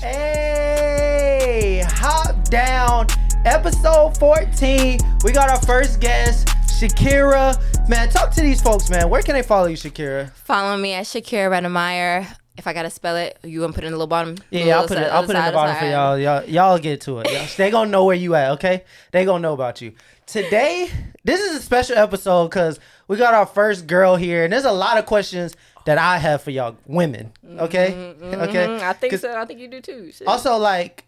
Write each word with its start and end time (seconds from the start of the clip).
Hey, 0.00 1.82
hop 1.86 2.44
down. 2.48 3.08
Episode 3.44 4.16
14. 4.18 4.98
We 5.24 5.32
got 5.32 5.50
our 5.50 5.60
first 5.62 6.00
guest, 6.00 6.46
Shakira. 6.66 7.56
Man, 7.88 8.08
talk 8.08 8.30
to 8.32 8.40
these 8.40 8.62
folks, 8.62 8.88
man. 8.90 9.10
Where 9.10 9.22
can 9.22 9.34
they 9.34 9.42
follow 9.42 9.66
you, 9.66 9.76
Shakira? 9.76 10.30
Follow 10.30 10.76
me 10.76 10.92
at 10.92 11.04
Shakira 11.04 11.50
Redemeyer. 11.50 12.26
If 12.56 12.66
I 12.66 12.72
gotta 12.72 12.90
spell 12.90 13.16
it, 13.16 13.38
you 13.42 13.60
gonna 13.60 13.72
put 13.72 13.82
it 13.84 13.88
in 13.88 13.92
the 13.92 13.96
little 13.98 14.06
bottom? 14.08 14.36
Yeah, 14.50 14.60
Little 14.64 14.72
I'll 14.82 14.88
put 14.88 14.98
it. 14.98 15.12
I'll 15.12 15.24
put 15.24 15.36
it 15.36 15.38
in 15.40 15.44
the 15.46 15.52
bottom 15.52 15.74
for 15.74 15.80
side. 15.80 15.90
y'all. 15.90 16.18
Y'all, 16.18 16.44
y'all 16.44 16.78
get 16.78 17.00
to 17.02 17.18
it. 17.20 17.30
Y'all- 17.32 17.46
they 17.56 17.70
gonna 17.70 17.90
know 17.90 18.04
where 18.04 18.16
you 18.16 18.34
at. 18.34 18.52
Okay, 18.52 18.84
they 19.12 19.24
gonna 19.24 19.40
know 19.42 19.52
about 19.52 19.80
you. 19.80 19.92
Today, 20.26 20.90
this 21.24 21.40
is 21.40 21.56
a 21.58 21.62
special 21.62 21.96
episode 21.96 22.48
because 22.48 22.78
we 23.08 23.16
got 23.16 23.34
our 23.34 23.46
first 23.46 23.86
girl 23.86 24.16
here, 24.16 24.44
and 24.44 24.52
there's 24.52 24.64
a 24.64 24.72
lot 24.72 24.98
of 24.98 25.06
questions 25.06 25.54
that 25.88 25.96
I 25.96 26.18
have 26.18 26.42
for 26.42 26.50
y'all 26.50 26.76
women. 26.86 27.32
Okay, 27.58 28.14
okay. 28.22 28.66
Mm, 28.68 28.80
I 28.80 28.92
think 28.92 29.14
so. 29.14 29.34
I 29.34 29.46
think 29.46 29.58
you 29.58 29.68
do 29.68 29.80
too. 29.80 30.12
Shit. 30.12 30.28
Also, 30.28 30.58
like, 30.58 31.06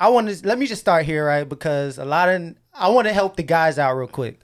I 0.00 0.08
want 0.08 0.30
to 0.30 0.48
let 0.48 0.58
me 0.58 0.66
just 0.66 0.80
start 0.80 1.04
here, 1.04 1.26
right? 1.26 1.46
Because 1.46 1.98
a 1.98 2.06
lot 2.06 2.30
of 2.30 2.54
I 2.72 2.88
want 2.88 3.06
to 3.06 3.12
help 3.12 3.36
the 3.36 3.42
guys 3.42 3.78
out 3.78 3.92
real 3.92 4.08
quick, 4.08 4.40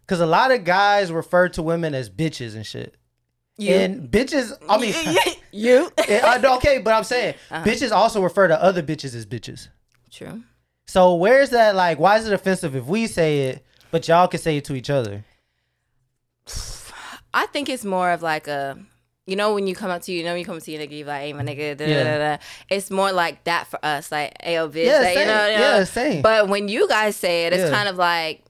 because 0.00 0.20
a 0.20 0.26
lot 0.26 0.50
of 0.50 0.64
guys 0.64 1.12
refer 1.12 1.50
to 1.50 1.62
women 1.62 1.92
as 1.94 2.08
bitches 2.08 2.54
and 2.56 2.64
shit. 2.64 2.94
You. 3.58 3.74
And 3.74 4.10
bitches, 4.10 4.56
I 4.66 4.78
mean, 4.78 4.94
you. 5.04 5.18
Yeah, 5.50 5.88
I 5.98 6.56
okay, 6.56 6.78
but 6.78 6.94
I'm 6.94 7.04
saying 7.04 7.34
Uh-huh. 7.50 7.64
bitches 7.64 7.90
also 7.92 8.22
refer 8.22 8.48
to 8.48 8.62
other 8.62 8.82
bitches 8.82 9.14
as 9.14 9.26
bitches. 9.26 9.68
True. 10.10 10.42
So 10.86 11.16
where's 11.16 11.50
that 11.50 11.74
like? 11.74 11.98
Why 11.98 12.16
is 12.16 12.26
it 12.26 12.32
offensive 12.32 12.74
if 12.74 12.86
we 12.86 13.06
say 13.06 13.48
it, 13.48 13.66
but 13.90 14.08
y'all 14.08 14.26
can 14.28 14.40
say 14.40 14.56
it 14.56 14.64
to 14.66 14.74
each 14.74 14.88
other? 14.88 15.24
I 17.34 17.46
think 17.46 17.68
it's 17.68 17.84
more 17.84 18.10
of 18.10 18.22
like 18.22 18.48
a, 18.48 18.78
you 19.28 19.36
know, 19.36 19.52
when 19.52 19.66
you 19.66 19.74
come 19.74 19.90
up 19.90 20.00
to 20.02 20.10
you, 20.12 20.18
you 20.20 20.24
know, 20.24 20.30
when 20.32 20.38
you 20.40 20.44
come 20.46 20.56
up 20.56 20.62
to 20.62 20.72
you, 20.72 20.78
nigga, 20.78 20.90
you 20.90 21.04
like, 21.04 21.20
hey, 21.20 21.32
my 21.34 21.42
nigga, 21.44 21.76
da, 21.76 21.84
Yeah. 21.86 22.02
da, 22.04 22.18
da, 22.18 22.36
da. 22.36 22.42
It's 22.70 22.90
more 22.90 23.12
like 23.12 23.44
that 23.44 23.66
for 23.66 23.78
us, 23.84 24.10
like, 24.10 24.32
ayo, 24.42 24.70
bitch, 24.72 24.86
Yeah, 24.86 25.00
like, 25.00 25.14
same. 25.14 25.18
you 25.20 25.34
know, 25.34 25.46
you 25.48 25.58
know. 25.58 25.76
Yeah, 25.78 25.84
same. 25.84 26.22
But 26.22 26.48
when 26.48 26.68
you 26.68 26.88
guys 26.88 27.14
say 27.14 27.44
it, 27.46 27.52
it's 27.52 27.64
Yeah. 27.64 27.70
kind 27.76 27.88
of 27.90 27.96
like, 27.96 28.42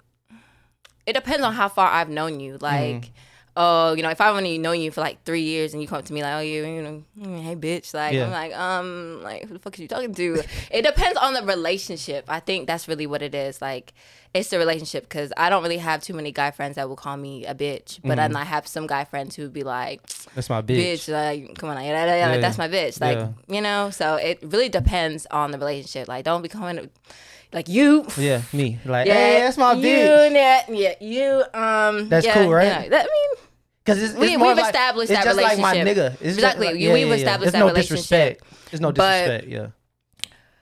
it 1.05 1.15
depends 1.15 1.43
on 1.43 1.53
how 1.53 1.69
far 1.69 1.91
I've 1.91 2.09
known 2.09 2.39
you. 2.39 2.59
Like, 2.61 2.95
Mm-hmm. 3.03 3.13
Oh, 3.61 3.93
you 3.95 4.05
know, 4.05 4.09
if 4.11 4.21
I've 4.21 4.37
only 4.37 4.57
known 4.57 4.81
you 4.81 4.93
for 4.93 5.01
like 5.01 5.25
three 5.25 5.43
years 5.43 5.73
and 5.73 5.83
you 5.83 5.89
come 5.89 5.99
up 5.99 6.05
to 6.05 6.13
me 6.13 6.23
like, 6.23 6.35
oh, 6.35 6.41
you, 6.41 6.65
you 6.65 6.81
know, 6.81 7.03
mm, 7.21 7.43
hey, 7.43 7.57
bitch, 7.57 7.93
like, 7.93 8.15
Yeah. 8.15 8.27
I'm 8.27 8.31
like, 8.31 8.57
um, 8.57 9.21
like, 9.25 9.49
who 9.49 9.55
the 9.55 9.59
fuck 9.59 9.77
are 9.77 9.83
you 9.83 9.89
talking 9.89 10.15
to? 10.15 10.45
it 10.71 10.83
depends 10.83 11.19
on 11.19 11.35
the 11.35 11.43
relationship. 11.43 12.25
I 12.29 12.39
think 12.39 12.69
that's 12.69 12.87
really 12.87 13.09
what 13.09 13.21
it 13.21 13.35
is. 13.35 13.61
Like, 13.61 13.95
it's 14.33 14.51
the 14.51 14.59
relationship 14.59 15.03
because 15.09 15.33
I 15.37 15.51
don't 15.51 15.65
really 15.65 15.79
have 15.79 16.03
too 16.05 16.15
many 16.15 16.31
guy 16.31 16.53
friends 16.53 16.77
that 16.77 16.89
will 16.89 16.95
call 16.97 17.17
me 17.17 17.47
a 17.47 17.55
bitch, 17.55 17.99
but 18.05 18.15
then 18.17 18.37
I 18.37 18.45
have 18.45 18.69
some 18.69 18.87
guy 18.87 19.05
friends 19.05 19.35
who 19.35 19.43
would 19.43 19.53
be 19.53 19.65
like, 19.65 20.07
That's 20.37 20.49
my 20.49 20.63
bitch, 20.63 21.09
bitch 21.09 21.13
like, 21.13 21.59
come 21.59 21.71
on, 21.71 21.75
like, 21.75 21.87
yeah, 21.87 22.05
yeah, 22.07 22.17
yeah, 22.17 22.29
like, 22.31 22.41
that's 22.41 22.59
my 22.59 22.69
bitch, 22.69 23.01
like, 23.01 23.19
Yeah. 23.19 23.31
you 23.49 23.61
know. 23.61 23.91
So 23.91 24.15
it 24.17 24.39
really 24.43 24.69
depends 24.69 25.27
on 25.33 25.51
the 25.51 25.59
relationship. 25.59 26.07
Like, 26.07 26.25
don't 26.25 26.43
be 26.43 26.49
coming 26.49 26.91
like 27.53 27.69
you. 27.69 28.07
Yeah, 28.17 28.43
me. 28.53 28.79
Like, 28.85 29.07
Yeah, 29.07 29.15
hey, 29.15 29.41
that's 29.41 29.57
my 29.57 29.73
you, 29.73 29.83
bitch. 29.87 30.33
Yeah, 30.35 30.63
yeah, 30.69 30.95
you. 31.01 31.45
Um, 31.55 32.09
That's 32.09 32.27
yeah, 32.27 32.35
cool, 32.35 32.53
right? 32.53 32.65
you 32.65 32.83
know, 32.85 32.89
that, 32.91 33.07
I 33.07 33.09
mean, 33.09 33.48
Because 33.89 34.03
it's, 34.03 34.13
it's 34.13 34.21
We- 34.21 34.37
we've 34.37 34.57
like, 34.57 34.67
established 34.67 35.11
it's 35.11 35.19
that 35.19 35.25
just 35.25 35.41
like 35.41 35.59
my 35.59 35.75
nigga. 35.75 35.85
relationship. 35.87 36.13
It's 36.21 36.35
Exactly. 36.37 36.67
like- 36.67 36.75
We- 36.77 36.93
we've 36.93 37.13
established 37.13 37.53
There's 37.53 37.65
that 37.65 37.69
no 37.69 37.75
disrespect. 37.75 38.43
There's 38.71 38.81
no 38.81 38.93
But- 38.93 39.11
disrespect. 39.23 39.47
yeah. 39.49 39.67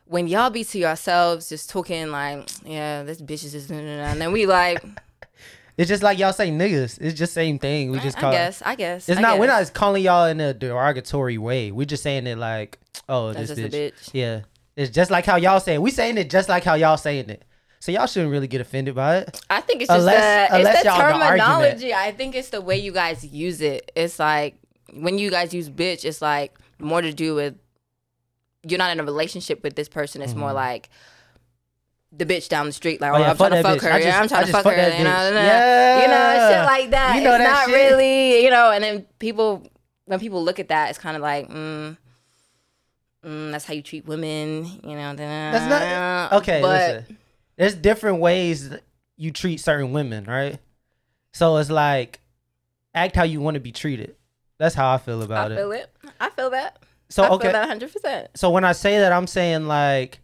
when 0.09 0.29
y'all 0.29 0.51
be 0.51 0.63
to 0.63 0.79
yourselves, 0.79 1.49
just 1.49 1.69
talking 1.69 2.13
like, 2.13 2.49
yeah, 2.65 3.03
this 3.03 3.21
bitch 3.21 3.45
is 3.45 3.51
just, 3.53 3.71
and 3.73 4.21
then 4.21 4.31
we 4.33 4.47
like, 4.47 4.81
It's 5.77 5.89
just 5.89 6.03
like 6.03 6.19
y'all 6.19 6.33
say 6.33 6.49
niggas. 6.51 6.99
It's 7.03 7.19
just 7.19 7.35
same 7.35 7.59
thing. 7.59 7.91
We 7.91 7.99
just 7.99 8.17
I 8.17 8.21
call. 8.23 8.33
guess, 8.33 8.63
I 8.65 8.77
guess. 8.77 9.09
It's 9.11 9.19
I 9.19 9.21
not. 9.21 9.39
We're 9.39 9.49
not 9.49 9.75
calling 9.75 10.03
y'all 10.03 10.25
in 10.27 10.41
a 10.41 10.55
derogatory 10.55 11.37
way. 11.37 11.71
We're 11.71 11.85
just 11.85 12.03
saying 12.03 12.27
it 12.27 12.39
like, 12.39 12.79
oh, 13.11 13.35
That's 13.35 13.51
this 13.51 13.59
bitch. 13.59 13.93
bitch. 13.93 14.11
Yeah, 14.15 14.41
it's 14.75 14.91
just 14.91 15.11
like 15.11 15.27
how 15.27 15.37
y'all 15.37 15.61
saying. 15.61 15.83
We 15.83 15.91
saying 15.91 16.17
it 16.17 16.31
just 16.31 16.49
like 16.49 16.65
how 16.65 16.75
y'all 16.77 16.97
saying 16.97 17.29
it. 17.29 17.43
So 17.87 17.93
y'all 17.93 18.09
shouldn't 18.09 18.33
really 18.33 18.49
get 18.49 18.61
offended 18.61 18.97
by 18.97 19.19
it. 19.19 19.41
I 19.49 19.61
think 19.61 19.81
it's 19.81 19.89
just 19.89 20.01
Unless- 20.01 20.51
the, 20.51 20.57
unless 20.57 20.75
it's 20.75 20.83
the 20.83 20.89
y'all 20.89 20.99
got 20.99 21.23
argument. 21.23 21.41
terminology. 21.41 21.95
I 21.95 22.11
think 22.11 22.35
it's 22.35 22.49
the 22.49 22.61
way 22.61 22.79
you 22.79 22.91
guys 22.91 23.25
use 23.25 23.61
it. 23.61 23.93
It's 23.95 24.19
like 24.19 24.57
when 24.93 25.19
you 25.21 25.31
guys 25.31 25.55
use 25.55 25.71
bitch, 25.71 26.05
it's 26.05 26.21
like 26.21 26.59
more 26.81 27.01
to 27.01 27.13
do 27.13 27.37
with 27.37 27.55
you're 28.67 28.79
not 28.79 28.91
in 28.91 28.99
a 28.99 29.05
relationship 29.05 29.63
with 29.63 29.77
this 29.77 29.89
person. 29.89 30.21
It's 30.21 30.35
more 30.35 30.53
like 30.53 30.91
the 32.11 32.27
bitch 32.27 32.49
down 32.49 32.67
the 32.67 32.73
street, 32.73 33.01
like, 33.01 33.13
Mm-hmm. 33.13 33.21
Oh, 33.23 33.23
oh, 33.23 33.25
yeah, 33.25 33.31
I'm 33.31 33.37
trying 33.37 33.51
to 33.53 33.63
fuck 33.63 33.79
bitch. 33.79 33.83
her. 33.83 33.93
I 33.93 33.99
yeah, 33.99 34.05
just- 34.05 34.19
I'm 34.23 34.29
trying 34.31 34.41
to 34.47 34.47
just 34.47 34.53
fuck 34.57 34.65
fuck 34.65 34.75
her. 34.75 34.91
that 34.91 34.99
You 34.99 35.05
know, 35.05 35.11
bitch. 35.11 35.29
you 35.29 35.35
know, 35.35 35.43
Yeah. 35.43 36.01
you 36.03 36.09
know, 36.09 36.51
shit 36.57 36.65
like 36.67 36.91
that. 36.91 37.15
You 37.15 37.23
know 37.23 37.35
it's 37.37 37.45
that 37.45 37.53
not 37.53 37.67
shit. 37.67 37.75
really, 37.77 38.43
you 38.43 38.51
know. 38.51 38.73
And 38.73 38.83
then 38.83 39.07
people, 39.21 39.63
when 40.07 40.19
people 40.19 40.43
look 40.43 40.59
at 40.59 40.71
that, 40.71 40.91
it's 40.91 40.99
kind 40.99 41.15
of 41.15 41.23
like, 41.23 41.49
mm, 41.49 41.97
mm, 43.25 43.51
that's 43.53 43.65
how 43.65 43.75
you 43.75 43.83
treat 43.83 44.07
women. 44.07 44.65
You 44.83 44.97
know, 44.97 45.15
That's 45.15 45.69
not 45.69 46.33
okay. 46.43 46.61
But 46.61 46.69
listen, 47.05 47.19
there's 47.57 47.75
different 47.75 48.21
ways 48.21 48.71
you 49.17 49.31
treat 49.31 49.59
certain 49.59 49.93
women, 49.93 50.25
right? 50.25 50.59
So 51.33 51.57
it's 51.57 51.71
like 51.71 52.21
act 52.95 53.17
how 53.17 53.25
you 53.25 53.41
want 53.41 53.55
to 53.55 53.61
be 53.61 53.73
treated. 53.73 54.17
That's 54.59 54.75
how 54.75 54.93
I 54.93 54.99
feel 54.99 55.21
I 55.21 55.25
about 55.25 55.53
it. 55.53 55.57
feel 55.57 55.73
it. 55.73 55.91
I 56.21 56.31
feel 56.31 56.51
that. 56.51 56.79
So 57.09 57.23
I 57.23 57.29
okay, 57.31 57.53
that 57.53 57.61
100. 57.61 57.93
percent 57.93 58.29
so 58.35 58.51
when 58.51 58.65
I 58.65 58.73
say 58.73 58.99
that, 58.99 59.13
I'm 59.13 59.27
saying 59.27 59.67
like, 59.67 60.21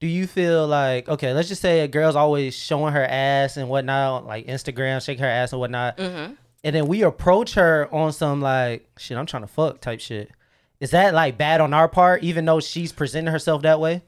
do 0.00 0.06
you 0.06 0.26
feel 0.26 0.66
like 0.66 1.08
okay? 1.08 1.32
Let's 1.32 1.48
just 1.48 1.62
say 1.62 1.80
a 1.80 1.88
girl's 1.88 2.16
always 2.16 2.54
showing 2.54 2.92
her 2.92 3.04
ass 3.04 3.56
and 3.56 3.68
whatnot, 3.68 4.22
on, 4.22 4.26
like 4.26 4.46
Instagram, 4.46 5.04
shake 5.04 5.18
her 5.20 5.26
ass 5.26 5.52
and 5.52 5.60
whatnot, 5.60 5.96
Mm-hmm. 5.98 6.32
and 6.64 6.74
then 6.76 6.86
we 6.88 7.02
approach 7.02 7.54
her 7.54 7.88
on 7.92 8.12
some 8.12 8.40
like 8.40 8.88
shit. 8.98 9.16
I'm 9.16 9.26
trying 9.26 9.42
to 9.44 9.48
fuck 9.48 9.80
type 9.80 10.00
shit. 10.00 10.30
Is 10.80 10.90
that 10.90 11.14
like 11.14 11.38
bad 11.38 11.60
on 11.60 11.72
our 11.72 11.88
part, 11.88 12.22
even 12.24 12.44
though 12.44 12.60
she's 12.60 12.90
presenting 12.92 13.32
herself 13.32 13.62
that 13.62 13.78
way? 13.80 14.02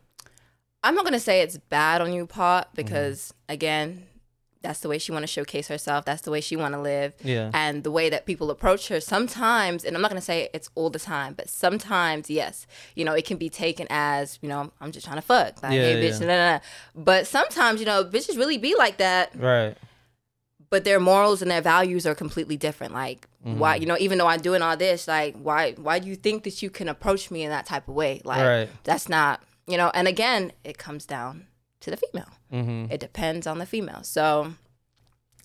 I'm 0.83 0.95
not 0.95 1.05
gonna 1.05 1.19
say 1.21 1.41
it's 1.41 1.59
bad 1.59 2.01
on 2.01 2.13
you, 2.13 2.27
part, 2.27 2.67
Mm-hmm. 2.69 2.77
because 2.77 3.35
again, 3.49 4.07
that's 4.63 4.81
the 4.81 4.89
way 4.89 4.99
she 4.99 5.13
want 5.13 5.23
to 5.23 5.29
showcase 5.29 5.69
herself. 5.69 6.05
That's 6.05 6.23
the 6.23 6.31
way 6.33 6.41
she 6.41 6.57
want 6.57 6.75
to 6.75 6.81
live. 6.81 7.15
Yeah. 7.23 7.51
And 7.55 7.85
the 7.85 7.91
way 7.91 8.11
that 8.11 8.27
people 8.27 8.51
approach 8.51 8.89
her, 8.89 9.01
sometimes, 9.01 9.85
and 9.85 9.95
I'm 9.95 10.03
not 10.03 10.11
gonna 10.11 10.21
say 10.21 10.49
it's 10.53 10.71
all 10.75 10.91
the 10.91 10.99
time, 10.99 11.35
but 11.35 11.49
sometimes, 11.49 12.29
yes, 12.31 12.67
you 12.97 13.05
know, 13.05 13.13
it 13.13 13.25
can 13.25 13.37
be 13.37 13.49
taken 13.49 13.87
as, 13.91 14.39
you 14.43 14.49
know, 14.49 14.73
I'm 14.81 14.91
just 14.91 15.07
trying 15.07 15.19
to 15.19 15.23
fuck, 15.23 15.63
like, 15.63 15.73
Yeah, 15.73 15.83
hey, 15.83 16.03
bitch, 16.11 16.21
nah, 16.21 16.27
nah. 16.27 16.59
But 16.97 17.27
sometimes, 17.29 17.79
you 17.81 17.87
know, 17.87 18.05
bitches 18.05 18.37
really 18.37 18.59
be 18.59 18.75
like 18.77 18.97
that, 18.97 19.31
Right. 19.37 19.77
but 20.69 20.83
their 20.85 20.99
morals 20.99 21.43
and 21.43 21.51
their 21.51 21.61
values 21.63 22.05
are 22.07 22.15
completely 22.15 22.57
different. 22.57 22.93
Like, 22.93 23.29
Mm-hmm. 23.47 23.61
why, 23.61 23.77
you 23.77 23.87
know, 23.87 23.97
even 24.01 24.19
though 24.19 24.27
I'm 24.27 24.41
doing 24.41 24.63
all 24.63 24.77
this, 24.77 25.07
like, 25.07 25.37
why, 25.37 25.73
why 25.75 26.01
do 26.01 26.09
you 26.09 26.17
think 26.17 26.43
that 26.43 26.61
you 26.63 26.71
can 26.71 26.89
approach 26.89 27.31
me 27.31 27.45
in 27.45 27.51
that 27.51 27.67
type 27.67 27.87
of 27.87 27.95
way? 27.95 28.21
Like, 28.25 28.45
Right. 28.45 28.69
that's 28.83 29.09
not, 29.09 29.41
you 29.67 29.77
know. 29.77 29.91
And 29.95 30.07
again, 30.09 30.53
it 30.65 30.79
comes 30.79 31.07
down 31.07 31.47
to 31.81 31.91
the 31.91 31.97
female. 31.97 32.31
Mm-hmm. 32.53 32.93
It 32.93 33.01
depends 33.01 33.47
on 33.47 33.59
the 33.59 33.67
female. 33.67 34.03
So, 34.03 34.53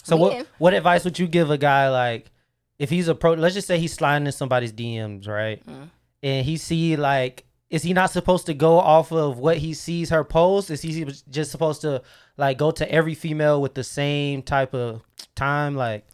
So 0.03 0.15
what 0.17 0.47
what 0.57 0.73
advice 0.73 1.03
would 1.05 1.19
you 1.19 1.27
give 1.27 1.49
a 1.51 1.57
guy 1.57 1.89
like 1.89 2.31
if 2.79 2.89
he's 2.89 3.07
approach? 3.07 3.39
Let's 3.39 3.55
just 3.55 3.67
say 3.67 3.77
he's 3.79 3.93
sliding 3.93 4.25
in 4.25 4.31
somebody's 4.31 4.73
DMs, 4.73 5.27
right? 5.27 5.65
Mm. 5.65 5.89
And 6.23 6.45
he 6.45 6.57
see 6.57 6.95
like, 6.95 7.45
is 7.69 7.83
he 7.83 7.93
not 7.93 8.11
supposed 8.11 8.45
to 8.47 8.53
go 8.53 8.79
off 8.79 9.11
of 9.11 9.37
what 9.39 9.57
he 9.57 9.73
sees 9.73 10.09
her 10.09 10.23
post? 10.23 10.69
Is 10.69 10.81
he 10.81 11.05
just 11.29 11.51
supposed 11.51 11.81
to 11.81 12.01
like 12.37 12.57
go 12.57 12.71
to 12.71 12.91
every 12.91 13.15
female 13.15 13.61
with 13.61 13.73
the 13.73 13.83
same 13.83 14.41
type 14.43 14.73
of 14.73 15.01
time? 15.35 15.75
Like 15.75 16.05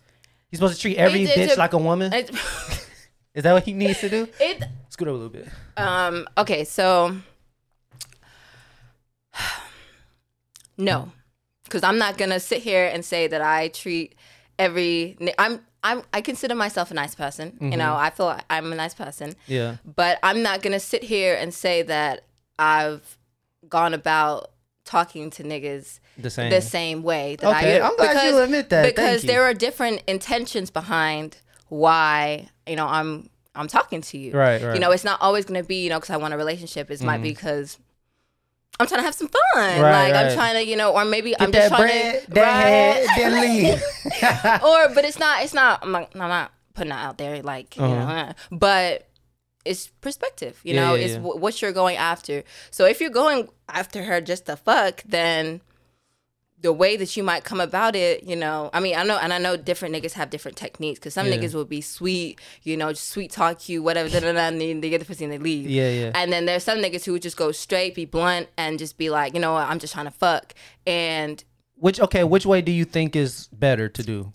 he's 0.50 0.60
supposed 0.60 0.76
to 0.76 0.82
treat 0.82 0.98
every 0.98 1.24
It- 1.24 1.30
it- 1.38 1.50
bitch 1.52 1.58
like 1.58 1.74
a 1.74 1.78
woman? 1.78 2.14
it, 2.14 2.30
Is 3.34 3.44
that 3.44 3.54
what 3.54 3.66
he 3.66 3.74
needs 3.74 4.00
to 4.00 4.10
do? 4.10 4.28
it 4.40 4.64
Scoot 4.90 5.08
up 5.08 5.12
a 5.14 5.18
little 5.18 5.30
bit. 5.30 5.48
Um. 5.78 6.28
Okay. 6.40 6.64
So, 6.64 7.16
no, 10.78 11.12
because 11.64 11.84
I'm 11.84 11.98
not 11.98 12.18
gonna 12.18 12.40
sit 12.40 12.62
here 12.62 12.86
and 12.86 13.04
say 13.04 13.28
that 13.28 13.42
I 13.42 13.70
treat 13.70 14.16
every. 14.58 15.18
I'm. 15.38 15.62
I'm. 15.84 16.04
I 16.14 16.22
consider 16.22 16.56
myself 16.56 16.92
a 16.92 16.94
nice 16.94 17.16
person. 17.16 17.58
You 17.62 17.78
know. 17.78 17.94
Mm-hmm. 17.94 18.06
I 18.06 18.10
feel 18.10 18.26
like 18.28 18.46
I'm 18.50 18.72
a 18.72 18.76
nice 18.76 18.94
person, 18.94 19.36
Yeah. 19.48 19.78
but 19.86 20.20
I'm 20.24 20.42
not 20.42 20.62
gonna 20.62 20.80
sit 20.80 21.04
here 21.04 21.36
and 21.36 21.54
say 21.54 21.84
that 21.84 22.24
I've 22.58 23.18
gone 23.68 23.94
about 23.94 24.52
talking 24.86 25.30
to 25.30 25.44
niggas 25.44 26.00
The 26.18 26.30
same. 26.30 26.50
the 26.50 26.62
same 26.62 27.04
way 27.04 27.36
that 27.36 27.58
Okay, 27.58 27.80
I 27.80 27.88
I'm 27.88 27.96
glad 27.98 28.30
you 28.30 28.40
admit 28.40 28.70
that. 28.70 28.84
Thank 28.84 28.96
because 28.96 29.22
there 29.24 29.44
are 29.44 29.54
different 29.54 30.02
intentions 30.08 30.72
behind 30.72 31.38
why 31.68 32.48
you 32.66 32.76
know 32.76 32.88
I'm 32.88 33.30
I'm 33.54 33.68
talking 33.68 34.02
to 34.02 34.18
you. 34.18 34.32
Right, 34.34 34.62
right. 34.62 34.76
You 34.76 34.80
know, 34.80 34.92
it's 34.92 35.04
not 35.04 35.20
always 35.22 35.46
going 35.46 35.62
to 35.62 35.68
be 35.68 35.84
you 35.84 35.90
know 35.90 36.00
because 36.00 36.12
I 36.12 36.18
want 36.18 36.34
a 36.34 36.38
relationship. 36.38 36.90
It 36.90 37.02
might 37.02 37.18
be 37.18 37.30
mm-hmm. 37.30 37.36
because 37.36 37.78
I'm 38.80 38.86
trying 38.88 39.00
to 39.00 39.06
have 39.06 39.16
some 39.16 39.28
fun. 39.28 39.42
Right, 39.56 39.80
like 39.82 40.14
right. 40.14 40.16
I'm 40.16 40.34
trying 40.36 40.54
to 40.56 40.66
you 40.70 40.76
know, 40.76 40.94
or 40.94 41.04
maybe 41.06 41.32
Get 41.32 41.42
I'm 41.42 41.52
just 41.52 41.70
that 41.70 41.76
trying 41.78 41.88
bread, 41.88 42.26
to 42.26 42.32
that 42.32 42.42
right? 42.42 42.64
head, 42.72 43.10
then 43.18 43.42
leave. 43.42 43.84
or 44.64 44.94
but 44.94 45.04
it's 45.06 45.20
not 45.20 45.44
it's 45.44 45.54
not 45.54 45.80
I'm 45.84 45.92
not, 45.92 46.12
I'm 46.14 46.30
not 46.30 46.52
putting 46.74 46.92
it 46.92 46.96
out 46.96 47.18
there 47.18 47.42
like 47.42 47.76
you 47.76 47.82
know 47.84 47.88
Uh-huh. 47.98 48.12
uh, 48.30 48.34
but 48.52 49.08
it's 49.66 49.88
perspective 50.02 50.60
you 50.64 50.74
Yeah, 50.76 50.82
know 50.86 50.96
yeah, 50.96 51.06
it's 51.06 51.14
yeah. 51.16 51.20
wh- 51.22 51.42
what 51.42 51.62
you're 51.62 51.74
going 51.74 51.98
after 51.98 52.44
so 52.72 52.86
if 52.86 53.02
you're 53.02 53.10
going 53.10 53.50
after 53.68 54.04
her 54.04 54.22
just 54.22 54.46
to 54.46 54.56
fuck 54.56 55.04
then 55.06 55.60
the 56.60 56.74
way 56.74 56.98
that 56.98 57.16
you 57.16 57.22
might 57.24 57.44
come 57.44 57.60
about 57.60 57.96
it, 57.96 58.24
you 58.24 58.36
know, 58.36 58.72
I 58.74 58.80
mean, 58.80 58.96
I 58.96 59.04
know, 59.04 59.18
and 59.18 59.32
I 59.32 59.38
know 59.38 59.58
different 59.58 59.94
niggas 59.94 60.14
have 60.14 60.32
different 60.32 60.58
techniques 60.58 60.98
because 61.00 61.14
some 61.14 61.28
Yeah. 61.28 61.38
niggas 61.38 61.54
will 61.54 61.66
be 61.66 61.82
sweet, 61.82 62.40
you 62.64 62.76
know, 62.76 62.92
just 62.92 63.10
sweet 63.10 63.32
talk 63.32 63.70
you, 63.70 63.84
whatever, 63.84 64.10
da, 64.10 64.22
da, 64.22 64.32
da, 64.32 64.40
and 64.48 64.60
then 64.60 64.82
they 64.82 64.90
get 64.90 64.98
the 65.00 65.06
pussy 65.06 65.24
and 65.24 65.32
they 65.32 65.38
leave. 65.38 65.70
Yeah, 65.70 65.90
yeah. 65.90 66.12
And 66.16 66.34
then 66.34 66.46
there's 66.48 66.64
some 66.64 66.80
niggas 66.80 67.06
who 67.06 67.12
would 67.12 67.22
just 67.22 67.38
go 67.38 67.52
straight, 67.52 67.94
be 67.94 68.06
blunt, 68.06 68.48
and 68.58 68.80
just 68.80 68.98
be 68.98 69.12
like, 69.12 69.36
you 69.36 69.40
know 69.40 69.54
what, 69.54 69.68
I'm 69.68 69.78
just 69.78 69.94
trying 69.94 70.06
to 70.06 70.12
fuck. 70.12 70.56
And 70.88 71.44
Which 71.76 72.00
okay, 72.00 72.24
which 72.24 72.46
way 72.48 72.64
do 72.64 72.72
you 72.72 72.86
think 72.86 73.16
is 73.16 73.50
better 73.52 73.88
to 73.88 74.02
do? 74.04 74.34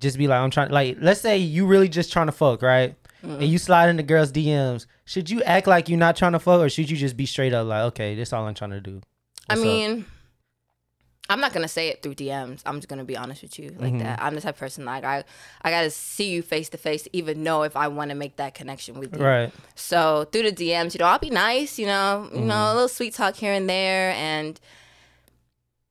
Just 0.00 0.18
be 0.18 0.26
like, 0.26 0.40
I'm 0.40 0.50
trying. 0.50 0.70
Like, 0.70 0.96
let's 1.00 1.20
say 1.20 1.38
you 1.38 1.64
really 1.64 1.88
just 1.88 2.12
trying 2.12 2.26
to 2.26 2.32
fuck, 2.32 2.60
right? 2.60 2.96
Mm-hmm. 3.22 3.34
And 3.34 3.44
you 3.44 3.58
slide 3.58 3.88
into 3.88 4.02
girls' 4.02 4.32
DMs. 4.32 4.86
Should 5.04 5.30
you 5.30 5.44
act 5.44 5.68
like 5.68 5.88
you're 5.88 5.96
not 5.96 6.16
trying 6.16 6.32
to 6.32 6.40
fuck, 6.40 6.60
or 6.60 6.68
should 6.68 6.90
you 6.90 6.96
just 6.96 7.16
be 7.16 7.24
straight 7.24 7.54
up 7.54 7.68
like, 7.68 7.82
okay, 7.84 8.16
this 8.16 8.32
all 8.32 8.44
I'm 8.48 8.54
trying 8.54 8.72
to 8.72 8.80
do? 8.80 9.00
I 9.48 9.54
mean, 9.54 10.00
up? 10.00 10.06
I'm 11.28 11.40
not 11.40 11.52
gonna 11.54 11.68
say 11.68 11.88
it 11.88 12.02
through 12.02 12.16
DMs. 12.16 12.62
I'm 12.66 12.76
just 12.76 12.88
gonna 12.88 13.04
be 13.04 13.16
honest 13.16 13.42
with 13.42 13.58
you 13.58 13.70
Mm-hmm. 13.70 13.82
like 13.82 13.98
that. 14.00 14.20
I'm 14.22 14.34
the 14.34 14.40
type 14.40 14.54
of 14.54 14.60
person 14.60 14.84
like 14.84 15.04
I, 15.04 15.24
I 15.62 15.70
gotta 15.70 15.90
see 15.90 16.30
you 16.30 16.42
face 16.42 16.68
to 16.70 16.78
face 16.78 17.06
even 17.12 17.42
know 17.42 17.62
if 17.62 17.76
I 17.76 17.88
want 17.88 18.10
to 18.10 18.14
make 18.16 18.36
that 18.36 18.54
connection 18.54 18.98
with 18.98 19.16
you. 19.16 19.24
right? 19.24 19.52
So 19.74 20.26
through 20.32 20.50
the 20.50 20.52
DMs, 20.52 20.94
you 20.94 20.98
know, 20.98 21.06
I'll 21.06 21.18
be 21.20 21.30
nice, 21.30 21.78
you 21.78 21.86
know, 21.86 22.28
you 22.32 22.38
Mm-hmm. 22.38 22.48
know, 22.48 22.72
a 22.72 22.74
little 22.74 22.88
sweet 22.88 23.14
talk 23.14 23.36
here 23.36 23.52
and 23.52 23.68
there, 23.70 24.10
and 24.12 24.60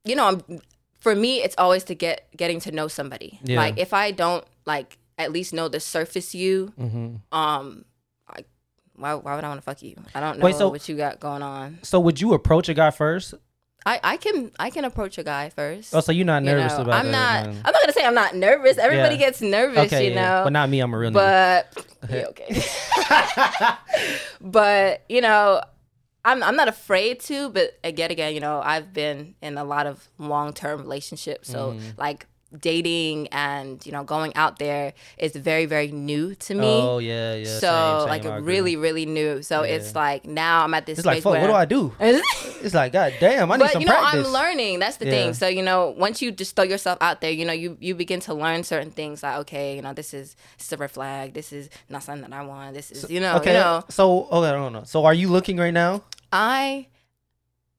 you 0.04 0.14
know, 0.16 0.26
I'm 0.26 0.60
for 1.00 1.14
me, 1.16 1.42
it's 1.42 1.54
always 1.58 1.84
to 1.84 1.94
get 1.94 2.28
getting 2.36 2.60
to 2.60 2.70
know 2.72 2.86
somebody. 2.88 3.40
Yeah. 3.42 3.56
Like 3.56 3.78
if 3.78 3.92
I 3.92 4.10
don't 4.10 4.44
like 4.66 4.98
at 5.18 5.32
least 5.32 5.52
know 5.52 5.68
the 5.68 5.80
surface 5.80 6.34
you, 6.34 6.72
Mm-hmm. 6.78 7.36
um, 7.36 7.84
I, 8.28 8.44
why 8.96 9.14
why 9.14 9.34
would 9.34 9.44
I 9.44 9.48
want 9.48 9.58
to 9.58 9.64
fuck 9.64 9.82
you? 9.82 9.96
I 10.14 10.20
don't 10.20 10.38
know 10.38 10.44
Wait, 10.44 10.56
so- 10.56 10.68
what 10.68 10.88
you 10.88 10.96
got 10.96 11.20
going 11.20 11.42
on. 11.42 11.78
So 11.82 11.98
would 12.00 12.20
you 12.20 12.34
approach 12.34 12.68
a 12.68 12.74
guy 12.74 12.90
first? 12.90 13.34
I, 13.84 13.98
I 14.02 14.16
can 14.16 14.52
I 14.58 14.70
can 14.70 14.84
approach 14.84 15.18
a 15.18 15.24
guy 15.24 15.48
first. 15.50 15.94
Oh, 15.94 16.00
so 16.00 16.12
you're 16.12 16.24
not 16.24 16.42
You 16.44 16.50
nervous 16.52 16.72
know, 16.74 16.82
about 16.82 17.04
I'm 17.04 17.10
not. 17.10 17.46
I'm 17.46 17.54
not 17.62 17.74
gonna 17.82 17.92
say 17.92 18.04
I'm 18.04 18.14
not 18.14 18.34
nervous. 18.36 18.78
Everybody 18.78 19.14
Yeah. 19.16 19.20
gets 19.20 19.40
nervous, 19.42 19.86
okay, 19.92 20.06
you 20.08 20.12
yeah. 20.14 20.22
know. 20.38 20.44
but 20.44 20.52
not 20.52 20.68
me. 20.70 20.80
I'm 20.80 20.94
a 20.94 20.98
real. 20.98 21.10
But 21.10 21.86
yeah, 22.10 22.26
okay. 22.28 22.62
but 24.40 25.02
you 25.08 25.20
know, 25.20 25.62
I'm 26.24 26.42
I'm 26.42 26.56
not 26.56 26.68
afraid 26.68 27.20
to. 27.20 27.50
But 27.50 27.78
again, 27.84 28.10
again, 28.10 28.34
you 28.34 28.40
know, 28.40 28.60
I've 28.62 28.92
been 28.92 29.34
in 29.42 29.58
a 29.58 29.64
lot 29.64 29.86
of 29.86 30.08
long 30.18 30.52
term 30.52 30.80
relationships, 30.82 31.48
so 31.50 31.72
Mm-hmm. 31.72 32.00
like 32.00 32.26
dating 32.60 33.28
and 33.28 33.84
you 33.86 33.92
know 33.92 34.04
going 34.04 34.34
out 34.36 34.58
there 34.58 34.92
is 35.18 35.32
very 35.34 35.66
very 35.66 35.88
new 35.92 36.34
to 36.36 36.54
me. 36.54 36.66
Oh 36.66 36.98
yeah, 36.98 37.34
yeah. 37.34 37.44
so 37.44 37.60
same, 37.60 38.00
same, 38.00 38.08
like 38.08 38.24
agree. 38.24 38.54
really 38.54 38.76
really 38.76 39.06
new. 39.06 39.42
So 39.42 39.62
it's 39.62 39.94
like 39.94 40.24
now 40.26 40.64
I'm 40.64 40.74
at 40.74 40.86
this. 40.86 40.98
It's 40.98 41.06
like, 41.06 41.22
fuck. 41.22 41.32
What 41.40 41.46
do 41.46 41.52
I 41.52 41.64
do? 41.64 41.92
It's 42.62 42.74
like, 42.74 42.92
god 42.92 43.14
damn, 43.18 43.50
I 43.50 43.56
need 43.56 43.64
but 43.64 43.72
some 43.72 43.82
you 43.82 43.88
know 43.88 43.98
practice. 43.98 44.24
i'm 44.26 44.32
learning 44.32 44.78
that's 44.78 44.96
the 44.98 45.06
Yeah. 45.06 45.10
thing 45.10 45.34
so 45.34 45.48
you 45.48 45.62
know 45.62 45.90
once 45.98 46.22
you 46.22 46.30
just 46.30 46.54
throw 46.54 46.64
yourself 46.64 46.96
out 47.00 47.20
there 47.20 47.32
you 47.32 47.44
know 47.44 47.52
you 47.52 47.76
you 47.80 47.96
begin 47.96 48.20
to 48.20 48.34
learn 48.34 48.62
certain 48.62 48.92
things 48.92 49.22
like 49.24 49.36
okay 49.38 49.74
you 49.74 49.82
know 49.82 49.92
this 49.92 50.14
is 50.14 50.36
this 50.58 50.66
is 50.68 50.72
a 50.72 50.76
red 50.76 50.90
flag 50.92 51.34
this 51.34 51.52
is 51.52 51.68
not 51.88 52.04
something 52.04 52.30
that 52.30 52.36
i 52.38 52.44
want 52.44 52.74
this 52.74 52.92
is 52.92 53.10
you 53.10 53.18
know 53.18 53.34
okay, 53.38 53.52
you 53.54 53.58
know 53.58 53.82
so 53.88 54.26
okay, 54.30 54.48
I 54.48 54.52
don't 54.52 54.72
know. 54.72 54.84
So 54.84 55.04
are 55.04 55.14
you 55.14 55.28
looking 55.28 55.56
right 55.56 55.74
now 55.74 56.02
i 56.30 56.86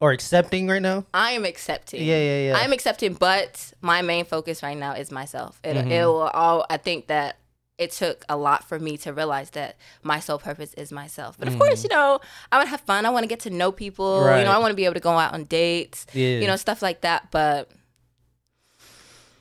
or 0.03 0.11
accepting 0.11 0.67
right 0.67 0.81
now? 0.81 1.05
i 1.13 1.31
am 1.31 1.45
accepting 1.45 2.01
Yeah, 2.03 2.17
yeah, 2.29 2.39
yeah. 2.47 2.57
i'm 2.57 2.73
accepting 2.73 3.13
but 3.13 3.71
my 3.81 4.01
main 4.01 4.25
focus 4.25 4.61
right 4.61 4.77
now 4.77 4.93
is 5.01 5.11
myself 5.11 5.59
it, 5.63 5.75
Mhm. 5.77 5.91
it 5.91 6.05
will 6.05 6.29
all 6.41 6.65
i 6.69 6.77
think 6.77 7.07
that 7.07 7.37
it 7.77 7.91
took 7.91 8.23
a 8.29 8.37
lot 8.37 8.67
for 8.69 8.77
me 8.79 8.97
to 8.97 9.13
realize 9.13 9.49
that 9.51 9.77
my 10.03 10.19
sole 10.19 10.37
purpose 10.37 10.75
is 10.75 10.91
myself. 10.91 11.35
But 11.39 11.47
of 11.47 11.57
course, 11.57 11.83
you 11.83 11.89
know, 11.89 12.19
I 12.51 12.57
want 12.57 12.67
to 12.67 12.69
have 12.69 12.81
fun. 12.81 13.07
I 13.07 13.09
want 13.09 13.23
to 13.23 13.27
get 13.27 13.39
to 13.41 13.49
know 13.49 13.71
people. 13.71 14.19
You 14.21 14.27
Mm-hmm. 14.29 14.45
Know, 14.45 14.51
I 14.51 14.59
want 14.59 14.69
to 14.69 14.75
be 14.75 14.85
able 14.85 14.93
to 14.93 14.99
go 15.09 15.09
out 15.17 15.33
on 15.33 15.45
dates. 15.45 16.05
Yeah. 16.13 16.37
you 16.37 16.45
know, 16.45 16.55
stuff 16.55 16.83
like 16.83 17.01
that. 17.01 17.31
But, 17.31 17.71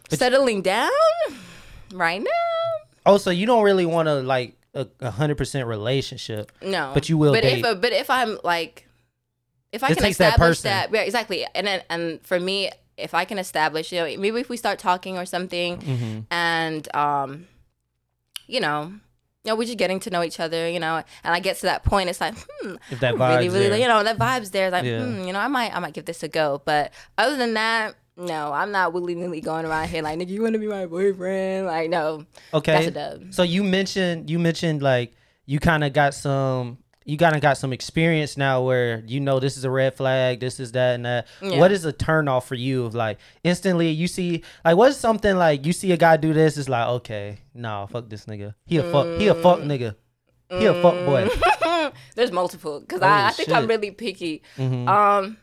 But- 0.09 0.19
settling 0.19 0.63
down 0.63 0.91
right 1.93 2.23
now, 2.23 2.31
Oh, 3.05 3.19
so 3.19 3.29
you 3.31 3.45
don't 3.47 3.63
really 3.65 3.85
want 3.87 4.07
to 4.09 4.15
like 4.23 4.57
a 4.75 4.87
a 5.01 5.11
hundred 5.11 5.37
percent 5.37 5.67
relationship. 5.69 6.51
no. 6.63 6.91
But 6.95 7.09
you 7.11 7.19
will 7.19 7.33
But 7.35 7.43
date. 7.43 7.63
if 7.65 7.81
but 7.83 7.93
if 7.93 8.09
I'm 8.09 8.39
like, 8.43 8.87
if 9.73 9.83
I 9.83 9.89
It 9.89 9.95
can 9.95 10.03
that 10.05 10.11
establish 10.11 10.39
person. 10.39 10.69
that, 10.71 10.93
yeah, 10.93 11.01
exactly. 11.01 11.47
And 11.55 11.67
then 11.67 11.83
and 11.91 12.21
for 12.25 12.39
me, 12.39 12.71
if 12.99 13.15
I 13.15 13.25
can 13.25 13.39
establish, 13.39 13.91
you 13.93 13.99
know, 13.99 14.05
maybe 14.19 14.39
if 14.41 14.49
we 14.49 14.57
start 14.57 14.79
talking 14.79 15.17
or 15.19 15.25
something, 15.27 15.79
Mm-hmm. 15.79 16.21
and 16.31 16.95
um, 16.95 17.47
you 18.47 18.61
know. 18.61 18.93
You 19.45 19.51
know, 19.51 19.57
we're 19.57 19.65
just 19.67 19.77
getting 19.79 19.99
to 19.99 20.11
know 20.11 20.23
each 20.23 20.39
other, 20.39 20.69
you 20.71 20.79
know, 20.79 21.03
and 21.25 21.35
I 21.35 21.41
get 21.41 21.57
to 21.57 21.63
that 21.63 21.83
point. 21.83 22.09
It's 22.09 22.21
like, 22.21 22.35
hmm, 22.39 22.77
If 22.93 23.01
that 23.01 23.21
I 23.21 23.35
really, 23.39 23.47
vibe's 23.49 23.55
really, 23.55 23.69
there. 23.71 23.79
you 23.81 23.89
know, 23.89 24.05
that 24.05 24.17
vibe's 24.17 24.53
there. 24.53 24.71
Like, 24.71 24.85
Yeah. 24.85 25.05
hmm, 25.05 25.25
you 25.27 25.33
know, 25.33 25.41
I 25.41 25.49
might, 25.49 25.75
I 25.75 25.81
might 25.81 25.95
give 25.95 26.05
this 26.05 26.23
a 26.23 26.29
go. 26.29 26.63
But 26.65 26.93
other 27.19 27.37
than 27.37 27.55
that, 27.55 27.97
no, 28.17 28.53
I'm 28.53 28.71
not 28.71 28.93
willy 28.93 29.17
nilly 29.17 29.41
going 29.41 29.67
around 29.67 29.89
here 29.89 30.01
like, 30.01 30.17
nigga, 30.17 30.29
you 30.29 30.43
want 30.43 30.53
to 30.53 30.61
be 30.61 30.69
my 30.69 30.87
boyfriend? 30.87 31.67
Like, 31.67 31.91
no, 31.91 32.25
Okay. 32.55 32.73
that's 32.73 32.87
a 32.87 32.91
dub. 32.93 33.35
So 33.35 33.43
you 33.43 33.65
mentioned 33.65 34.31
you 34.31 34.39
mentioned 34.39 34.81
like 34.81 35.13
you 35.45 35.59
kind 35.59 35.83
of 35.83 35.93
got 35.93 36.15
some 36.15 36.79
you 37.05 37.17
kind 37.19 37.35
of 37.35 37.43
got 37.43 37.57
some 37.59 37.73
experience 37.73 38.37
now 38.37 38.63
where 38.63 39.03
you 39.07 39.21
know 39.21 39.41
this 39.41 39.57
is 39.57 39.65
a 39.65 39.71
red 39.71 39.95
flag, 39.95 40.41
this 40.41 40.61
is 40.61 40.73
that 40.73 40.95
and 40.95 41.05
that. 41.05 41.27
Yeah. 41.41 41.59
What 41.59 41.73
is 41.73 41.85
a 41.85 41.93
turn 41.93 42.29
off 42.29 42.47
for 42.47 42.55
you 42.55 42.85
of 42.85 42.95
like 42.95 43.19
instantly 43.45 43.91
you 43.91 44.07
see 44.09 44.43
like 44.65 44.77
what's 44.77 44.97
something 44.97 45.37
like 45.37 45.67
you 45.67 45.73
see 45.73 45.93
a 45.93 45.97
guy 45.97 46.17
do 46.17 46.33
this 46.33 46.57
it's 46.57 46.69
like 46.69 46.87
okay 46.89 47.39
no 47.55 47.87
fuck 47.91 48.09
this 48.09 48.27
nigga 48.27 48.55
he 48.67 48.77
a 48.79 48.91
fuck 48.93 49.07
he 49.19 49.27
a 49.29 49.35
fuck 49.35 49.59
Mm. 49.61 49.67
nigga 49.67 49.95
he 50.59 50.67
a 50.67 50.75
fuck 50.83 50.95
boy. 51.07 51.29
There's 52.15 52.31
multiple 52.31 52.81
because 52.81 53.01
I, 53.01 53.07
I 53.07 53.21
Holy 53.31 53.33
think 53.33 53.49
I'm 53.57 53.67
really 53.67 53.91
picky. 53.91 54.43
Mhm. 54.59 54.87
Um, 54.87 55.39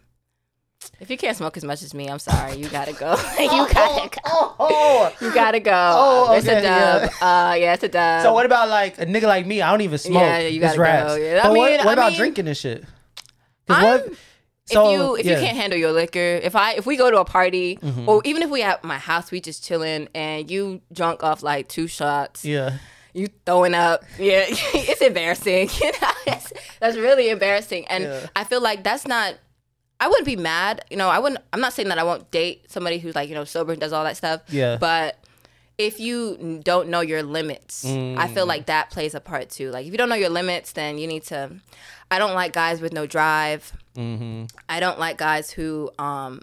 if 0.99 1.09
you 1.09 1.17
can't 1.17 1.35
smoke 1.35 1.57
as 1.57 1.63
much 1.63 1.81
as 1.83 1.93
me, 1.93 2.07
I'm 2.09 2.19
sorry. 2.19 2.55
You 2.57 2.69
gotta 2.69 2.93
go. 2.93 3.11
you 3.39 3.67
gotta 3.73 4.09
go. 4.09 4.53
Oh, 4.59 5.11
You 5.21 5.33
gotta 5.33 5.59
go. 5.59 5.71
Oh, 5.73 6.33
it's 6.33 6.47
a 6.47 6.61
dub. 6.61 7.03
Uh, 7.21 7.55
yeah, 7.55 7.73
it's 7.73 7.83
a 7.83 7.89
dub. 7.89 8.23
So 8.23 8.33
what 8.33 8.45
about 8.45 8.69
like 8.69 8.97
a 8.99 9.05
nigga 9.05 9.23
like 9.23 9.45
me? 9.45 9.61
I 9.61 9.71
don't 9.71 9.81
even 9.81 9.97
smoke. 9.97 10.21
Yeah, 10.21 10.39
you 10.39 10.59
gotta 10.59 10.77
go. 10.77 11.15
Yeah, 11.15 11.39
I 11.43 11.47
But 11.47 11.57
what, 11.57 11.71
mean- 11.71 11.77
what 11.79 11.87
I 11.87 11.93
about 11.93 12.11
mean- 12.11 12.17
drinking 12.19 12.45
this 12.45 12.59
shit? 12.59 12.83
'Cause 13.67 13.77
I'm- 13.77 13.85
what- 13.85 14.13
so, 14.65 14.85
if 14.85 14.91
you 14.99 15.15
if 15.17 15.25
yeah. 15.25 15.31
you 15.39 15.45
can't 15.45 15.57
handle 15.57 15.79
your 15.79 15.91
liquor, 15.91 16.19
if 16.19 16.55
I 16.55 16.73
if 16.73 16.85
we 16.85 16.95
go 16.95 17.09
to 17.09 17.17
a 17.17 17.25
party 17.25 17.77
Mm-hmm. 17.81 18.07
or 18.07 18.21
even 18.23 18.43
if 18.43 18.51
we 18.51 18.61
at 18.61 18.83
my 18.83 18.99
house, 18.99 19.31
we 19.31 19.41
just 19.41 19.63
chilling 19.63 20.07
and 20.13 20.49
you 20.51 20.81
drunk 20.93 21.23
off 21.23 21.41
like 21.41 21.67
two 21.69 21.87
shots, 21.87 22.45
yeah. 22.45 22.77
you 23.15 23.29
throwing 23.47 23.73
up, 23.73 24.03
yeah, 24.19 24.45
it's 24.47 25.01
embarrassing. 25.01 25.69
You 25.81 25.91
know, 26.01 26.37
that's 26.79 26.97
really 26.97 27.29
embarrassing, 27.31 27.87
and 27.87 28.03
Yeah. 28.03 28.27
I 28.35 28.43
feel 28.43 28.61
like 28.61 28.83
that's 28.83 29.07
not. 29.07 29.33
I 29.99 30.07
wouldn't 30.07 30.25
be 30.25 30.35
mad, 30.35 30.83
you 30.89 30.97
know. 30.97 31.09
I 31.09 31.19
wouldn't. 31.19 31.41
I'm 31.53 31.59
not 31.61 31.73
saying 31.73 31.89
that 31.89 31.99
I 31.99 32.03
won't 32.03 32.29
date 32.31 32.69
somebody 32.71 32.99
who's 32.99 33.15
like 33.15 33.27
you 33.29 33.35
know 33.35 33.43
sober 33.45 33.71
and 33.73 33.81
does 33.81 33.91
all 33.93 34.03
that 34.05 34.15
stuff. 34.17 34.41
Yeah. 34.49 34.77
But 34.79 35.17
if 35.77 35.99
you 35.99 36.59
don't 36.63 36.89
know 36.89 37.01
your 37.01 37.23
limits, 37.23 37.85
I 37.85 38.27
feel 38.27 38.45
Mm. 38.45 38.47
like 38.47 38.65
that 38.67 38.89
plays 38.91 39.13
a 39.15 39.19
part 39.19 39.49
too. 39.49 39.71
Like 39.71 39.85
if 39.85 39.91
you 39.91 39.97
don't 39.97 40.09
know 40.09 40.15
your 40.15 40.29
limits, 40.29 40.71
then 40.73 40.97
you 40.97 41.07
need 41.07 41.23
to. 41.25 41.51
I 42.11 42.17
don't 42.19 42.33
like 42.33 42.53
guys 42.53 42.81
with 42.81 42.91
no 42.93 43.05
drive. 43.05 43.71
Mm-hmm. 43.95 44.45
I 44.67 44.79
don't 44.79 44.99
like 44.99 45.17
guys 45.17 45.51
who 45.51 45.91
um 45.99 46.41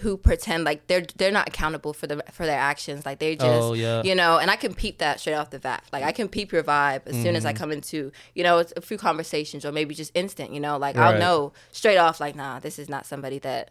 who 0.00 0.16
pretend 0.16 0.64
like 0.64 0.86
they're 0.86 1.04
they're 1.16 1.30
not 1.32 1.48
accountable 1.48 1.92
for 1.92 2.06
the 2.06 2.22
for 2.32 2.46
their 2.46 2.58
actions. 2.58 3.06
Like 3.06 3.18
they 3.18 3.36
just 3.36 3.46
Oh, 3.46 3.74
yeah. 3.74 4.02
you 4.02 4.14
know, 4.14 4.38
and 4.38 4.50
I 4.50 4.56
can 4.56 4.74
peep 4.74 4.98
that 4.98 5.20
straight 5.20 5.34
off 5.34 5.50
the 5.50 5.58
bat. 5.58 5.84
Like 5.92 6.02
I 6.04 6.12
can 6.12 6.28
peep 6.28 6.52
your 6.52 6.62
vibe 6.62 7.06
as 7.06 7.14
soon 7.14 7.24
Mm-hmm. 7.26 7.36
as 7.36 7.44
I 7.46 7.52
come 7.52 7.70
into, 7.72 8.10
you 8.34 8.42
know, 8.42 8.58
it's 8.58 8.72
a 8.76 8.80
few 8.80 8.98
conversations 8.98 9.64
or 9.64 9.72
maybe 9.72 9.94
just 9.94 10.10
instant, 10.14 10.52
you 10.52 10.60
know, 10.60 10.76
like 10.76 10.96
Right. 10.96 11.14
I'll 11.14 11.20
know 11.20 11.52
straight 11.72 11.96
off 11.98 12.20
like, 12.20 12.34
nah, 12.36 12.58
this 12.58 12.78
is 12.78 12.88
not 12.88 13.06
somebody 13.06 13.38
that 13.40 13.70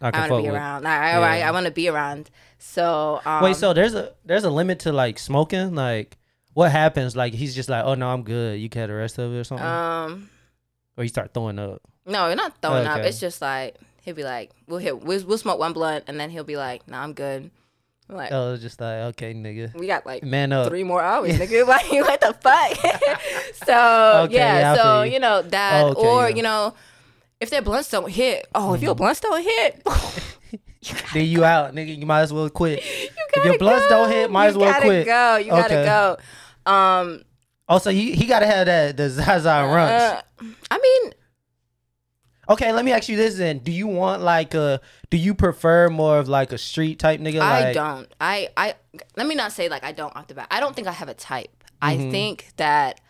I 0.00 0.10
I 0.10 0.18
want 0.20 0.30
to 0.30 0.36
be 0.36 0.42
with. 0.44 0.54
around. 0.54 0.86
I 0.86 1.12
I, 1.12 1.40
I, 1.40 1.50
want 1.50 1.66
to 1.66 1.72
be 1.72 1.88
around. 1.88 2.30
So 2.58 3.20
um, 3.24 3.42
Wait, 3.42 3.56
so 3.56 3.72
there's 3.72 3.94
a 3.94 4.12
there's 4.24 4.44
a 4.44 4.50
limit 4.50 4.78
to 4.80 4.92
like 4.92 5.18
smoking? 5.18 5.74
Like 5.74 6.16
what 6.54 6.70
happens? 6.70 7.16
Like 7.16 7.34
he's 7.34 7.54
just 7.54 7.68
like, 7.68 7.84
oh 7.84 7.94
no, 7.94 8.08
I'm 8.08 8.22
good. 8.22 8.60
You 8.60 8.68
can 8.68 8.80
have 8.82 8.90
the 8.90 8.94
rest 8.94 9.18
of 9.18 9.32
it 9.32 9.38
or 9.38 9.44
something, 9.44 9.66
um 9.66 10.30
or 10.96 11.02
you 11.04 11.08
start 11.08 11.34
throwing 11.34 11.58
up. 11.58 11.82
no, 12.06 12.26
you're 12.26 12.36
not 12.36 12.60
throwing 12.62 12.86
up. 12.86 13.00
It's 13.00 13.18
just 13.20 13.42
like 13.42 13.76
he'll 14.08 14.16
be 14.16 14.24
like, 14.24 14.50
we'll 14.66 14.78
hit 14.80 15.02
we'll, 15.02 15.22
we'll 15.24 15.38
smoke 15.38 15.58
one 15.58 15.72
blunt 15.72 16.04
and 16.08 16.18
then 16.18 16.30
he'll 16.30 16.44
be 16.44 16.56
like, 16.56 16.88
nah, 16.88 17.02
I'm 17.02 17.12
good. 17.12 17.50
I'm 18.10 18.16
like, 18.16 18.32
Oh, 18.32 18.56
just 18.56 18.80
like 18.80 18.98
okay, 19.12 19.34
nigga, 19.34 19.74
we 19.74 19.86
got 19.86 20.06
like 20.06 20.22
man 20.22 20.50
up. 20.52 20.68
three 20.68 20.82
more 20.84 21.02
hours, 21.02 21.32
nigga. 21.38 21.66
Like, 21.66 21.90
what 21.92 22.20
the 22.20 22.34
fuck? 22.40 22.76
so 23.66 24.22
Okay, 24.24 24.34
yeah, 24.36 24.74
so 24.74 25.02
you. 25.02 25.12
you 25.12 25.18
know 25.20 25.42
that, 25.42 25.84
Okay, 25.84 26.00
or 26.00 26.22
yeah. 26.22 26.28
Mm-hmm. 26.28 26.36
you 26.38 26.42
know, 26.42 26.74
if 27.40 27.50
their 27.50 27.62
blunts 27.62 27.90
don't 27.90 28.10
hit, 28.10 28.46
oh, 28.54 28.72
if 28.74 28.82
your 28.82 28.94
blunts 28.94 29.20
don't 29.20 29.42
hit, 29.42 29.86
then 31.12 31.26
you 31.26 31.44
out, 31.44 31.74
nigga. 31.74 31.96
You 31.98 32.06
might 32.06 32.22
as 32.22 32.32
well 32.32 32.48
quit. 32.48 32.78
you 32.84 33.10
If 33.36 33.44
your 33.44 33.58
blunts 33.58 33.84
go. 33.88 33.90
don't 33.90 34.10
hit, 34.10 34.30
might 34.30 34.44
You 34.44 34.50
as 34.50 34.56
well 34.56 34.72
gotta 34.72 34.86
quit. 34.86 35.06
Go, 35.06 35.36
you 35.36 35.52
Okay. 35.52 35.60
gotta 35.84 36.18
go. 36.66 36.70
Um, 36.72 37.22
Also, 37.68 37.90
he 37.90 38.12
he 38.12 38.24
gotta 38.26 38.46
have 38.46 38.66
that 38.66 38.96
the 38.96 39.10
Zaza 39.10 39.50
runs. 39.66 40.02
uh, 40.02 40.22
I 40.70 40.78
mean, 40.78 41.12
Okay, 42.50 42.72
let 42.72 42.84
me 42.84 42.92
ask 42.92 43.08
you 43.08 43.16
this 43.16 43.36
then. 43.36 43.58
Do 43.58 43.70
you 43.70 43.86
want 43.86 44.22
like 44.22 44.54
a 44.54 44.80
do 45.10 45.16
you 45.18 45.34
prefer 45.34 45.90
more 45.90 46.18
of 46.18 46.28
like 46.28 46.50
a 46.52 46.58
street 46.58 46.98
type 46.98 47.20
nigga? 47.20 47.40
I 47.40 47.72
don't. 47.72 48.10
I 48.20 48.48
I 48.56 48.74
let 49.16 49.26
me 49.26 49.34
not 49.34 49.52
say 49.52 49.68
like 49.68 49.84
I 49.84 49.92
don't 49.92 50.14
off 50.16 50.28
the 50.28 50.34
bat. 50.34 50.48
I 50.50 50.60
don't 50.60 50.74
think 50.74 50.88
I 50.88 50.92
have 50.92 51.08
a 51.08 51.14
type. 51.14 51.50
I 51.82 51.96
Mm-hmm. 51.96 52.10
think 52.10 52.48
that 52.56 53.00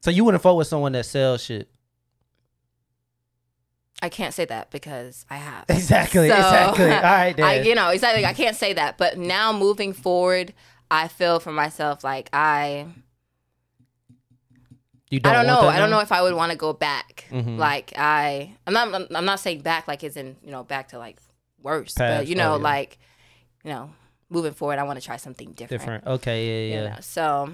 So 0.00 0.10
you 0.10 0.24
wouldn't 0.24 0.42
fuck 0.42 0.56
with 0.56 0.66
someone 0.68 0.92
that 0.92 1.04
sells 1.04 1.42
shit. 1.44 1.68
I 4.00 4.08
can't 4.08 4.34
say 4.34 4.44
that 4.46 4.70
because 4.70 5.24
I 5.30 5.36
have. 5.36 5.64
Exactly. 5.68 6.28
So, 6.28 6.34
exactly. 6.34 6.84
All 6.90 7.02
right. 7.02 7.36
Then. 7.36 7.44
I, 7.44 7.60
you 7.60 7.74
know, 7.74 7.90
exactly. 7.90 8.24
I 8.26 8.32
can't 8.32 8.56
say 8.56 8.72
that. 8.72 8.98
But 8.98 9.16
now 9.18 9.52
moving 9.52 9.92
forward, 9.92 10.54
I 10.90 11.06
feel 11.08 11.38
for 11.40 11.52
myself 11.52 12.02
like 12.02 12.28
I. 12.32 12.86
you 15.12 15.20
I 15.24 15.32
don't 15.34 15.46
know. 15.46 15.60
I 15.68 15.78
don't 15.78 15.90
know 15.90 16.00
if 16.00 16.10
I 16.10 16.22
would 16.22 16.34
want 16.34 16.50
to 16.52 16.58
go 16.58 16.72
back. 16.72 17.26
Mhm. 17.30 17.58
Like 17.58 17.92
I, 17.96 18.56
I'm 18.66 18.72
not. 18.72 19.12
I'm 19.14 19.24
not 19.26 19.40
saying 19.40 19.60
back 19.60 19.86
like 19.86 20.02
it's 20.02 20.16
in 20.16 20.36
you 20.42 20.50
know 20.50 20.64
back 20.64 20.88
to 20.88 20.98
like 20.98 21.18
worse, 21.62 21.92
Past, 21.94 22.20
but 22.22 22.26
you 22.26 22.34
know 22.34 22.54
oh, 22.54 22.56
yeah. 22.56 22.62
like, 22.62 22.98
you 23.62 23.70
know, 23.70 23.90
moving 24.30 24.52
forward, 24.54 24.78
I 24.78 24.84
want 24.84 24.98
to 24.98 25.04
try 25.04 25.18
something 25.18 25.52
different. 25.52 25.80
different. 25.82 26.06
Okay. 26.06 26.38
Yeah. 26.70 26.74
You 26.76 26.82
Yeah. 26.84 26.90
know, 26.94 27.00
so 27.02 27.52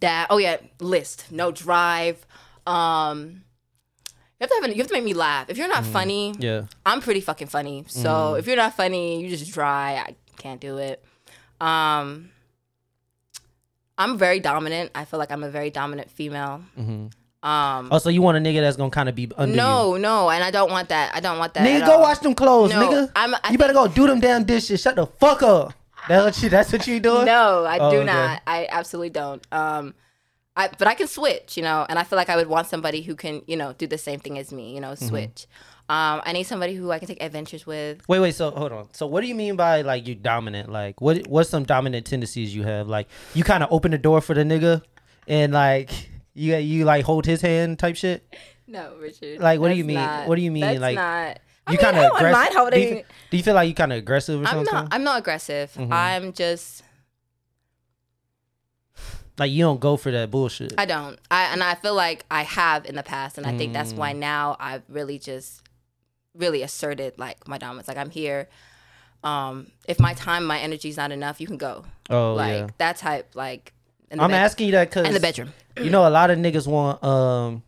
that. 0.00 0.26
Oh 0.30 0.38
yeah, 0.38 0.56
list. 0.80 1.30
No 1.30 1.52
drive. 1.52 2.26
Um, 2.66 3.44
you 4.40 4.42
have 4.42 4.50
to 4.50 4.56
have. 4.60 4.68
You 4.76 4.82
have 4.82 4.88
to 4.88 4.94
make 4.94 5.04
me 5.04 5.14
laugh. 5.14 5.48
If 5.48 5.56
you're 5.56 5.68
not 5.68 5.84
funny, 5.86 6.32
Mm-hmm. 6.32 6.42
Yeah. 6.42 6.62
I'm 6.84 7.00
pretty 7.00 7.20
fucking 7.20 7.46
funny. 7.48 7.84
So 7.86 8.08
Mm. 8.34 8.38
if 8.40 8.46
you're 8.48 8.56
not 8.56 8.74
funny, 8.76 9.22
you 9.22 9.28
just 9.28 9.52
dry. 9.52 9.94
I 10.08 10.16
can't 10.38 10.60
do 10.60 10.78
it. 10.78 11.04
Um, 11.60 12.30
I'm 13.98 14.18
very 14.18 14.40
dominant. 14.40 14.90
I 14.94 15.04
feel 15.04 15.18
like 15.18 15.30
I'm 15.30 15.42
a 15.44 15.50
very 15.50 15.70
dominant 15.70 16.10
female. 16.10 16.62
hmm 16.76 17.06
Um, 17.42 17.88
Oh, 17.92 17.98
so 17.98 18.08
you 18.08 18.22
want 18.22 18.36
a 18.38 18.40
nigga 18.40 18.60
that's 18.60 18.76
gonna 18.76 18.90
kind 18.90 19.08
of 19.08 19.14
be 19.14 19.30
under 19.36 19.54
no, 19.54 19.96
no, 19.96 20.30
and 20.30 20.42
I 20.42 20.50
don't 20.50 20.70
want 20.70 20.88
that. 20.88 21.14
I 21.14 21.20
don't 21.20 21.38
want 21.38 21.54
that. 21.54 21.66
Nigga, 21.66 21.86
go 21.86 21.92
all. 21.94 22.00
wash 22.00 22.18
them 22.18 22.34
clothes, 22.34 22.70
No, 22.70 22.80
nigga. 22.88 23.12
I'm. 23.14 23.34
I 23.34 23.50
you 23.52 23.58
better 23.58 23.72
go 23.74 23.86
do 23.86 24.06
them 24.06 24.20
damn 24.20 24.44
dishes. 24.44 24.80
Shut 24.80 24.96
the 24.96 25.06
fuck 25.06 25.42
up. 25.42 25.74
That's 26.08 26.24
what 26.24 26.42
you. 26.42 26.48
That's 26.50 26.72
what 26.72 26.86
you 26.86 27.00
doing. 27.00 27.26
No, 27.26 27.64
I 27.64 27.78
Oh, 27.78 27.90
do 27.90 27.96
okay. 27.98 28.06
not. 28.06 28.42
I 28.46 28.66
absolutely 28.70 29.10
don't. 29.10 29.46
Um, 29.52 29.94
I 30.56 30.68
but 30.78 30.86
I 30.86 30.94
can 30.94 31.08
switch, 31.08 31.56
you 31.56 31.62
know, 31.62 31.84
and 31.88 31.98
I 31.98 32.04
feel 32.04 32.16
like 32.16 32.28
I 32.30 32.36
would 32.36 32.46
want 32.48 32.66
somebody 32.68 33.02
who 33.02 33.14
can, 33.16 33.42
you 33.46 33.56
know, 33.56 33.72
do 33.72 33.86
the 33.86 33.98
same 33.98 34.20
thing 34.20 34.38
as 34.38 34.52
me, 34.52 34.74
you 34.74 34.80
know, 34.80 34.92
Mm-hmm. 34.92 35.08
switch. 35.08 35.46
Um, 35.88 36.22
I 36.24 36.32
need 36.32 36.44
somebody 36.44 36.74
who 36.74 36.90
I 36.92 36.98
can 36.98 37.08
take 37.08 37.22
adventures 37.22 37.66
with. 37.66 38.00
Wait, 38.08 38.18
wait. 38.20 38.34
So 38.34 38.50
hold 38.52 38.72
on. 38.72 38.88
So 38.92 39.06
what 39.06 39.20
do 39.20 39.26
you 39.26 39.34
mean 39.34 39.56
by 39.56 39.82
like 39.82 40.06
you 40.06 40.14
dominant? 40.14 40.70
Like 40.72 41.00
what? 41.00 41.26
What's 41.26 41.50
some 41.50 41.64
dominant 41.64 42.06
tendencies 42.06 42.54
you 42.54 42.62
have? 42.62 42.88
Like 42.88 43.08
you 43.34 43.44
kind 43.44 43.62
of 43.62 43.70
open 43.72 43.90
the 43.90 43.98
door 43.98 44.20
for 44.22 44.32
the 44.32 44.44
nigga, 44.44 44.82
and 45.28 45.52
like 45.52 45.90
you 46.34 46.56
you 46.56 46.84
like 46.86 47.04
hold 47.04 47.26
his 47.26 47.42
hand 47.42 47.78
type 47.78 47.96
shit. 47.96 48.24
No, 48.66 48.94
Richard. 48.98 49.40
Like, 49.40 49.60
what 49.60 49.68
do 49.68 49.74
you 49.74 49.84
mean? 49.84 49.96
not- 49.96 50.26
What 50.26 50.36
do 50.36 50.40
you 50.42 50.50
mean, 50.50 50.80
like, 50.80 50.94
not. 50.96 51.38
You 51.70 51.76
kind 51.76 51.98
of 51.98 52.12
aggressive. 52.16 52.48
Do 52.48 52.52
you, 52.54 52.58
holding. 52.58 53.04
do 53.30 53.36
you 53.36 53.42
feel 53.42 53.54
like 53.54 53.68
you 53.68 53.74
kind 53.74 53.92
of 53.92 53.98
aggressive 53.98 54.40
or 54.40 54.46
I'm 54.46 54.54
something? 54.64 54.72
not. 54.74 54.88
I'm 54.92 55.02
not 55.04 55.18
aggressive. 55.18 55.70
Mhm. 55.74 55.92
I'm 55.92 56.32
just. 56.32 56.82
Like 59.38 59.50
you 59.50 59.62
don't 59.64 59.80
go 59.80 59.96
for 59.96 60.10
that 60.10 60.30
bullshit. 60.30 60.74
I 60.78 60.84
don't. 60.86 61.18
I 61.30 61.44
and 61.52 61.62
I 61.62 61.74
feel 61.74 61.94
like 61.94 62.24
I 62.30 62.42
have 62.42 62.86
in 62.86 62.94
the 62.94 63.02
past, 63.02 63.36
and 63.38 63.46
I 63.46 63.56
think 63.56 63.72
that's 63.72 63.92
Mm. 63.92 63.96
why 63.96 64.12
now 64.12 64.56
I've 64.60 64.82
really 64.88 65.18
just 65.18 65.62
really 66.34 66.62
asserted 66.62 67.18
like 67.18 67.46
my 67.48 67.58
dominance. 67.58 67.88
Like 67.88 67.96
I'm 67.96 68.10
here. 68.10 68.48
Um, 69.22 69.68
if 69.88 69.98
my 70.00 70.12
time, 70.14 70.44
my 70.44 70.58
energy's 70.58 70.96
not 70.96 71.10
enough, 71.12 71.40
you 71.40 71.46
can 71.46 71.56
go. 71.56 71.84
oh 72.10 72.34
like 72.34 72.52
yeah. 72.52 72.66
that 72.78 72.96
type. 72.98 73.30
Like 73.34 73.72
in 74.10 74.18
the 74.18 74.24
I'm 74.24 74.30
bed- 74.30 74.36
asking 74.44 74.66
you 74.66 74.72
that 74.72 74.90
because 74.90 75.06
in 75.06 75.14
the 75.14 75.20
bedroom. 75.20 75.52
you 75.80 75.90
know 75.90 76.06
a 76.06 76.10
lot 76.10 76.30
of 76.30 76.38
niggas 76.38 76.66
want 76.66 77.02
um 77.02 77.62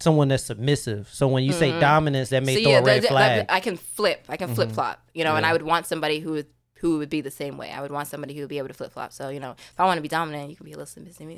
someone 0.00 0.28
that's 0.28 0.42
submissive. 0.44 1.08
So 1.12 1.28
when 1.28 1.44
you 1.44 1.52
say 1.52 1.70
Mhm. 1.70 1.80
dominance, 1.80 2.28
that 2.30 2.42
may 2.44 2.56
So 2.56 2.62
throw 2.62 2.72
yeah, 2.72 2.78
a 2.80 2.82
red 2.82 3.04
flag. 3.04 3.46
I 3.48 3.60
can 3.60 3.76
flip. 3.76 4.24
I 4.28 4.36
can 4.36 4.54
flip 4.54 4.72
flop. 4.72 5.00
You 5.14 5.24
know, 5.24 5.36
and 5.36 5.46
I 5.46 5.52
would 5.52 5.62
want 5.62 5.86
somebody 5.86 6.18
who 6.20 6.42
who 6.80 6.98
would 6.98 7.08
be 7.08 7.20
the 7.20 7.30
same 7.30 7.56
way. 7.56 7.70
I 7.70 7.80
would 7.80 7.90
want 7.90 8.06
somebody 8.08 8.34
who 8.34 8.40
would 8.40 8.48
be 8.48 8.58
able 8.58 8.68
to 8.68 8.74
flip 8.74 8.92
flop. 8.92 9.12
So 9.12 9.28
you 9.30 9.40
know, 9.40 9.52
if 9.52 9.74
I 9.80 9.84
want 9.84 9.98
to 9.98 10.02
be 10.02 10.08
dominant, 10.08 10.50
you 10.50 10.56
can 10.56 10.64
be 10.66 10.72
a 10.72 10.76
little 10.76 10.86
submissive. 10.86 11.30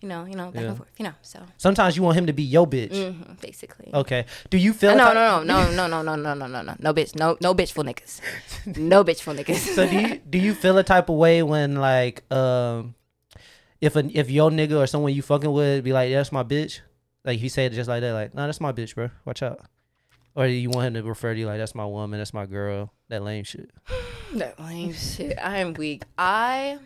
You 0.00 0.08
know, 0.08 0.24
you 0.24 0.34
know, 0.34 0.50
back 0.50 0.62
Yeah. 0.62 0.68
and 0.68 0.76
forth. 0.76 0.90
You 0.98 1.04
know, 1.04 1.12
so 1.22 1.40
Sometimes 1.58 1.96
you 1.96 2.02
want 2.02 2.16
him 2.16 2.26
to 2.26 2.32
be 2.32 2.42
your 2.42 2.66
bitch. 2.66 2.96
hmm 3.12 3.32
basically. 3.40 3.90
Okay. 3.92 4.24
Do 4.50 4.56
you 4.58 4.72
feel? 4.72 4.90
Uh, 4.92 4.94
no, 4.96 5.12
no, 5.12 5.42
no, 5.42 5.70
no, 5.70 5.86
no, 5.86 6.02
no, 6.02 6.02
no, 6.02 6.16
no, 6.16 6.34
no, 6.34 6.46
no, 6.46 6.62
no, 6.62 6.74
no, 6.78 6.94
bitch, 6.94 7.14
no, 7.16 7.36
no 7.40 7.54
bitch 7.54 7.72
for 7.72 7.84
niggas, 7.84 8.20
no 8.76 9.04
bitch 9.04 9.20
for 9.20 9.34
niggas. 9.34 9.58
so 9.74 9.86
do 9.86 9.96
you 9.96 10.16
do 10.28 10.38
you 10.38 10.54
feel 10.54 10.76
a 10.78 10.82
type 10.84 11.08
of 11.08 11.16
way 11.16 11.42
when 11.42 11.76
like 11.76 12.22
um 12.32 12.94
if 13.80 13.94
a 13.96 14.04
if 14.18 14.30
your 14.30 14.50
nigga 14.50 14.78
or 14.82 14.86
someone 14.86 15.12
you 15.12 15.22
fucking 15.22 15.52
with 15.52 15.84
be 15.84 15.92
like, 15.92 16.10
yeah, 16.10 16.16
that's 16.18 16.32
my 16.32 16.42
bitch. 16.42 16.80
Like 17.24 17.36
if 17.36 17.42
you 17.42 17.48
say 17.50 17.66
it 17.66 17.72
just 17.72 17.88
like 17.88 18.00
that, 18.02 18.12
like, 18.14 18.34
nah, 18.34 18.46
that's 18.46 18.60
my 18.60 18.72
bitch, 18.72 18.94
bro. 18.94 19.10
Watch 19.24 19.42
out. 19.42 19.60
Or 20.36 20.46
you 20.46 20.68
want 20.68 20.88
him 20.88 21.02
to 21.02 21.08
refer 21.08 21.32
to 21.32 21.40
you 21.40 21.46
like 21.46 21.58
that's 21.58 21.74
my 21.74 21.86
woman, 21.86 22.18
that's 22.20 22.34
my 22.34 22.44
girl, 22.46 22.92
that 23.08 23.22
lame 23.22 23.44
shit. 23.44 23.70
that 24.34 24.60
lame 24.60 24.92
shit. 24.92 25.38
I 25.42 25.58
am 25.58 25.72
weak. 25.74 26.02
I 26.18 26.78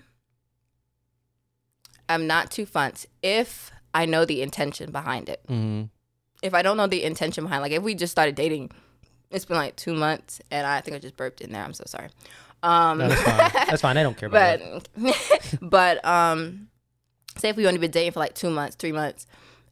am 2.08 2.26
not 2.28 2.50
too 2.50 2.64
fun 2.64 2.92
if 3.22 3.72
I 3.92 4.06
know 4.06 4.24
the 4.24 4.40
intention 4.40 4.92
behind 4.92 5.28
it. 5.28 5.42
Mm-hmm. 5.48 5.86
if 6.42 6.54
I 6.54 6.62
don't 6.62 6.76
know 6.76 6.86
the 6.86 7.02
intention 7.02 7.44
behind, 7.44 7.62
like 7.62 7.72
if 7.72 7.82
we 7.82 7.94
just 7.94 8.12
started 8.12 8.36
dating, 8.36 8.70
it's 9.30 9.44
been 9.44 9.56
like 9.56 9.74
two 9.76 9.94
months, 9.94 10.40
and 10.50 10.66
I 10.66 10.80
think 10.80 10.96
I 10.96 11.00
just 11.00 11.16
burped 11.16 11.40
in 11.40 11.52
there. 11.52 11.62
I'm 11.62 11.72
so 11.74 11.84
sorry. 11.86 12.08
Um, 12.62 12.98
No, 12.98 13.08
that's 13.08 13.22
fine. 13.22 13.50
that's 13.68 13.82
fine. 13.82 13.96
They 13.96 14.02
don't 14.02 14.16
care 14.16 14.28
about 14.28 14.60
but 14.60 14.88
that. 15.02 15.58
but 15.62 16.04
um, 16.04 16.68
say 17.36 17.48
if 17.48 17.56
we 17.56 17.66
only 17.66 17.78
been 17.78 17.90
dating 17.90 18.12
for 18.12 18.20
like 18.20 18.34
two 18.34 18.50
months, 18.50 18.76
three 18.76 18.92
months, 18.92 19.26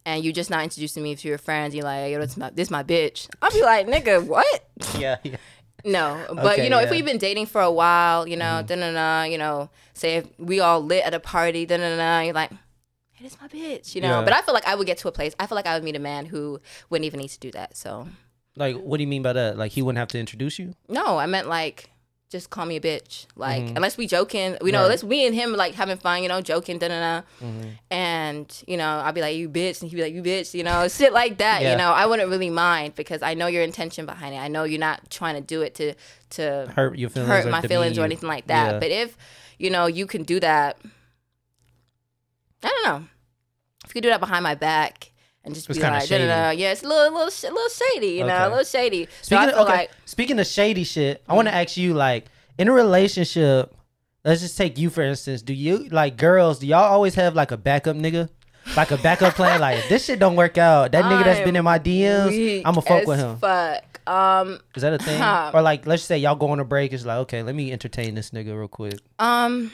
and 0.09 0.25
you're 0.25 0.33
just 0.33 0.51
not 0.51 0.63
introducing 0.65 1.03
me 1.03 1.15
to 1.15 1.29
your 1.29 1.39
friends, 1.39 1.75
you're 1.75 1.85
like, 1.85 2.11
yo, 2.13 2.19
this 2.21 2.37
my 2.37 2.51
this 2.51 2.71
my 2.71 2.83
bitch. 2.83 3.29
I'll 3.43 3.51
be 3.51 3.63
like, 3.63 3.87
nigga, 3.87 4.25
what? 4.25 4.61
Yeah, 4.99 5.17
yeah. 5.23 5.37
No, 5.85 6.25
but 6.35 6.55
Okay, 6.55 6.65
you 6.65 6.71
know, 6.71 6.81
if 6.81 6.91
we've 6.91 7.05
been 7.05 7.19
dating 7.19 7.47
for 7.47 7.61
a 7.61 7.71
while, 7.71 8.27
you 8.27 8.37
know, 8.37 8.63
Mhm. 8.63 8.67
da 8.67 8.75
na 8.77 8.91
na, 8.91 9.23
you 9.33 9.39
know, 9.39 9.71
say 9.95 10.17
if 10.17 10.27
we 10.39 10.59
all 10.61 10.81
lit 10.83 11.05
at 11.05 11.15
a 11.15 11.21
party, 11.21 11.67
da 11.67 11.77
na, 11.77 12.21
you're 12.21 12.35
like, 12.35 12.51
it 13.21 13.25
is 13.27 13.37
my 13.41 13.47
bitch, 13.49 13.95
you 13.95 14.01
know. 14.01 14.19
Yeah. 14.19 14.25
But 14.25 14.33
I 14.33 14.43
feel 14.43 14.55
like 14.55 14.67
I 14.67 14.75
would 14.75 14.87
get 14.87 14.99
to 14.99 15.09
a 15.09 15.13
place. 15.13 15.35
I 15.39 15.47
feel 15.47 15.57
like 15.57 15.67
I 15.67 15.75
would 15.75 15.85
meet 15.85 15.97
a 15.97 16.01
man 16.13 16.27
who 16.27 16.61
wouldn't 16.91 17.07
even 17.07 17.21
need 17.21 17.29
to 17.31 17.39
do 17.39 17.51
that. 17.53 17.77
So 17.77 18.09
Like, 18.57 18.77
what 18.77 18.97
do 18.99 19.03
you 19.05 19.09
mean 19.09 19.23
by 19.23 19.33
that? 19.35 19.57
Like, 19.57 19.71
he 19.73 19.83
wouldn't 19.83 19.99
have 19.99 20.09
to 20.09 20.19
introduce 20.19 20.59
you? 20.59 20.75
no, 20.89 21.19
I 21.19 21.27
meant 21.27 21.49
like. 21.49 21.91
Just 22.31 22.51
call 22.51 22.67
me 22.67 22.77
a 22.77 22.81
bitch. 22.81 23.25
Like, 23.37 23.63
Mhm. 23.63 23.77
unless 23.77 23.97
we 23.97 24.07
joking, 24.07 24.59
you 24.63 24.71
know, 24.71 24.81
Right. 24.81 24.85
unless 24.85 25.03
me 25.03 25.25
and 25.27 25.35
him 25.35 25.55
like 25.55 25.75
having 25.75 25.97
fun, 25.97 26.23
you 26.23 26.29
know, 26.29 26.43
joking, 26.43 26.79
da 26.79 26.89
da 26.89 27.01
da. 27.01 27.27
Mm-hmm. 27.43 27.69
And, 27.91 28.63
you 28.67 28.77
know, 28.77 28.87
I'll 29.01 29.15
be 29.15 29.23
like, 29.23 29.35
you 29.37 29.49
bitch. 29.49 29.81
And 29.81 29.89
he'd 29.91 29.97
be 29.97 30.03
like, 30.03 30.13
you 30.13 30.23
bitch, 30.23 30.53
you 30.53 30.63
know, 30.63 30.87
shit 30.99 31.15
like 31.15 31.39
that, 31.39 31.63
Yeah. 31.63 31.71
you 31.73 31.79
know. 31.79 31.91
I 31.91 32.05
wouldn't 32.05 32.29
really 32.29 32.51
mind 32.51 32.95
because 32.97 33.23
I 33.23 33.33
know 33.33 33.47
your 33.47 33.63
intention 33.63 34.05
behind 34.05 34.35
it. 34.35 34.39
I 34.39 34.49
know 34.49 34.65
you're 34.65 34.79
not 34.79 35.11
trying 35.11 35.37
to 35.37 35.41
do 35.41 35.63
it 35.63 35.75
to, 35.77 35.95
to 36.31 36.71
Hurt 36.77 36.99
your 36.99 37.09
feelings? 37.09 37.31
hurt 37.31 37.49
my 37.51 37.63
feelings 37.63 37.99
or 37.99 38.05
anything 38.05 38.29
like 38.29 38.47
that. 38.49 38.73
Yeah. 38.75 38.79
But 38.79 38.91
if 38.91 39.17
you 39.59 39.71
know 39.71 39.87
you 39.87 40.07
can 40.07 40.23
do 40.23 40.39
that, 40.41 40.77
I 42.63 42.69
don't 42.69 42.85
know. 42.85 43.09
If 43.85 43.91
you 43.91 43.95
could 43.95 44.03
do 44.03 44.11
that 44.11 44.21
behind 44.21 44.43
my 44.43 44.55
back 44.55 45.13
and 45.49 45.55
just 45.55 45.69
It's 45.69 45.79
be 45.79 45.83
like, 45.85 46.09
da, 46.09 46.19
da, 46.19 46.27
da, 46.27 46.51
yeah, 46.51 46.73
it's 46.73 46.83
a 46.83 46.87
little, 46.89 47.13
little, 47.13 47.51
little 47.55 47.69
shady, 47.69 48.13
you 48.19 48.25
know, 48.25 48.47
a 48.47 48.49
little 48.49 48.65
shady. 48.65 49.09
Speaking 49.23 49.49
I 49.49 49.51
of, 49.51 49.59
okay, 49.67 49.73
like, 49.73 49.91
speaking 50.05 50.39
of 50.39 50.47
shady 50.47 50.85
shit, 50.85 51.23
I 51.29 51.35
want 51.35 51.49
to 51.49 51.55
ask 51.55 51.77
you, 51.77 51.95
like, 51.95 52.27
in 52.59 52.69
a 52.69 52.73
relationship, 52.73 53.75
let's 54.25 54.41
just 54.41 54.57
take 54.57 54.79
you 54.79 54.91
for 54.91 55.03
instance. 55.03 55.43
Do 55.43 55.53
you 55.55 55.89
like 55.89 56.17
girls? 56.17 56.59
Do 56.59 56.67
y'all 56.67 56.85
always 56.85 57.15
have 57.15 57.35
like 57.35 57.51
a 57.51 57.57
backup 57.57 57.97
nigga, 57.97 58.29
like 58.77 58.91
a 58.91 58.99
backup 58.99 59.35
plan? 59.35 59.61
Like, 59.61 59.79
if 59.79 59.89
this 59.89 60.05
shit 60.05 60.19
don't 60.19 60.37
work 60.37 60.59
out, 60.59 60.93
that 60.93 61.05
nigga 61.05 61.25
that's 61.25 61.41
been 61.41 61.57
in 61.57 61.65
my 61.65 61.79
DMs, 61.79 62.63
I'ma 62.65 62.81
fuck 62.81 63.07
with 63.07 63.19
him. 63.19 63.39
Fuck. 63.39 63.85
Um, 64.09 64.59
Is 64.75 64.83
that 64.83 64.95
a 64.95 64.99
thing? 64.99 65.19
Huh. 65.21 65.51
Or 65.55 65.61
like, 65.63 65.87
let's 65.87 66.03
say 66.03 66.19
y'all 66.19 66.35
go 66.35 66.49
on 66.49 66.61
a 66.61 66.65
break. 66.65 66.93
It's 66.93 67.05
like, 67.05 67.19
okay, 67.19 67.43
let 67.43 67.55
me 67.55 67.71
entertain 67.73 68.15
this 68.15 68.31
nigga 68.31 68.59
real 68.59 68.69
quick. 68.69 68.99
um, 69.19 69.71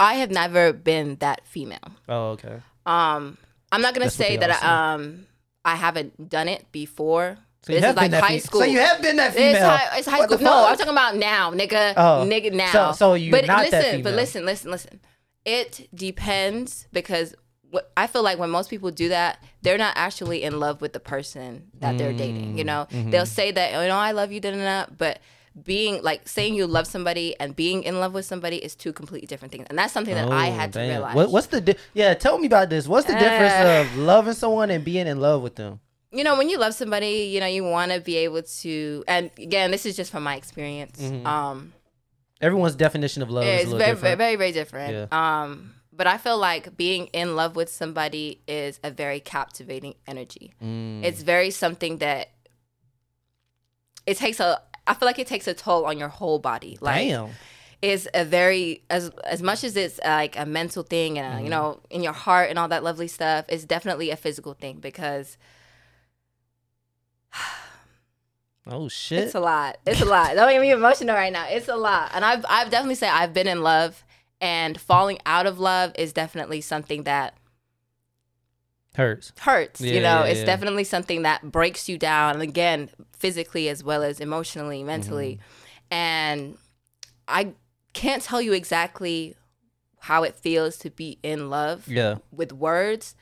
I 0.00 0.14
have 0.14 0.30
never 0.30 0.72
been 0.72 1.16
that 1.20 1.46
female. 1.46 1.78
Oh, 2.08 2.30
okay. 2.30 2.60
Um, 2.84 3.38
I'm 3.74 3.82
not 3.82 3.94
gonna 3.94 4.06
That's 4.06 4.16
say 4.16 4.36
that 4.36 4.62
I, 4.62 4.94
um 4.94 5.26
I 5.64 5.74
haven't 5.76 6.28
done 6.28 6.48
it 6.48 6.70
before. 6.72 7.36
So 7.62 7.72
you 7.72 7.76
This 7.80 7.84
have 7.86 7.96
is 7.96 8.00
been 8.02 8.02
like 8.02 8.10
that 8.12 8.22
high 8.22 8.28
fe- 8.38 8.38
school. 8.40 8.60
So 8.60 8.66
you 8.66 8.78
have 8.78 9.00
been 9.00 9.16
that 9.16 9.32
female. 9.34 9.50
It's 9.52 9.60
high, 9.64 9.98
it's 9.98 10.08
high 10.08 10.24
school. 10.26 10.38
No. 10.38 10.66
I'm 10.66 10.76
talking 10.76 10.92
about 10.92 11.16
now, 11.16 11.50
nigga. 11.50 11.94
Oh. 11.96 12.26
nigga, 12.28 12.52
now. 12.52 12.70
So- 12.72 12.92
so 12.92 13.14
you're 13.14 13.30
but 13.32 13.46
not 13.46 13.60
listen, 13.64 13.78
that 13.80 13.90
But 14.02 14.10
female. 14.10 14.14
listen, 14.16 14.44
listen, 14.44 14.70
listen. 14.70 15.00
It 15.46 15.88
depends 15.94 16.86
because 16.92 17.34
what 17.70 17.90
I 17.96 18.06
feel 18.06 18.22
like 18.22 18.38
when 18.38 18.50
most 18.50 18.68
people 18.70 18.90
do 18.90 19.08
that, 19.08 19.38
they're 19.62 19.78
not 19.78 19.94
actually 19.96 20.42
in 20.42 20.60
love 20.60 20.80
with 20.82 20.92
the 20.92 21.00
person 21.00 21.70
that 21.80 21.96
they're 21.98 22.12
dating. 22.12 22.58
You 22.58 22.64
know, 22.64 22.86
Mm, 22.90 23.10
they'll 23.10 23.26
say 23.26 23.50
that, 23.50 23.72
you 23.72 23.88
know, 23.88 23.96
I 23.96 24.12
love 24.12 24.30
you, 24.30 24.40
da 24.40 24.50
da 24.52 24.58
da. 24.58 24.86
But 24.96 25.20
being 25.62 26.02
like 26.02 26.26
saying 26.28 26.54
you 26.54 26.66
love 26.66 26.86
somebody 26.86 27.38
and 27.38 27.54
being 27.54 27.84
in 27.84 28.00
love 28.00 28.12
with 28.12 28.24
somebody 28.26 28.56
is 28.56 28.74
two 28.74 28.92
completely 28.92 29.26
different 29.26 29.52
things, 29.52 29.66
and 29.70 29.78
that's 29.78 29.92
something 29.92 30.14
that 30.14 30.28
I 30.30 30.48
Oh, 30.48 30.52
had 30.52 30.72
to 30.72 30.78
damn. 30.80 30.88
realize. 30.88 31.14
What, 31.14 31.30
what's 31.30 31.46
the 31.46 31.60
di- 31.60 31.76
yeah? 31.92 32.14
Tell 32.14 32.38
me 32.38 32.46
about 32.46 32.70
this. 32.70 32.88
What's 32.88 33.06
the 33.06 33.14
Uh. 33.14 33.18
difference 33.20 33.54
of 33.92 33.96
loving 33.96 34.34
someone 34.34 34.70
and 34.70 34.84
being 34.84 35.06
in 35.06 35.20
love 35.20 35.42
with 35.42 35.54
them? 35.56 35.80
you 36.12 36.22
know 36.22 36.38
when 36.38 36.48
you 36.48 36.58
love 36.58 36.72
somebody 36.74 37.24
you 37.34 37.40
know 37.40 37.46
you 37.46 37.64
want 37.64 37.90
to 37.90 37.98
be 38.00 38.18
able 38.18 38.40
to 38.40 39.02
and 39.08 39.32
again 39.36 39.72
this 39.72 39.84
is 39.84 39.96
just 39.96 40.12
from 40.12 40.22
my 40.22 40.36
experience 40.36 41.00
Mhm. 41.00 41.26
um 41.26 41.72
Everyone's 42.40 42.76
definition 42.76 43.20
of 43.20 43.30
love 43.30 43.44
is 43.44 43.68
very, 43.72 43.94
different. 43.94 44.18
very 44.18 44.36
very 44.36 44.52
different 44.52 45.12
um 45.12 45.74
but 45.92 46.06
i 46.06 46.16
feel 46.16 46.38
like 46.38 46.76
being 46.76 47.06
in 47.06 47.34
love 47.34 47.56
with 47.56 47.68
somebody 47.68 48.40
is 48.46 48.78
a 48.84 48.92
very 48.92 49.18
captivating 49.18 49.94
energy 50.06 50.54
Mm. 50.62 51.02
it's 51.04 51.22
very 51.22 51.50
something 51.50 51.98
that 51.98 52.28
it 54.06 54.16
takes 54.16 54.38
a 54.38 54.60
i 54.86 54.94
feel 54.94 55.06
like 55.06 55.18
it 55.18 55.26
takes 55.26 55.46
a 55.46 55.54
toll 55.54 55.84
on 55.86 55.98
your 55.98 56.08
whole 56.08 56.38
body 56.38 56.76
like 56.80 57.08
Damn. 57.08 57.30
is 57.82 58.08
a 58.14 58.24
very 58.24 58.82
as 58.90 59.10
as 59.24 59.42
much 59.42 59.64
as 59.64 59.76
it's 59.76 59.98
like 60.04 60.38
a 60.38 60.46
mental 60.46 60.82
thing 60.82 61.18
and 61.18 61.26
uh, 61.26 61.36
Mm-hmm. 61.36 61.44
you 61.44 61.50
know 61.50 61.80
in 61.90 62.02
your 62.02 62.12
heart 62.12 62.50
and 62.50 62.58
all 62.58 62.68
that 62.68 62.82
lovely 62.84 63.08
stuff 63.08 63.44
it's 63.48 63.64
definitely 63.64 64.10
a 64.10 64.16
physical 64.16 64.54
thing 64.54 64.78
because 64.80 65.36
Oh 68.66 68.88
shit. 68.88 69.24
It's 69.24 69.34
a 69.34 69.40
lot. 69.40 69.76
It's 69.86 70.00
a 70.00 70.06
lot. 70.06 70.34
Don't 70.34 70.50
get 70.50 70.58
me 70.58 70.70
emotional 70.70 71.14
right 71.14 71.30
now. 71.32 71.46
It's 71.48 71.68
a 71.68 71.76
lot. 71.76 72.12
And 72.14 72.24
I've 72.24 72.46
I've 72.48 72.70
definitely 72.70 72.94
said 72.94 73.10
I've 73.10 73.34
been 73.34 73.46
in 73.46 73.62
love 73.62 74.02
and 74.40 74.80
falling 74.80 75.18
out 75.26 75.46
of 75.46 75.58
love 75.60 75.92
is 75.98 76.14
definitely 76.14 76.62
something 76.62 77.02
that 77.02 77.34
Hurts. 78.94 79.32
hurts. 79.40 79.80
Yeah, 79.80 79.92
you 79.94 80.00
know, 80.00 80.20
yeah, 80.20 80.26
it's 80.26 80.40
yeah. 80.40 80.46
definitely 80.46 80.84
something 80.84 81.22
that 81.22 81.42
breaks 81.50 81.88
you 81.88 81.98
down 81.98 82.34
and 82.34 82.42
again, 82.42 82.90
physically 83.12 83.68
as 83.68 83.82
well 83.82 84.02
as 84.02 84.20
emotionally, 84.20 84.82
mentally. 84.84 85.34
Mm-hmm. 85.90 85.94
And 85.94 86.58
I 87.26 87.54
can't 87.92 88.22
tell 88.22 88.40
you 88.40 88.52
exactly 88.52 89.34
how 90.00 90.22
it 90.22 90.34
feels 90.36 90.76
to 90.78 90.90
be 90.90 91.18
in 91.22 91.48
love 91.50 91.88
Yeah. 91.88 92.16
with 92.30 92.52
words 92.52 93.14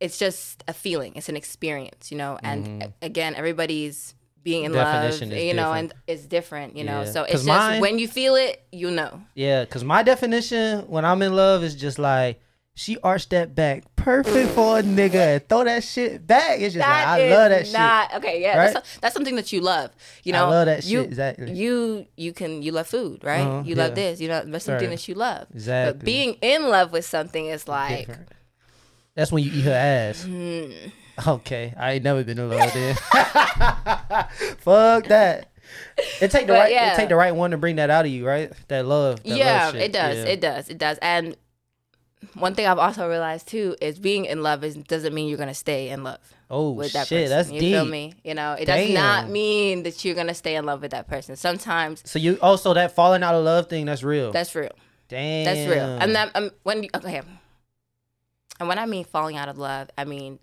it's 0.00 0.18
just 0.18 0.62
a 0.68 0.72
feeling 0.72 1.12
it's 1.16 1.28
an 1.28 1.36
experience 1.36 2.10
you 2.10 2.18
know 2.18 2.38
and 2.42 2.82
a- 2.82 2.92
again 3.02 3.34
everybody's 3.34 4.14
being 4.42 4.64
in 4.64 4.72
love 4.72 4.86
Mm-hmm. 4.86 5.02
Definition 5.10 5.32
is 5.32 5.44
you 5.44 5.54
know 5.54 5.62
different. 5.72 5.92
and 5.92 6.00
it's 6.08 6.26
different 6.26 6.76
you 6.76 6.84
know 6.84 7.02
Yeah. 7.02 7.10
so 7.12 7.22
it's 7.22 7.32
just 7.32 7.46
mine- 7.46 7.80
when 7.80 7.98
you 7.98 8.08
feel 8.08 8.34
it 8.34 8.64
you 8.72 8.90
know 8.90 9.22
Yeah, 9.34 9.64
cause 9.64 9.84
my 9.84 10.02
definition 10.02 10.80
when 10.88 11.04
I'm 11.04 11.22
in 11.22 11.34
love 11.36 11.62
is 11.62 11.74
just 11.76 11.98
like 11.98 12.40
she 12.74 12.96
arched 13.02 13.30
that 13.30 13.54
back 13.54 13.84
perfect 13.96 14.50
for 14.52 14.78
a 14.78 14.82
nigga 14.82 15.46
throw 15.46 15.62
that 15.64 15.84
shit 15.84 16.26
back. 16.26 16.58
It's 16.60 16.74
just 16.74 16.86
like 16.86 17.06
I 17.06 17.28
love 17.30 17.50
that 17.50 17.66
shit. 17.66 17.74
not, 17.74 18.14
okay 18.14 18.40
yeah 18.40 18.56
Right? 18.58 18.72
that's, 18.74 18.98
that's 18.98 19.14
something 19.14 19.36
that 19.36 19.52
you 19.52 19.60
love 19.60 19.90
you 20.24 20.32
know, 20.32 20.46
I 20.46 20.48
love 20.48 20.66
that 20.66 20.84
you, 20.86 21.00
shit, 21.00 21.08
exactly. 21.08 21.52
you 21.52 22.06
you 22.16 22.32
can 22.32 22.62
you 22.62 22.72
love 22.72 22.86
food 22.86 23.22
right 23.22 23.42
Uh-huh, 23.42 23.62
you 23.64 23.74
yeah. 23.76 23.82
love 23.84 23.94
this 23.94 24.20
you 24.20 24.28
know 24.28 24.42
that's 24.46 24.64
something 24.64 24.88
Right. 24.88 24.96
that 24.96 25.06
you 25.08 25.14
love 25.14 25.48
Exactly. 25.52 25.92
but 25.98 26.04
being 26.04 26.34
in 26.40 26.68
love 26.68 26.92
with 26.92 27.04
something 27.04 27.46
is 27.46 27.68
like 27.68 28.06
Different. 28.06 28.28
That's 29.14 29.30
when 29.30 29.44
you 29.44 29.50
eat 29.52 29.64
her 29.64 29.72
ass. 29.72 30.24
Hmm. 30.24 30.72
Okay, 31.28 31.74
I 31.78 31.92
ain't 31.92 32.04
never 32.04 32.24
been 32.24 32.38
in 32.38 32.48
love 32.48 32.72
then. 32.72 32.94
Fuck 34.60 35.04
that. 35.08 35.50
It 36.20 36.30
take 36.30 36.46
the 36.46 36.54
But 36.54 36.58
right. 36.60 36.72
yeah. 36.72 36.92
It 36.94 36.96
take 36.96 37.08
the 37.08 37.16
right 37.16 37.34
one 37.34 37.50
to 37.52 37.58
bring 37.58 37.76
that 37.76 37.90
out 37.90 38.04
of 38.04 38.10
you, 38.10 38.26
right? 38.26 38.50
That 38.68 38.86
love. 38.86 39.22
That 39.22 39.28
yeah 39.36 39.64
love 39.66 39.74
shit. 39.74 39.82
it 39.82 39.92
does 39.92 40.16
Yeah. 40.16 40.24
it 40.24 40.40
does 40.40 40.68
it 40.70 40.78
does 40.78 40.98
and 41.02 41.36
one 42.34 42.54
thing 42.54 42.66
i've 42.66 42.78
also 42.78 43.08
realized 43.08 43.48
too 43.48 43.74
is 43.80 43.98
being 43.98 44.24
in 44.24 44.42
love 44.42 44.64
is 44.64 44.76
doesn't 44.76 45.14
mean 45.14 45.28
you're 45.28 45.38
gonna 45.38 45.54
stay 45.54 45.88
in 45.90 46.04
love 46.04 46.20
oh 46.50 46.70
with 46.72 46.92
that 46.92 47.06
shit, 47.06 47.24
person. 47.24 47.36
that's 47.36 47.50
you 47.50 47.60
deep. 47.60 47.74
feel 47.74 47.84
me? 47.84 48.14
You 48.22 48.34
know, 48.34 48.52
it 48.52 48.66
does 48.66 48.90
not 48.90 49.28
mean 49.28 49.82
that 49.84 50.04
you're 50.04 50.14
gonna 50.14 50.34
stay 50.34 50.54
in 50.54 50.66
love 50.66 50.82
with 50.82 50.90
that 50.92 51.08
person. 51.08 51.34
Sometimes 51.34 52.02
So 52.04 52.18
you 52.18 52.38
also 52.42 52.74
that 52.74 52.94
falling 52.94 53.22
out 53.22 53.34
of 53.34 53.44
love 53.44 53.68
thing. 53.68 53.86
That's 53.86 54.02
real. 54.02 54.32
that's 54.32 54.54
real. 54.54 54.72
Damn. 55.08 55.44
That's 55.44 55.68
real. 55.68 55.98
And 56.00 56.14
that 56.14 56.30
um, 56.34 56.50
when 56.62 56.84
you, 56.84 56.88
okay, 56.94 57.22
and 58.60 58.68
when 58.68 58.78
I 58.78 58.86
mean 58.86 59.04
falling 59.04 59.36
out 59.36 59.48
of 59.48 59.58
love, 59.58 59.90
I 59.98 60.04
mean 60.04 60.38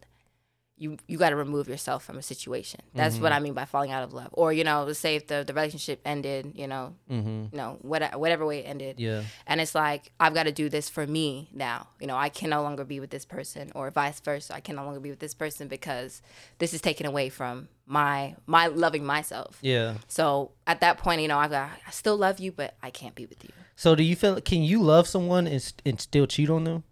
you 0.79 0.97
you 1.07 1.17
got 1.17 1.29
to 1.29 1.35
remove 1.35 1.67
yourself 1.67 2.03
from 2.03 2.17
a 2.17 2.21
situation. 2.21 2.79
That's 2.95 3.15
Mm-hmm. 3.15 3.23
what 3.23 3.31
I 3.33 3.39
mean 3.39 3.53
by 3.53 3.65
falling 3.65 3.91
out 3.91 4.03
of 4.03 4.13
love. 4.13 4.29
Or 4.31 4.51
you 4.53 4.63
know, 4.63 4.83
let's 4.85 4.97
say 4.99 5.15
if 5.17 5.27
the 5.27 5.43
the 5.45 5.53
relationship 5.53 5.99
ended, 6.05 6.53
you 6.55 6.67
know, 6.67 6.95
Mm-hmm. 7.11 7.43
you 7.51 7.57
know, 7.57 7.77
whatever 7.81 8.17
whatever 8.17 8.45
way 8.45 8.59
it 8.59 8.63
ended. 8.63 8.99
Yeah. 8.99 9.23
And 9.45 9.59
it's 9.61 9.75
like 9.75 10.11
I've 10.19 10.33
got 10.33 10.43
to 10.43 10.51
do 10.51 10.69
this 10.69 10.89
for 10.89 11.05
me 11.05 11.49
now. 11.53 11.87
You 11.99 12.07
know, 12.07 12.15
I 12.15 12.29
can 12.29 12.49
no 12.49 12.61
longer 12.63 12.85
be 12.85 12.99
with 12.99 13.09
this 13.09 13.25
person, 13.25 13.71
or 13.75 13.91
vice 13.91 14.19
versa. 14.21 14.55
I 14.55 14.61
can 14.61 14.75
no 14.77 14.85
longer 14.85 14.99
be 14.99 15.09
with 15.09 15.19
this 15.19 15.33
person 15.33 15.67
because 15.67 16.21
this 16.59 16.73
is 16.73 16.81
taken 16.81 17.05
away 17.05 17.29
from 17.29 17.67
my 17.85 18.35
my 18.45 18.67
loving 18.67 19.05
myself. 19.05 19.57
Yeah. 19.61 19.95
So 20.07 20.51
at 20.65 20.79
that 20.81 20.97
point, 20.97 21.21
you 21.21 21.27
know, 21.27 21.37
I've 21.37 21.51
got 21.51 21.69
I 21.85 21.91
still 21.91 22.17
love 22.17 22.39
you, 22.39 22.51
but 22.51 22.75
I 22.81 22.89
can't 22.89 23.15
be 23.15 23.25
with 23.25 23.43
you. 23.43 23.49
So 23.75 23.95
do 23.95 24.03
you 24.03 24.15
feel? 24.15 24.39
Can 24.41 24.61
you 24.63 24.81
love 24.81 25.07
someone 25.07 25.47
and, 25.47 25.73
and 25.85 25.99
still 26.01 26.27
cheat 26.27 26.49
on 26.49 26.63
them? 26.65 26.83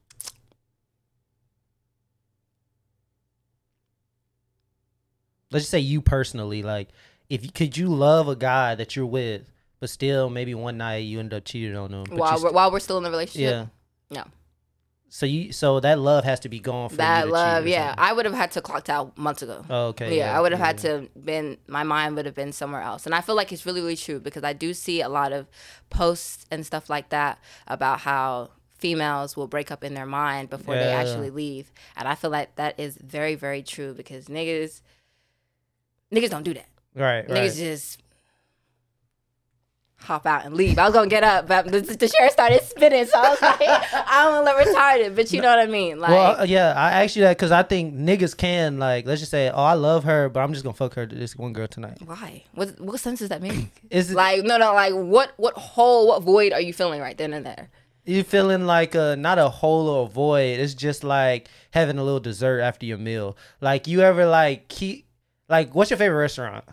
Let's 5.52 5.64
just 5.64 5.72
say 5.72 5.80
you 5.80 6.02
personally, 6.02 6.64
like, 6.64 6.90
if 7.30 7.44
you, 7.44 7.52
could 7.52 7.78
you 7.78 7.88
love 7.88 8.28
a 8.28 8.36
guy 8.36 8.76
that 8.76 8.96
you're 8.96 9.06
with, 9.06 9.52
but 9.80 9.90
still 9.90 10.30
maybe 10.30 10.54
one 10.56 10.78
night 10.78 10.98
you 10.98 11.20
end 11.20 11.34
up 11.34 11.46
cheating 11.46 11.76
on 11.76 11.92
them? 11.92 12.06
But 12.10 12.18
while 12.18 12.44
we're, 12.44 12.52
while 12.52 12.72
we're 12.72 12.80
still 12.80 12.98
in 12.98 13.04
the 13.04 13.12
relationship. 13.12 13.70
yeah. 14.10 14.18
No. 14.24 14.24
So 15.10 15.26
you 15.26 15.54
so 15.54 15.80
that 15.80 16.00
love 16.00 16.26
has 16.26 16.42
to 16.42 16.50
be 16.50 16.60
gone 16.60 16.90
for 16.90 16.96
you 16.96 16.98
That 16.98 17.30
love, 17.30 17.66
yeah. 17.66 17.90
something. 17.90 18.04
I 18.04 18.14
would 18.14 18.26
have 18.26 18.34
had 18.34 18.52
to 18.52 18.62
clocked 18.62 18.90
out 18.90 19.18
months 19.18 19.42
ago. 19.42 19.64
Oh, 19.70 19.88
okay. 19.88 20.18
yeah, 20.18 20.38
I 20.38 20.42
would 20.42 20.52
have 20.52 20.60
had 20.60 20.78
to 20.80 21.08
been 21.18 21.58
my 21.66 21.84
mind 21.84 22.18
would 22.18 22.26
have 22.26 22.36
been 22.36 22.52
somewhere 22.52 22.82
else. 22.82 23.06
And 23.06 23.16
I 23.16 23.22
feel 23.22 23.36
like 23.36 23.54
it's 23.54 23.66
really, 23.66 23.80
really 23.80 23.96
true 23.96 24.20
because 24.20 24.44
I 24.44 24.52
do 24.52 24.74
see 24.74 25.00
a 25.02 25.08
lot 25.08 25.32
of 25.32 25.48
posts 25.90 26.46
and 26.52 26.66
stuff 26.66 26.90
like 26.90 27.10
that 27.10 27.40
about 27.68 28.02
how 28.02 28.50
females 28.78 29.36
will 29.38 29.48
break 29.48 29.72
up 29.72 29.84
in 29.84 29.94
their 29.94 30.06
mind 30.06 30.50
before 30.50 30.76
they 30.76 30.92
actually 30.92 31.30
leave. 31.30 31.72
And 31.96 32.08
I 32.08 32.16
feel 32.16 32.30
like 32.30 32.56
that 32.58 32.78
is 32.80 32.98
very, 32.98 33.36
very 33.36 33.64
true 33.64 33.94
because 33.94 34.28
niggas 34.28 34.82
niggas 36.14 36.30
don't 36.30 36.44
do 36.44 36.54
that. 36.54 36.68
Right. 36.96 37.30
Right. 37.30 37.30
Niggas 37.30 37.58
just 37.58 38.02
hop 40.00 40.26
out 40.26 40.46
and 40.46 40.56
leave. 40.56 40.78
I 40.80 40.86
was 40.86 40.94
gonna 40.94 41.10
get 41.10 41.24
up, 41.24 41.48
but 41.48 41.70
the, 41.70 41.82
the 41.82 42.08
chair 42.08 42.30
started 42.30 42.64
spinning, 42.64 43.06
so 43.06 43.20
I 43.20 43.30
was 43.30 43.42
like, 43.42 43.62
I 43.62 44.24
don't 44.24 44.46
look 44.46 44.56
retarded, 44.56 45.16
but 45.16 45.32
you 45.34 45.42
know 45.42 45.50
what 45.50 45.60
I 45.60 45.66
mean. 45.66 46.00
Like, 46.00 46.12
well, 46.12 46.42
uh, 46.42 46.44
yeah, 46.44 46.74
I 46.76 47.04
asked 47.04 47.16
you 47.16 47.24
that 47.24 47.38
because 47.38 47.52
I 47.52 47.64
think 47.64 47.94
niggas 47.94 48.36
can 48.36 48.80
like, 48.80 49.06
let's 49.06 49.20
just 49.22 49.32
say, 49.32 49.50
oh, 49.50 49.64
I 49.64 49.74
love 49.74 50.06
her, 50.06 50.30
but 50.30 50.40
I'm 50.42 50.54
just 50.54 50.64
gonna 50.64 50.76
fuck 50.76 50.94
her 50.96 51.06
this 51.06 51.36
one 51.36 51.54
girl 51.54 51.68
tonight. 51.68 51.98
why? 52.06 52.44
What 52.54 52.80
what 52.80 53.00
sense 53.00 53.20
does 53.20 53.30
that 53.30 53.42
make? 53.42 53.68
Is 53.90 54.12
it, 54.12 54.16
like, 54.16 54.44
no, 54.44 54.58
no, 54.58 54.74
like, 54.74 54.94
what 54.94 55.34
what 55.38 55.54
hole, 55.56 56.08
what 56.08 56.24
void 56.24 56.54
are 56.54 56.62
you 56.62 56.74
feeling 56.74 57.02
right 57.02 57.18
then 57.18 57.34
and 57.34 57.46
there? 57.46 57.70
you 58.06 58.24
feeling 58.24 58.66
like 58.66 58.96
a 58.96 59.18
not 59.18 59.38
a 59.38 59.50
hole 59.50 59.90
or 59.90 60.06
a 60.06 60.10
void? 60.10 60.60
It's 60.60 60.74
just 60.74 61.04
like 61.04 61.50
having 61.72 61.98
a 61.98 62.04
little 62.04 62.22
dessert 62.22 62.62
after 62.62 62.86
your 62.86 62.98
meal. 62.98 63.36
Like 63.60 63.86
you 63.88 64.00
ever 64.00 64.26
like 64.26 64.70
keep 64.70 65.07
like 65.50 65.74
what's 65.76 65.90
your 65.90 65.98
favorite 65.98 66.20
restaurant? 66.20 66.66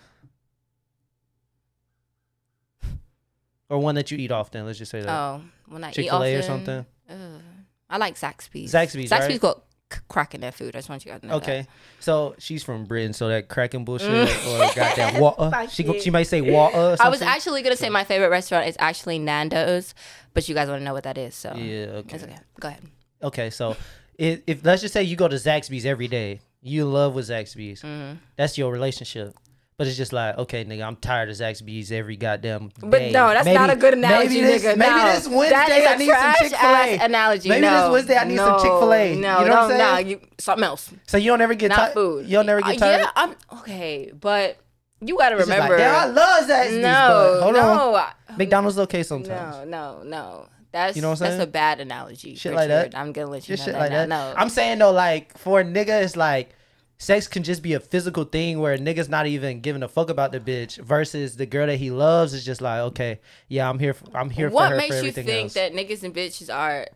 Or 3.68 3.78
one 3.78 3.94
that 3.94 4.10
you 4.10 4.18
eat 4.18 4.30
often? 4.30 4.66
Let's 4.66 4.78
just 4.78 4.90
say 4.90 5.00
that 5.00 5.08
Oh, 5.08 5.40
when 5.68 5.82
I 5.84 5.90
Chick 5.90 6.06
eat 6.06 6.10
Fil 6.10 6.22
A 6.22 6.34
or 6.34 6.38
often, 6.38 6.46
something. 6.46 6.86
ugh, 7.08 7.40
I 7.88 7.96
like 7.96 8.14
Zaxby's. 8.16 8.72
Zaxby's, 8.72 9.10
Zaxby's 9.10 9.28
right? 9.28 9.40
got 9.40 9.62
c- 9.92 10.00
crack 10.08 10.34
in 10.34 10.42
their 10.42 10.52
food. 10.52 10.76
I 10.76 10.78
just 10.78 10.88
want 10.90 11.04
you 11.04 11.10
guys 11.12 11.22
to 11.22 11.26
know. 11.26 11.38
that. 11.38 11.42
Okay, 11.42 11.66
so 11.98 12.34
she's 12.38 12.62
from 12.62 12.84
Britain, 12.84 13.14
so 13.14 13.28
that 13.28 13.48
cracking 13.48 13.84
bullshit 13.84 14.28
mm. 14.28 14.70
or 14.70 14.74
goddamn 14.74 15.20
water. 15.20 15.50
She 15.70 15.82
go- 15.82 15.98
she 15.98 16.10
might 16.10 16.24
say 16.24 16.40
water. 16.42 16.76
Or 16.76 16.96
I 17.00 17.08
was 17.08 17.22
actually 17.22 17.62
gonna 17.62 17.76
say 17.76 17.88
my 17.88 18.04
favorite 18.04 18.28
restaurant 18.28 18.68
is 18.68 18.76
actually 18.78 19.18
Nando's, 19.18 19.94
but 20.34 20.48
you 20.48 20.54
guys 20.54 20.68
want 20.68 20.80
to 20.80 20.84
know 20.84 20.92
what 20.92 21.04
that 21.04 21.16
is, 21.16 21.34
so 21.34 21.54
yeah. 21.56 21.86
Okay. 21.86 22.16
it's 22.16 22.24
okay. 22.24 22.36
Go 22.60 22.68
ahead. 22.68 22.82
Okay, 23.22 23.48
so 23.48 23.76
if, 24.18 24.42
if 24.46 24.64
let's 24.64 24.82
just 24.82 24.92
say 24.92 25.02
you 25.02 25.16
go 25.16 25.26
to 25.26 25.36
Zaxby's 25.36 25.86
every 25.86 26.08
day, 26.08 26.40
you 26.64 26.86
love 26.86 27.14
with 27.14 27.28
Zaxby's. 27.28 27.82
Mm-hmm. 27.82 28.16
That's 28.36 28.56
your 28.58 28.72
relationship. 28.72 29.36
But 29.76 29.88
it's 29.88 29.96
just 29.96 30.12
like, 30.12 30.38
okay, 30.38 30.64
nigga, 30.64 30.86
I'm 30.86 30.94
tired 30.94 31.28
of 31.30 31.36
Zaxby's 31.36 31.90
every 31.90 32.16
goddamn 32.16 32.68
day. 32.68 32.74
But 32.80 33.02
no, 33.10 33.28
that's 33.30 33.44
Maybe- 33.44 33.58
not 33.58 33.70
a 33.70 33.76
good 33.76 33.92
analogy, 33.94 34.40
maybe 34.40 34.46
this, 34.46 34.62
nigga. 34.64 34.76
Maybe 34.76 34.90
no. 34.94 35.12
this 35.12 35.26
Wednesday 35.28 35.84
a 35.84 35.88
I 35.90 35.96
need 35.96 36.08
some 36.10 36.34
Chick 36.38 36.52
Fil 36.56 36.70
A. 36.70 36.98
analogy. 37.04 37.48
Maybe 37.48 37.60
no, 37.62 37.82
this 37.82 37.90
Wednesday 37.92 38.16
I 38.16 38.24
need 38.24 38.36
some 38.36 38.60
Chick-fil-A. 38.62 39.14
No, 39.16 39.40
You 39.40 39.46
know 39.48 39.50
what 39.50 39.50
I'm 39.50 39.68
no, 39.70 39.76
saying? 39.76 40.04
no, 40.06 40.10
you, 40.10 40.20
something 40.38 40.64
else. 40.64 40.90
So 41.08 41.16
you 41.16 41.30
don't 41.32 41.40
ever 41.40 41.54
get 41.54 41.72
tired. 41.72 41.92
food. 41.92 42.26
You'll 42.26 42.44
never 42.44 42.60
get 42.60 42.76
Uh, 42.76 42.78
tired. 42.78 43.00
Yeah, 43.00 43.10
I'm 43.16 43.34
okay, 43.58 44.12
but 44.14 44.58
you 45.00 45.18
got 45.18 45.30
to 45.30 45.38
It's 45.38 45.48
just 45.48 45.58
like, 45.58 45.68
remember. 45.70 45.84
I 45.92 46.06
love 46.06 46.48
Zaxby's. 46.48 46.76
no, 46.76 47.38
but 47.38 47.42
hold 47.42 47.54
no, 47.56 47.94
on. 47.96 48.00
I- 48.28 48.36
McDonald's 48.38 48.78
okay 48.78 49.02
sometimes. 49.02 49.68
no, 49.68 50.02
no, 50.02 50.02
no. 50.04 50.46
That's 50.74 50.96
You 50.96 51.02
know 51.02 51.10
what 51.10 51.22
I'm 51.22 51.28
saying? 51.28 51.38
that's 51.38 51.48
a 51.48 51.52
bad 51.52 51.78
analogy. 51.78 52.34
Shit 52.34 52.50
Richard. 52.50 52.56
like 52.56 52.68
that? 52.68 52.98
I'm 52.98 53.12
gonna 53.12 53.30
let 53.30 53.48
you 53.48 53.54
Just 53.54 53.68
know 53.68 53.72
shit 53.72 53.74
that 53.74 53.80
like 53.80 53.90
that. 53.90 54.08
No, 54.08 54.34
I'm 54.36 54.48
saying 54.48 54.80
though, 54.80 54.90
like 54.90 55.38
for 55.38 55.60
a 55.60 55.64
nigga, 55.64 56.02
it's 56.02 56.16
like 56.16 56.50
sex 56.98 57.28
can 57.28 57.44
just 57.44 57.62
be 57.62 57.74
a 57.74 57.80
physical 57.80 58.24
thing 58.24 58.58
where 58.58 58.72
a 58.72 58.78
nigga's 58.78 59.08
not 59.08 59.28
even 59.28 59.60
giving 59.60 59.84
a 59.84 59.88
fuck 59.88 60.10
about 60.10 60.32
the 60.32 60.40
bitch 60.40 60.78
versus 60.78 61.36
the 61.36 61.46
girl 61.46 61.68
that 61.68 61.76
he 61.76 61.92
loves 61.92 62.34
is 62.34 62.44
just 62.44 62.60
like, 62.60 62.80
okay, 62.80 63.20
yeah, 63.46 63.70
I'm 63.70 63.78
here. 63.78 63.94
For, 63.94 64.16
I'm 64.16 64.30
here 64.30 64.50
for 64.50 64.54
what 64.56 64.76
makes 64.76 65.00
you 65.00 65.12
think 65.12 65.28
else. 65.28 65.54
that 65.54 65.74
niggas 65.74 66.02
and 66.02 66.12
bitches 66.12 66.52
are 66.52 66.88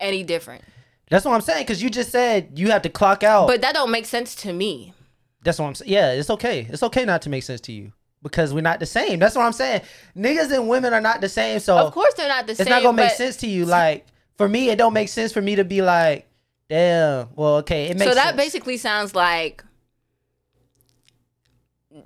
any 0.00 0.22
different? 0.22 0.64
That's 1.10 1.26
what 1.26 1.34
I'm 1.34 1.42
saying 1.42 1.64
because 1.64 1.82
you 1.82 1.90
just 1.90 2.10
said 2.10 2.52
you 2.58 2.70
have 2.70 2.80
to 2.82 2.88
clock 2.88 3.22
out. 3.22 3.48
But 3.48 3.60
that 3.60 3.74
don't 3.74 3.90
make 3.90 4.06
sense 4.06 4.34
to 4.36 4.52
me. 4.54 4.94
That's 5.42 5.58
what 5.58 5.66
I'm 5.66 5.74
saying. 5.74 5.92
Yeah, 5.92 6.12
it's 6.12 6.30
okay. 6.30 6.66
It's 6.70 6.82
okay 6.82 7.04
not 7.04 7.20
to 7.20 7.28
make 7.28 7.42
sense 7.42 7.60
to 7.62 7.72
you 7.72 7.92
because 8.24 8.52
we're 8.52 8.62
not 8.62 8.80
the 8.80 8.86
same. 8.86 9.20
That's 9.20 9.36
what 9.36 9.44
I'm 9.44 9.52
saying. 9.52 9.82
Niggas 10.16 10.50
and 10.50 10.68
women 10.68 10.92
are 10.92 11.00
not 11.00 11.20
the 11.20 11.28
same. 11.28 11.60
So 11.60 11.76
Of 11.76 11.92
course, 11.92 12.14
they're 12.14 12.26
not 12.26 12.46
the 12.46 12.52
it's 12.52 12.58
same. 12.62 12.70
not 12.70 12.82
gonna 12.82 12.96
make 12.96 13.12
sense 13.12 13.36
to 13.36 13.46
you. 13.46 13.66
Like 13.66 14.06
for 14.36 14.48
me, 14.48 14.70
it 14.70 14.76
don't 14.76 14.94
make 14.94 15.08
sense 15.08 15.32
for 15.32 15.40
me 15.40 15.54
to 15.56 15.64
be 15.64 15.82
like, 15.82 16.26
damn. 16.68 17.28
Well, 17.36 17.58
okay, 17.58 17.86
it 17.86 17.98
makes. 17.98 18.10
So 18.10 18.14
that 18.16 18.28
sense. 18.28 18.36
basically 18.36 18.78
sounds 18.78 19.14
like 19.14 19.62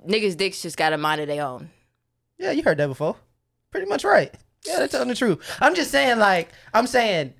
niggas' 0.07 0.37
dicks 0.37 0.61
just 0.61 0.77
got 0.77 0.93
a 0.93 0.97
mind 0.97 1.21
of 1.21 1.27
their 1.27 1.43
own. 1.43 1.71
Yeah, 2.37 2.51
you 2.51 2.61
heard 2.61 2.77
that 2.77 2.87
before. 2.87 3.15
Pretty 3.71 3.87
much 3.87 4.03
right. 4.03 4.33
Yeah, 4.67 4.79
they're 4.79 4.87
telling 4.87 5.07
the 5.07 5.15
truth. 5.15 5.39
I'm 5.61 5.73
just 5.73 5.89
saying, 5.89 6.19
like, 6.19 6.49
I'm 6.73 6.85
saying 6.85 7.33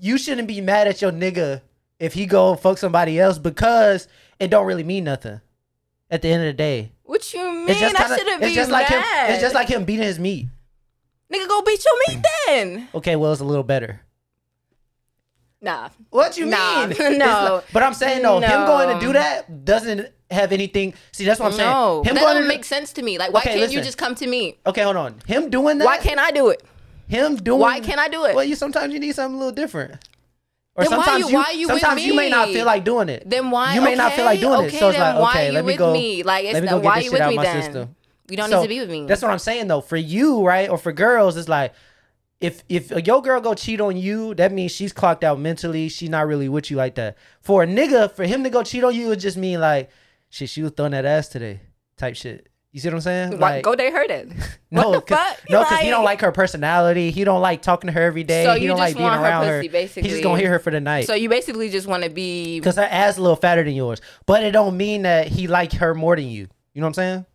you 0.00 0.18
shouldn't 0.18 0.48
be 0.48 0.60
mad 0.60 0.88
at 0.88 1.02
your 1.02 1.12
nigga 1.12 1.60
if 1.98 2.14
he 2.14 2.26
go 2.26 2.54
fuck 2.54 2.78
somebody 2.78 3.20
else 3.20 3.38
because 3.38 4.08
it 4.40 4.48
don't 4.48 4.66
really 4.66 4.82
mean 4.82 5.04
nothing. 5.04 5.40
At 6.10 6.22
the 6.22 6.28
end 6.28 6.42
of 6.42 6.46
the 6.46 6.52
day, 6.54 6.92
What 7.14 7.32
you 7.32 7.44
mean? 7.52 7.68
it's 7.68 7.78
just 7.78 7.94
I 7.94 7.98
kind 7.98 8.12
of 8.12 8.18
shouldn't 8.18 8.42
it's 8.42 8.50
be 8.50 8.54
just 8.56 8.70
like 8.72 8.88
him. 8.88 8.98
mad. 8.98 9.30
It's 9.30 9.40
just 9.40 9.54
like 9.54 9.68
him 9.68 9.84
beating 9.84 10.04
his 10.04 10.18
meat. 10.18 10.48
nigga, 11.32 11.46
go 11.46 11.62
beat 11.62 11.80
your 11.84 11.94
meat 12.08 12.24
then. 12.48 12.88
Okay, 12.92 13.14
well, 13.14 13.30
it's 13.30 13.40
a 13.40 13.44
little 13.44 13.62
better. 13.62 14.00
Nah. 15.60 15.90
What 16.10 16.36
you 16.36 16.46
Nah, 16.46 16.86
mean? 16.88 16.96
No. 17.18 17.54
like- 17.54 17.64
but 17.72 17.84
I'm 17.84 17.94
saying 17.94 18.22
though, 18.22 18.40
him 18.40 18.66
going 18.66 18.98
to 18.98 19.06
do 19.06 19.12
that 19.12 19.64
doesn't 19.64 20.08
have 20.28 20.50
anything. 20.50 20.92
See, 21.12 21.24
that's 21.24 21.38
what 21.38 21.46
I'm 21.46 21.52
saying. 21.52 21.70
No, 21.70 22.02
him 22.02 22.16
that 22.16 22.20
going 22.20 22.34
don't 22.34 22.42
to 22.42 22.48
make 22.48 22.64
sense 22.64 22.92
to 22.94 23.02
me. 23.04 23.16
Like, 23.16 23.32
why 23.32 23.42
Okay, 23.42 23.60
can't 23.60 23.70
you 23.70 23.80
just 23.80 23.96
come 23.96 24.16
to 24.16 24.26
me? 24.26 24.58
Okay, 24.66 24.82
hold 24.82 24.96
on. 24.96 25.20
Him 25.28 25.50
doing 25.50 25.78
that. 25.78 25.84
Why 25.84 25.98
can't 25.98 26.18
I 26.18 26.32
do 26.32 26.48
it? 26.48 26.64
him 27.06 27.36
doing? 27.36 27.60
Why 27.60 27.78
can't 27.78 28.00
I 28.00 28.08
do 28.08 28.24
it? 28.24 28.34
Well, 28.34 28.44
you 28.44 28.56
sometimes 28.56 28.92
you 28.92 28.98
need 28.98 29.14
something 29.14 29.36
a 29.36 29.38
little 29.38 29.54
different. 29.54 30.00
Or 30.76 30.84
Then 30.84 30.98
why 30.98 31.04
sometimes 31.04 31.30
you- 31.30 31.36
why 31.36 31.50
you 31.54 31.68
with 31.68 31.80
sometimes 31.80 32.04
you 32.04 32.14
may 32.14 32.28
not 32.28 32.48
feel 32.48 32.66
like 32.66 32.84
doing 32.84 33.08
it. 33.08 33.22
Then 33.28 33.50
why? 33.50 33.74
You 33.74 33.80
may 33.80 33.94
not 33.94 34.12
feel 34.12 34.24
like 34.24 34.40
doing 34.40 34.66
okay, 34.66 34.76
it. 34.76 34.80
So 34.80 34.88
it's 34.88 34.98
like, 34.98 35.16
okay, 35.16 35.46
you 35.48 35.52
let 35.52 35.64
me 35.64 35.72
with 35.72 35.78
go. 35.78 35.92
me? 35.92 36.22
Like, 36.24 36.44
it's 36.46 36.54
let 36.54 36.62
me 36.62 36.66
not, 36.68 36.76
go 36.76 36.80
get 36.80 36.86
why 36.86 36.94
this 36.96 37.04
you 37.04 37.10
shit 37.10 37.12
with 37.12 37.20
out 37.22 37.30
me 37.30 37.36
my 37.36 37.42
then? 37.44 37.62
system. 37.62 37.96
You 38.28 38.36
don't 38.36 38.50
So, 38.50 38.56
need 38.56 38.62
to 38.64 38.68
be 38.68 38.80
with 38.80 38.90
me. 38.90 39.06
That's 39.06 39.22
what 39.22 39.30
I'm 39.30 39.38
saying 39.38 39.68
though. 39.68 39.80
For 39.80 39.96
you, 39.96 40.44
right, 40.44 40.68
or 40.68 40.78
for 40.78 40.92
girls, 40.92 41.36
it's 41.36 41.48
like 41.48 41.74
if 42.40 42.64
if 42.68 42.90
your 43.06 43.22
girl 43.22 43.40
go 43.40 43.54
cheat 43.54 43.80
on 43.80 43.96
you, 43.96 44.34
that 44.34 44.50
means 44.50 44.72
she's 44.72 44.92
clocked 44.92 45.22
out 45.22 45.38
mentally. 45.38 45.88
She's 45.88 46.08
not 46.10 46.26
really 46.26 46.48
with 46.48 46.70
you 46.70 46.76
like 46.76 46.96
that. 46.96 47.16
For 47.40 47.62
a 47.62 47.66
nigga, 47.66 48.10
for 48.10 48.24
him 48.24 48.42
to 48.42 48.50
go 48.50 48.62
cheat 48.62 48.82
on 48.82 48.94
you, 48.94 49.12
it 49.12 49.16
just 49.16 49.36
mean 49.36 49.60
like 49.60 49.90
shit. 50.30 50.48
She 50.48 50.62
was 50.62 50.72
throwing 50.72 50.92
that 50.92 51.04
ass 51.04 51.28
today, 51.28 51.60
type 51.96 52.16
shit. 52.16 52.48
You 52.74 52.80
see 52.80 52.88
what 52.88 52.94
I'm 52.94 53.00
saying? 53.02 53.38
Like, 53.38 53.62
go 53.62 53.76
date 53.76 53.92
her 53.92 54.04
then. 54.08 54.34
no, 54.72 54.88
what 54.90 55.06
the 55.06 55.14
'cause- 55.14 55.24
fuck? 55.36 55.48
no, 55.48 55.60
because 55.60 55.78
he 55.78 55.90
don't 55.90 56.02
Like- 56.02 56.14
like 56.14 56.20
her 56.22 56.32
personality. 56.32 57.12
He 57.12 57.22
don't 57.22 57.40
like 57.40 57.62
talking 57.62 57.86
to 57.86 57.92
her 57.92 58.02
every 58.02 58.24
day. 58.24 58.44
So 58.44 58.54
he 58.54 58.62
you 58.62 58.66
don't 58.68 58.78
just 58.78 58.88
like 58.88 58.94
being 58.96 59.04
want 59.08 59.20
her 59.20 59.24
around 59.24 59.46
her. 59.46 59.58
pussy, 59.58 59.62
He 59.62 59.68
basically. 59.68 60.10
just 60.10 60.22
gonna 60.24 60.40
hear 60.40 60.50
her 60.50 60.58
for 60.58 60.72
the 60.72 60.80
night. 60.80 61.06
So 61.06 61.14
you 61.14 61.28
basically 61.28 61.68
just 61.70 61.86
want 61.86 62.02
to 62.02 62.10
be. 62.10 62.58
Because 62.58 62.74
her 62.74 62.82
ass 62.82 63.16
a 63.16 63.20
little 63.22 63.36
fatter 63.36 63.62
than 63.62 63.74
yours. 63.74 64.00
But 64.26 64.42
it 64.42 64.50
don't 64.50 64.76
mean 64.76 65.02
that 65.02 65.28
he 65.28 65.46
like 65.46 65.72
her 65.74 65.94
more 65.94 66.16
than 66.16 66.26
you. 66.26 66.48
You 66.72 66.80
know 66.80 66.86
what 66.86 66.88
I'm 66.88 66.94
saying? 66.94 67.26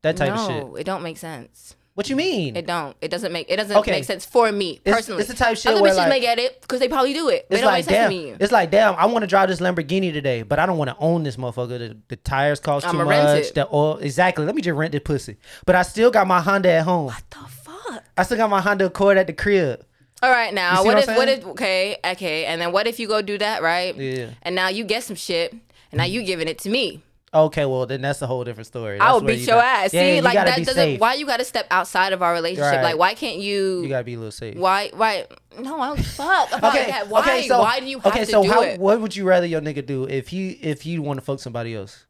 That 0.00 0.16
type 0.16 0.34
no, 0.34 0.40
of 0.40 0.46
shit. 0.50 0.66
No, 0.66 0.76
it 0.76 0.84
don't 0.84 1.02
make 1.02 1.18
sense. 1.18 1.76
What 2.00 2.08
you 2.08 2.16
mean? 2.16 2.56
It 2.56 2.66
don't. 2.66 2.96
It 3.02 3.10
doesn't 3.10 3.30
make. 3.30 3.50
It 3.50 3.56
doesn't 3.56 3.76
Okay. 3.76 3.90
make 3.90 4.04
sense 4.04 4.24
for 4.24 4.50
me 4.50 4.80
personally. 4.86 5.20
it's 5.20 5.28
the 5.28 5.36
type 5.36 5.52
of 5.52 5.58
shit 5.58 5.70
Other 5.72 5.82
where, 5.82 5.92
bitches 5.92 5.96
like- 5.98 6.08
may 6.08 6.20
get 6.20 6.38
it 6.38 6.58
because 6.62 6.80
they 6.80 6.88
probably 6.88 7.12
do 7.12 7.28
it. 7.28 7.44
It 7.50 7.56
it's 7.56 7.60
don't 7.60 7.70
like 7.70 7.84
damn. 7.84 8.08
me. 8.08 8.34
It's 8.40 8.50
like 8.50 8.70
damn. 8.70 8.94
I 8.94 9.04
want 9.04 9.22
to 9.22 9.26
drive 9.26 9.50
this 9.50 9.60
Lamborghini 9.60 10.10
today, 10.10 10.40
but 10.40 10.58
I 10.58 10.64
don't 10.64 10.78
want 10.78 10.88
to 10.88 10.96
own 10.98 11.24
this 11.24 11.36
motherfucker. 11.36 11.78
The, 11.78 11.98
the 12.08 12.16
tires 12.16 12.58
cost 12.58 12.86
too 12.86 12.92
I'ma 12.98 13.02
rent 13.06 13.24
much. 13.24 13.48
it. 13.48 13.54
The 13.54 13.68
oil 13.70 13.98
exactly. 13.98 14.46
Let 14.46 14.54
me 14.54 14.62
just 14.62 14.74
rent 14.78 14.92
the 14.92 14.98
pussy. 15.00 15.36
But 15.66 15.76
I 15.76 15.82
still 15.82 16.10
got 16.10 16.26
my 16.26 16.40
Honda 16.40 16.70
at 16.70 16.84
home. 16.84 17.04
What 17.04 17.22
the 17.28 17.36
fuck? 17.50 18.02
I 18.16 18.22
still 18.22 18.38
got 18.38 18.48
my 18.48 18.62
Honda 18.62 18.86
Accord 18.86 19.18
at 19.18 19.26
the 19.26 19.34
crib. 19.34 19.84
All 20.22 20.30
right, 20.30 20.54
now 20.54 20.82
what 20.82 20.94
what 20.94 21.06
if 21.06 21.16
what 21.18 21.28
if 21.28 21.44
okay 21.48 21.98
okay 22.02 22.46
and 22.46 22.62
then 22.62 22.72
what 22.72 22.86
if 22.86 22.98
you 22.98 23.08
go 23.08 23.20
do 23.20 23.36
that 23.36 23.62
right? 23.62 23.94
Yeah. 23.94 24.30
And 24.40 24.54
now 24.54 24.68
you 24.68 24.84
get 24.84 25.02
some 25.04 25.16
shit 25.16 25.52
and 25.52 25.98
now 25.98 26.04
you 26.04 26.22
giving 26.22 26.48
it 26.48 26.56
to 26.60 26.70
me. 26.70 27.02
Okay, 27.32 27.64
well 27.64 27.86
then 27.86 28.00
that's 28.00 28.20
a 28.22 28.26
whole 28.26 28.42
different 28.42 28.66
story. 28.66 28.98
I 28.98 29.12
will 29.12 29.20
beat 29.20 29.38
you 29.38 29.46
your 29.46 29.56
got- 29.56 29.84
ass. 29.84 29.94
Yeah, 29.94 30.00
See, 30.02 30.16
you 30.16 30.22
like 30.22 30.34
that 30.34 30.58
doesn't. 30.58 30.74
safe. 30.74 31.00
Why 31.00 31.14
you 31.14 31.26
got 31.26 31.36
to 31.36 31.44
step 31.44 31.64
outside 31.70 32.12
of 32.12 32.22
our 32.22 32.32
relationship? 32.32 32.72
Right. 32.72 32.82
Like 32.82 32.98
why 32.98 33.14
can't 33.14 33.38
you? 33.38 33.82
You 33.82 33.88
gotta 33.88 34.02
be 34.02 34.14
a 34.14 34.18
little 34.18 34.32
safe. 34.32 34.56
why 34.56 34.90
why 34.94 35.26
no 35.56 35.78
I 35.80 35.86
don't 35.94 36.02
fuck 36.04 36.48
about 36.52 36.74
Okay. 36.74 36.86
that. 36.90 37.08
Why 37.08 37.20
okay. 37.20 37.46
So 37.46 37.60
why 37.60 37.78
do 37.78 37.86
you 37.86 38.00
have 38.00 38.12
okay. 38.12 38.24
to 38.24 38.30
so 38.30 38.42
do 38.42 38.50
how? 38.50 38.62
it? 38.62 38.80
What 38.80 39.00
would 39.00 39.14
you 39.14 39.24
rather 39.24 39.46
your 39.46 39.60
nigga 39.60 39.86
do 39.86 40.04
if 40.08 40.28
he 40.28 40.50
if 40.50 40.82
he 40.82 40.98
want 40.98 41.20
to 41.20 41.24
fuck 41.24 41.38
somebody 41.38 41.72
else? 41.74 42.04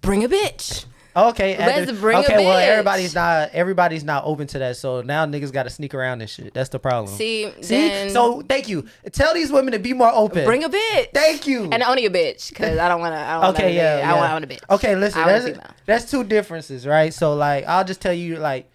Bring 0.00 0.22
a 0.24 0.28
bitch. 0.28 0.84
Okay. 1.14 1.58
Let's 1.58 1.92
bring 1.92 2.16
a 2.16 2.20
okay. 2.20 2.44
Well, 2.44 2.58
bitch. 2.58 2.66
everybody's 2.66 3.14
not 3.14 3.50
everybody's 3.52 4.04
not 4.04 4.24
open 4.24 4.46
to 4.48 4.58
that. 4.60 4.76
So 4.76 5.02
now 5.02 5.26
niggas 5.26 5.52
got 5.52 5.64
to 5.64 5.70
sneak 5.70 5.94
around 5.94 6.20
and 6.20 6.30
shit. 6.30 6.54
That's 6.54 6.68
the 6.68 6.78
problem. 6.78 7.14
See, 7.14 7.52
See? 7.60 8.10
So 8.10 8.42
thank 8.42 8.68
you. 8.68 8.86
Tell 9.12 9.34
these 9.34 9.52
women 9.52 9.72
to 9.72 9.78
be 9.78 9.92
more 9.92 10.10
open. 10.12 10.44
bring 10.44 10.64
a 10.64 10.68
bitch. 10.68 11.12
Thank 11.12 11.46
you. 11.46 11.68
and 11.70 11.82
only 11.82 12.06
a 12.06 12.10
bitch 12.10 12.50
because 12.50 12.78
I 12.78 12.88
don't 12.88 13.00
want 13.00 13.14
to. 13.14 13.48
Okay. 13.50 13.74
Yeah. 13.74 13.98
yeah. 13.98 14.12
I 14.12 14.16
want, 14.16 14.30
I 14.30 14.32
want 14.34 14.44
a 14.44 14.48
bitch. 14.48 14.70
Okay. 14.70 14.96
Listen. 14.96 15.22
I 15.22 15.26
want 15.26 15.48
a 15.48 15.52
That's, 15.52 15.72
that's 15.86 16.10
two 16.10 16.24
differences, 16.24 16.86
right? 16.86 17.12
So 17.12 17.34
like, 17.34 17.64
I'll 17.66 17.84
just 17.84 18.00
tell 18.00 18.14
you 18.14 18.36
like. 18.36 18.70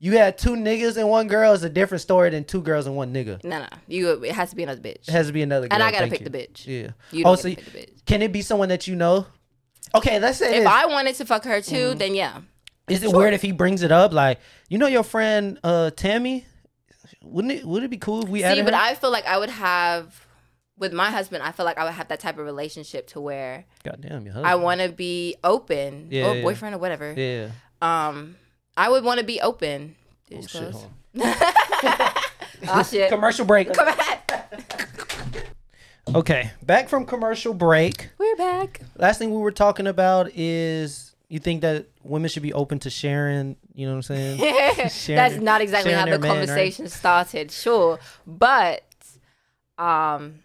You 0.00 0.18
had 0.18 0.36
two 0.36 0.50
niggas 0.50 0.98
and 0.98 1.08
one 1.08 1.28
girl 1.28 1.54
is 1.54 1.62
a 1.62 1.70
different 1.70 2.02
story 2.02 2.28
than 2.28 2.44
two 2.44 2.60
girls 2.60 2.86
and 2.86 2.94
one 2.94 3.14
nigga. 3.14 3.42
No, 3.42 3.60
no, 3.60 3.66
you. 3.88 4.22
It 4.22 4.32
has 4.32 4.50
to 4.50 4.56
be 4.56 4.62
another 4.62 4.82
bitch. 4.82 5.08
It 5.08 5.12
has 5.12 5.28
to 5.28 5.32
be 5.32 5.40
another 5.40 5.66
girl. 5.66 5.76
and 5.76 5.82
I 5.82 5.90
gotta 5.90 6.08
thank 6.08 6.22
pick 6.22 6.30
the 6.30 6.38
bitch. 6.38 6.66
Yeah. 6.66 6.90
You 7.10 7.24
don't 7.24 7.32
oh, 7.32 7.36
so 7.36 7.48
to 7.48 7.56
pick 7.56 7.64
the 7.64 7.78
bitch. 7.78 8.04
can 8.04 8.20
it 8.20 8.30
be 8.30 8.42
someone 8.42 8.68
that 8.68 8.86
you 8.86 8.96
know? 8.96 9.24
Okay, 9.94 10.18
let's 10.18 10.38
say 10.38 10.56
If 10.58 10.64
this. 10.64 10.66
I 10.72 10.86
wanted 10.86 11.14
to 11.16 11.24
fuck 11.24 11.44
her 11.44 11.60
too, 11.60 11.74
Mm-hmm. 11.90 11.98
then 11.98 12.14
yeah. 12.14 12.40
Is 12.88 13.02
it 13.02 13.10
Sure. 13.10 13.18
weird 13.20 13.34
if 13.34 13.42
he 13.42 13.52
brings 13.52 13.82
it 13.82 13.90
up? 13.92 14.12
Like, 14.12 14.38
you 14.68 14.76
know 14.78 14.86
your 14.86 15.02
friend 15.04 15.58
uh 15.64 15.90
Tammy? 15.90 16.44
Wouldn't 17.22 17.52
it 17.52 17.64
would 17.64 17.82
it 17.82 17.90
be 17.90 17.96
cool 17.96 18.22
if 18.22 18.28
we 18.28 18.40
See, 18.40 18.44
added 18.44 18.64
but 18.64 18.74
her? 18.74 18.80
I 18.80 18.94
feel 18.94 19.10
like 19.10 19.24
I 19.26 19.38
would 19.38 19.50
have 19.50 20.26
with 20.76 20.92
my 20.92 21.10
husband. 21.10 21.42
I 21.42 21.52
feel 21.52 21.64
like 21.64 21.78
I 21.78 21.84
would 21.84 21.94
have 21.94 22.08
that 22.08 22.20
type 22.20 22.38
of 22.38 22.44
relationship 22.44 23.06
to 23.08 23.20
where 23.20 23.64
God 23.84 23.98
damn, 24.06 24.26
your 24.26 24.44
I 24.44 24.56
want 24.56 24.80
to 24.82 24.90
be 24.90 25.36
open, 25.44 26.08
Yeah, 26.10 26.28
or 26.30 26.34
yeah. 26.36 26.42
boyfriend 26.42 26.74
or 26.74 26.78
whatever. 26.78 27.14
Yeah. 27.16 27.48
Um, 27.80 28.36
I 28.76 28.90
would 28.90 29.04
want 29.04 29.20
to 29.20 29.24
be 29.26 29.40
open. 29.40 29.94
Oh, 30.34 30.40
shit, 30.42 30.50
close? 30.72 30.86
Oh 32.68 32.82
shit! 32.90 33.08
Commercial 33.10 33.44
break. 33.46 33.72
Come 33.72 33.86
back. 33.86 34.90
Okay, 36.12 36.50
back 36.62 36.88
from 36.88 37.06
commercial 37.06 37.54
break. 37.54 38.10
We're 38.18 38.36
back. 38.36 38.80
Last 38.96 39.18
thing 39.18 39.30
we 39.30 39.38
were 39.38 39.50
talking 39.50 39.86
about 39.86 40.30
is 40.34 41.14
you 41.28 41.38
think 41.38 41.62
that 41.62 41.86
women 42.02 42.28
should 42.28 42.42
be 42.42 42.52
open 42.52 42.78
to 42.80 42.90
sharing, 42.90 43.56
you 43.72 43.86
know 43.86 43.92
what 43.92 44.10
I'm 44.10 44.36
saying? 44.36 44.88
Sharing 44.90 45.16
That's 45.16 45.42
not 45.42 45.60
exactly 45.60 45.92
how 45.92 46.04
the 46.04 46.12
their 46.12 46.18
man, 46.20 46.30
right? 46.30 46.38
conversation 46.46 46.88
started. 46.88 47.50
Sure, 47.50 47.98
but 48.26 48.84
um, 49.78 50.40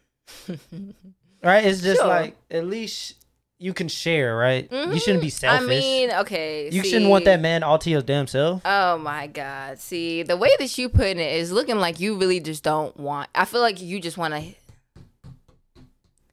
Right? 1.44 1.66
It's 1.66 1.82
just 1.82 2.00
Sure. 2.00 2.08
like 2.08 2.36
at 2.50 2.66
least 2.66 3.16
you 3.60 3.74
can 3.74 3.90
share, 3.90 4.38
right? 4.38 4.72
You 4.72 5.00
shouldn't 5.00 5.22
be 5.22 5.30
selfish. 5.30 5.66
I 5.66 5.70
mean, 5.70 6.12
okay. 6.12 6.70
you 6.72 6.82
see, 6.84 6.90
shouldn't 6.92 7.10
want 7.12 7.26
that 7.26 7.42
man 7.42 7.62
all 7.62 7.78
to 7.80 7.90
your 7.90 8.02
damn 8.02 8.26
self. 8.28 8.62
Oh 8.64 8.98
my 8.98 9.28
God. 9.28 9.80
See, 9.80 10.24
the 10.24 10.38
way 10.38 10.50
that 10.60 10.78
you 10.78 10.88
put 10.88 11.06
it 11.06 11.18
is 11.18 11.52
looking 11.52 11.78
like 11.78 12.00
you 12.00 12.18
really 12.18 12.40
just 12.40 12.64
don't 12.64 12.96
want. 12.98 13.30
I 13.36 13.44
feel 13.46 13.60
like 13.62 13.82
you 13.82 14.00
just 14.00 14.18
want 14.18 14.34
to 14.34 14.56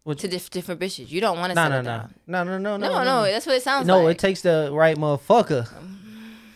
What- 0.07 0.19
to 0.21 0.29
diff- 0.29 0.51
different 0.51 0.81
bitches. 0.81 1.11
You 1.11 1.21
don't 1.21 1.37
want 1.39 1.51
to 1.51 1.55
No, 1.57 1.63
settle 1.65 1.83
no, 1.83 1.91
no, 1.91 1.99
down. 1.99 2.15
no, 2.29 2.45
no, 2.45 2.59
no, 2.59 2.77
No, 2.77 3.03
no, 3.03 3.23
that's 3.25 3.45
what 3.45 3.57
it 3.57 3.63
sounds 3.63 3.89
No, 3.89 3.97
like. 3.97 4.03
No, 4.05 4.09
it 4.11 4.19
takes 4.19 4.41
the 4.41 4.71
right 4.73 4.97
motherfucker 4.97 5.69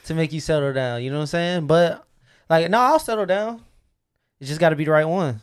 to 0.04 0.14
make 0.14 0.32
you 0.32 0.38
settle 0.38 0.72
down. 0.72 1.02
You 1.02 1.10
know 1.10 1.16
what 1.16 1.22
I'm 1.22 1.26
saying? 1.26 1.66
But 1.66 2.04
like, 2.48 2.70
no, 2.70 2.78
I'll 2.78 3.00
settle 3.00 3.26
down. 3.26 3.62
It 4.40 4.44
just 4.44 4.60
got 4.60 4.68
to 4.68 4.76
be 4.76 4.84
the 4.84 4.92
right 4.92 5.04
one. 5.04 5.40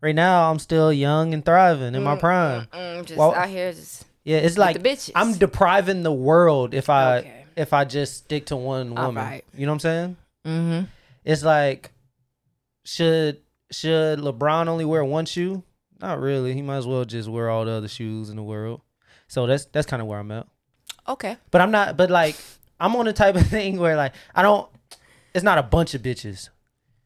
Right 0.00 0.14
now, 0.14 0.50
I'm 0.50 0.58
still 0.58 0.92
young 0.92 1.34
and 1.34 1.44
thriving 1.44 1.94
in 1.94 2.02
my 2.02 2.16
prime. 2.16 2.66
Mm, 2.72 3.04
just 3.06 3.16
Well, 3.16 3.32
out 3.32 3.48
here, 3.48 3.72
just 3.72 4.04
Yeah, 4.24 4.38
it's 4.38 4.58
like. 4.58 4.84
I'm 5.14 5.32
depriving 5.34 6.02
the 6.02 6.12
world 6.12 6.74
if 6.74 6.90
I 6.90 7.18
Okay. 7.18 7.44
if 7.54 7.72
I 7.72 7.84
just 7.84 8.16
stick 8.16 8.46
to 8.46 8.56
one 8.56 8.92
woman. 8.94 9.14
right. 9.14 9.44
You 9.54 9.66
know 9.66 9.72
what 9.72 9.76
I'm 9.76 9.80
saying? 9.80 10.16
mm-hmm. 10.46 10.84
It's 11.24 11.44
like 11.44 11.92
should 12.84 13.38
should 13.70 14.18
LeBron 14.18 14.68
only 14.68 14.84
wear 14.84 15.04
one 15.04 15.26
shoe? 15.26 15.62
Not 16.00 16.20
really. 16.20 16.52
He 16.54 16.62
might 16.62 16.76
as 16.76 16.86
well 16.86 17.04
just 17.04 17.28
wear 17.28 17.48
all 17.50 17.64
the 17.64 17.70
other 17.72 17.88
shoes 17.88 18.28
in 18.30 18.36
the 18.36 18.42
world. 18.42 18.80
So 19.28 19.46
that's 19.46 19.64
that's 19.66 19.86
kind 19.86 20.00
of 20.02 20.08
where 20.08 20.18
I'm 20.18 20.30
at. 20.30 20.46
okay. 21.08 21.36
But 21.50 21.60
I'm 21.60 21.70
not. 21.70 21.96
But 21.96 22.10
like 22.10 22.36
I'm 22.78 22.94
on 22.96 23.06
the 23.06 23.12
type 23.12 23.34
of 23.36 23.46
thing 23.48 23.78
where 23.78 23.96
like 23.96 24.12
I 24.34 24.42
don't. 24.42 24.68
It's 25.34 25.44
not 25.44 25.58
a 25.58 25.62
bunch 25.62 25.94
of 25.94 26.02
bitches. 26.02 26.48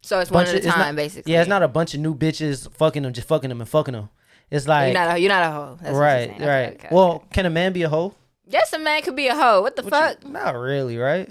So 0.02 0.18
it's 0.20 0.30
one 0.30 0.44
Bunch 0.44 0.56
at 0.56 0.64
a 0.64 0.68
time, 0.68 0.78
not- 0.78 0.96
basically. 0.96 1.32
Yeah, 1.32 1.40
it's 1.40 1.48
not 1.48 1.62
a 1.62 1.68
bunch 1.68 1.94
of 1.94 2.00
new 2.00 2.14
bitches 2.14 2.70
fucking 2.76 3.02
them, 3.02 3.12
just 3.12 3.28
fucking 3.28 3.48
them 3.50 3.60
and 3.60 3.68
fucking 3.68 3.92
them. 3.92 4.08
It's 4.50 4.66
like 4.66 4.94
You're 4.94 5.04
not 5.06 5.16
a, 5.16 5.18
you're 5.20 5.28
not 5.28 5.42
a 5.48 5.52
hoe. 5.52 5.78
That's 5.80 5.92
what 5.92 6.00
right. 6.00 6.30
Okay, 6.30 6.46
right. 6.48 6.72
okay, 6.74 6.88
well, 6.90 7.12
okay. 7.16 7.26
can 7.32 7.46
a 7.46 7.50
man 7.50 7.72
be 7.72 7.82
a 7.82 7.88
hoe? 7.88 8.14
yes, 8.46 8.72
a 8.72 8.78
man 8.78 9.02
could 9.02 9.14
be 9.14 9.28
a 9.28 9.34
hoe. 9.34 9.60
What 9.62 9.76
the 9.76 9.82
What 9.82 9.90
fuck? 9.92 10.24
you- 10.24 10.30
not 10.30 10.54
really, 10.56 10.96
right? 10.96 11.30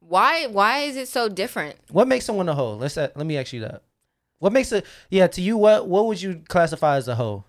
Why? 0.00 0.46
Why 0.46 0.80
is 0.80 0.96
it 0.96 1.08
so 1.08 1.28
different? 1.28 1.76
What 1.90 2.08
makes 2.08 2.24
someone 2.24 2.48
a 2.48 2.54
hoe? 2.54 2.74
Let's 2.74 2.96
let 2.96 3.16
me 3.18 3.36
ask 3.36 3.52
you 3.52 3.60
that. 3.60 3.82
What 4.42 4.52
makes 4.52 4.72
it? 4.72 4.84
Yeah, 5.08 5.28
to 5.28 5.40
you, 5.40 5.56
what 5.56 5.86
what 5.86 6.06
would 6.06 6.20
you 6.20 6.42
classify 6.48 6.96
as 6.96 7.06
a 7.06 7.14
hoe? 7.14 7.44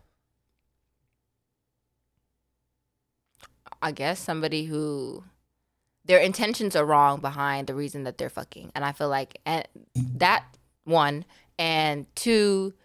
I 3.82 3.92
guess 3.92 4.20
somebody 4.20 4.66
who 4.66 5.24
their 6.06 6.20
intentions 6.20 6.76
are 6.76 6.86
wrong 6.86 7.20
behind 7.20 7.66
the 7.66 7.74
reason 7.74 8.04
that 8.04 8.20
they're 8.20 8.30
fucking. 8.30 8.72
And 8.76 8.86
I 8.86 8.92
feel 8.92 9.10
like 9.10 9.40
and 9.44 9.68
that 9.96 10.46
one 10.84 11.26
and 11.58 12.06
two 12.14 12.76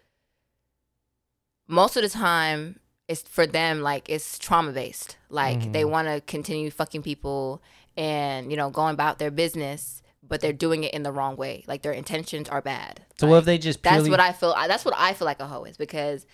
most 1.67 1.95
of 1.95 2.01
the 2.01 2.09
time 2.09 2.79
it's 3.07 3.21
for 3.21 3.45
them 3.45 3.83
like 3.83 4.09
it's 4.09 4.39
trauma 4.39 4.71
based. 4.71 5.17
Like 5.29 5.71
they 5.71 5.83
mm-hmm. 5.83 5.91
want 5.91 6.07
to 6.07 6.21
continue 6.21 6.71
fucking 6.71 7.03
people 7.03 7.61
and 7.95 8.49
you 8.49 8.57
know 8.57 8.71
going 8.71 8.95
about 8.95 9.19
their 9.19 9.29
business 9.29 10.01
but 10.29 10.39
they're 10.41 10.53
doing 10.53 10.83
it 10.83 10.93
in 10.93 11.03
the 11.03 11.11
wrong 11.11 11.35
way. 11.35 11.63
Like 11.67 11.81
their 11.81 11.91
intentions 11.91 12.47
are 12.47 12.61
bad. 12.61 13.01
So 13.17 13.25
Like, 13.25 13.31
what 13.31 13.37
if 13.39 13.45
they 13.45 13.57
just 13.57 13.83
that's 13.83 14.07
what 14.07 14.19
I 14.19 14.31
feel. 14.31 14.53
That's 14.67 14.85
what 14.85 14.93
I 14.97 15.13
feel 15.13 15.25
like 15.25 15.39
a 15.39 15.47
hoe 15.47 15.63
is 15.65 15.75
because 15.75 16.25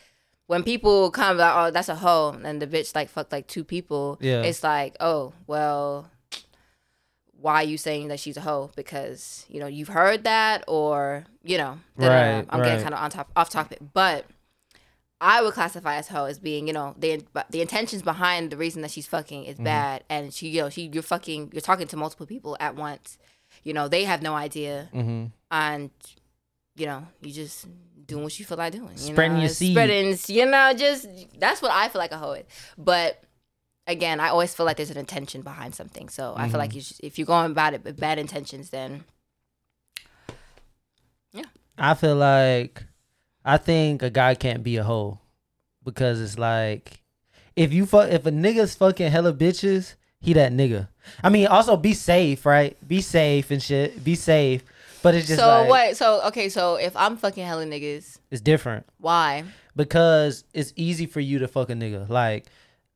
when 0.48 0.62
people 0.64 1.10
come 1.10 1.38
like, 1.38 1.54
oh, 1.56 1.72
that's 1.72 1.90
a 1.90 1.96
hoe, 1.96 2.38
and 2.44 2.62
the 2.62 2.68
bitch 2.68 2.94
like 2.94 3.10
fucked 3.10 3.32
like 3.32 3.48
two 3.48 3.64
people. 3.64 4.18
Yeah. 4.22 4.44
it's 4.44 4.64
like, 4.64 4.96
oh, 5.00 5.34
well, 5.48 6.12
why 7.40 7.56
are 7.56 7.64
you 7.64 7.78
saying 7.78 8.10
that 8.10 8.20
she's 8.20 8.38
a 8.38 8.42
hoe? 8.42 8.72
Because 8.76 9.46
you 9.50 9.60
know 9.60 9.68
you've 9.68 9.88
heard 9.88 10.24
that, 10.26 10.64
or 10.68 11.26
you 11.44 11.58
know. 11.58 11.80
Right, 11.98 12.46
I'm 12.50 12.60
right. 12.60 12.64
getting 12.68 12.84
kind 12.84 12.94
of 12.94 13.00
on 13.02 13.10
top 13.10 13.32
off 13.36 13.50
topic, 13.50 13.80
but. 13.94 14.26
I 15.22 15.42
would 15.42 15.54
classify 15.54 15.96
as 15.96 16.10
hoe 16.10 16.26
as 16.26 16.40
being, 16.40 16.68
you 16.68 16.74
know, 16.74 16.94
the 17.00 17.24
the 17.50 17.62
intentions 17.62 18.02
behind 18.02 18.52
the 18.52 18.58
reason 18.58 18.82
that 18.82 18.92
she's 18.92 19.08
fucking 19.08 19.44
Mm-hmm. 19.44 19.52
is 19.52 19.58
bad, 19.60 20.04
and 20.10 20.34
she, 20.34 20.50
you 20.50 20.62
know, 20.62 20.70
she 20.70 20.90
you're 20.92 21.02
fucking, 21.02 21.52
you're 21.54 21.62
talking 21.62 21.88
to 21.88 21.96
multiple 21.98 22.26
people 22.26 22.58
at 22.60 22.76
once. 22.76 23.18
You 23.66 23.74
know, 23.74 23.88
they 23.90 24.06
have 24.06 24.22
no 24.22 24.34
idea, 24.36 24.88
Mhm. 24.94 25.32
and 25.52 25.90
you 26.78 26.86
know, 26.86 27.06
you 27.22 27.34
just 27.34 27.66
doing 28.06 28.24
what 28.24 28.38
you 28.40 28.46
feel 28.46 28.58
like 28.58 28.72
doing. 28.74 28.92
You 28.92 28.98
Spreading 29.14 29.34
know? 29.38 29.40
your 29.42 29.50
seed. 29.50 29.74
Spreading, 29.74 30.18
you 30.28 30.46
know, 30.46 30.74
just 30.74 31.08
that's 31.40 31.62
what 31.62 31.72
I 31.72 31.90
feel 31.90 32.00
like 32.00 32.12
a 32.12 32.18
hoe 32.18 32.34
is. 32.34 32.46
But 32.78 33.24
again, 33.88 34.20
I 34.20 34.30
always 34.30 34.54
feel 34.54 34.66
like 34.66 34.78
there's 34.78 34.92
an 34.92 34.98
intention 34.98 35.42
behind 35.42 35.74
something. 35.74 36.10
So 36.10 36.34
I 36.38 36.48
feel 36.50 36.60
like 36.60 36.70
Mm-hmm. 36.72 36.76
you 36.76 36.82
should, 36.82 37.00
if 37.02 37.18
you're 37.18 37.26
going 37.26 37.52
about 37.52 37.74
it 37.74 37.84
with 37.84 38.00
bad 38.00 38.20
intentions, 38.20 38.70
then 38.70 39.04
Yeah. 41.32 41.46
I 41.78 41.94
feel 41.94 42.16
like 42.16 42.84
I 43.44 43.58
think 43.58 44.02
a 44.04 44.10
guy 44.10 44.36
can't 44.36 44.64
be 44.64 44.78
a 44.78 44.84
hoe 44.84 45.20
because 45.84 46.20
it's 46.22 46.38
like 46.38 47.02
if 47.56 47.72
you 47.74 47.86
fuck 47.86 48.12
if 48.12 48.26
a 48.26 48.32
nigga's 48.32 48.76
fucking 48.76 49.12
hella 49.12 49.34
bitches, 49.34 49.96
he 50.22 50.34
that 50.34 50.52
nigga. 50.52 50.88
I 51.24 51.30
mean, 51.30 51.48
also 51.48 51.78
be 51.78 51.94
safe, 51.94 52.46
right? 52.46 52.76
Be 52.88 53.02
safe 53.02 53.52
and 53.52 53.62
shit. 53.62 54.04
Be 54.04 54.16
safe. 54.16 54.64
But 55.04 55.14
it's 55.14 55.28
just 55.28 55.40
so 55.40 55.48
like 55.48 55.70
what? 55.70 55.98
So 55.98 56.22
okay, 56.28 56.50
so 56.50 56.78
if 56.78 56.96
I'm 56.96 57.16
fucking 57.16 57.46
hella 57.46 57.66
niggas, 57.66 58.18
it's 58.32 58.42
different 58.42 58.88
why? 58.98 59.44
because 59.76 60.46
it's 60.54 60.74
easy 60.76 61.06
for 61.06 61.20
you 61.20 61.40
to 61.40 61.48
fuck 61.48 61.70
a 61.70 61.74
nigga. 61.74 62.10
Like, 62.10 62.48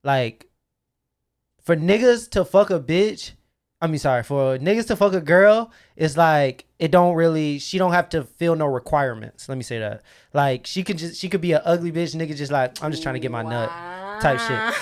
like 0.02 0.46
for 1.62 1.76
niggas 1.76 2.30
to 2.30 2.44
fuck 2.44 2.70
a 2.70 2.80
bitch. 2.80 3.32
I 3.80 3.86
mean, 3.86 3.98
sorry, 3.98 4.22
for 4.24 4.58
niggas 4.58 4.88
to 4.88 4.96
fuck 4.96 5.14
a 5.14 5.20
girl, 5.20 5.70
it's 5.96 6.16
like 6.16 6.66
it 6.78 6.90
don't 6.90 7.14
really. 7.14 7.58
She 7.58 7.78
don't 7.78 7.92
have 7.92 8.08
to 8.10 8.24
feel 8.24 8.56
no 8.56 8.66
requirements. 8.66 9.48
Let 9.48 9.56
me 9.56 9.64
say 9.64 9.78
that. 9.78 10.02
Like 10.34 10.66
she 10.66 10.82
could 10.82 10.98
just 10.98 11.20
she 11.20 11.28
could 11.28 11.40
be 11.40 11.52
an 11.52 11.62
ugly 11.64 11.92
bitch. 11.92 12.14
Nigga 12.14 12.36
just 12.36 12.52
like 12.52 12.82
I'm 12.82 12.90
just 12.90 13.02
trying 13.02 13.14
to 13.14 13.20
get 13.20 13.30
my 13.30 13.42
nut 13.42 13.70
type 14.20 14.40
shit. 14.40 14.74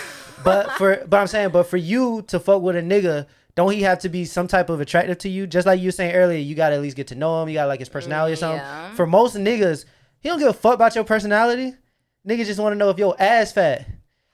But 0.45 0.73
for 0.73 1.05
but 1.07 1.19
I'm 1.19 1.27
saying, 1.27 1.51
but 1.51 1.65
for 1.65 1.77
you 1.77 2.23
to 2.29 2.39
fuck 2.39 2.63
with 2.63 2.77
a 2.77 2.83
nigga, 2.83 3.27
don't 3.55 3.73
he 3.73 3.83
have 3.83 3.99
to 4.01 4.09
be 4.09 4.25
some 4.25 4.47
type 4.47 4.71
of 4.71 4.81
attractive 4.81 5.19
to 5.19 5.29
you? 5.29 5.47
Just 5.47 5.67
like 5.67 5.81
you 5.81 5.89
were 5.89 5.93
saying 5.93 6.15
earlier, 6.15 6.39
you 6.39 6.55
gotta 6.55 6.77
at 6.77 6.83
least 6.83 6.97
get 6.97 7.09
to 7.09 7.15
know 7.15 7.43
him. 7.43 7.49
You 7.49 7.55
gotta 7.55 7.69
like 7.69 7.81
his 7.81 7.89
personality 7.89 8.35
or 8.35 8.37
mm, 8.37 8.41
something. 8.41 8.61
Yeah. 8.61 8.95
For 8.95 9.07
most 9.07 9.37
niggas, 9.37 9.85
he 10.21 10.29
don't 10.29 10.39
give 10.39 10.49
a 10.49 10.53
fuck 10.53 10.75
about 10.75 10.95
your 10.95 11.05
personality. 11.05 11.75
Niggas 12.27 12.47
just 12.47 12.61
want 12.61 12.73
to 12.73 12.79
know 12.79 12.91
if 12.91 12.99
your 12.99 13.17
ass 13.19 13.53
fat. 13.53 13.87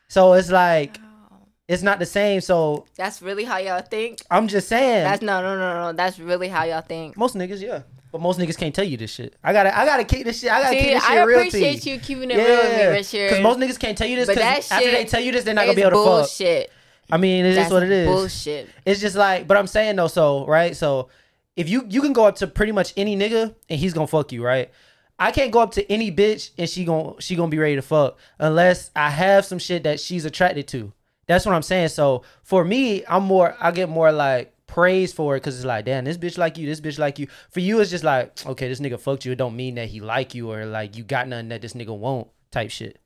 So 0.08 0.34
it's 0.34 0.50
like 0.50 0.98
oh. 1.00 1.36
it's 1.68 1.82
not 1.82 1.98
the 1.98 2.06
same. 2.06 2.40
So 2.40 2.86
That's 2.96 3.22
really 3.22 3.44
how 3.44 3.58
y'all 3.58 3.82
think. 3.82 4.20
I'm 4.30 4.48
just 4.48 4.68
saying, 4.68 5.04
That's 5.04 5.22
no, 5.22 5.42
no, 5.42 5.56
no, 5.58 5.80
no. 5.80 5.92
That's 5.92 6.18
really 6.18 6.48
how 6.48 6.64
y'all 6.64 6.82
think. 6.82 7.16
most 7.16 7.34
niggas, 7.34 7.60
yeah. 7.60 7.82
But 8.14 8.20
most 8.20 8.38
niggas 8.38 8.56
can't 8.56 8.72
tell 8.72 8.84
you 8.84 8.96
this 8.96 9.10
shit. 9.12 9.34
I 9.42 9.52
gotta, 9.52 9.76
I 9.76 9.84
gotta 9.84 10.04
keep 10.04 10.24
this 10.24 10.38
shit. 10.38 10.48
I 10.48 10.62
gotta 10.62 10.76
See, 10.76 10.84
keep 10.84 10.94
this 10.94 11.02
shit 11.02 11.10
I 11.18 11.24
real 11.24 11.40
to 11.40 11.48
appreciate 11.48 11.84
you. 11.84 11.94
you 11.94 11.98
keeping 11.98 12.30
it 12.30 12.36
real 12.36 12.46
with 12.46 12.76
me, 12.78 12.86
Richard. 12.86 13.28
Because 13.28 13.42
most 13.42 13.58
niggas 13.58 13.76
can't 13.76 13.98
tell 13.98 14.06
you 14.06 14.14
this. 14.14 14.26
But 14.28 14.36
Because 14.36 14.68
that 14.68 14.76
after 14.76 14.90
they 14.92 15.04
tell 15.04 15.20
you 15.20 15.32
this, 15.32 15.42
they're 15.42 15.52
not 15.52 15.62
gonna 15.62 15.74
be 15.74 15.80
able 15.80 15.90
to 15.90 15.96
fuck. 15.96 16.04
bullshit. 16.04 16.70
I 17.10 17.16
mean, 17.16 17.44
it 17.44 17.48
is 17.48 17.56
That's 17.56 17.72
what 17.72 17.82
it 17.82 17.90
is. 17.90 18.06
Bullshit. 18.06 18.68
It's 18.86 19.00
just 19.00 19.16
like, 19.16 19.48
but 19.48 19.56
I'm 19.56 19.66
saying 19.66 19.96
though, 19.96 20.06
so 20.06 20.46
right, 20.46 20.76
so 20.76 21.08
if 21.56 21.68
you 21.68 21.86
you 21.88 22.00
can 22.02 22.12
go 22.12 22.26
up 22.26 22.36
to 22.36 22.46
pretty 22.46 22.70
much 22.70 22.92
any 22.96 23.16
nigga 23.16 23.52
and 23.68 23.80
he's 23.80 23.92
gonna 23.92 24.06
fuck 24.06 24.30
you, 24.30 24.44
right? 24.44 24.70
I 25.18 25.32
can't 25.32 25.50
go 25.50 25.58
up 25.58 25.72
to 25.72 25.90
any 25.90 26.12
bitch 26.12 26.50
and 26.56 26.70
she 26.70 26.84
gon' 26.84 27.16
she 27.18 27.34
gonna 27.34 27.48
be 27.48 27.58
ready 27.58 27.74
to 27.74 27.82
fuck 27.82 28.16
unless 28.38 28.92
I 28.94 29.10
have 29.10 29.44
some 29.44 29.58
shit 29.58 29.82
that 29.82 29.98
she's 29.98 30.24
attracted 30.24 30.68
to. 30.68 30.92
That's 31.26 31.44
what 31.44 31.56
I'm 31.56 31.62
saying. 31.62 31.88
So 31.88 32.22
for 32.44 32.64
me, 32.64 33.04
I'm 33.08 33.24
more 33.24 33.56
I 33.60 33.72
get 33.72 33.88
more 33.88 34.12
like 34.12 34.53
praise 34.74 35.12
for 35.12 35.36
it 35.36 35.38
because 35.38 35.54
it's 35.54 35.64
like, 35.64 35.84
damn, 35.84 36.04
this 36.04 36.18
bitch 36.18 36.36
like 36.36 36.58
you, 36.58 36.66
this 36.66 36.80
bitch 36.80 36.98
like 36.98 37.20
you. 37.20 37.28
For 37.48 37.60
you, 37.60 37.80
it's 37.80 37.92
just 37.92 38.02
like, 38.02 38.44
okay, 38.44 38.68
this 38.68 38.80
nigga 38.80 38.98
fucked 38.98 39.24
you. 39.24 39.30
It 39.30 39.38
don't 39.38 39.54
mean 39.54 39.76
that 39.76 39.88
he 39.88 40.00
like 40.00 40.34
you 40.34 40.50
or 40.50 40.66
like 40.66 40.96
you 40.96 41.04
got 41.04 41.28
nothing 41.28 41.50
that 41.50 41.62
this 41.62 41.74
nigga 41.74 41.96
won't 41.96 42.26
type 42.50 42.72
shit. 42.72 42.98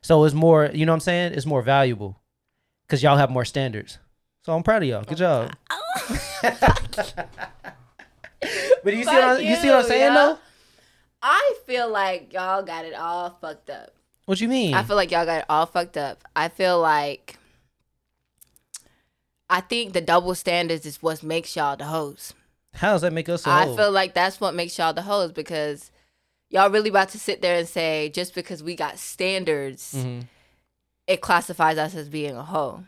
So 0.00 0.24
it's 0.24 0.34
more, 0.34 0.70
you 0.72 0.86
know 0.86 0.92
what 0.92 0.96
I'm 0.96 1.00
saying? 1.00 1.34
It's 1.34 1.44
more 1.44 1.60
valuable 1.60 2.22
because 2.86 3.02
y'all 3.02 3.18
have 3.18 3.28
more 3.28 3.44
standards. 3.44 3.98
So 4.46 4.54
I'm 4.54 4.62
proud 4.62 4.82
of 4.82 4.88
y'all. 4.88 5.04
Good 5.04 5.18
job. 5.18 5.54
Oh, 6.02 6.16
but 8.82 8.94
you 8.94 9.04
see, 9.04 9.10
what 9.10 9.22
I'm, 9.22 9.44
you 9.44 9.56
see 9.56 9.68
what 9.68 9.80
I'm 9.80 9.84
saying 9.84 10.12
you, 10.12 10.18
though? 10.18 10.38
I 11.20 11.54
feel 11.66 11.90
like 11.90 12.32
y'all 12.32 12.62
got 12.62 12.86
it 12.86 12.94
all 12.94 13.36
fucked 13.40 13.68
up. 13.68 13.94
What 14.24 14.40
you 14.40 14.48
mean? 14.48 14.72
I 14.72 14.82
feel 14.82 14.96
like 14.96 15.10
y'all 15.10 15.26
got 15.26 15.40
it 15.40 15.44
all 15.50 15.66
fucked 15.66 15.98
up. 15.98 16.24
I 16.34 16.48
feel 16.48 16.80
like 16.80 17.36
I 19.50 19.60
think 19.60 19.92
the 19.92 20.00
double 20.00 20.34
standards 20.34 20.86
is 20.86 21.02
what 21.02 21.22
makes 21.22 21.56
y'all 21.56 21.76
the 21.76 21.84
hoes. 21.84 22.32
How 22.74 22.92
does 22.92 23.02
that 23.02 23.12
make 23.12 23.28
us? 23.28 23.46
a 23.46 23.50
I 23.50 23.64
hoe? 23.66 23.72
I 23.72 23.76
feel 23.76 23.90
like 23.90 24.14
that's 24.14 24.40
what 24.40 24.54
makes 24.54 24.78
y'all 24.78 24.92
the 24.94 25.02
hoes 25.02 25.32
because 25.32 25.90
y'all 26.50 26.70
really 26.70 26.88
about 26.90 27.08
to 27.10 27.18
sit 27.18 27.42
there 27.42 27.58
and 27.58 27.68
say 27.68 28.08
just 28.10 28.34
because 28.34 28.62
we 28.62 28.76
got 28.76 28.98
standards, 28.98 29.92
Mhm. 29.96 30.26
it 31.06 31.20
classifies 31.20 31.78
us 31.78 31.94
as 31.94 32.08
being 32.08 32.36
a 32.36 32.44
hoe. 32.44 32.84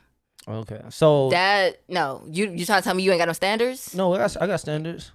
Okay, 0.47 0.81
so 0.91 1.31
That 1.31 1.81
no, 1.89 2.23
you 2.29 2.51
you 2.51 2.65
trying 2.67 2.81
to 2.81 2.85
tell 2.85 2.95
me 2.95 3.03
you 3.03 3.11
ain't 3.13 3.19
got 3.21 3.27
no 3.29 3.33
standards? 3.33 3.95
no, 3.95 4.13
I 4.15 4.19
got, 4.19 4.37
I 4.43 4.47
got 4.47 4.61
standards. 4.61 5.11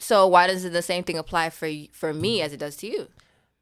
So 0.00 0.26
why 0.28 0.46
doesn't 0.46 0.72
the 0.72 0.82
same 0.82 1.02
thing 1.04 1.18
apply 1.18 1.50
for 1.50 1.68
for 1.92 2.12
me 2.14 2.42
as 2.42 2.52
it 2.52 2.58
does 2.58 2.76
to 2.76 2.86
you? 2.86 3.08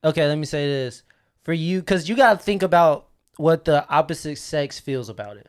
Okay, 0.04 0.26
let 0.26 0.36
me 0.38 0.44
say 0.46 0.66
this 0.66 1.02
for 1.42 1.52
you 1.52 1.80
because 1.80 2.08
you 2.08 2.16
gotta 2.16 2.38
think 2.38 2.62
about 2.62 3.08
what 3.38 3.64
the 3.64 3.86
opposite 3.88 4.36
sex 4.38 4.78
feels 4.80 5.08
about 5.08 5.36
it, 5.38 5.48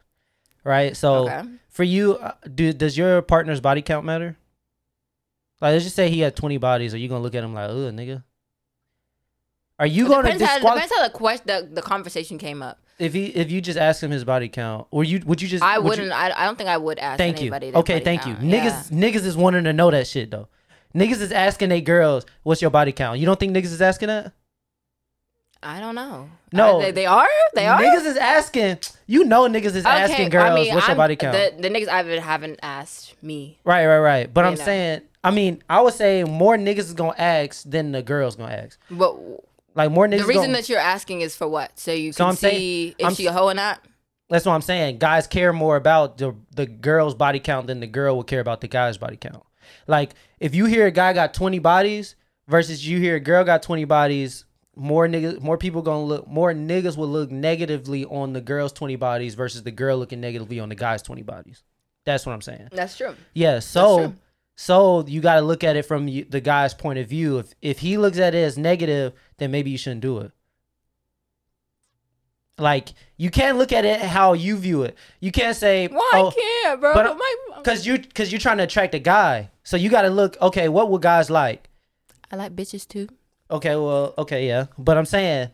right? 0.68 0.96
So 0.96 1.28
Okay. 1.30 1.44
for 1.70 1.84
you, 1.84 2.18
uh, 2.18 2.34
do 2.54 2.74
does 2.74 2.98
your 2.98 3.22
partner's 3.22 3.62
body 3.62 3.82
count 3.82 4.06
matter? 4.06 4.38
Like, 5.62 5.72
let's 5.74 5.86
just 5.86 5.96
say 5.96 6.10
he 6.10 6.20
had 6.20 6.36
twenty 6.36 6.58
bodies. 6.58 6.94
Are 6.94 6.98
you 6.98 7.08
gonna 7.08 7.24
look 7.24 7.34
at 7.36 7.44
him 7.44 7.54
like, 7.54 7.70
ugh, 7.70 7.94
nigga? 7.94 8.24
Are 9.80 9.86
you 9.88 10.06
It 10.06 10.10
gonna 10.10 10.24
depends 10.24 10.44
how, 10.44 10.60
depends 10.60 10.94
how 10.96 11.04
the 11.04 11.10
question 11.14 11.46
the, 11.48 11.70
the 11.72 11.82
conversation 11.82 12.38
came 12.38 12.62
up. 12.64 12.80
if 13.00 13.14
he 13.14 13.28
if 13.28 13.52
you 13.52 13.62
just 13.62 13.78
ask 13.78 14.02
him 14.02 14.12
his 14.12 14.24
body 14.26 14.50
count, 14.50 14.88
or 14.92 15.04
you 15.04 15.22
would 15.26 15.42
you 15.42 15.48
just 15.48 15.64
I 15.64 15.78
would 15.78 15.90
wouldn't. 15.90 16.12
I, 16.12 16.32
I 16.36 16.46
don't 16.46 16.58
think 16.58 16.70
I 16.70 16.78
would 16.78 16.98
ask 17.00 17.18
Thank 17.18 17.42
you. 17.42 17.54
Okay, 17.54 18.00
thank 18.00 18.22
count. 18.22 18.42
you. 18.42 18.50
Yeah. 18.50 18.70
Niggas, 18.70 18.92
niggas 18.92 19.26
is 19.26 19.38
wanting 19.38 19.64
to 19.66 19.74
know 19.74 19.90
that 19.92 20.08
shit 20.08 20.32
though. 20.32 20.48
Niggas 20.96 21.22
is 21.22 21.32
asking 21.32 21.70
they 21.70 21.82
girls, 21.82 22.26
"What's 22.44 22.62
your 22.62 22.72
body 22.72 22.92
count?" 22.92 23.20
You 23.20 23.26
don't 23.28 23.40
think 23.40 23.56
niggas 23.56 23.66
is 23.66 23.82
asking 23.82 24.08
that? 24.08 24.32
I 25.64 25.80
don't 25.80 25.96
know. 25.96 26.30
No. 26.54 26.78
Uh, 26.78 26.82
they, 26.84 26.92
they 26.92 27.06
are. 27.06 27.28
They 27.56 27.66
are. 27.68 27.80
Niggas 27.80 28.06
is 28.06 28.18
asking. 28.18 28.80
You 29.08 29.24
know, 29.26 29.48
niggas 29.48 29.76
is 29.76 29.86
asking 29.86 30.30
girls, 30.30 30.58
"What's 30.58 30.70
your 30.70 30.82
I'm- 30.82 30.98
body 30.98 31.16
count?" 31.16 31.34
The, 31.34 31.62
the 31.62 31.70
niggas 31.70 31.88
I've 31.88 32.08
haven't 32.08 32.60
asked 32.62 33.22
me. 33.24 33.60
right, 33.64 33.86
right, 33.88 34.00
right. 34.00 34.34
But 34.34 34.46
I'm 34.46 34.56
know. 34.56 34.64
saying, 34.64 35.02
I 35.24 35.32
mean, 35.32 35.64
I 35.70 35.82
would 35.82 35.94
say 35.94 36.24
more 36.24 36.56
niggas 36.58 36.80
is 36.80 36.94
gonna 36.94 37.16
ask 37.18 37.64
than 37.70 37.92
the 37.92 38.02
girls 38.02 38.36
gonna 38.36 38.54
ask. 38.54 38.80
But 38.92 39.16
Like 39.76 39.92
more 39.92 40.08
niggas. 40.08 40.20
the 40.20 40.26
reason 40.26 40.44
gonna, 40.46 40.54
that 40.58 40.70
you're 40.70 40.80
asking 40.80 41.22
is 41.22 41.36
for 41.36 41.48
what? 41.48 41.78
So 41.80 41.92
you 41.92 42.12
So 42.14 42.24
can 42.24 42.30
I'm 42.30 42.36
saying- 42.36 42.56
see 42.58 42.96
if 43.00 43.06
I'm 43.08 43.14
she 43.16 43.26
a 43.26 43.32
hoe 43.34 43.48
or 43.50 43.54
not. 43.54 43.80
that's 44.30 44.46
what 44.46 44.54
I'm 44.54 44.62
saying. 44.62 44.98
Guys 45.00 45.26
care 45.28 45.54
more 45.54 45.76
about 45.76 46.18
the 46.18 46.36
the 46.56 46.66
girl's 46.66 47.16
body 47.16 47.40
count 47.40 47.68
than 47.68 47.80
the 47.80 47.88
girl 47.88 48.16
will 48.16 48.24
care 48.24 48.40
about 48.42 48.62
the 48.62 48.68
guy's 48.68 48.98
body 48.98 49.18
count. 49.18 49.44
Like 49.88 50.14
if 50.40 50.54
you 50.56 50.66
hear 50.66 50.86
a 50.86 50.92
guy 50.92 51.14
got 51.14 51.34
20 51.34 51.60
bodies 51.60 52.16
versus 52.48 52.88
you 52.88 53.00
hear 53.00 53.16
a 53.16 53.20
girl 53.20 53.44
got 53.44 53.62
20 53.64 53.84
bodies, 53.86 54.46
more 54.78 55.08
niggas, 55.08 55.42
more 55.42 55.58
people 55.58 55.82
gonna 55.82 56.04
look, 56.06 56.28
more 56.28 56.54
niggas 56.54 56.96
will 56.98 57.08
look 57.10 57.32
negatively 57.32 58.06
on 58.06 58.34
the 58.34 58.42
girl's 58.42 58.72
20 58.74 58.96
bodies 58.96 59.36
versus 59.36 59.64
the 59.64 59.72
girl 59.72 59.98
looking 59.98 60.22
negatively 60.22 60.60
on 60.60 60.70
the 60.70 60.76
guy's 60.76 61.02
20 61.02 61.24
bodies. 61.24 61.64
That's 62.06 62.26
what 62.26 62.32
I'm 62.34 62.42
saying. 62.42 62.70
That's 62.72 62.96
true. 62.98 63.16
Yeah. 63.34 63.60
So 63.60 63.98
true. 63.98 64.16
so 64.56 65.06
you 65.08 65.20
got 65.20 65.36
to 65.36 65.42
look 65.42 65.64
at 65.64 65.76
it 65.76 65.84
from 65.84 66.06
the 66.06 66.42
guy's 66.42 66.74
point 66.74 67.00
of 67.00 67.08
view. 67.10 67.40
If 67.40 67.54
if 67.62 67.80
he 67.80 67.98
looks 67.98 68.18
at 68.18 68.34
it 68.34 68.44
as 68.44 68.58
negative, 68.58 69.14
then 69.38 69.52
maybe 69.52 69.72
you 69.72 69.78
shouldn't 69.78 70.02
do 70.02 70.20
it. 70.20 70.32
Like 72.60 72.90
you 73.18 73.30
can't 73.30 73.58
look 73.58 73.72
at 73.72 73.86
it 73.86 74.02
how 74.02 74.34
you 74.34 74.58
view 74.58 74.84
it. 74.84 74.98
You 75.20 75.32
can't 75.32 75.56
say, 75.56 75.88
Why 75.88 76.12
"Oh, 76.16 76.32
can't, 76.32 76.80
bro? 76.80 76.94
but- 76.94 77.06
uh, 77.06 77.14
My- 77.16 77.34
Cause 77.64 77.86
you 77.86 78.00
cause 78.00 78.32
you're 78.32 78.40
trying 78.40 78.58
to 78.58 78.64
attract 78.64 78.96
a 78.96 79.00
guy. 79.00 79.50
So 79.64 79.76
you 79.78 79.90
gotta 79.90 80.10
look, 80.10 80.38
okay, 80.42 80.70
what 80.70 80.90
would 80.90 81.02
guys 81.02 81.30
like? 81.30 81.70
I 82.32 82.36
like 82.38 82.56
bitches 82.56 82.88
too. 82.88 83.10
Okay, 83.50 83.76
well, 83.76 84.14
okay, 84.18 84.48
yeah. 84.48 84.66
But 84.78 84.98
I'm 84.98 85.06
saying 85.06 85.50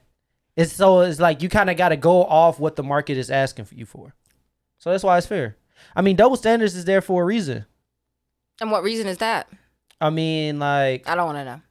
it's 0.56 0.74
so 0.74 1.02
it's 1.02 1.20
like 1.20 1.42
you 1.42 1.50
kinda 1.50 1.76
gotta 1.76 1.96
go 1.98 2.24
off 2.24 2.60
what 2.60 2.76
the 2.76 2.84
market 2.84 3.18
is 3.18 3.30
asking 3.30 3.66
for 3.66 3.76
you 3.76 3.86
for. 3.86 4.14
So 4.80 4.92
that's 4.92 5.04
why 5.04 5.18
it's 5.18 5.28
fair. 5.28 5.58
I 5.96 6.02
mean, 6.02 6.16
double 6.16 6.36
standards 6.36 6.76
is 6.76 6.86
there 6.86 7.02
for 7.02 7.24
a 7.24 7.26
reason. 7.26 7.66
And 8.62 8.72
what 8.72 8.84
reason 8.84 9.08
is 9.08 9.18
that? 9.20 9.48
I 10.02 10.10
mean, 10.10 10.60
like 10.60 11.08
I 11.08 11.16
don't 11.16 11.26
want 11.26 11.38
to 11.38 11.46
know. 11.46 11.62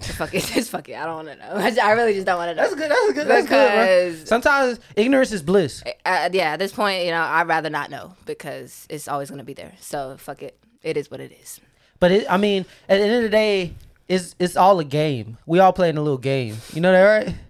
Fuck 0.00 0.34
it. 0.34 0.42
Just 0.54 0.70
fuck 0.70 0.88
it. 0.88 0.94
I 0.94 1.04
don't 1.04 1.26
want 1.26 1.28
to 1.28 1.36
know. 1.36 1.82
I 1.82 1.92
really 1.92 2.14
just 2.14 2.26
don't 2.26 2.38
want 2.38 2.50
to 2.50 2.54
know. 2.54 2.62
that's 2.62 2.74
good, 2.74 2.90
that's 2.90 3.12
good, 3.12 3.26
that's 3.28 3.48
good, 3.48 4.16
bro. 4.16 4.24
Sometimes 4.24 4.80
ignorance 4.96 5.30
is 5.30 5.42
bliss. 5.42 5.82
uh, 6.06 6.30
yeah, 6.32 6.52
at 6.52 6.58
this 6.58 6.72
point, 6.72 7.04
you 7.04 7.10
know, 7.10 7.20
I'd 7.20 7.46
rather 7.46 7.68
not 7.68 7.90
know 7.90 8.14
because 8.24 8.86
it's 8.88 9.08
always 9.08 9.28
gonna 9.30 9.44
be 9.44 9.52
there. 9.52 9.74
So 9.78 10.16
fuck 10.18 10.42
it. 10.42 10.58
It 10.82 10.96
is 10.96 11.10
what 11.10 11.20
it 11.20 11.32
is. 11.42 11.60
But 11.98 12.12
it, 12.12 12.26
I 12.30 12.38
mean, 12.38 12.64
at 12.88 12.96
the 12.98 13.04
end 13.04 13.14
of 13.16 13.22
the 13.22 13.28
day, 13.28 13.74
it's 14.10 14.34
it's 14.38 14.56
all 14.56 14.78
a 14.80 14.84
game. 14.84 15.38
We 15.46 15.58
all 15.60 15.72
playing 15.72 15.96
a 15.96 16.02
little 16.02 16.18
game. 16.18 16.56
You 16.74 16.82
know 16.82 16.92
that, 16.92 17.02
right? 17.26 17.34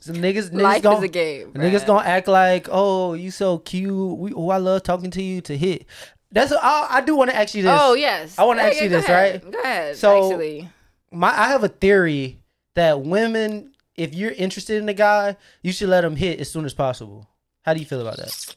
So 0.00 0.14
niggas, 0.14 0.50
niggas 0.50 0.62
Life 0.62 0.82
gon- 0.82 0.96
is 0.98 1.02
a 1.02 1.08
game. 1.08 1.52
Niggas 1.52 1.84
gonna 1.86 2.08
act 2.08 2.28
like, 2.28 2.68
oh, 2.70 3.12
you 3.12 3.30
so 3.30 3.58
cute. 3.58 4.16
We, 4.16 4.32
oh, 4.32 4.48
I 4.48 4.56
love 4.56 4.82
talking 4.82 5.10
to 5.10 5.22
you 5.22 5.42
to 5.42 5.54
hit. 5.58 5.84
That's 6.32 6.50
I, 6.52 6.86
I 6.88 7.00
do 7.02 7.14
want 7.14 7.28
to 7.30 7.36
ask 7.36 7.54
you 7.54 7.62
this. 7.62 7.78
Oh 7.78 7.92
yes. 7.92 8.38
I 8.38 8.44
wanna 8.44 8.62
Yeah, 8.62 8.68
ask 8.68 8.76
yeah, 8.78 8.82
you 8.84 8.88
this, 8.88 9.04
ahead. 9.04 9.42
right? 9.44 9.52
Go 9.52 9.60
ahead. 9.60 9.96
So- 9.96 10.30
actually, 10.30 10.68
My 11.10 11.28
I 11.28 11.48
have 11.48 11.62
a 11.62 11.68
theory 11.68 12.38
that 12.74 13.02
women, 13.02 13.72
if 13.96 14.14
you're 14.14 14.30
interested 14.32 14.80
in 14.80 14.88
a 14.88 14.94
guy, 14.94 15.36
you 15.62 15.72
should 15.72 15.90
let 15.90 16.04
him 16.04 16.16
hit 16.16 16.40
as 16.40 16.48
soon 16.50 16.64
as 16.64 16.72
possible. 16.72 17.28
How 17.62 17.74
do 17.74 17.80
you 17.80 17.86
feel 17.86 18.00
about 18.00 18.16
that? 18.16 18.54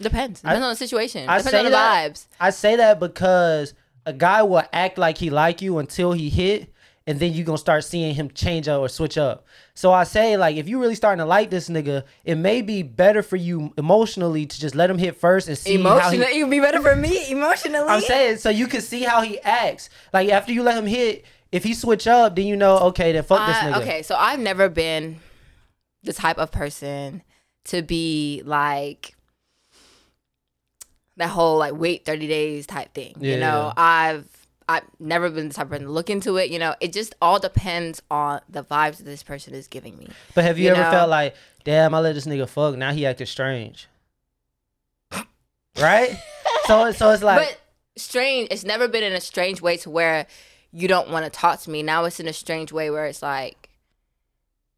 depends. 0.00 0.40
I- 0.44 0.48
Depends 0.48 0.64
on 0.64 0.70
the 0.72 0.76
situation. 0.76 1.28
I 1.28 1.38
depends 1.38 1.54
on 1.58 1.64
the 1.64 1.70
that- 1.70 2.12
vibes. 2.14 2.26
I 2.40 2.50
say 2.50 2.76
that 2.76 2.98
because 2.98 3.74
a 4.06 4.12
guy 4.12 4.42
will 4.42 4.62
act 4.72 4.98
like 4.98 5.18
he 5.18 5.30
like 5.30 5.62
you 5.62 5.78
until 5.78 6.12
he 6.12 6.30
hit, 6.30 6.72
and 7.06 7.18
then 7.18 7.32
you 7.32 7.44
gonna 7.44 7.58
start 7.58 7.84
seeing 7.84 8.14
him 8.14 8.30
change 8.30 8.68
up 8.68 8.80
or 8.80 8.88
switch 8.88 9.18
up. 9.18 9.46
So 9.74 9.92
I 9.92 10.04
say 10.04 10.36
like 10.36 10.56
if 10.56 10.68
you 10.68 10.80
really 10.80 10.94
starting 10.94 11.18
to 11.18 11.24
like 11.24 11.50
this 11.50 11.68
nigga, 11.68 12.04
it 12.24 12.36
may 12.36 12.62
be 12.62 12.82
better 12.82 13.22
for 13.22 13.36
you 13.36 13.72
emotionally 13.76 14.46
to 14.46 14.60
just 14.60 14.74
let 14.74 14.90
him 14.90 14.98
hit 14.98 15.16
first 15.16 15.48
and 15.48 15.56
see 15.56 15.76
how 15.76 16.10
he. 16.10 16.16
Emotionally, 16.18 16.38
it 16.38 16.42
would 16.44 16.50
be 16.50 16.60
better 16.60 16.80
for 16.80 16.94
me 16.94 17.30
emotionally. 17.30 17.88
I'm 17.88 18.00
saying 18.00 18.38
so 18.38 18.50
you 18.50 18.66
can 18.66 18.80
see 18.80 19.02
how 19.02 19.22
he 19.22 19.40
acts. 19.40 19.88
Like 20.12 20.28
after 20.28 20.52
you 20.52 20.62
let 20.62 20.78
him 20.78 20.86
hit, 20.86 21.24
if 21.50 21.64
he 21.64 21.74
switch 21.74 22.06
up, 22.06 22.36
then 22.36 22.46
you 22.46 22.56
know 22.56 22.78
okay, 22.78 23.12
then 23.12 23.22
fuck 23.24 23.46
this 23.46 23.56
nigga. 23.56 23.82
Okay, 23.82 24.02
so 24.02 24.14
I've 24.14 24.40
never 24.40 24.68
been 24.68 25.20
the 26.02 26.12
type 26.12 26.38
of 26.38 26.52
person 26.52 27.22
to 27.64 27.82
be 27.82 28.42
like 28.44 29.14
that 31.20 31.30
whole 31.30 31.58
like 31.58 31.74
wait 31.74 32.04
30 32.04 32.26
days 32.26 32.66
type 32.66 32.92
thing. 32.94 33.14
Yeah, 33.20 33.34
you 33.34 33.40
know, 33.40 33.72
yeah. 33.76 33.82
I've 33.82 34.26
I've 34.68 34.82
never 35.00 35.30
been 35.30 35.48
the 35.48 35.54
type 35.54 35.66
of 35.66 35.70
person 35.70 35.86
to 35.86 35.92
look 35.92 36.10
into 36.10 36.36
it. 36.36 36.50
You 36.50 36.58
know, 36.60 36.74
it 36.80 36.92
just 36.92 37.14
all 37.20 37.38
depends 37.40 38.00
on 38.10 38.40
the 38.48 38.62
vibes 38.62 38.98
that 38.98 39.04
this 39.04 39.22
person 39.22 39.52
is 39.54 39.66
giving 39.66 39.96
me. 39.98 40.08
But 40.34 40.44
have 40.44 40.58
you, 40.58 40.66
You 40.66 40.70
ever 40.70 40.82
know? 40.82 40.90
felt 40.90 41.10
like, 41.10 41.34
damn, 41.64 41.92
I 41.94 41.98
let 42.00 42.14
this 42.14 42.26
nigga 42.26 42.48
fuck, 42.48 42.76
now 42.76 42.92
he 42.92 43.04
acting 43.06 43.26
strange, 43.26 43.88
right? 45.80 46.10
so 46.66 46.92
so 46.92 47.10
it's 47.10 47.22
like. 47.22 47.40
but 47.48 47.60
strange, 47.96 48.48
it's 48.50 48.64
never 48.64 48.88
been 48.88 49.02
in 49.02 49.12
a 49.12 49.20
strange 49.20 49.60
way 49.60 49.76
to 49.78 49.90
where 49.90 50.26
you 50.72 50.86
don't 50.88 51.10
want 51.10 51.24
to 51.24 51.30
talk 51.30 51.60
to 51.62 51.70
me. 51.70 51.82
Now 51.82 52.04
it's 52.04 52.20
in 52.20 52.28
a 52.28 52.32
strange 52.32 52.70
way 52.72 52.90
where 52.90 53.06
it's 53.06 53.22
like, 53.22 53.68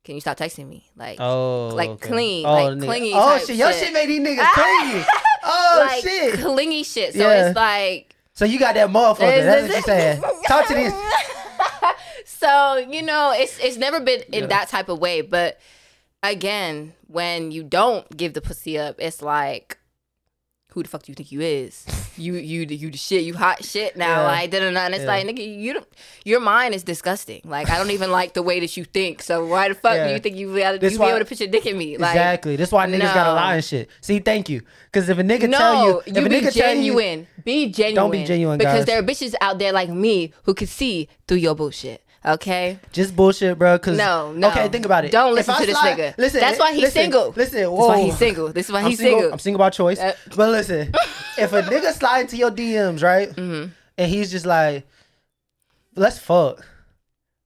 can 0.05 0.15
you 0.15 0.21
stop 0.21 0.39
texting 0.39 0.69
me? 0.69 0.89
Like, 0.97 1.19
Oh, 1.21 1.69
like 1.75 1.91
okay. 1.91 2.09
cling, 2.09 2.47
oh, 2.47 2.53
like 2.53 2.79
nigga. 2.79 2.85
clingy 2.87 3.13
Oh 3.15 3.39
shit, 3.39 3.57
your 3.57 3.73
shit. 3.73 3.85
shit 3.85 3.93
made 3.93 4.09
these 4.09 4.21
niggas 4.21 4.49
clingy. 4.55 5.05
oh 5.45 5.85
like 5.87 6.03
shit. 6.03 6.41
clingy 6.41 6.83
shit. 6.83 7.15
So 7.15 7.21
Yeah. 7.21 7.49
it's 7.49 7.57
like 7.57 8.15
So 8.35 8.45
you 8.45 8.59
got 8.59 8.75
that 8.75 8.89
motherfucker. 8.89 9.19
That's 9.19 9.63
what 9.63 9.71
you're 9.73 9.83
saying. 9.83 10.23
Talk 10.47 10.69
to 10.69 10.75
these. 10.75 10.93
so 12.27 12.77
you 12.77 13.03
know, 13.03 13.33
it's 13.37 13.59
it's 13.59 13.77
never 13.77 14.01
been 14.01 14.23
in 14.33 14.43
Yeah. 14.43 14.47
that 14.49 14.69
type 14.69 14.89
of 14.89 14.99
way. 14.99 15.21
But 15.23 15.59
again, 16.23 16.95
when 17.07 17.51
you 17.51 17.63
don't 17.63 18.17
give 18.17 18.33
the 18.35 18.41
pussy 18.41 18.79
up, 18.79 18.97
it's 18.99 19.23
like, 19.23 19.79
who 20.73 20.83
the 20.83 20.89
fuck 20.89 21.03
do 21.03 21.13
you 21.13 21.15
think 21.17 21.33
you 21.33 21.41
is? 21.41 21.87
You 22.17 22.35
you 22.35 22.67
you 22.69 22.91
the 22.91 22.99
shit. 22.99 23.23
You 23.25 23.35
hot 23.35 23.65
shit 23.65 23.97
now. 23.97 24.21
Yeah. 24.21 24.27
Like 24.27 24.51
da 24.51 24.59
da 24.61 24.71
da. 24.71 24.81
And 24.87 24.95
it's 24.95 25.03
Yeah. 25.05 25.09
like 25.11 25.27
nigga, 25.27 25.59
you 25.61 25.75
don't. 25.75 25.87
Your 26.25 26.41
mind 26.41 26.75
is 26.75 26.83
disgusting. 26.83 27.41
Like 27.45 27.71
I 27.71 27.79
don't 27.79 27.91
even 27.91 28.11
like 28.11 28.35
the 28.35 28.43
way 28.43 28.61
that 28.61 28.77
you 28.77 28.85
think. 28.85 29.23
So 29.23 29.45
why 29.47 29.69
the 29.69 29.75
fuck 29.75 29.95
Yeah. 29.95 30.09
do 30.09 30.13
you 30.15 30.19
think 30.19 30.37
you 30.37 30.49
you 30.49 30.55
be 30.81 30.97
why- 30.97 31.11
able 31.11 31.19
to 31.21 31.25
put 31.25 31.41
your 31.41 31.49
dick 31.49 31.67
in 31.67 31.79
me? 31.79 31.97
Like 31.97 32.11
exactly. 32.17 32.57
That's 32.57 32.73
why 32.73 32.87
niggas 32.87 33.01
gotta 33.15 33.31
no. 33.31 33.35
lie 33.35 33.55
and 33.57 33.65
shit. 33.65 33.89
See, 34.01 34.19
thank 34.19 34.49
you. 34.49 34.63
Because 34.91 35.09
if 35.09 35.19
a 35.19 35.23
nigga 35.23 35.49
No, 35.49 35.59
tell 35.59 35.85
you, 35.87 36.03
if 36.07 36.17
you 36.17 36.27
a 36.27 36.29
be 36.29 36.35
nigga 36.37 36.53
tell 36.53 36.75
you, 36.75 36.93
be 37.45 37.69
genuine. 37.71 37.95
don't 37.95 38.11
be 38.11 38.19
genuine. 38.19 38.27
genuine, 38.27 38.59
because 38.59 38.79
guys. 38.81 38.85
there 38.87 38.99
are 38.99 39.03
bitches 39.03 39.35
out 39.41 39.59
there 39.59 39.73
like 39.73 39.89
me 39.89 40.33
who 40.45 40.53
can 40.55 40.67
see 40.67 41.09
through 41.27 41.39
your 41.39 41.55
bullshit. 41.55 42.02
Okay. 42.25 42.79
just 42.93 43.17
bullshit, 43.17 43.59
bro. 43.59 43.79
Cause 43.79 43.97
No, 43.99 44.33
no. 44.33 44.49
Okay, 44.51 44.69
think 44.69 44.85
about 44.87 45.05
it. 45.05 45.11
Don't 45.11 45.31
If 45.31 45.49
listen 45.49 45.55
I 45.55 45.61
to 45.61 45.67
this 45.67 45.79
slide- 45.79 45.99
nigga. 45.99 46.19
Listen, 46.19 46.41
That's 46.41 46.59
why 46.61 46.73
he's 46.73 46.81
listen, 46.83 47.03
single. 47.03 47.33
Listen, 47.37 47.61
That's 47.63 47.71
why 47.89 48.01
he's 48.03 48.17
single. 48.19 48.53
This 48.53 48.67
is 48.67 48.73
why 48.73 48.89
he's 48.89 48.99
single. 48.99 49.19
single. 49.21 49.33
I'm 49.33 49.39
single 49.41 49.59
by 49.59 49.71
choice. 49.71 49.99
Uh, 49.99 50.13
but 50.37 50.51
listen, 50.51 50.93
if 51.39 51.53
a 51.53 51.63
nigga 51.63 51.93
slide 51.93 52.21
into 52.21 52.37
your 52.37 52.51
DMs, 52.51 53.03
right, 53.03 53.29
Mm-hmm. 53.31 53.71
and 53.99 54.11
he's 54.11 54.31
just 54.31 54.47
like, 54.47 54.87
"Let's 55.97 56.19
fuck," 56.19 56.65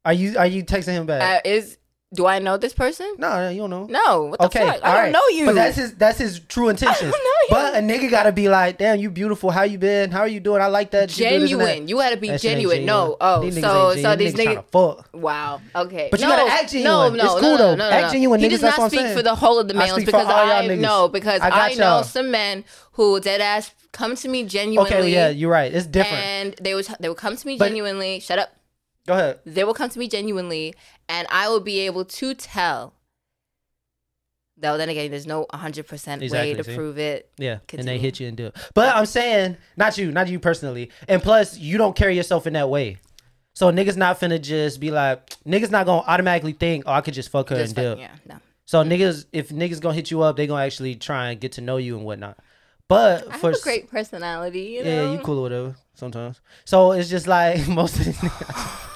are 0.04 0.12
you 0.12 0.36
are 0.38 0.46
you 0.46 0.62
texting 0.64 0.92
him 0.92 1.06
back? 1.06 1.22
Uh, 1.46 1.48
is 1.48 1.78
do 2.16 2.26
I 2.26 2.38
know 2.40 2.56
this 2.56 2.72
person? 2.72 3.06
no, 3.18 3.28
no, 3.36 3.50
you 3.50 3.60
don't 3.60 3.70
know. 3.70 3.86
No. 3.86 4.24
What 4.24 4.40
the 4.40 4.46
Okay, 4.46 4.66
fuck? 4.66 4.84
I 4.84 4.92
don't 4.94 5.02
right. 5.04 5.12
know 5.12 5.26
you. 5.28 5.46
But 5.46 5.54
that's 5.54 5.76
his 5.76 5.94
that's 5.94 6.18
his 6.18 6.40
true 6.40 6.68
intentions. 6.74 7.12
know 7.12 7.16
you. 7.18 7.46
But 7.50 7.74
a 7.76 7.78
nigga 7.78 8.10
gotta 8.10 8.32
be 8.32 8.48
like, 8.48 8.78
damn, 8.78 8.98
you 8.98 9.10
beautiful. 9.10 9.50
How 9.50 9.62
you 9.62 9.78
been? 9.78 10.10
How 10.10 10.20
are 10.20 10.28
you 10.28 10.40
doing? 10.40 10.60
I 10.60 10.66
like 10.66 10.90
that. 10.92 11.16
You 11.18 11.26
and 11.26 11.42
that." 11.42 11.48
genuine. 11.48 11.88
You 11.88 11.96
gotta 11.96 12.16
be 12.16 12.30
ain't 12.30 12.40
genuine. 12.42 12.84
No. 12.84 13.16
Oh, 13.20 13.42
These 13.42 13.60
so 13.60 13.92
ain't 13.92 14.00
so 14.02 14.16
these 14.16 14.34
niggas 14.34 14.64
niggas. 14.70 14.96
fuck. 14.96 15.08
Wow. 15.12 15.60
Okay. 15.74 16.08
But 16.10 16.20
you 16.20 16.26
no, 16.26 16.36
gotta 16.36 16.50
act 16.50 16.74
No, 16.74 16.80
genuine. 16.80 17.16
no, 17.18 17.24
It's 17.24 17.34
no, 17.34 17.40
cool, 17.40 17.50
no, 17.52 17.56
though. 17.58 17.74
No, 17.76 17.90
no, 17.90 17.96
Act 17.96 18.12
genuine, 18.12 18.40
He 18.40 18.46
niggas, 18.46 18.50
does 18.60 18.62
not 18.78 18.90
speak 18.90 19.06
for 19.14 19.22
the 19.22 19.34
whole 19.34 19.58
of 19.58 19.68
the 19.68 19.74
males 19.74 20.02
because 20.04 20.26
I 20.26 20.74
know 20.76 21.08
because 21.08 21.40
I 21.42 21.74
know 21.74 22.02
some 22.02 22.30
men 22.30 22.64
who 22.92 23.20
dead 23.20 23.40
ass 23.40 23.72
come 23.92 24.16
to 24.16 24.28
me 24.28 24.44
genuinely. 24.44 24.92
Okay, 24.94 25.10
yeah, 25.10 25.28
you're 25.28 25.50
right. 25.50 25.72
It's 25.72 25.86
different. 25.86 26.22
And 26.24 26.54
they 26.60 26.74
was 26.74 26.88
they 27.00 27.08
would 27.08 27.18
come 27.18 27.36
to 27.36 27.46
me 27.46 27.58
genuinely. 27.58 28.20
Shut 28.20 28.38
up. 28.38 28.50
Go 29.06 29.14
ahead. 29.14 29.38
They 29.46 29.62
will 29.62 29.74
come 29.74 29.88
to 29.90 29.98
me 30.00 30.08
genuinely, 30.08 30.74
and 31.08 31.26
I 31.30 31.48
will 31.48 31.60
be 31.60 31.80
able 31.80 32.04
to 32.04 32.34
tell. 32.34 32.92
Though 34.58 34.78
then 34.78 34.88
again, 34.88 35.10
there's 35.10 35.26
no 35.26 35.40
100 35.50 35.86
percent 35.86 36.20
way 36.20 36.26
Exactly, 36.26 36.54
to 36.54 36.64
see? 36.64 36.74
prove 36.74 36.98
it. 36.98 37.30
Yeah, 37.36 37.52
and 37.52 37.66
Continue. 37.68 37.92
they 37.92 37.98
hit 37.98 38.20
you 38.20 38.28
and 38.28 38.36
do 38.36 38.46
it. 38.46 38.56
But 38.72 38.94
I'm 38.96 39.04
saying, 39.04 39.58
not 39.76 39.98
you, 39.98 40.10
not 40.12 40.28
you 40.28 40.40
personally. 40.40 40.90
And 41.08 41.22
plus, 41.22 41.58
you 41.58 41.76
don't 41.76 41.94
carry 41.94 42.16
yourself 42.16 42.46
in 42.46 42.54
that 42.54 42.70
way. 42.70 42.96
So 43.54 43.70
niggas 43.70 43.96
not 43.98 44.18
finna 44.18 44.40
just 44.40 44.80
be 44.80 44.90
like, 44.90 45.28
niggas 45.44 45.70
not 45.70 45.84
gonna 45.84 46.02
automatically 46.06 46.52
think, 46.52 46.84
oh, 46.86 46.92
I 46.92 47.02
could 47.02 47.12
just 47.14 47.28
fuck 47.30 47.50
her 47.50 47.56
Just 47.56 47.76
and 47.76 47.86
fuck- 47.86 47.96
do. 47.96 48.00
yeah, 48.02 48.16
no. 48.26 48.36
So 48.64 48.82
niggas, 48.82 49.26
if 49.32 49.50
niggas 49.50 49.80
gonna 49.80 49.94
hit 49.94 50.10
you 50.10 50.22
up, 50.22 50.36
they 50.36 50.46
gonna 50.46 50.62
actually 50.64 50.94
try 50.96 51.30
and 51.30 51.40
get 51.40 51.52
to 51.52 51.60
know 51.60 51.76
you 51.76 51.96
and 51.96 52.04
whatnot. 52.06 52.38
But 52.88 53.28
I 53.30 53.38
for 53.38 53.50
have 53.50 53.58
a 53.60 53.62
great 53.62 53.90
personality. 53.90 54.60
You 54.62 54.84
know? 54.84 54.90
yeah, 54.90 55.12
you 55.12 55.18
cool 55.18 55.38
or 55.38 55.42
whatever 55.42 55.76
sometimes. 55.94 56.40
So 56.64 56.92
it's 56.92 57.10
just 57.10 57.26
like 57.26 57.66
most 57.68 57.98
of 58.00 58.06
niggas. 58.06 58.92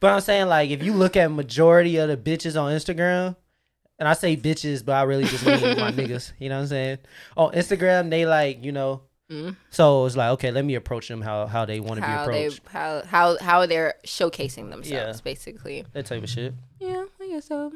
but 0.00 0.12
I'm 0.12 0.20
saying 0.20 0.46
like 0.48 0.70
if 0.70 0.82
you 0.82 0.92
look 0.92 1.16
at 1.16 1.30
majority 1.30 1.96
of 1.98 2.08
the 2.08 2.16
bitches 2.16 2.60
on 2.60 2.72
Instagram, 2.72 3.36
and 3.98 4.06
I 4.08 4.12
say 4.12 4.36
bitches, 4.36 4.84
but 4.84 4.92
I 4.92 5.02
really 5.02 5.24
just 5.24 5.44
mean 5.46 5.60
my 5.78 5.90
niggas. 5.92 6.32
You 6.38 6.48
know 6.50 6.56
what 6.56 6.62
I'm 6.62 6.66
saying? 6.68 6.98
On 7.36 7.52
Instagram, 7.52 8.10
they 8.10 8.26
like 8.26 8.64
you 8.64 8.72
know. 8.72 9.02
Mhm. 9.30 9.56
So 9.70 10.06
it's 10.06 10.14
like 10.16 10.30
okay, 10.34 10.52
let 10.52 10.64
me 10.64 10.76
approach 10.76 11.08
them 11.08 11.20
how 11.20 11.46
how 11.46 11.64
they 11.64 11.80
want 11.80 11.96
to 11.96 12.02
be 12.02 12.06
How 12.06 12.26
they 12.26 12.46
approached. 12.46 12.60
how 12.68 13.02
how 13.06 13.36
how 13.38 13.66
they're 13.66 13.94
showcasing 14.06 14.70
themselves, 14.70 15.18
Yeah. 15.18 15.22
basically. 15.24 15.84
That 15.94 16.06
type 16.06 16.22
of 16.22 16.28
shit. 16.30 16.54
Yeah, 16.78 17.04
I 17.20 17.28
guess 17.28 17.46
so. 17.46 17.72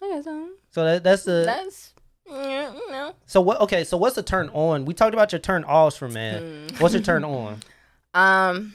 I 0.00 0.08
guess 0.10 0.24
so. 0.24 0.48
So 0.70 0.84
that, 0.84 1.02
that's 1.02 1.24
the 1.24 1.42
That's 1.44 1.94
yeah, 2.30 2.72
you 2.72 2.90
know. 2.92 3.14
so 3.26 3.40
what? 3.40 3.60
Okay, 3.62 3.82
so 3.82 3.96
what's 3.96 4.14
the 4.14 4.22
turn 4.22 4.48
on? 4.50 4.84
We 4.84 4.94
talked 4.94 5.12
about 5.12 5.32
your 5.32 5.40
turn 5.40 5.64
offs 5.64 5.96
for 5.96 6.08
man. 6.08 6.68
Hmm. 6.70 6.76
What's 6.82 6.94
your 6.94 7.02
turn 7.02 7.24
on? 7.24 7.58
Um, 8.14 8.74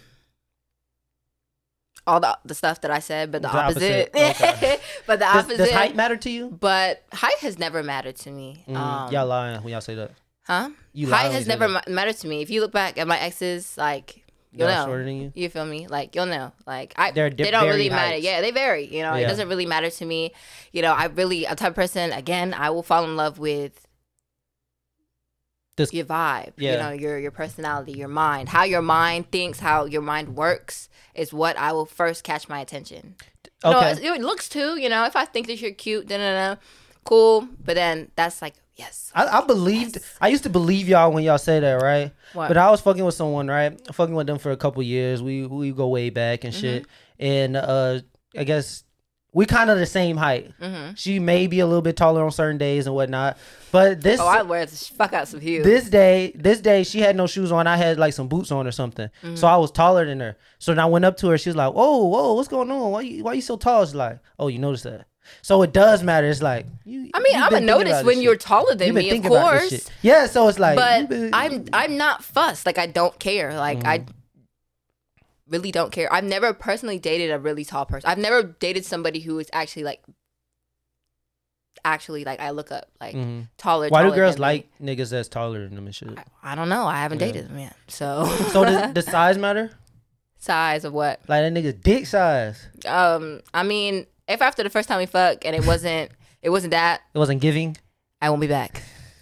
all 2.08 2.20
the 2.20 2.38
the 2.46 2.56
stuff 2.56 2.82
that 2.82 2.89
I 2.91 3.00
said, 3.00 3.32
but 3.32 3.41
the, 3.41 3.50
The 3.50 3.58
opposite. 3.58 4.10
opposite, 4.15 4.41
okay. 4.56 4.80
but 5.08 5.20
the 5.20 5.26
Does, 5.26 5.36
opposite. 5.43 5.58
does 5.58 5.72
height 5.72 5.96
matter 5.96 6.17
to 6.17 6.30
you? 6.30 6.50
But 6.60 7.04
height 7.13 7.38
has 7.39 7.60
never 7.60 7.84
mattered 7.84 8.15
to 8.17 8.32
me. 8.32 8.63
Mm, 8.67 8.76
Um, 8.76 9.12
y'all 9.13 9.28
lying 9.28 9.62
when 9.62 9.72
y'all 9.74 9.82
say 9.82 9.96
that. 9.96 10.12
huh? 10.46 10.70
You 10.93 11.10
height 11.12 11.32
has 11.32 11.46
never 11.48 11.67
ma- 11.67 11.82
mattered 11.88 12.17
to 12.17 12.28
me. 12.28 12.41
If 12.41 12.50
you 12.50 12.62
look 12.62 12.72
back 12.72 12.98
at 12.98 13.08
my 13.08 13.20
exes, 13.20 13.78
like 13.78 14.24
you'll 14.52 14.70
Y'all 14.70 14.80
know. 14.80 14.86
shorter 14.91 15.04
than 15.04 15.17
you. 15.17 15.32
You 15.36 15.50
feel 15.50 15.65
me? 15.65 15.88
Like 15.88 16.15
you'll 16.15 16.26
know. 16.26 16.52
Like 16.65 16.93
I, 16.98 17.12
They're 17.12 17.30
they 17.30 17.52
don't 17.52 17.67
really 17.67 17.89
matter. 17.89 18.13
heights. 18.13 18.26
Yeah, 18.26 18.41
they 18.41 18.52
vary. 18.52 18.86
You 18.86 19.02
know, 19.04 19.13
it 19.13 19.28
doesn't 19.28 19.50
really 19.50 19.65
matter 19.65 19.89
to 19.89 20.06
me. 20.06 20.32
You 20.72 20.82
know, 20.82 20.93
I 20.93 21.06
really 21.06 21.46
a 21.46 21.56
type 21.56 21.70
of 21.70 21.76
person. 21.76 22.12
Again, 22.13 22.54
I 22.54 22.70
will 22.72 22.84
fall 22.84 23.04
in 23.04 23.15
love 23.15 23.38
with 23.39 23.87
This- 25.78 25.94
your 25.94 26.06
vibe. 26.06 26.54
You 26.58 26.72
know, 26.74 26.90
your 26.90 27.18
your 27.18 27.32
personality, 27.32 27.94
your 27.94 28.08
mind, 28.10 28.50
how 28.50 28.63
your 28.63 28.82
mind 28.82 29.32
thinks, 29.32 29.60
how 29.60 29.86
your 29.86 30.02
mind 30.02 30.36
works 30.36 30.90
is 31.16 31.32
what 31.32 31.58
I 31.58 31.72
will 31.72 31.86
first 31.86 32.24
catch 32.24 32.50
my 32.50 32.60
attention. 32.60 33.16
You 33.63 33.72
know, 33.72 33.78
Okay. 33.80 33.92
it, 33.92 34.04
it 34.04 34.22
looks 34.22 34.50
too. 34.50 34.80
You 34.80 34.90
know, 34.90 35.06
if 35.06 35.16
I 35.16 35.26
think 35.26 35.48
that 35.48 35.62
you're 35.62 35.72
cute, 35.72 36.08
then 36.08 36.20
uh, 36.20 36.56
cool. 37.06 37.48
But 37.63 37.76
then 37.76 38.12
that's 38.16 38.42
like 38.42 38.56
yes. 38.76 39.12
I, 39.16 39.26
I 39.40 39.46
believed. 39.46 40.00
I 40.22 40.28
used 40.28 40.44
to 40.44 40.50
believe 40.50 40.88
y'all 40.88 41.12
when 41.12 41.24
y'all 41.24 41.38
say 41.38 41.60
that, 41.60 41.82
right? 41.82 42.12
What? 42.34 42.50
But 42.50 42.58
I 42.58 42.70
was 42.70 42.82
fucking 42.82 43.04
with 43.04 43.16
someone, 43.16 43.48
right? 43.48 43.80
Fucking 43.94 44.13
with 44.13 44.28
them 44.28 44.38
for 44.40 44.52
a 44.52 44.58
couple 44.58 44.84
years. 44.84 45.22
We 45.22 45.46
we 45.48 45.72
go 45.72 45.88
way 45.88 46.10
back 46.10 46.44
and 46.44 46.54
shit. 46.54 46.84
Mm-hmm. 46.84 46.92
And 47.26 47.58
uh, 47.58 48.00
I 48.38 48.44
guess 48.44 48.84
we 49.38 49.45
kind 49.45 49.69
of 49.69 49.78
the 49.78 49.86
same 49.86 50.17
height. 50.17 50.52
hmm 50.60 50.89
She 50.95 51.19
may 51.19 51.47
be 51.47 51.60
a 51.60 51.67
little 51.67 51.82
bit 51.82 51.95
taller 51.95 52.23
on 52.23 52.32
certain 52.32 52.58
days 52.58 52.88
and 52.88 52.95
whatnot. 52.95 53.38
But 53.71 54.02
this 54.02 54.19
Oh, 54.19 54.26
I 54.28 54.41
wear 54.41 54.65
the 54.65 54.76
fuck 54.76 55.13
out 55.13 55.28
some 55.28 55.39
heels. 55.39 55.63
this 55.65 55.89
day, 55.89 56.32
this 56.36 56.60
day, 56.62 56.84
she 56.84 57.00
had 57.00 57.15
no 57.15 57.28
shoes 57.28 57.52
on. 57.52 57.67
I 57.67 57.78
had 57.78 57.97
like 58.00 58.13
some 58.13 58.28
boots 58.28 58.52
on 58.52 58.65
or 58.65 58.71
something. 58.71 59.10
Mm-hmm. 59.23 59.36
So 59.36 59.47
I 59.47 59.58
was 59.58 59.71
taller 59.71 60.06
than 60.06 60.19
her. 60.21 60.38
So 60.60 60.71
then 60.71 60.80
I 60.80 60.86
went 60.88 61.06
up 61.06 61.17
to 61.17 61.28
her. 61.30 61.38
She 61.38 61.50
was 61.50 61.56
like, 61.56 61.73
"Whoa, 61.73 62.06
whoa, 62.06 62.34
what's 62.34 62.47
going 62.47 62.71
on? 62.71 62.91
Why 62.91 63.02
you 63.02 63.23
why 63.23 63.34
you 63.34 63.41
so 63.41 63.58
tall?" 63.58 63.86
She's 63.86 63.95
like, 63.95 64.19
"Oh, 64.39 64.47
you 64.47 64.60
noticed 64.60 64.86
that." 64.86 65.06
So 65.41 65.62
it 65.62 65.73
does 65.73 66.04
matter. 66.04 66.28
It's 66.28 66.41
like 66.41 66.65
you. 66.86 67.10
I 67.13 67.19
mean, 67.19 67.36
I'm 67.36 67.50
gonna 67.52 67.65
notice 67.65 68.04
when 68.06 68.15
this 68.15 68.23
you're 68.23 68.38
taller 68.38 68.76
than 68.76 68.93
me, 68.95 69.10
of 69.12 69.21
this 69.21 69.30
course. 69.30 69.69
shit. 69.69 69.91
Yeah. 70.02 70.26
So 70.28 70.47
it's 70.47 70.58
like, 70.58 70.78
But 70.78 71.10
been- 71.10 71.32
I'm 71.34 71.65
I'm 71.73 71.97
not 71.97 72.23
fussed. 72.23 72.65
Like 72.65 72.78
I 72.78 72.88
don't 72.88 73.17
care. 73.19 73.54
Like 73.58 73.86
I 73.86 74.00
Mm-hmm. 74.00 74.12
Really 75.50 75.72
don't 75.72 75.91
care. 75.91 76.12
I've 76.12 76.24
never 76.24 76.54
personally 76.54 77.00
dated 77.00 77.32
a 77.32 77.39
really 77.39 77.64
tall 77.66 77.86
person. 77.86 78.10
I've 78.10 78.18
never 78.18 78.43
dated 78.43 78.86
somebody 78.86 79.20
who 79.20 79.39
is 79.39 79.50
actually 79.54 79.84
like 79.84 80.04
actually 81.86 82.26
like 82.26 82.39
I 82.39 82.50
look 82.52 82.72
up 82.72 82.88
like 83.00 83.16
Mhm. 83.16 83.48
taller. 83.58 83.88
Why 83.89 84.04
do 84.04 84.12
girls 84.14 84.36
than 84.36 84.41
me. 84.41 84.48
like 84.48 84.70
niggas 84.82 85.10
that's 85.12 85.30
taller 85.30 85.64
than 85.66 85.76
them 85.76 85.86
and 85.86 85.95
shit? 85.95 86.10
I, 86.18 86.52
I 86.52 86.56
don't 86.56 86.70
know. 86.70 86.86
I 86.86 86.98
haven't 87.02 87.20
Yeah. 87.20 87.28
dated 87.28 87.50
them 87.50 87.60
yet. 87.60 87.76
So 87.88 88.26
So 88.52 88.66
does 88.66 88.93
the 88.93 89.02
size 89.02 89.38
matter? 89.38 89.72
size 90.39 90.86
of 90.86 90.93
what? 90.93 91.20
Like 91.28 91.43
that 91.43 91.54
nigga's 91.54 91.76
dick 91.76 92.06
size. 92.06 92.68
Um, 92.86 93.41
I 93.54 93.64
mean, 93.64 94.06
if 94.28 94.41
after 94.41 94.64
the 94.64 94.70
first 94.70 94.88
time 94.89 95.00
we 95.00 95.06
fuck 95.06 95.45
and 95.45 95.56
it 95.56 95.66
wasn't 95.66 96.12
it 96.41 96.50
wasn't 96.50 96.72
that, 96.72 97.02
It 97.14 97.18
wasn't 97.20 97.41
giving. 97.41 97.78
I 98.22 98.30
won't 98.30 98.41
be 98.41 98.48
back. 98.48 98.82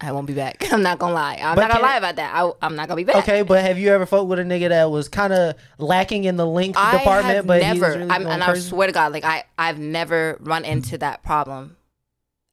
I 0.00 0.12
won't 0.12 0.26
be 0.26 0.34
back. 0.34 0.64
I'm 0.72 0.82
not 0.82 0.98
gonna 0.98 1.14
lie. 1.14 1.38
I'm 1.40 1.54
But 1.54 1.62
not 1.62 1.70
gonna 1.72 1.82
lie 1.84 1.96
about 1.96 2.16
that. 2.16 2.32
I, 2.34 2.50
I'm 2.62 2.76
not 2.76 2.88
gonna 2.88 2.96
be 2.96 3.04
back. 3.04 3.16
Okay, 3.16 3.42
but 3.42 3.62
have 3.64 3.78
you 3.78 3.88
ever 3.90 4.04
fucked 4.06 4.26
with 4.26 4.38
a 4.38 4.42
nigga 4.42 4.68
that 4.68 4.90
was 4.90 5.08
kind 5.08 5.32
of 5.32 5.54
lacking 5.78 6.24
in 6.24 6.36
the 6.36 6.46
length 6.46 6.76
I 6.78 6.98
department, 6.98 7.34
have 7.36 7.46
but 7.46 7.62
never, 7.62 7.88
really 7.98 8.10
I'm, 8.10 8.26
and 8.26 8.42
I 8.44 8.54
swear 8.58 8.86
to 8.88 8.92
God, 8.92 9.12
like 9.12 9.24
I, 9.24 9.44
I've 9.58 9.78
never 9.78 10.36
run 10.40 10.64
into 10.64 10.98
that 10.98 11.22
problem 11.22 11.76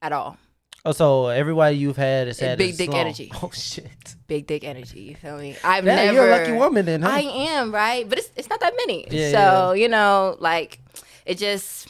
at 0.00 0.12
all. 0.12 0.38
Oh, 0.86 0.92
so 0.92 1.28
everybody 1.28 1.76
you've 1.76 1.96
had 1.96 2.26
has 2.26 2.38
had 2.38 2.58
Big 2.58 2.70
is 2.70 2.76
dick 2.76 2.90
long. 2.90 3.00
energy. 3.00 3.32
Oh 3.42 3.50
shit! 3.52 4.16
Big 4.26 4.46
dick 4.46 4.64
energy. 4.64 5.00
You 5.00 5.14
feel 5.14 5.38
me? 5.38 5.56
I've 5.64 5.84
Yeah, 5.86 5.96
never. 5.96 6.12
you're 6.12 6.28
a 6.28 6.30
lucky 6.30 6.52
woman 6.52 6.84
then, 6.84 7.00
huh? 7.02 7.08
I 7.10 7.20
am 7.20 7.72
right, 7.74 8.06
but 8.08 8.18
it's 8.18 8.30
it's 8.36 8.50
not 8.50 8.60
that 8.60 8.74
many. 8.76 9.06
Yeah, 9.10 9.30
so 9.32 9.72
you 9.72 9.88
know, 9.88 10.36
like 10.40 10.80
it 11.26 11.38
just 11.38 11.88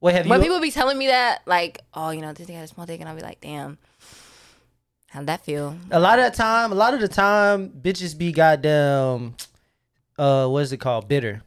Wait, 0.00 0.14
have 0.14 0.26
you 0.26 0.30
when 0.30 0.40
you? 0.40 0.44
people 0.46 0.60
be 0.60 0.70
telling 0.70 0.98
me 0.98 1.06
that, 1.08 1.42
like, 1.46 1.80
oh, 1.94 2.10
you 2.10 2.20
know, 2.20 2.32
this 2.32 2.46
thing 2.46 2.54
had 2.54 2.64
a 2.64 2.68
small 2.68 2.86
dick, 2.86 3.00
and 3.00 3.08
I'll 3.08 3.16
be 3.16 3.22
like, 3.22 3.40
damn, 3.40 3.76
how'd 5.16 5.26
that 5.26 5.44
feel? 5.44 5.74
a 5.90 5.98
lot 5.98 6.18
of 6.18 6.30
the 6.30 6.36
time, 6.36 6.72
a 6.72 6.74
lot 6.74 6.92
of 6.92 7.00
the 7.00 7.08
time, 7.08 7.70
bitches 7.70 8.16
be 8.16 8.32
goddamn. 8.32 9.34
Uh, 10.18 10.46
what 10.46 10.62
is 10.62 10.72
it 10.72 10.76
called? 10.76 11.08
Bitter. 11.08 11.42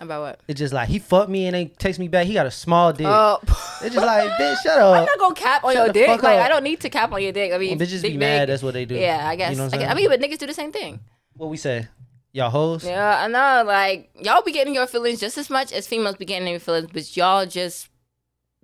About 0.00 0.22
what? 0.22 0.40
It's 0.48 0.58
just 0.58 0.74
like 0.74 0.88
he 0.88 0.98
fucked 0.98 1.30
me 1.30 1.46
and 1.46 1.54
then 1.54 1.70
takes 1.78 1.98
me 1.98 2.08
back. 2.08 2.26
He 2.26 2.34
got 2.34 2.46
a 2.46 2.50
small 2.50 2.92
dick. 2.92 3.06
Oh, 3.06 3.38
it's 3.82 3.94
just 3.94 4.06
like, 4.06 4.28
bitch, 4.40 4.56
shut 4.62 4.78
up. 4.78 4.96
I'm 4.96 5.04
not 5.04 5.18
gonna 5.18 5.34
cap 5.34 5.62
on 5.62 5.74
Shut 5.74 5.86
your 5.86 5.92
dick. 5.92 6.22
Like 6.22 6.38
up. 6.38 6.44
I 6.44 6.48
don't 6.48 6.64
need 6.64 6.80
to 6.80 6.90
cap 6.90 7.12
on 7.12 7.22
your 7.22 7.32
dick. 7.32 7.52
I 7.52 7.58
mean, 7.58 7.78
When 7.78 7.86
bitches 7.86 8.02
be 8.02 8.16
mad. 8.16 8.48
That's 8.48 8.62
what 8.62 8.74
they 8.74 8.84
do. 8.84 8.96
Yeah, 8.96 9.28
I 9.28 9.36
guess. 9.36 9.52
You 9.52 9.58
know 9.58 9.66
I, 9.66 9.70
guess-? 9.70 9.90
I 9.90 9.94
mean, 9.94 10.08
but 10.08 10.20
niggas 10.20 10.38
do 10.38 10.46
the 10.46 10.54
same 10.54 10.72
thing. 10.72 10.98
What 11.34 11.50
we 11.50 11.56
say? 11.56 11.86
Y'all 12.32 12.50
hoes? 12.50 12.84
Yeah, 12.84 13.22
I 13.22 13.28
know. 13.28 13.64
Like 13.66 14.10
y'all 14.20 14.42
be 14.42 14.52
getting 14.52 14.74
your 14.74 14.86
feelings 14.86 15.20
just 15.20 15.38
as 15.38 15.50
much 15.50 15.72
as 15.72 15.86
females 15.86 16.16
be 16.16 16.24
getting 16.24 16.46
their 16.46 16.58
feelings, 16.58 16.88
but 16.92 17.16
y'all 17.16 17.46
just 17.46 17.88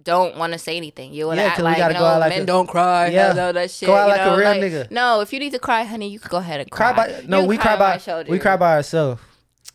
don't 0.03 0.37
want 0.37 0.53
to 0.53 0.59
say 0.59 0.77
anything. 0.77 1.13
You 1.13 1.27
want 1.27 1.39
to 1.39 1.43
Yeah, 1.43 1.49
act 1.49 1.59
we 1.59 1.65
like, 1.65 1.77
gotta 1.79 1.95
no, 1.95 2.01
go 2.01 2.07
out 2.07 2.21
like 2.21 2.31
men 2.31 2.43
a- 2.43 2.47
don't 2.47 2.67
cry. 2.67 3.09
Yeah. 3.09 3.35
Yeah, 3.35 3.53
that 3.53 3.71
shit. 3.71 3.87
Go 3.89 3.95
out 3.97 4.09
like 4.09 4.21
a 4.21 4.25
know, 4.27 4.37
real 4.37 4.55
nigga. 4.55 4.91
No, 4.91 5.21
if 5.21 5.33
you 5.33 5.41
need 5.41 5.53
to 5.53 5.59
cry, 5.59 5.85
honey, 5.85 6.09
you 6.09 6.19
can 6.21 6.31
go 6.31 6.37
ahead 6.39 6.61
and 6.61 6.71
Cry 6.71 6.93
cry. 6.93 7.07
by 7.21 7.25
no, 7.27 7.45
we 7.45 7.57
cry 7.59 7.73
on 7.75 7.79
by 7.79 8.25
we 8.29 8.39
cry 8.39 8.57
by 8.57 8.75
ourselves. 8.77 9.21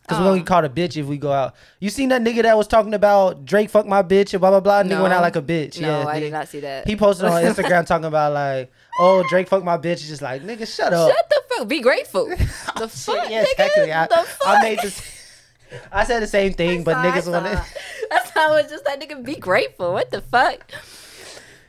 Cause 0.06 0.18
we're 0.20 0.26
Oh. 0.26 0.28
gonna 0.32 0.40
get 0.40 0.42
um. 0.42 0.46
called 0.48 0.66
a 0.66 0.70
bitch 0.70 0.98
if 0.98 1.06
we 1.06 1.18
go 1.18 1.32
out. 1.32 1.56
You 1.80 1.90
seen 1.90 2.10
that 2.10 2.22
nigga 2.22 2.42
that 2.44 2.58
was 2.58 2.68
talking 2.68 2.94
about 2.94 3.46
Drake 3.46 3.70
fuck 3.70 3.86
my 3.86 4.04
bitch 4.04 4.34
and 4.34 4.42
blah 4.42 4.50
blah 4.50 4.60
blah. 4.60 4.84
Nigga 4.84 4.90
No. 4.98 5.02
went 5.04 5.14
out 5.14 5.22
like 5.22 5.38
a 5.38 5.42
bitch. 5.42 5.80
No, 5.80 6.02
yeah, 6.02 6.08
I 6.08 6.16
he, 6.16 6.20
did 6.22 6.34
not 6.34 6.50
see 6.50 6.60
that. 6.60 6.86
He 6.88 6.98
posted 6.98 7.26
on 7.26 7.42
Instagram 7.44 7.86
talking 7.86 8.04
about 8.06 8.34
like, 8.34 8.70
oh 9.00 9.24
Drake 9.30 9.48
fuck 9.48 9.64
my 9.64 9.78
bitch. 9.78 9.94
It's 9.94 10.08
just 10.10 10.22
like 10.22 10.42
nigga, 10.44 10.68
shut 10.68 10.92
up. 10.92 11.10
Shut 11.10 11.30
the 11.30 11.42
fuck. 11.58 11.68
Be 11.68 11.80
grateful. 11.80 12.34
Oh, 12.76 12.80
the 12.80 12.88
fuck, 12.90 13.30
yeah, 13.30 13.44
nigga? 13.44 13.52
exactly. 13.52 13.94
I, 13.94 14.08
the 14.08 14.28
I 14.46 14.62
made 14.64 14.80
this. 14.82 15.23
I 15.92 16.04
said 16.06 16.22
the 16.22 16.28
same 16.28 16.54
thing, 16.54 16.84
but 16.84 16.96
I 16.96 17.12
niggas 17.12 17.32
want 17.32 17.46
to. 17.46 17.66
That's 18.10 18.30
how 18.32 18.56
it's 18.56 18.70
just 18.72 18.86
that 18.86 19.00
nigga 19.02 19.24
be 19.24 19.36
grateful. 19.36 19.94
What 19.94 20.12
the 20.12 20.22
fuck? 20.22 20.72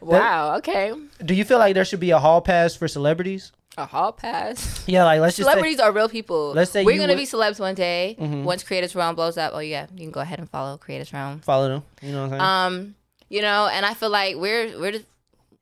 Wow. 0.00 0.56
Okay. 0.56 0.92
Do 1.24 1.34
you 1.34 1.44
feel 1.44 1.58
like 1.58 1.74
there 1.74 1.84
should 1.84 2.00
be 2.00 2.10
a 2.10 2.18
hall 2.18 2.40
pass 2.40 2.74
for 2.76 2.88
celebrities? 2.88 3.52
A 3.76 3.86
hall 3.86 4.12
pass. 4.12 4.84
Yeah, 4.86 5.04
like 5.04 5.20
let's 5.20 5.36
just 5.36 5.46
say, 5.48 5.52
Celebrities 5.52 5.80
are 5.80 5.90
real 5.90 6.08
people. 6.08 6.52
Let's 6.52 6.70
say 6.70 6.84
we're 6.84 6.96
gonna 6.98 7.14
would- 7.14 7.18
be 7.18 7.26
celebs 7.26 7.58
one 7.58 7.74
day. 7.74 8.16
Mhm. 8.20 8.44
Once 8.44 8.62
Creators 8.62 8.94
Realm 8.94 9.14
blows 9.16 9.36
up, 9.36 9.52
oh 9.54 9.58
yeah, 9.58 9.86
you 9.94 10.02
can 10.02 10.10
go 10.12 10.20
ahead 10.20 10.38
and 10.38 10.48
follow 10.48 10.76
Creators 10.76 11.12
Realm. 11.12 11.40
follow 11.40 11.68
them. 11.68 11.82
You 12.00 12.12
know 12.12 12.28
what 12.28 12.40
I'm 12.40 12.70
saying? 12.70 12.86
Um, 12.86 12.94
you 13.28 13.42
know, 13.42 13.66
and 13.66 13.84
I 13.84 13.94
feel 13.94 14.10
like 14.10 14.36
we're 14.36 14.78
we're 14.78 14.92
just 14.92 15.06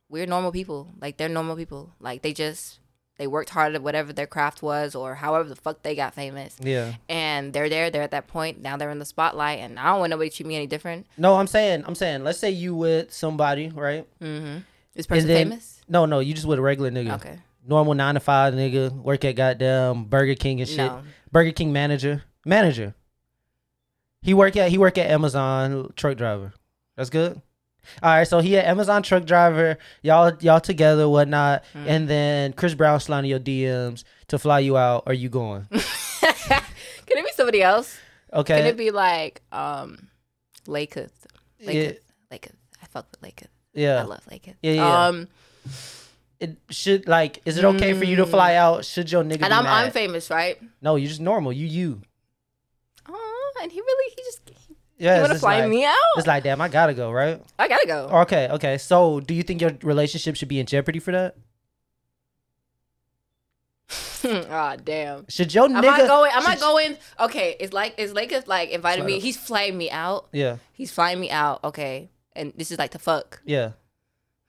we're 0.09 0.27
normal 0.27 0.51
people. 0.51 0.89
Like 1.01 1.17
they're 1.17 1.29
normal 1.29 1.55
people. 1.55 1.89
Like 1.99 2.21
they 2.21 2.33
just 2.33 2.77
they 3.23 3.27
worked 3.27 3.51
hard 3.51 3.73
at 3.73 3.81
whatever 3.81 4.11
their 4.11 4.27
craft 4.27 4.61
was 4.61 4.95
or 4.95 5.15
however 5.15 5.47
the 5.47 5.55
fuck 5.55 5.81
they 5.81 5.95
got 5.95 6.13
famous. 6.13 6.57
yeah. 6.61 6.95
And 7.07 7.53
they're 7.53 7.69
there, 7.69 7.89
they're 7.89 8.01
at 8.01 8.11
that 8.11 8.27
point. 8.27 8.61
Now 8.61 8.75
they're 8.75 8.89
in 8.89 8.99
the 8.99 9.05
spotlight 9.05 9.59
and 9.59 9.79
I 9.79 9.85
don't 9.91 9.99
want 10.01 10.09
nobody 10.09 10.29
to 10.29 10.35
treat 10.35 10.45
me 10.45 10.57
any 10.57 10.67
different. 10.67 11.05
No, 11.17 11.35
I'm 11.35 11.47
saying, 11.47 11.85
I'm 11.87 11.95
saying, 11.95 12.25
let's 12.25 12.37
say 12.37 12.49
you 12.51 12.75
with 12.75 13.13
somebody, 13.13 13.69
right? 13.69 14.05
Mm-hmm. 14.19 14.57
This 14.93 15.05
person 15.05 15.27
then- 15.29 15.47
famous? 15.47 15.79
No, 15.87 16.05
no, 16.05 16.19
you 16.19 16.33
just 16.33 16.45
with 16.45 16.59
a 16.59 16.61
regular 16.61 16.91
nigga. 16.91 17.15
Okay. 17.15 17.39
Normal 17.65 17.93
nine 17.93 18.15
to 18.15 18.19
five 18.19 18.53
nigga, 18.53 18.91
work 18.91 19.23
at 19.23 19.37
goddamn 19.37 20.03
Burger 20.03 20.35
King 20.35 20.59
and 20.59 20.67
shit. 20.69 20.79
No. 20.79 21.01
Burger 21.31 21.53
King 21.53 21.71
manager, 21.71 22.23
manager. 22.45 22.93
He 24.21 24.33
work 24.33 24.57
at 24.57 24.69
he 24.69 24.77
work 24.77 24.97
at 24.97 25.09
Amazon 25.09 25.93
truck 25.95 26.17
driver. 26.17 26.51
That's 26.97 27.09
good. 27.09 27.41
All 28.01 28.09
right, 28.11 28.27
so 28.27 28.39
he 28.39 28.57
at 28.57 28.65
Amazon 28.65 29.03
truck 29.03 29.25
driver. 29.25 29.77
Y'all 30.01 30.31
y'all 30.39 30.59
together, 30.61 31.07
whatnot, 31.09 31.63
Mm. 31.73 31.87
and 31.87 32.07
then 32.07 32.53
Chris 32.53 32.73
Brown 32.73 32.99
sliding 32.99 33.29
your 33.29 33.39
DMs 33.39 34.03
to 34.27 34.39
fly 34.39 34.59
you 34.59 34.77
out. 34.77 35.03
Are 35.05 35.13
you 35.13 35.29
going? 35.29 35.65
Can 35.71 37.17
it 37.17 37.25
be 37.25 37.31
somebody 37.35 37.61
else? 37.61 37.97
Okay. 38.31 38.57
Can 38.57 38.65
it 38.65 38.77
be 38.77 38.91
like 38.91 39.41
um 39.51 40.07
LaKeith? 40.65 41.11
yeah, 41.59 41.71
LaKeith. 41.71 41.97
LaKeith. 42.31 42.51
I 42.81 42.85
fuck 42.87 43.07
with 43.11 43.21
LaKeith. 43.21 43.47
Yeah. 43.73 43.99
I 43.99 44.03
love 44.03 44.21
LaKeith. 44.31 44.55
Yeah, 44.61 44.71
yeah. 44.73 45.05
Um 45.07 45.27
It 46.39 46.57
should 46.69 47.07
like. 47.07 47.41
Is 47.45 47.57
it 47.57 47.63
okay 47.65 47.93
for 47.93 48.05
you 48.05 48.15
to 48.17 48.25
fly 48.25 48.55
out? 48.55 48.85
Should 48.85 49.11
your 49.11 49.23
nigga? 49.23 49.39
Mm. 49.39 49.43
and 49.45 49.53
I'm 49.53 49.63
mad? 49.65 49.85
I'm 49.85 49.91
famous, 49.91 50.29
right? 50.29 50.57
No, 50.81 50.95
you're 50.95 51.09
just 51.09 51.21
normal. 51.21 51.53
You 51.53 51.67
you. 51.67 52.01
Oh, 53.07 53.53
and 53.61 53.71
he 53.71 53.79
really 53.79 54.13
he 54.15 54.23
just 54.23 54.41
Yeah. 55.03 55.21
wanna 55.21 55.33
it's 55.33 55.41
fly 55.41 55.59
like, 55.61 55.69
me 55.69 55.85
out? 55.85 55.95
It's 56.17 56.27
like 56.27 56.43
damn, 56.43 56.61
I 56.61 56.69
gotta 56.69 56.93
go, 56.93 57.11
right? 57.11 57.41
I 57.59 57.67
gotta 57.67 57.85
go. 57.87 58.07
Okay, 58.21 58.47
okay. 58.51 58.77
So, 58.77 59.19
do 59.19 59.33
you 59.33 59.43
think 59.43 59.61
your 59.61 59.71
relationship 59.83 60.35
should 60.35 60.47
be 60.47 60.59
in 60.59 60.65
jeopardy 60.65 60.99
for 60.99 61.11
that? 61.11 61.35
oh 64.23 64.75
damn. 64.83 65.25
Should 65.29 65.53
your 65.53 65.65
Am 65.65 65.73
nigga? 65.73 65.89
I 65.89 66.07
going? 66.07 66.31
Am 66.33 66.47
I 66.47 66.55
going? 66.55 66.97
Okay, 67.19 67.55
it's 67.59 67.73
like 67.73 67.95
it's 67.97 68.13
LaKeith 68.13 68.47
like 68.47 68.69
invited 68.69 69.05
me. 69.05 69.17
up. 69.17 69.21
He's 69.21 69.37
flying 69.37 69.77
me 69.77 69.91
out. 69.91 70.27
Yeah, 70.31 70.57
He's 70.71 70.91
flying 70.91 71.19
me 71.19 71.29
out. 71.29 71.63
Okay, 71.63 72.09
and 72.33 72.53
this 72.55 72.71
is 72.71 72.79
like 72.79 72.91
the 72.91 72.99
fuck. 72.99 73.41
yeah. 73.45 73.71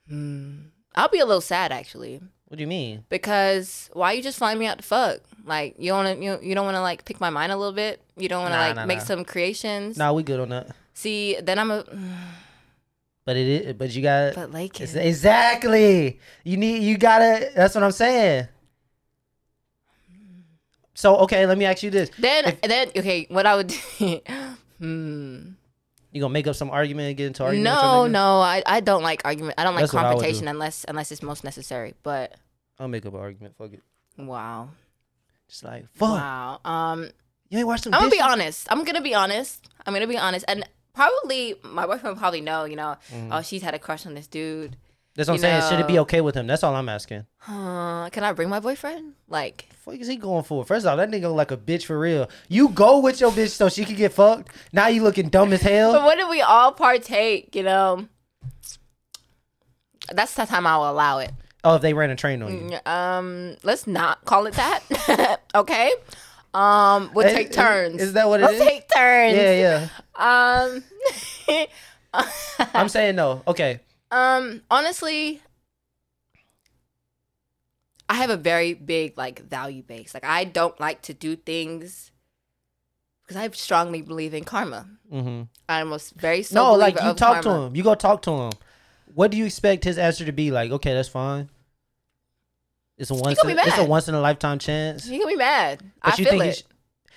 Hmm. 0.07 0.67
I'll 0.95 1.09
be 1.09 1.19
a 1.19 1.25
little 1.25 1.41
sad 1.41 1.73
actually 1.73 2.21
What 2.47 2.57
do 2.57 2.61
you 2.61 2.67
mean? 2.67 3.03
because 3.09 3.89
why 3.93 4.11
you 4.13 4.21
just 4.21 4.37
flying 4.37 4.59
me 4.59 4.67
out 4.67 4.77
to 4.77 4.83
fuck? 4.83 5.19
Like 5.45 5.75
you 5.79 5.91
don't 5.91 6.21
you 6.21 6.39
you 6.41 6.53
don't 6.55 6.65
want 6.65 6.75
to 6.75 6.81
like 6.81 7.03
pick 7.05 7.19
my 7.19 7.29
mind 7.29 7.51
a 7.51 7.57
little 7.57 7.73
bit. 7.73 8.01
You 8.17 8.29
don't 8.29 8.41
want 8.43 8.53
to 8.53 8.57
Nah, 8.57 8.65
like 8.67 8.75
nah, 8.75 8.85
make 8.85 8.99
nah. 8.99 9.03
some 9.03 9.25
creations. 9.25 9.97
Nah, 9.97 10.13
we 10.13 10.23
good 10.23 10.39
on 10.39 10.49
that. 10.49 10.67
See, 10.93 11.37
then 11.41 11.57
I'm 11.59 11.71
a 11.71 11.83
But 13.25 13.35
it 13.37 13.47
is. 13.47 13.73
But 13.73 13.89
you 13.95 14.01
got. 14.03 14.35
but 14.39 14.51
like 14.51 14.79
exactly. 14.79 16.19
You 16.43 16.57
need. 16.57 16.83
You 16.83 16.97
gotta. 16.97 17.51
That's 17.55 17.73
what 17.75 17.83
I'm 17.83 17.91
saying. 17.91 18.47
So 20.93 21.17
okay, 21.17 21.45
let 21.45 21.57
me 21.57 21.65
ask 21.65 21.83
you 21.83 21.89
this: 21.91 22.09
then 22.17 22.45
if- 22.45 22.61
then 22.61 22.89
okay, 22.95 23.25
what 23.29 23.45
I 23.45 23.55
would 23.55 23.67
do? 23.67 24.21
hmm. 24.79 25.39
You 26.15 26.21
gonna 26.21 26.31
make 26.33 26.47
up 26.47 26.55
some 26.55 26.69
argument 26.69 27.09
and 27.09 27.17
get 27.17 27.27
into 27.27 27.43
argument? 27.43 27.65
No, 27.65 28.07
no, 28.07 28.39
I, 28.39 28.63
I 28.65 28.79
don't 28.79 29.03
like 29.03 29.21
argument. 29.25 29.55
I 29.57 29.65
don't 29.65 29.75
like 29.75 29.81
That's 29.83 29.93
what 29.93 30.05
I 30.05 30.07
would 30.07 30.11
do. 30.13 30.15
confrontation 30.21 30.47
unless 30.47 30.85
unless 30.87 31.11
it's 31.11 31.21
most 31.21 31.43
necessary. 31.43 31.93
But 32.03 32.35
I'll 32.79 32.87
make 32.87 33.05
up 33.05 33.13
an 33.13 33.19
argument. 33.19 33.55
Fuck 33.57 33.73
it. 33.73 33.81
wow, 34.17 34.69
Just 35.49 35.65
like 35.65 35.85
fuck. 35.93 36.09
wow. 36.11 36.59
Um, 36.63 37.09
You 37.49 37.57
ain't 37.59 37.67
watched 37.67 37.83
some. 37.83 37.93
I'm 37.93 37.99
gonna 37.99 38.11
be 38.11 38.17
dishes? 38.17 38.31
honest. 38.31 38.67
I'm 38.71 38.83
gonna 38.85 39.01
be 39.01 39.13
honest. 39.13 39.67
I'm 39.85 39.93
gonna 39.93 40.07
be 40.07 40.17
honest, 40.17 40.45
and 40.47 40.65
probably 40.93 41.55
my 41.63 41.85
boyfriend 41.85 42.15
will 42.15 42.19
probably 42.21 42.39
know. 42.41 42.63
You 42.63 42.77
know, 42.77 42.95
Mm-hmm. 43.13 43.33
oh, 43.33 43.41
she's 43.41 43.61
had 43.61 43.73
a 43.73 43.79
crush 43.79 44.05
on 44.05 44.13
this 44.13 44.27
dude. 44.27 44.77
That's 45.15 45.29
what 45.29 45.35
I'm 45.35 45.39
saying. 45.39 45.61
Should 45.69 45.79
it 45.79 45.87
be 45.87 45.99
okay 45.99 46.19
with 46.19 46.35
him? 46.35 46.45
That's 46.45 46.61
all 46.63 46.75
I'm 46.75 46.89
asking. 46.89 47.25
Uh, 47.47 48.09
can 48.09 48.23
I 48.25 48.33
bring 48.33 48.49
my 48.49 48.59
boyfriend? 48.59 49.13
Like, 49.29 49.65
fuck 49.83 49.95
is 49.95 50.07
he 50.07 50.17
going 50.17 50.43
for? 50.43 50.65
First 50.65 50.85
off, 50.85 50.97
that 50.97 51.09
nigga 51.09 51.23
look 51.23 51.35
like 51.37 51.51
a 51.51 51.57
bitch 51.57 51.85
for 51.85 51.97
real. 51.97 52.29
You 52.49 52.67
go 52.69 52.99
with 52.99 53.21
your 53.21 53.31
bitch 53.31 53.51
so 53.51 53.69
she 53.69 53.85
can 53.85 53.95
get 53.95 54.11
fucked. 54.11 54.49
Now 54.73 54.87
you 54.87 55.03
looking 55.03 55.29
dumb 55.29 55.53
as 55.53 55.61
hell. 55.61 55.93
but 55.93 56.03
what 56.03 56.19
if 56.19 56.29
we 56.29 56.41
all 56.41 56.73
partake? 56.73 57.55
You 57.55 57.63
know, 57.63 58.07
that's 60.11 60.33
the 60.35 60.45
time 60.45 60.67
I 60.67 60.77
will 60.77 60.89
allow 60.91 61.19
it. 61.19 61.31
Oh, 61.63 61.75
if 61.75 61.81
they 61.81 61.93
ran 61.93 62.09
a 62.11 62.15
train 62.15 62.43
on 62.43 62.69
you. 62.71 62.77
Um, 62.85 63.55
let's 63.63 63.87
not 63.87 64.23
call 64.25 64.45
it 64.47 64.53
that. 64.55 65.39
okay. 65.55 65.93
Um, 66.53 67.09
we'll 67.13 67.27
take 67.27 67.49
is- 67.49 67.55
turns. 67.55 68.01
is 68.01 68.13
that 68.13 68.27
what 68.27 68.39
it 68.41 68.43
we'll 68.43 68.53
is? 68.53 68.61
take 68.61 68.87
turns. 68.93 69.35
Yeah, 69.37 69.87
yeah. 70.17 70.73
Um. 71.47 71.65
I'm 72.73 72.87
saying 72.89 73.15
no. 73.15 73.41
Okay. 73.47 73.79
Um, 74.15 74.61
honestly, 74.71 75.41
I 78.07 78.13
have 78.13 78.29
a 78.29 78.37
very 78.37 78.73
big 78.73 79.17
like 79.17 79.41
value 79.41 79.83
base. 79.83 80.13
Like 80.13 80.23
I 80.23 80.45
don't 80.45 80.79
like 80.79 81.01
to 81.03 81.13
do 81.13 81.35
things 81.35 82.11
because 83.23 83.35
I 83.35 83.49
strongly 83.49 84.01
believe 84.01 84.33
in 84.33 84.45
karma. 84.45 84.87
Mm-hmm. 85.11 85.43
I'm 85.67 85.91
a 85.91 85.99
very 86.15 86.45
No, 86.53 86.75
like 86.75 86.95
you 87.01 87.13
talk 87.13 87.41
to 87.43 87.51
him. 87.51 87.75
You 87.75 87.83
go 87.83 87.93
talk 87.93 88.21
to 88.21 88.31
him. 88.31 88.51
What 89.13 89.31
do 89.31 89.37
you 89.37 89.45
expect 89.45 89.83
his 89.83 89.97
answer 89.97 90.23
to 90.23 90.31
be? 90.31 90.49
Like, 90.49 90.71
okay, 90.71 90.93
that's 90.93 91.09
fine. 91.09 91.49
It's 92.97 93.11
a 93.11 93.15
once. 93.15 93.43
In, 93.43 93.59
it's 93.59 93.77
a 93.77 93.83
once 93.83 94.07
in 94.07 94.15
a 94.15 94.21
lifetime 94.21 94.59
chance. 94.59 95.05
He 95.05 95.17
gonna 95.17 95.31
be 95.31 95.35
mad. 95.35 95.83
But 96.01 96.13
I 96.13 96.15
you 96.17 96.23
feel 96.23 96.31
think 96.31 96.43
it. 96.43 96.47
he 96.47 96.53
sh- 96.53 96.63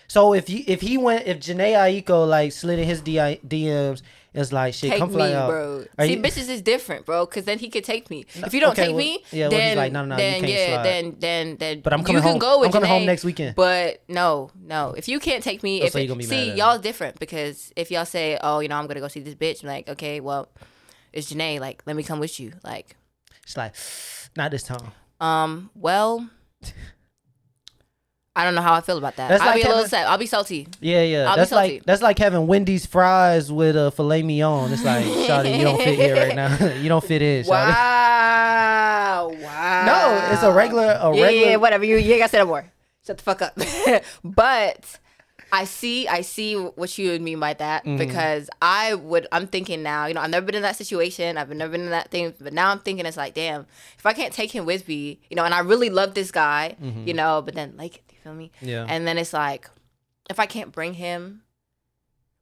so 0.09 0.32
if 0.32 0.51
you 0.51 0.64
if 0.66 0.80
he 0.80 0.99
went 0.99 1.28
if 1.28 1.38
Jhené 1.38 1.74
Aiko 1.74 2.26
like 2.26 2.51
slid 2.51 2.80
in 2.80 2.86
his 2.86 3.03
DI, 3.03 3.38
DMs 3.46 4.03
it's 4.35 4.53
like 4.53 4.74
shit 4.74 4.91
take 4.91 4.99
come 5.01 5.11
fly 5.11 5.29
me, 5.29 5.35
out. 5.35 5.49
bro. 5.49 5.85
Are 5.99 6.05
See, 6.07 6.14
you- 6.14 6.20
bitches 6.20 6.49
is 6.49 6.62
different, 6.62 7.07
bro. 7.07 7.26
Because 7.26 7.45
then 7.45 7.59
he 7.59 7.68
could 7.70 7.85
take 7.85 8.11
me. 8.11 8.26
If 8.35 8.53
you 8.55 8.61
don't 8.61 8.72
okay, 8.72 8.87
take 8.87 8.95
well- 8.95 9.05
me, 9.05 9.24
yeah, 9.33 9.49
well, 9.49 9.51
then 9.59 9.76
like, 9.76 9.93
no, 9.93 10.05
no, 10.05 10.16
then 10.16 10.41
can't 10.41 10.53
yeah, 10.53 10.66
slide. 10.74 10.83
then 10.85 11.16
then 11.18 11.57
then. 11.57 11.81
But 11.81 11.93
I'm 11.93 12.01
coming 12.05 12.16
you 12.16 12.22
can 12.22 12.31
home. 12.33 12.39
Go 12.39 12.61
with 12.61 12.66
I'm 12.66 12.72
coming 12.72 12.91
home 12.91 13.07
next 13.07 13.24
weekend. 13.24 13.57
But 13.57 14.03
no, 14.09 14.51
no. 14.61 14.95
If 14.97 15.09
you 15.09 15.18
can't 15.20 15.43
take 15.43 15.62
me, 15.62 15.83
Oh, 15.83 15.87
if 15.87 15.93
so 15.93 15.99
it- 15.99 16.24
see 16.24 16.53
y'all 16.53 16.79
different 16.79 17.18
because 17.18 17.72
if 17.76 17.91
y'all 17.91 18.05
say, 18.05 18.39
oh, 18.43 18.61
you 18.61 18.68
know, 18.68 18.76
I'm 18.76 18.87
gonna 18.87 19.01
go 19.01 19.09
see 19.09 19.20
this 19.20 19.35
bitch, 19.35 19.62
I'm 19.62 19.68
like, 19.68 19.89
okay, 19.89 20.20
well, 20.20 20.49
it's 21.12 21.33
Jhené. 21.33 21.59
Like, 21.61 21.83
let 21.87 21.97
me 21.97 22.03
come 22.03 22.20
with 22.20 22.39
you. 22.39 22.53
Like, 22.62 22.97
It's 23.45 23.57
like 23.57 23.74
not 24.37 24.51
this 24.51 24.62
time. 24.62 24.93
Um, 25.20 25.70
well, 25.74 26.29
I 28.37 28.45
don't 28.45 28.55
know 28.55 28.62
how 28.62 28.74
I 28.74 28.81
feel 28.83 28.99
about 28.99 29.16
that. 29.16 29.29
That's 29.29 29.43
I'll 29.43 29.49
like 29.49 29.62
be 29.62 29.62
a 29.62 29.68
little 29.68 29.89
sad. 29.89 30.07
I'll 30.07 30.16
be 30.18 30.26
salty. 30.26 30.68
Yeah, 30.81 31.03
yeah. 31.03 31.29
I'll 31.29 31.35
be 31.35 31.41
that's 31.41 31.51
like 31.51 31.70
salty. 31.70 31.83
that's 31.87 32.03
like 32.03 32.18
having 32.18 32.47
Wendy's 32.47 32.87
fries 32.87 33.51
with 33.51 33.76
a 33.76 33.91
filet 33.91 34.22
mignon. 34.22 34.72
It's 34.72 34.85
like, 34.85 35.05
Shawty, 35.05 35.59
you 35.59 35.64
don't 35.64 35.79
fit 35.79 35.99
here 35.99 36.14
right 36.14 36.37
now. 36.37 36.72
you 36.81 36.89
don't 36.89 37.03
fit 37.05 37.20
in, 37.20 37.45
Shawty. 37.45 37.49
Wow, 37.49 39.33
wow. 39.43 39.87
No, 39.87 40.33
it's 40.33 40.43
a 40.43 40.53
regular 40.53 40.99
a 41.01 41.16
yeah, 41.16 41.22
regular 41.22 41.47
yeah, 41.51 41.57
whatever. 41.57 41.85
You, 41.85 41.97
you 41.97 42.16
gotta 42.18 42.31
say 42.31 42.39
no 42.39 42.47
more. 42.47 42.64
Shut 43.07 43.16
the 43.18 43.22
fuck 43.24 43.43
up. 43.43 43.59
but 44.24 44.99
I 45.51 45.64
see, 45.64 46.07
I 46.07 46.20
see 46.20 46.55
what 46.55 46.97
you 46.99 47.11
would 47.11 47.22
mean 47.22 47.41
by 47.41 47.55
that 47.55 47.85
Mm-hmm. 47.85 47.97
because 47.97 48.51
I 48.61 48.95
would. 48.95 49.26
I'm 49.33 49.47
thinking 49.47 49.83
now. 49.83 50.07
You 50.07 50.14
know, 50.14 50.20
I've 50.20 50.31
never 50.31 50.47
been 50.47 50.55
in 50.55 50.62
that 50.62 50.76
situation. 50.76 51.39
I've 51.39 51.49
never 51.51 51.72
been 51.72 51.83
in 51.83 51.91
that 51.91 52.11
thing. 52.11 52.35
But 52.39 52.53
now 52.53 52.70
I'm 52.70 52.81
thinking 52.81 53.07
it's 53.07 53.16
like, 53.16 53.35
damn, 53.35 53.66
if 53.99 54.05
I 54.07 54.12
can't 54.12 54.33
take 54.33 54.53
him 54.53 54.64
with 54.66 54.87
me, 54.87 55.18
you 55.31 55.37
know, 55.37 55.45
and 55.45 55.55
I 55.55 55.61
really 55.61 55.91
love 55.91 56.14
this 56.14 56.31
guy, 56.31 56.76
you 57.05 57.14
know, 57.14 57.43
but 57.43 57.55
then 57.55 57.74
like, 57.76 58.05
feel 58.29 58.35
me? 58.35 58.53
Yeah. 58.61 58.87
And 58.89 59.07
then 59.07 59.18
it's 59.18 59.33
like, 59.33 59.68
if 60.31 60.39
I 60.39 60.47
can't 60.47 60.72
bring 60.72 60.95
him, 60.95 61.43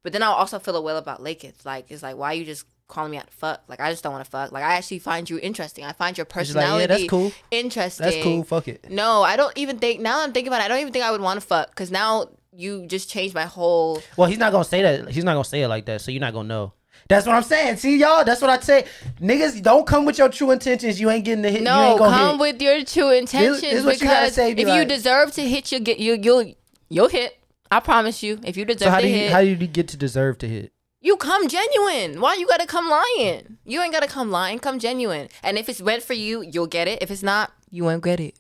but 0.03 0.13
then 0.13 0.23
I'll 0.23 0.33
also 0.35 0.59
feel 0.59 0.77
a 0.77 0.83
will 0.83 0.97
about 0.97 1.23
Lake. 1.23 1.45
It's 1.45 1.65
like, 1.65 1.91
it's 1.91 2.03
like, 2.03 2.17
why 2.17 2.33
you 2.33 2.45
just 2.45 2.67
calling 2.89 3.11
me 3.11 3.19
out 3.19 3.27
to 3.27 3.33
fuck? 3.33 3.63
Like, 3.69 3.81
I 3.81 3.91
just 3.91 4.03
don't 4.03 4.13
want 4.13 4.25
to 4.25 4.31
fuck. 4.31 4.53
Like, 4.53 4.63
I 4.63 4.75
actually 4.75 5.01
find 5.01 5.29
you 5.29 5.39
interesting. 5.41 5.85
I 5.85 5.93
find 5.93 6.17
your 6.17 6.25
It's 6.25 6.35
like, 6.37 6.47
personality 6.47 6.83
yeah, 6.83 6.87
that's 6.87 7.09
cool. 7.09 7.33
interesting. 7.51 8.05
That's 8.05 8.23
cool. 8.23 8.45
Fuck 8.45 8.69
it. 8.69 8.91
No, 8.91 9.23
I 9.23 9.37
don't 9.37 9.57
even 9.57 9.79
think. 9.79 10.01
Now 10.01 10.23
I'm 10.23 10.33
thinking 10.33 10.49
about 10.49 10.61
it. 10.61 10.65
I 10.65 10.69
don't 10.69 10.81
even 10.81 10.93
think 10.93 11.05
I 11.05 11.11
would 11.11 11.21
want 11.21 11.41
to 11.41 11.47
fuck 11.47 11.71
because 11.71 11.91
now 11.91 12.29
you 12.53 12.87
just 12.87 13.11
changed 13.11 13.35
my 13.35 13.45
whole. 13.45 14.01
Well, 14.17 14.29
he's 14.29 14.39
not 14.39 14.53
gonna 14.53 14.65
say 14.65 14.83
that. 14.83 15.11
He's 15.11 15.25
not 15.25 15.35
gonna 15.35 15.45
say 15.45 15.63
it 15.63 15.69
like 15.69 15.87
that. 15.87 16.01
So 16.01 16.11
you're 16.11 16.21
not 16.21 16.33
gonna 16.33 16.49
know. 16.49 16.73
That's 17.09 17.27
what 17.27 17.37
I'm 17.37 17.43
saying. 17.43 17.77
See, 17.77 17.99
y'all. 17.99 18.25
That's 18.25 18.41
what 18.41 18.51
I 18.51 18.59
say. 18.61 18.87
Niggas, 19.21 19.63
don't 19.63 19.87
come 19.87 20.05
with 20.05 20.19
your 20.19 20.29
true 20.29 20.51
intentions. 20.51 21.01
You 21.01 21.09
ain't 21.11 21.25
getting 21.25 21.43
the 21.43 21.51
hit. 21.51 21.61
you 21.61 21.65
No, 21.65 21.97
come 21.99 22.31
hit. 22.33 22.41
with 22.41 22.63
your 22.63 22.85
true 22.85 23.11
intentions 23.11 23.61
this 23.61 23.75
is 23.75 23.85
what 23.85 24.01
you 24.01 24.07
gotta 24.09 24.33
say, 24.33 24.55
be 24.55 24.63
if 24.63 24.69
you 24.69 24.85
deserve 24.85 25.33
to 25.33 25.43
hit, 25.49 25.71
you 25.71 25.79
get 25.81 25.99
you 26.01 26.15
you'll 26.21 26.55
you'll 26.89 27.09
hit. 27.09 27.39
I 27.71 27.81
promise 27.81 28.23
you. 28.23 28.39
If 28.45 28.57
you 28.57 28.65
deserve 28.65 28.87
so 28.87 28.91
how 28.91 29.01
to 29.01 29.07
do 29.07 29.09
you 29.09 29.19
hit, 29.19 29.33
how 29.33 29.41
do 29.41 29.47
you 29.49 29.57
get 29.57 29.89
to 29.89 29.97
deserve 29.97 30.39
to 30.39 30.49
hit? 30.49 30.73
you 31.01 31.17
come 31.17 31.47
genuine. 31.47 32.21
Why 32.21 32.35
you 32.35 32.49
gotta 32.49 32.67
come 32.67 32.89
lying? 32.91 33.59
You 33.65 33.81
ain't 33.81 33.93
gotta 33.93 34.09
come 34.09 34.31
lying. 34.33 34.59
Come 34.59 34.81
genuine. 34.81 35.29
And 35.45 35.57
if 35.57 35.69
it's 35.69 35.81
meant 35.81 36.03
for 36.03 36.15
you, 36.15 36.43
you'll 36.43 36.67
get 36.67 36.89
it. 36.89 37.01
If 37.01 37.13
it's 37.13 37.23
not, 37.23 37.53
you 37.71 37.85
won't 37.85 38.03
get 38.03 38.19
it. 38.19 38.35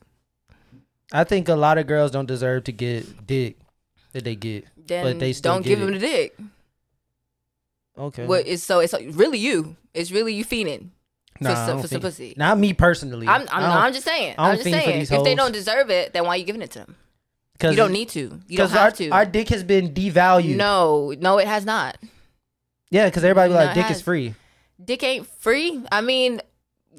I 1.12 1.22
think 1.22 1.48
a 1.48 1.54
lot 1.54 1.78
of 1.78 1.86
girls 1.86 2.10
don't 2.10 2.26
deserve 2.26 2.64
to 2.64 2.72
get 2.72 3.24
dick 3.26 3.56
that 4.12 4.24
they 4.24 4.34
get, 4.34 4.64
Then 4.88 5.04
but 5.04 5.18
they 5.20 5.32
still 5.32 5.52
don't 5.54 5.62
give 5.64 5.80
it. 5.80 5.84
him 5.84 5.92
the 5.92 5.98
dick. 6.00 6.36
Okay. 7.99 8.26
What 8.26 8.47
is 8.47 8.62
so? 8.62 8.80
It's 8.80 8.92
really 8.94 9.38
you. 9.38 9.76
It's 9.94 10.11
really 10.11 10.34
you 10.34 10.44
fiending 10.44 10.90
Nah, 11.40 11.51
for, 11.51 11.57
some, 11.57 11.80
for 11.82 11.88
some 11.88 12.01
pussy. 12.01 12.34
Not 12.36 12.59
me 12.59 12.72
personally. 12.72 13.26
I'm, 13.26 13.42
I'm, 13.42 13.49
I 13.51 13.61
no, 13.61 13.66
don't- 13.66 13.76
I'm 13.84 13.92
just 13.92 14.05
saying. 14.07 14.34
I 14.38 14.42
don't 14.42 14.51
I'm 14.51 14.57
just 14.59 14.70
saying. 14.70 15.01
If 15.03 15.24
they 15.24 15.34
don't 15.34 15.53
deserve 15.53 15.90
it, 15.90 16.12
then 16.12 16.24
why 16.24 16.30
are 16.30 16.36
you 16.36 16.44
giving 16.44 16.62
it 16.62 16.70
to 16.72 16.80
them? 16.80 16.97
'cause- 17.59 17.70
You 17.72 17.76
don't 17.76 17.92
need 17.92 18.09
to. 18.11 18.20
You 18.20 18.28
don't 18.28 18.42
because 18.49 18.70
have 18.72 18.80
our, 18.82 18.90
to. 18.92 19.09
our 19.11 19.24
dick 19.26 19.49
has 19.49 19.62
been 19.64 19.92
devalued. 19.94 20.57
no, 20.57 21.14
no, 21.18 21.38
it 21.38 21.47
has 21.47 21.64
not. 21.64 21.97
Yeah, 22.90 23.07
because 23.07 23.24
everybody 23.24 23.51
be 23.51 23.55
like, 23.55 23.74
dick 23.74 23.84
has. 23.86 23.97
is 23.99 24.03
free. 24.03 24.34
Dick 24.82 25.03
ain't 25.03 25.26
free. 25.40 25.82
I 25.90 26.01
mean, 26.03 26.40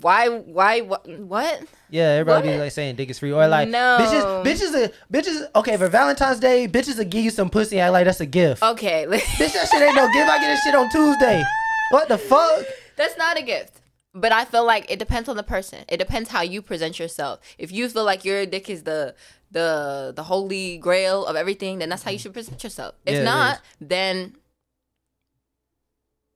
why? 0.01 0.29
Why? 0.29 0.81
What? 0.81 1.07
what? 1.07 1.63
Yeah, 1.89 2.09
everybody 2.09 2.49
be 2.49 2.57
like 2.57 2.71
saying 2.71 2.95
dick 2.95 3.09
is 3.09 3.19
free 3.19 3.31
or 3.31 3.47
like 3.47 3.69
No. 3.69 3.97
bitches, 3.99 4.43
bitches, 4.43 4.85
are, 4.85 4.91
bitches. 5.11 5.47
Okay, 5.55 5.77
for 5.77 5.87
Valentine's 5.87 6.39
Day, 6.39 6.67
bitches 6.67 6.97
will 6.97 7.05
give 7.05 7.23
you 7.23 7.29
some 7.29 7.49
pussy. 7.49 7.79
Act 7.79 7.93
like 7.93 8.05
that's 8.05 8.19
a 8.19 8.25
gift. 8.25 8.61
Okay, 8.61 9.05
Bitch, 9.09 9.53
that 9.53 9.69
shit 9.69 9.81
ain't 9.81 9.95
no 9.95 10.11
gift. 10.11 10.29
I 10.29 10.39
get 10.39 10.47
this 10.47 10.63
shit 10.63 10.75
on 10.75 10.89
Tuesday. 10.89 11.43
What 11.91 12.07
the 12.09 12.17
fuck? 12.17 12.65
that's 12.95 13.17
not 13.17 13.37
a 13.37 13.41
gift. 13.41 13.81
But 14.13 14.31
I 14.31 14.45
feel 14.45 14.65
like 14.65 14.89
it 14.91 14.97
depends 14.99 15.29
on 15.29 15.37
the 15.37 15.43
person. 15.43 15.85
It 15.87 15.97
depends 15.97 16.29
how 16.29 16.41
you 16.41 16.61
present 16.61 16.97
yourself. 16.97 17.39
If 17.57 17.71
you 17.71 17.87
feel 17.87 18.03
like 18.03 18.25
your 18.25 18.45
dick 18.45 18.69
is 18.69 18.83
the 18.83 19.15
the 19.51 20.13
the 20.15 20.23
holy 20.23 20.77
grail 20.77 21.25
of 21.25 21.35
everything, 21.35 21.79
then 21.79 21.89
that's 21.89 22.03
how 22.03 22.11
you 22.11 22.17
mm. 22.17 22.21
should 22.21 22.33
present 22.33 22.63
yourself. 22.63 22.95
If 23.05 23.15
Yeah, 23.15 23.23
not, 23.23 23.61
then 23.79 24.35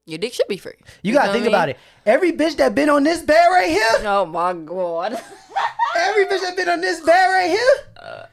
your 0.06 0.18
dick 0.18 0.32
should 0.32 0.48
be 0.48 0.56
free. 0.56 0.72
You 1.02 1.12
gotta 1.12 1.32
think 1.32 1.46
about 1.46 1.68
it. 1.68 1.76
Every 2.04 2.32
bitch 2.32 2.56
that 2.56 2.74
been 2.74 2.88
on 2.88 3.04
this 3.04 3.22
bed 3.22 3.46
right 3.50 3.68
here, 3.70 3.82
Oh 4.08 4.26
my 4.26 4.52
god. 4.52 5.12
every 5.96 6.26
bitch 6.26 6.40
that 6.40 6.56
been 6.56 6.68
on 6.68 6.80
this 6.80 7.00
bed 7.00 7.26
right 7.28 7.48
here, 7.50 7.86
uh. 8.02 8.26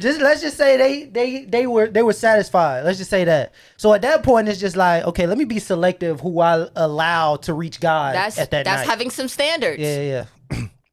just 0.00 0.20
let's 0.20 0.42
just 0.42 0.56
say 0.56 0.76
they 0.76 1.04
they 1.04 1.44
they 1.46 1.66
were 1.66 1.86
they 1.88 2.02
were 2.02 2.12
satisfied. 2.12 2.84
Let's 2.84 2.98
just 2.98 3.10
say 3.10 3.24
that. 3.24 3.54
So 3.76 3.92
at 3.94 4.02
that 4.02 4.22
point, 4.22 4.48
it's 4.48 4.60
just 4.60 4.76
like 4.76 5.04
okay, 5.04 5.26
let 5.26 5.38
me 5.38 5.44
be 5.44 5.58
selective 5.58 6.20
who 6.20 6.40
I 6.40 6.66
allow 6.76 7.36
to 7.36 7.54
reach 7.54 7.80
God 7.80 8.14
That's 8.14 8.38
at 8.38 8.50
that 8.50 8.64
that's 8.64 8.80
night. 8.82 8.90
having 8.90 9.10
some 9.10 9.28
standards. 9.28 9.80
yeah, 9.80 10.00
yeah, 10.00 10.24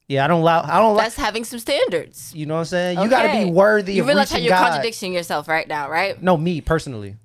yeah. 0.08 0.26
I 0.26 0.28
don't 0.28 0.42
allow. 0.42 0.62
I 0.64 0.80
don't 0.80 0.96
like. 0.96 1.06
That's 1.06 1.16
having 1.16 1.44
some 1.44 1.60
standards. 1.60 2.34
You 2.36 2.46
know 2.46 2.54
what 2.56 2.60
I'm 2.62 2.66
saying? 2.66 3.00
You 3.00 3.10
gotta 3.10 3.46
be 3.46 3.52
worthy 3.52 3.94
You 3.94 4.02
of 4.02 4.08
realize 4.08 4.32
how 4.32 4.38
you're 4.38 4.50
God. 4.50 4.70
contradicting 4.70 5.14
yourself 5.14 5.48
right 5.48 5.68
now, 5.68 5.90
right? 5.90 6.22
No, 6.22 6.38
me 6.38 6.62
personally. 6.62 7.16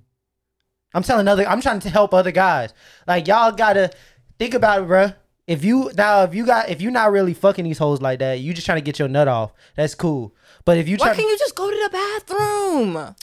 I'm 0.93 1.03
telling 1.03 1.27
other. 1.27 1.47
I'm 1.47 1.61
trying 1.61 1.79
to 1.81 1.89
help 1.89 2.13
other 2.13 2.31
guys. 2.31 2.73
Like 3.07 3.27
y'all 3.27 3.51
gotta 3.51 3.91
think 4.39 4.53
about 4.53 4.81
it, 4.83 4.87
bro. 4.87 5.11
If 5.45 5.63
you 5.63 5.91
now, 5.95 6.23
if 6.23 6.35
you 6.35 6.45
got, 6.45 6.69
if 6.69 6.81
you're 6.81 6.91
not 6.91 7.11
really 7.11 7.33
fucking 7.33 7.63
these 7.63 7.77
hoes 7.77 8.01
like 8.01 8.19
that, 8.19 8.39
you 8.39 8.53
just 8.53 8.65
trying 8.65 8.77
to 8.77 8.83
get 8.83 8.99
your 8.99 9.07
nut 9.07 9.27
off. 9.27 9.53
That's 9.75 9.95
cool. 9.95 10.33
But 10.65 10.77
if 10.77 10.87
you 10.87 10.97
Why 10.97 11.07
try, 11.07 11.15
can't 11.15 11.29
you 11.29 11.37
just 11.37 11.55
go 11.55 11.69
to 11.69 11.77
the 11.77 11.89
bathroom? 11.89 13.15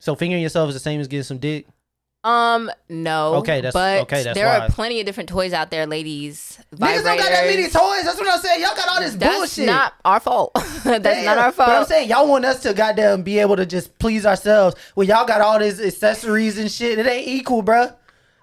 so 0.00 0.14
fingering 0.14 0.42
yourself 0.42 0.68
is 0.68 0.74
the 0.74 0.80
same 0.80 1.00
as 1.00 1.08
getting 1.08 1.22
some 1.24 1.38
dick. 1.38 1.66
Um, 2.28 2.70
no. 2.88 3.36
Okay, 3.36 3.60
that's- 3.62 3.72
but 3.72 4.02
okay, 4.02 4.22
that's 4.22 4.36
there 4.36 4.46
why. 4.46 4.66
are 4.66 4.70
plenty 4.70 5.00
of 5.00 5.06
different 5.06 5.28
toys 5.28 5.52
out 5.52 5.70
there, 5.70 5.86
ladies. 5.86 6.58
Niggas 6.74 7.02
don't 7.02 7.16
got 7.16 7.18
that 7.30 7.46
many 7.46 7.62
toys. 7.64 8.04
That's 8.04 8.18
what 8.18 8.28
I'm 8.28 8.38
saying. 8.40 8.60
Y'all 8.60 8.74
got 8.76 8.88
all 8.88 9.00
this 9.00 9.14
That's 9.14 9.34
bullshit. 9.36 9.66
not 9.66 9.94
our 10.04 10.20
fault. 10.20 10.50
That's 10.84 11.04
Yeah, 11.06 11.22
not 11.24 11.38
our 11.38 11.52
fault. 11.52 11.68
But 11.68 11.76
I'm 11.76 11.84
saying 11.86 12.10
y'all 12.10 12.28
want 12.28 12.44
us 12.44 12.60
to 12.64 12.74
goddamn 12.74 13.22
be 13.22 13.38
able 13.38 13.56
to 13.56 13.64
just 13.64 13.98
please 13.98 14.26
ourselves. 14.26 14.76
Well, 14.94 15.06
y'all 15.06 15.26
got 15.26 15.40
all 15.40 15.58
these 15.58 15.80
accessories 15.80 16.58
and 16.58 16.70
shit. 16.70 16.98
It 16.98 17.06
ain't 17.06 17.26
equal, 17.28 17.62
bruh. 17.62 17.94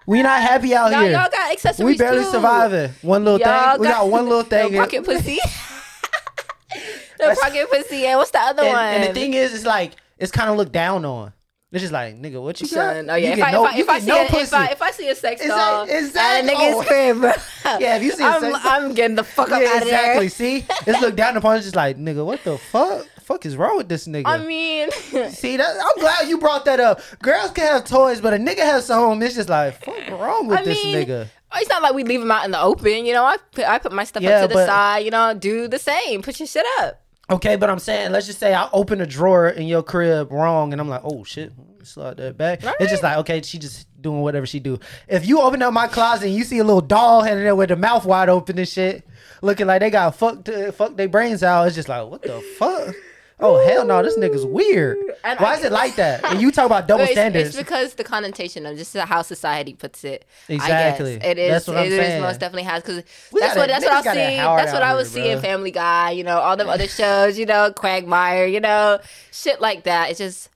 We 0.06 0.22
not 0.22 0.40
happy 0.42 0.74
out 0.74 0.90
Now 0.90 1.02
here. 1.02 1.12
y'all 1.12 1.30
got 1.30 1.52
accessories 1.52 1.84
we 1.84 1.96
barely 1.96 2.24
too. 2.24 2.30
surviving. 2.30 2.90
One 3.02 3.24
little 3.24 3.38
Y'all 3.40 3.72
thing. 3.72 3.80
We 3.82 3.86
got 3.88 4.08
one 4.08 4.28
little 4.28 4.42
thing. 4.54 4.72
The 4.72 4.78
pocket 4.78 5.04
pussy. 5.04 5.38
the 7.18 7.36
pocket 7.40 7.68
pussy. 7.70 8.06
And 8.06 8.18
what's 8.18 8.30
the 8.30 8.40
other 8.40 8.62
and, 8.64 8.72
one? 8.72 8.84
and 8.84 9.04
the 9.04 9.14
thing 9.14 9.34
is, 9.34 9.54
it's 9.54 9.64
like 9.64 9.92
it's 10.18 10.32
kind 10.32 10.50
of 10.50 10.56
looked 10.56 10.72
down 10.72 11.04
on. 11.04 11.32
It's 11.76 11.82
just 11.82 11.92
like, 11.92 12.20
nigga, 12.20 12.42
what 12.42 12.60
you 12.60 12.68
got? 12.68 12.96
Oh 13.08 13.14
yeah, 13.14 13.34
if 13.34 13.42
I, 13.42 13.50
no- 13.52 13.66
if 13.66 13.72
I, 13.74 13.78
if 13.78 13.88
I 13.88 13.98
no 14.06 14.16
a, 14.22 14.24
if. 14.24 14.52
I 14.54 14.66
if 14.68 14.82
I 14.82 14.90
see 14.90 15.08
a 15.08 15.14
sex 15.14 15.40
Exact- 15.40 15.58
doll 15.60 15.82
exact- 15.84 16.16
at 16.16 16.44
a 16.44 16.48
nigga's 16.56 16.74
oh. 16.74 16.82
crib, 16.84 17.20
bro, 17.20 17.32
Yeah, 17.78 17.96
if 17.96 18.02
you 18.02 18.12
see 18.12 18.22
a 18.24 18.26
I'm, 18.26 18.40
sex- 18.40 18.58
I'm 18.64 18.94
getting 18.94 19.16
the 19.16 19.24
fuck 19.24 19.50
up 19.50 19.60
Yeah, 19.62 19.68
out 19.68 19.82
of 19.82 19.88
there. 19.88 20.00
exactly. 20.00 20.28
See, 20.28 20.64
it's 20.86 21.00
looked 21.00 21.16
down 21.16 21.36
upon. 21.36 21.56
It's 21.56 21.66
just 21.66 21.76
like, 21.76 21.96
nigga, 21.98 22.24
what 22.24 22.42
the 22.44 22.58
fuck? 22.58 23.06
Fuck 23.22 23.44
is 23.44 23.56
wrong 23.56 23.76
with 23.76 23.88
this 23.88 24.06
nigga? 24.06 24.22
I 24.26 24.38
mean, 24.38 24.90
See 25.30 25.56
that? 25.56 25.76
I'm 25.84 26.00
glad 26.00 26.28
you 26.28 26.38
brought 26.38 26.64
that 26.64 26.80
up. 26.80 27.00
Girls 27.20 27.50
can 27.50 27.66
have 27.66 27.84
toys, 27.84 28.20
but 28.20 28.32
a 28.32 28.36
nigga 28.36 28.58
has 28.60 28.86
some. 28.86 29.20
It's 29.22 29.34
just 29.34 29.48
like, 29.48 29.84
fuck 29.84 30.08
wrong 30.10 30.46
with 30.46 30.60
I 30.60 30.64
this 30.64 30.82
mean, 30.84 30.94
nigga? 30.96 31.28
it's 31.56 31.68
not 31.68 31.82
like 31.82 31.94
we 31.94 32.04
leave 32.04 32.20
them 32.20 32.30
out 32.30 32.44
in 32.44 32.52
the 32.52 32.60
open. 32.60 33.04
You 33.04 33.12
know, 33.14 33.24
I 33.24 33.36
put, 33.52 33.64
I 33.68 33.78
put 33.78 33.92
my 33.92 34.04
stuff 34.04 34.22
Yeah, 34.22 34.36
up 34.38 34.42
to 34.42 34.48
the 34.48 34.54
but- 34.54 34.66
side. 34.66 34.98
You 35.00 35.10
know, 35.10 35.34
do 35.34 35.68
the 35.68 35.78
same. 35.78 36.22
Put 36.22 36.38
your 36.40 36.46
shit 36.46 36.64
up. 36.78 37.02
Okay, 37.28 37.56
but 37.56 37.68
I'm 37.68 37.80
saying, 37.80 38.12
let's 38.12 38.26
just 38.26 38.38
say 38.38 38.54
I 38.54 38.68
open 38.72 39.00
a 39.00 39.06
drawer 39.06 39.48
in 39.48 39.66
your 39.66 39.82
crib 39.82 40.30
wrong, 40.30 40.72
and 40.72 40.80
I'm 40.80 40.88
like, 40.88 41.00
oh 41.02 41.24
shit, 41.24 41.52
slide 41.82 42.18
that 42.18 42.36
back. 42.36 42.60
It's 42.78 42.90
just 42.90 43.02
like, 43.02 43.18
okay, 43.18 43.42
she 43.42 43.58
just 43.58 43.88
doing 44.00 44.20
whatever 44.20 44.46
she 44.46 44.60
do. 44.60 44.78
If 45.08 45.26
you 45.26 45.40
open 45.40 45.60
up 45.62 45.72
my 45.72 45.88
closet 45.88 46.26
and 46.26 46.34
you 46.34 46.44
see 46.44 46.58
a 46.58 46.64
little 46.64 46.80
doll 46.80 47.24
in 47.24 47.38
there 47.42 47.56
with 47.56 47.70
the 47.70 47.76
mouth 47.76 48.04
wide 48.04 48.28
open 48.28 48.58
and 48.58 48.68
shit, 48.68 49.04
looking 49.42 49.66
like 49.66 49.80
they 49.80 49.90
got 49.90 50.14
fucked, 50.14 50.48
uh, 50.48 50.70
fuck 50.70 50.96
their 50.96 51.08
brains 51.08 51.42
out, 51.42 51.66
it's 51.66 51.74
just 51.74 51.88
like, 51.88 52.08
what 52.08 52.22
the 52.22 52.40
fuck? 52.58 52.94
Oh 53.38 53.62
hell 53.66 53.84
no, 53.84 54.02
this 54.02 54.16
nigga's 54.16 54.46
weird. 54.46 54.96
And 55.22 55.38
Why 55.38 55.52
I- 55.52 55.56
is 55.56 55.64
it 55.64 55.70
like 55.72 55.96
that? 55.96 56.24
And 56.24 56.40
you 56.40 56.50
talk 56.50 56.64
about 56.66 56.88
double 56.88 57.04
It's, 57.04 57.12
standards. 57.12 57.48
it's 57.50 57.56
because 57.58 57.94
the 57.94 58.04
connotation 58.04 58.64
of 58.64 58.78
just 58.78 58.96
how 58.96 59.20
society 59.22 59.74
puts 59.74 60.04
it. 60.04 60.24
Exactly. 60.48 61.20
I. 61.20 61.26
It 61.26 61.38
is. 61.38 61.50
That's 61.50 61.66
what 61.68 61.76
I'm 61.76 61.84
it 61.86 61.92
is 61.92 61.98
saying. 61.98 62.22
most 62.22 62.40
definitely 62.40 62.62
has 62.62 62.82
because 62.82 63.02
We 63.32 63.40
what 63.40 63.68
that's 63.68 63.84
what 63.84 64.04
got 64.04 64.14
see. 64.14 64.36
That's 64.36 64.72
what 64.72 64.82
I 64.82 64.94
would 64.94 65.06
here, 65.06 65.22
see 65.24 65.30
in. 65.30 65.40
Family 65.42 65.70
Guy. 65.70 66.12
You 66.12 66.24
know, 66.24 66.38
all 66.38 66.56
them 66.56 66.68
other 66.70 66.88
shows. 67.00 67.38
You 67.38 67.44
know, 67.46 67.72
Quagmire. 67.72 68.46
You 68.46 68.60
know, 68.60 69.00
shit 69.32 69.60
like 69.60 69.84
that. 69.84 70.10
It's 70.10 70.18
just. 70.18 70.48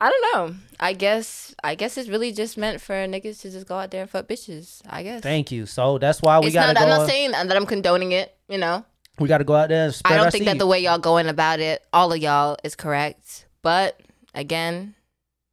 I 0.00 0.10
don't 0.10 0.34
know. 0.50 0.56
I 0.80 0.94
guess 0.94 1.54
I 1.62 1.76
guess 1.76 1.96
it's 1.96 2.08
really 2.08 2.32
just 2.32 2.58
meant 2.58 2.80
for 2.80 2.94
niggas 2.94 3.40
to 3.42 3.50
just 3.52 3.68
go 3.68 3.76
out 3.78 3.92
there 3.92 4.00
and 4.00 4.10
fuck 4.10 4.26
bitches. 4.26 4.80
I 4.88 5.02
guess. 5.04 5.20
Thank 5.20 5.52
you. 5.52 5.64
So 5.66 5.98
that's 5.98 6.20
why 6.22 6.40
we 6.40 6.50
gotta 6.50 6.74
go. 6.74 6.80
I'm 6.80 6.88
not 6.88 7.06
saying 7.08 7.30
that 7.32 7.54
I'm 7.54 7.66
condoning 7.66 8.10
it. 8.10 8.34
You 8.48 8.58
know, 8.58 8.84
we 9.22 9.28
gotta 9.28 9.44
go 9.44 9.54
out 9.54 9.68
there 9.68 9.86
and 9.86 9.94
spread 9.94 10.18
I 10.18 10.22
don't 10.22 10.30
think 10.30 10.44
that 10.44 10.58
the 10.58 10.66
way 10.66 10.80
y'all 10.80 10.98
going 10.98 11.28
about 11.28 11.60
it, 11.60 11.84
all 11.92 12.12
of 12.12 12.18
y'all, 12.18 12.56
is 12.64 12.74
correct. 12.74 13.46
But 13.62 14.00
again, 14.34 14.94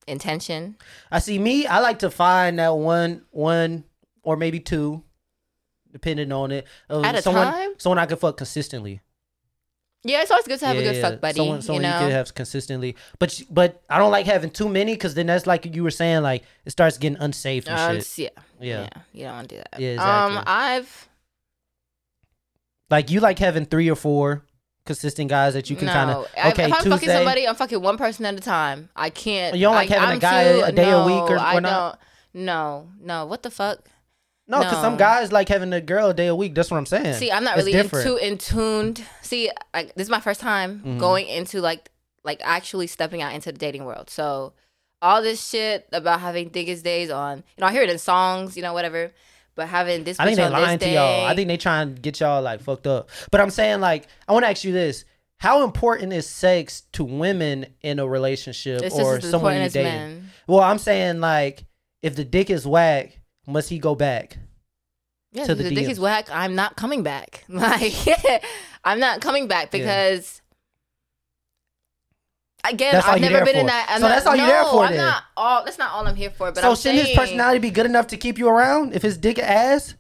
intention. 0.07 0.75
I 1.11 1.19
see 1.19 1.39
me. 1.39 1.65
I 1.65 1.79
like 1.79 1.99
to 1.99 2.09
find 2.09 2.59
that 2.59 2.75
one, 2.75 3.23
one 3.31 3.85
or 4.23 4.35
maybe 4.35 4.59
two, 4.59 5.03
depending 5.91 6.31
on 6.31 6.51
it. 6.51 6.67
of 6.89 7.05
At 7.05 7.15
a 7.15 7.21
someone, 7.21 7.47
time? 7.47 7.69
someone 7.77 7.99
I 7.99 8.05
can 8.05 8.17
fuck 8.17 8.37
consistently. 8.37 9.01
Yeah, 10.03 10.21
it's 10.21 10.31
always 10.31 10.47
good 10.47 10.59
to 10.59 10.65
have 10.65 10.77
a 10.77 10.81
good 10.81 10.95
yeah. 10.95 11.01
fuck 11.01 11.19
buddy. 11.19 11.37
Someone, 11.37 11.61
someone 11.61 11.83
you 11.83 11.89
you, 11.89 11.93
know, 11.93 11.99
can 11.99 12.11
have 12.11 12.33
consistently. 12.33 12.95
But 13.19 13.41
but 13.49 13.83
I 13.89 13.97
don't 13.97 14.11
like 14.11 14.25
having 14.25 14.49
too 14.49 14.69
many 14.69 14.93
because 14.93 15.13
then 15.13 15.27
that's 15.27 15.45
like 15.45 15.75
you 15.75 15.83
were 15.83 15.91
saying, 15.91 16.23
like 16.23 16.43
it 16.65 16.69
starts 16.69 16.97
getting 16.97 17.17
unsafe 17.17 17.67
and 17.67 17.97
um, 17.97 18.01
shit. 18.01 18.33
yeah, 18.59 18.65
Yeah. 18.65 18.81
yeah, 18.81 19.01
you 19.11 19.23
don't 19.25 19.33
want 19.33 19.49
to 19.49 19.55
do 19.55 19.61
that. 19.71 19.79
Yeah, 19.79 19.89
exactly. 19.91 20.37
Um, 20.37 20.43
I've 20.47 21.08
Like 22.89 23.09
you 23.11 23.19
like 23.19 23.39
having 23.39 23.65
three 23.65 23.89
or 23.89 23.95
four 23.95 24.43
consistent 24.85 25.29
guys 25.29 25.53
that 25.53 25.69
you 25.69 25.75
can 25.75 25.85
no, 25.87 25.93
kind 25.93 26.09
of 26.11 26.27
I- 26.37 26.49
okay 26.51 26.63
if 26.65 26.73
I'm 26.73 26.77
Tuesday. 26.81 26.89
fucking 26.89 27.09
somebody, 27.09 27.47
I'm 27.47 27.55
fucking 27.55 27.81
one 27.81 27.97
person 27.97 28.25
at 28.25 28.33
a 28.33 28.39
time. 28.39 28.89
I 28.95 29.09
can't. 29.09 29.55
You 29.55 29.61
don't 29.63 29.75
like 29.75 29.91
I, 29.91 29.95
having 29.95 30.09
a 30.09 30.13
I'm 30.13 30.19
guy 30.19 30.53
too- 30.53 30.63
a 30.63 30.71
day 30.71 30.91
a 30.91 31.05
week 31.05 31.13
or 31.29 31.37
I 31.37 31.53
whatnot? 31.55 31.99
don't. 32.33 32.45
No, 32.45 32.89
no. 33.01 33.25
What 33.25 33.43
the 33.43 33.51
fuck? 33.51 33.79
no, 34.47 34.59
because 34.59 34.81
some 34.81 34.97
guys 34.97 35.31
like 35.31 35.47
having 35.47 35.71
a 35.73 35.81
girl 35.81 36.09
a 36.09 36.13
day 36.13 36.25
a 36.27 36.35
week. 36.35 36.55
That's 36.55 36.71
what 36.71 36.77
I'm 36.77 36.85
saying. 36.87 37.13
See, 37.15 37.31
I'm 37.31 37.43
not 37.43 37.57
It's 37.59 37.67
really 37.67 37.79
in 37.79 37.89
too 37.89 38.17
in 38.17 38.37
tuned. 38.39 39.03
See, 39.21 39.51
like 39.73 39.93
this 39.95 40.05
is 40.05 40.09
my 40.09 40.19
first 40.19 40.39
time 40.41 40.79
Mm-hmm. 40.79 40.97
going 40.97 41.27
into 41.27 41.61
like 41.61 41.91
like 42.23 42.41
actually 42.43 42.87
stepping 42.87 43.21
out 43.21 43.33
into 43.33 43.51
the 43.51 43.57
dating 43.59 43.85
world. 43.85 44.09
So 44.09 44.53
all 45.01 45.21
this 45.21 45.47
shit 45.47 45.87
about 45.93 46.19
having 46.19 46.49
thickest 46.49 46.83
days 46.83 47.09
on, 47.11 47.37
you 47.37 47.61
know, 47.61 47.67
I 47.67 47.71
hear 47.71 47.83
it 47.83 47.89
in 47.89 47.97
songs, 47.99 48.57
you 48.57 48.63
know, 48.63 48.73
whatever. 48.73 49.11
But 49.59 49.67
having 49.67 50.05
this, 50.05 50.17
I 50.17 50.23
think 50.23 50.37
they 50.37 50.47
lying 50.47 50.79
to 50.79 50.89
y'all. 50.89 51.25
I 51.25 51.35
think 51.35 51.49
they 51.49 51.57
trying 51.57 51.93
to 51.93 52.01
get 52.01 52.21
y'all 52.21 52.41
like 52.41 52.61
fucked 52.61 52.87
up. 52.87 53.09
But 53.29 53.41
I'm 53.41 53.49
saying 53.49 53.81
like 53.81 54.07
I 54.25 54.31
want 54.31 54.45
to 54.45 54.49
ask 54.49 54.63
you 54.63 54.71
this: 54.71 55.03
How 55.35 55.65
important 55.65 56.13
is 56.13 56.25
sex 56.25 56.83
to 56.93 57.03
women 57.03 57.65
in 57.81 57.99
a 57.99 58.07
relationship 58.07 58.81
it's 58.81 58.95
or 58.95 59.19
someone 59.19 59.61
you 59.61 59.69
dating? 59.69 59.83
men. 59.83 60.31
Well, 60.47 60.61
I'm 60.61 60.77
saying 60.77 61.19
like 61.19 61.65
if 62.01 62.15
the 62.15 62.23
dick 62.23 62.49
is 62.49 62.65
whack, 62.65 63.19
must 63.45 63.67
he 63.69 63.79
go 63.79 63.95
back? 63.95 64.37
Yeah, 65.33 65.43
to 65.43 65.51
if 65.51 65.57
the 65.57 65.63
the 65.65 65.75
dick 65.75 65.89
is 65.89 65.99
whack. 65.99 66.29
I'm 66.31 66.55
not 66.55 66.77
coming 66.77 67.03
back. 67.03 67.43
Like, 67.49 67.93
I'm 68.85 69.01
not 69.01 69.19
coming 69.19 69.49
back 69.49 69.73
Yeah. 69.73 69.83
Again, 72.65 72.93
That's 72.93 73.07
I've 73.07 73.21
never 73.21 73.45
been 73.45 73.55
in 73.55 73.65
that. 73.67 73.87
I'm 73.89 74.01
So 74.01 74.07
not, 74.07 74.15
that's 74.15 74.25
all 74.27 74.35
no, 74.35 74.43
you're 74.43 74.53
there 74.53 74.65
for 74.65 74.83
I'm 74.83 74.89
then. 74.95 75.05
not 75.05 75.23
all. 75.37 75.63
That's 75.63 75.77
not 75.77 75.93
all 75.93 76.05
I'm 76.05 76.15
here 76.15 76.29
for. 76.29 76.51
But 76.51 76.61
so 76.61 76.71
I'm 76.71 76.75
shouldn't 76.75 77.07
his 77.07 77.15
personality 77.17 77.59
be 77.59 77.69
good 77.71 77.85
enough 77.85 78.07
to 78.07 78.17
keep 78.17 78.37
you 78.37 78.49
around 78.49 78.93
if 78.93 79.01
his 79.01 79.17
dick 79.17 79.39
ass? 79.39 79.95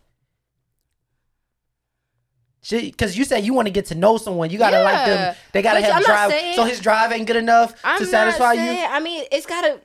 Because 2.69 3.17
you 3.17 3.23
said 3.23 3.45
you 3.45 3.53
want 3.53 3.67
to 3.67 3.71
get 3.71 3.85
to 3.87 3.95
know 3.95 4.17
someone, 4.17 4.49
you 4.49 4.57
gotta 4.57 4.83
like 4.83 5.05
them. 5.05 5.35
They 5.53 5.61
gotta 5.61 5.79
Which 5.79 5.85
have 5.85 5.95
I'm 5.97 6.03
drive. 6.03 6.31
saying- 6.31 6.55
so 6.55 6.65
his 6.65 6.79
drive 6.81 7.11
ain't 7.13 7.25
good 7.25 7.37
enough 7.37 7.73
I'm 7.83 7.97
to 7.99 8.05
satisfy 8.05 8.55
not 8.55 8.57
you. 8.57 8.71
saying, 8.71 8.87
I 8.91 8.99
mean, 8.99 9.23
it's 9.31 9.45
gotta. 9.45 9.79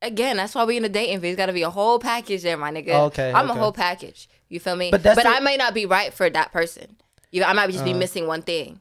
Again, 0.00 0.36
that's 0.36 0.54
why 0.54 0.64
we 0.64 0.76
in 0.76 0.82
the 0.84 0.88
dating 0.88 1.20
phase. 1.20 1.32
It's 1.32 1.36
gotta 1.36 1.52
be 1.52 1.62
a 1.62 1.70
whole 1.70 1.98
package 1.98 2.42
there, 2.42 2.56
my 2.56 2.70
nigga. 2.70 2.90
Okay, 3.08 3.32
I'm 3.32 3.50
okay. 3.50 3.58
a 3.58 3.62
whole 3.62 3.72
package. 3.72 4.28
You 4.48 4.60
feel 4.60 4.76
me? 4.76 4.90
But 4.90 5.02
But, 5.02 5.26
I 5.26 5.40
may 5.40 5.56
not 5.56 5.74
be 5.74 5.86
right 5.86 6.14
for 6.14 6.30
that 6.30 6.52
person. 6.52 6.96
You, 7.32 7.42
I 7.44 7.52
might 7.52 7.70
just 7.70 7.84
be 7.84 7.90
Uh-huh. 7.90 7.98
missing 7.98 8.26
one 8.26 8.42
thing. 8.42 8.80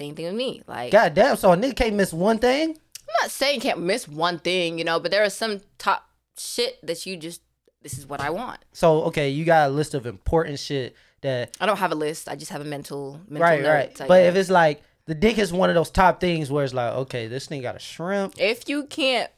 Same 0.00 0.14
thing 0.14 0.26
with 0.26 0.34
me. 0.34 0.62
Like, 0.66 0.92
God 0.92 1.14
damn! 1.14 1.36
So 1.36 1.52
a 1.52 1.56
nigga 1.56 1.76
can't 1.76 1.94
miss 1.94 2.12
one 2.12 2.38
thing. 2.38 2.70
I'm 2.70 3.14
not 3.22 3.30
saying 3.30 3.56
you 3.56 3.60
can't 3.60 3.80
miss 3.80 4.08
one 4.08 4.38
thing, 4.38 4.78
you 4.78 4.84
know, 4.84 4.98
but 4.98 5.10
there 5.10 5.24
is 5.24 5.34
some 5.34 5.60
top 5.78 6.08
shit 6.38 6.78
that 6.86 7.04
you 7.06 7.16
just. 7.16 7.42
This 7.82 7.96
is 7.98 8.06
what 8.06 8.20
I 8.20 8.30
want. 8.30 8.58
So 8.72 9.02
okay, 9.04 9.30
you 9.30 9.44
got 9.44 9.68
a 9.68 9.72
list 9.72 9.94
of 9.94 10.06
important 10.06 10.58
shit 10.58 10.94
that 11.22 11.56
I 11.60 11.66
don't 11.66 11.78
have 11.78 11.92
a 11.92 11.94
list. 11.94 12.28
I 12.28 12.36
just 12.36 12.50
have 12.50 12.60
a 12.60 12.64
mental 12.64 13.20
mental 13.28 13.48
right, 13.48 13.62
note. 13.62 13.68
right. 13.72 14.00
Like, 14.00 14.08
But 14.08 14.24
if 14.24 14.36
it's 14.36 14.50
like 14.50 14.82
the 15.06 15.14
dick 15.14 15.38
is 15.38 15.52
one 15.52 15.68
of 15.70 15.74
those 15.74 15.90
top 15.90 16.20
things 16.20 16.50
where 16.50 16.64
it's 16.64 16.74
like, 16.74 16.92
okay, 16.94 17.26
this 17.26 17.46
thing 17.46 17.60
got 17.62 17.76
a 17.76 17.78
shrimp, 17.78 18.34
if 18.38 18.68
you 18.68 18.84
can't 18.84 19.30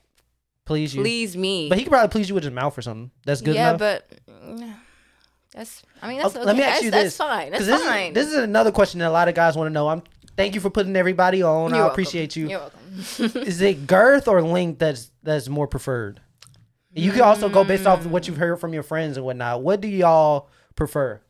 please 0.65 0.95
you. 0.95 1.03
please 1.03 1.37
me, 1.37 1.69
But 1.69 1.79
he 1.79 1.85
could 1.85 1.91
probably 1.93 2.09
please 2.11 2.29
you 2.29 2.35
with 2.35 2.45
his 2.45 2.53
mouth 2.53 2.77
or 2.79 2.83
something. 2.83 3.11
That's 3.25 3.41
good 3.41 3.55
yeah, 3.55 3.71
enough. 3.71 3.79
but 3.79 4.09
mm, 4.29 4.75
that's. 5.53 5.83
I 6.01 6.09
mean, 6.09 6.19
that's 6.19 6.31
Okay, 6.35 6.41
okay. 6.41 6.47
let 6.47 6.57
me 6.57 6.63
ask 6.65 6.83
you 6.83 6.91
that's 6.91 7.05
this, 7.05 7.17
fine. 7.17 7.51
That's 7.53 7.61
'Cause 7.61 7.67
this 7.69 7.83
fine. 7.83 8.09
Is, 8.09 8.15
this 8.15 8.27
is 8.29 8.35
another 8.39 8.73
question 8.73 8.99
that 9.01 9.09
a 9.09 9.13
lot 9.13 9.29
of 9.29 9.35
guys 9.37 9.57
want 9.57 9.69
to 9.69 9.73
know. 9.73 9.89
I'm 9.89 10.03
thank 10.37 10.55
you 10.55 10.61
for 10.61 10.71
putting 10.71 10.97
everybody 10.97 11.43
on. 11.43 11.71
You're 11.71 11.77
I 11.77 11.81
welcome. 11.81 11.93
appreciate 11.93 12.37
you. 12.37 12.49
You're 12.49 12.61
welcome. 12.61 13.43
Is 13.43 13.61
it 13.61 13.87
girth 13.87 14.29
or 14.29 14.43
length 14.43 14.79
that's 14.79 15.11
that's 15.23 15.49
more 15.49 15.67
preferred? 15.67 16.21
You 16.95 17.11
can 17.11 17.23
also 17.23 17.49
go 17.49 17.65
based 17.65 17.87
off 17.87 18.05
what 18.05 18.29
you've 18.29 18.37
heard 18.37 18.61
from 18.61 18.75
your 18.75 18.83
friends 18.83 19.17
and 19.17 19.25
whatnot. 19.25 19.63
What 19.63 19.81
do 19.81 19.89
y'all 19.89 20.51
prefer? 20.77 21.23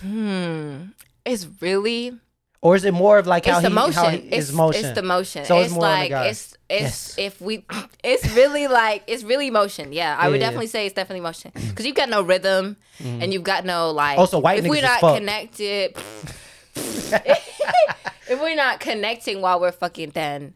Hmm. 0.00 0.86
It's 1.24 1.46
really 1.60 2.18
Or 2.62 2.76
is 2.76 2.84
it 2.84 2.92
more 2.92 3.16
of 3.18 3.26
like 3.26 3.46
how 3.46 3.52
it's 3.54 3.62
the 3.62 3.68
he, 3.70 3.74
motion. 3.74 3.92
how 4.04 4.10
he, 4.10 4.18
it's, 4.18 4.52
motion? 4.52 4.84
It's 4.84 4.94
the 4.94 5.02
motion. 5.02 5.44
So 5.46 5.56
it's 5.58 5.66
it's 5.68 5.74
more 5.74 5.86
on 5.86 6.00
the 6.00 6.10
like 6.10 6.26
it's 6.30 6.54
it's 6.68 6.80
Yes. 6.82 7.14
if 7.18 7.40
we 7.40 7.64
it's 8.04 8.30
really 8.34 8.68
like 8.68 9.02
it's 9.06 9.22
really 9.24 9.50
motion. 9.50 9.92
Yeah, 9.94 10.14
I 10.18 10.28
would 10.28 10.40
Yeah. 10.40 10.46
definitely 10.46 10.66
say 10.66 10.84
it's 10.84 10.94
definitely 10.94 11.22
motion 11.22 11.52
because 11.54 11.86
you've 11.86 11.96
got 11.96 12.10
no 12.10 12.20
rhythm 12.20 12.76
and 13.02 13.32
you've 13.32 13.44
got 13.44 13.64
no 13.64 13.90
like. 13.92 14.18
Oh, 14.18 14.26
so 14.26 14.40
white 14.40 14.58
if 14.58 14.66
we're 14.68 14.82
not 14.82 15.00
connected, 15.00 15.96
if 16.74 18.40
we're 18.40 18.54
not 18.56 18.78
connecting 18.80 19.40
while 19.40 19.58
we're 19.58 19.72
fucking, 19.72 20.10
then 20.10 20.52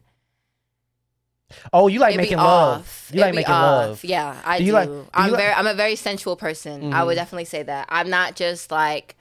oh, 1.73 1.87
you 1.87 1.99
like 1.99 2.13
it'd 2.13 2.21
making 2.21 2.37
love. 2.37 2.81
off. 2.81 3.09
You 3.11 3.15
It'd 3.21 3.27
like 3.29 3.35
making 3.35 3.51
off. 3.51 3.87
love. 3.87 4.03
Yeah, 4.03 4.39
I 4.45 4.59
Do 4.59 4.65
do. 4.65 4.71
like- 4.73 4.87
do 4.89 5.07
I'm 5.13 5.31
like- 5.31 5.39
very. 5.39 5.53
I'm 5.53 5.67
a 5.67 5.73
very 5.73 5.95
sensual 5.95 6.35
person. 6.35 6.93
I 6.93 7.03
would 7.03 7.13
Mhm. 7.13 7.19
definitely 7.21 7.45
say 7.45 7.63
that. 7.63 7.87
I'm 7.89 8.09
not 8.09 8.35
just 8.35 8.71
like. 8.71 9.15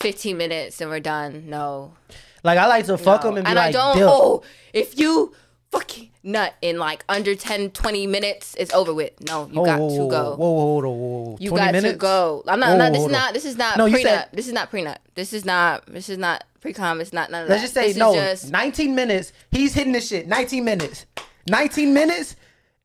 15 0.00 0.36
minutes 0.36 0.80
and 0.80 0.90
we're 0.90 1.00
done. 1.00 1.44
No, 1.48 1.94
Like 2.42 2.58
I 2.58 2.66
like 2.66 2.86
to 2.86 2.98
fuck 2.98 3.24
no. 3.24 3.30
them 3.30 3.36
and 3.38 3.44
be 3.44 3.48
and 3.50 3.56
like, 3.56 3.68
I 3.68 3.72
don't. 3.72 3.96
"Dip." 3.96 4.06
Oh, 4.08 4.42
if 4.72 4.98
you 4.98 5.32
fucking 5.70 6.10
nut 6.22 6.54
in 6.62 6.78
like 6.78 7.04
under 7.08 7.34
10, 7.34 7.70
20 7.70 8.06
minutes, 8.06 8.54
it's 8.58 8.72
over 8.72 8.92
with. 8.94 9.12
No, 9.28 9.46
you 9.50 9.60
Oh, 9.60 9.64
got 9.64 9.78
whoa, 9.80 9.88
to 10.04 10.10
go. 10.10 10.36
Whoa, 10.36 10.50
whoa, 10.52 10.80
whoa, 10.80 10.90
whoa. 10.90 11.36
You 11.40 11.50
20 11.50 11.64
got 11.64 11.72
minutes? 11.72 11.92
to 11.92 11.98
go. 11.98 12.44
I'm 12.46 12.60
not. 12.60 12.70
Whoa, 12.70 12.76
not 12.78 12.92
this 12.92 13.02
is 13.04 13.10
not. 13.10 13.34
This 13.34 13.44
is 13.44 13.56
not 13.56 13.76
No, 13.78 13.86
prenup. 13.86 14.02
said- 14.02 14.28
this 14.32 14.46
is 14.46 14.52
not 14.52 14.70
prenup. 14.70 14.96
This 15.14 15.32
is 15.32 15.44
not. 15.44 15.86
This 15.86 16.08
is 16.08 16.18
not 16.18 16.44
pre-com. 16.60 17.00
It's 17.00 17.12
not 17.12 17.30
none 17.30 17.42
of 17.44 17.48
Let's 17.48 17.60
that. 17.62 17.64
just 17.64 17.74
say 17.74 17.88
this 17.88 17.96
no. 17.96 18.14
Just, 18.14 18.50
19 18.50 18.94
minutes. 18.94 19.32
He's 19.50 19.74
hitting 19.74 19.92
this 19.92 20.08
shit. 20.08 20.26
19 20.28 20.64
minutes. 20.64 21.06
19 21.48 21.92
minutes, 21.92 22.36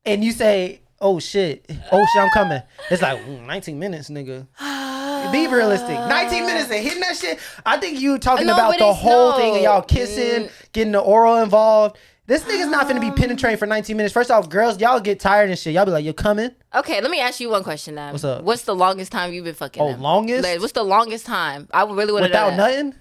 and 0.04 0.22
you 0.24 0.32
say, 0.32 0.80
"Oh 1.00 1.18
shit, 1.18 1.64
oh 1.92 2.06
shit, 2.12 2.22
I'm 2.22 2.28
coming." 2.30 2.62
It's 2.90 3.00
like 3.02 3.18
mm, 3.20 3.46
19 3.46 3.78
minutes, 3.78 4.10
nigga. 4.10 4.46
Be 5.32 5.46
realistic. 5.46 5.98
19 5.98 6.46
minutes 6.46 6.70
and 6.70 6.82
hitting 6.82 7.00
that 7.00 7.16
shit. 7.16 7.38
I 7.64 7.76
think 7.78 8.00
you 8.00 8.18
talking 8.18 8.46
No, 8.46 8.54
about 8.54 8.78
the 8.78 8.92
whole 8.92 9.30
no. 9.32 9.36
thing 9.38 9.56
of 9.56 9.62
y'all 9.62 9.82
kissing, 9.82 10.44
Mm. 10.46 10.50
getting 10.72 10.92
the 10.92 11.00
oral 11.00 11.36
involved. 11.36 11.96
This 12.26 12.42
nigga's 12.44 12.68
not 12.68 12.86
finna 12.86 13.00
be 13.00 13.10
penetrating 13.10 13.56
for 13.58 13.66
19 13.66 13.96
minutes. 13.96 14.12
First 14.12 14.30
off, 14.30 14.48
girls, 14.48 14.80
y'all 14.80 15.00
get 15.00 15.18
tired 15.18 15.50
and 15.50 15.58
shit. 15.58 15.74
Y'all 15.74 15.84
be 15.84 15.90
like, 15.90 16.04
you're 16.04 16.12
coming?" 16.14 16.50
okay, 16.74 17.00
let 17.00 17.10
me 17.10 17.18
ask 17.20 17.40
you 17.40 17.50
one 17.50 17.64
question 17.64 17.94
now. 17.96 18.12
What's 18.12 18.22
up? 18.24 18.44
What's 18.44 18.62
the 18.62 18.74
longest 18.74 19.10
time 19.10 19.32
you've 19.32 19.44
been 19.44 19.54
fucking? 19.54 19.82
Oh, 19.82 19.90
them? 19.92 20.00
longest? 20.00 20.44
Like, 20.44 20.60
what's 20.60 20.72
the 20.72 20.84
longest 20.84 21.26
time? 21.26 21.68
I 21.72 21.82
would 21.84 21.96
really 21.96 22.12
want 22.12 22.26
to 22.26 22.32
know 22.32 22.46
Without 22.46 22.56
nothing? 22.56 22.94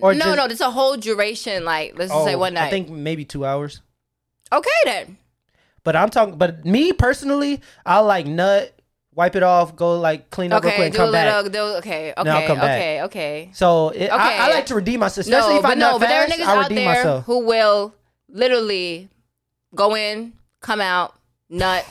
Or 0.00 0.14
no, 0.14 0.24
just- 0.24 0.36
no, 0.36 0.44
it's 0.46 0.60
a 0.60 0.70
whole 0.70 0.96
duration. 0.96 1.64
Like, 1.64 1.94
let's 1.98 2.10
just 2.10 2.24
say 2.24 2.34
one 2.36 2.54
night. 2.54 2.66
I 2.66 2.70
think 2.70 2.88
maybe 2.88 3.24
two 3.24 3.44
hours. 3.44 3.80
okay 4.52 4.70
then. 4.84 5.18
But 5.84 5.94
I'm 5.96 6.10
talking. 6.10 6.36
But 6.36 6.64
me 6.64 6.92
personally, 6.92 7.60
I'll 7.84 8.04
like 8.04 8.26
nut, 8.26 8.75
wipe 9.16 9.34
it 9.34 9.42
off, 9.42 9.74
go 9.74 9.98
like 9.98 10.30
clean 10.30 10.52
up 10.52 10.62
real 10.62 10.68
Okay, 10.68 10.76
quick, 10.76 10.86
and 10.88 10.94
come 10.94 11.08
a 11.08 11.12
back. 11.12 11.34
little. 11.44 11.50
Do, 11.50 11.76
okay, 11.78 12.12
okay, 12.16 12.30
I'll 12.30 12.46
come 12.46 12.58
back. 12.58 12.76
okay, 12.78 13.02
okay. 13.02 13.50
So 13.54 13.88
it, 13.88 14.08
I, 14.08 14.46
I 14.46 14.50
like 14.50 14.66
to 14.66 14.74
redeem 14.76 15.00
myself, 15.00 15.26
especially 15.26 15.54
no, 15.54 15.58
if 15.58 15.64
I 15.64 15.68
but 15.70 15.78
nut 15.78 15.92
no, 15.94 15.98
but 15.98 16.06
there 16.08 16.22
are 16.22 16.26
niggas 16.26 16.44
out 16.44 16.68
there 16.68 16.84
myself. 16.94 17.24
who 17.24 17.40
will 17.46 17.94
literally 18.28 19.08
go 19.74 19.96
in, 19.96 20.34
come 20.60 20.80
out, 20.80 21.14
nut, 21.48 21.84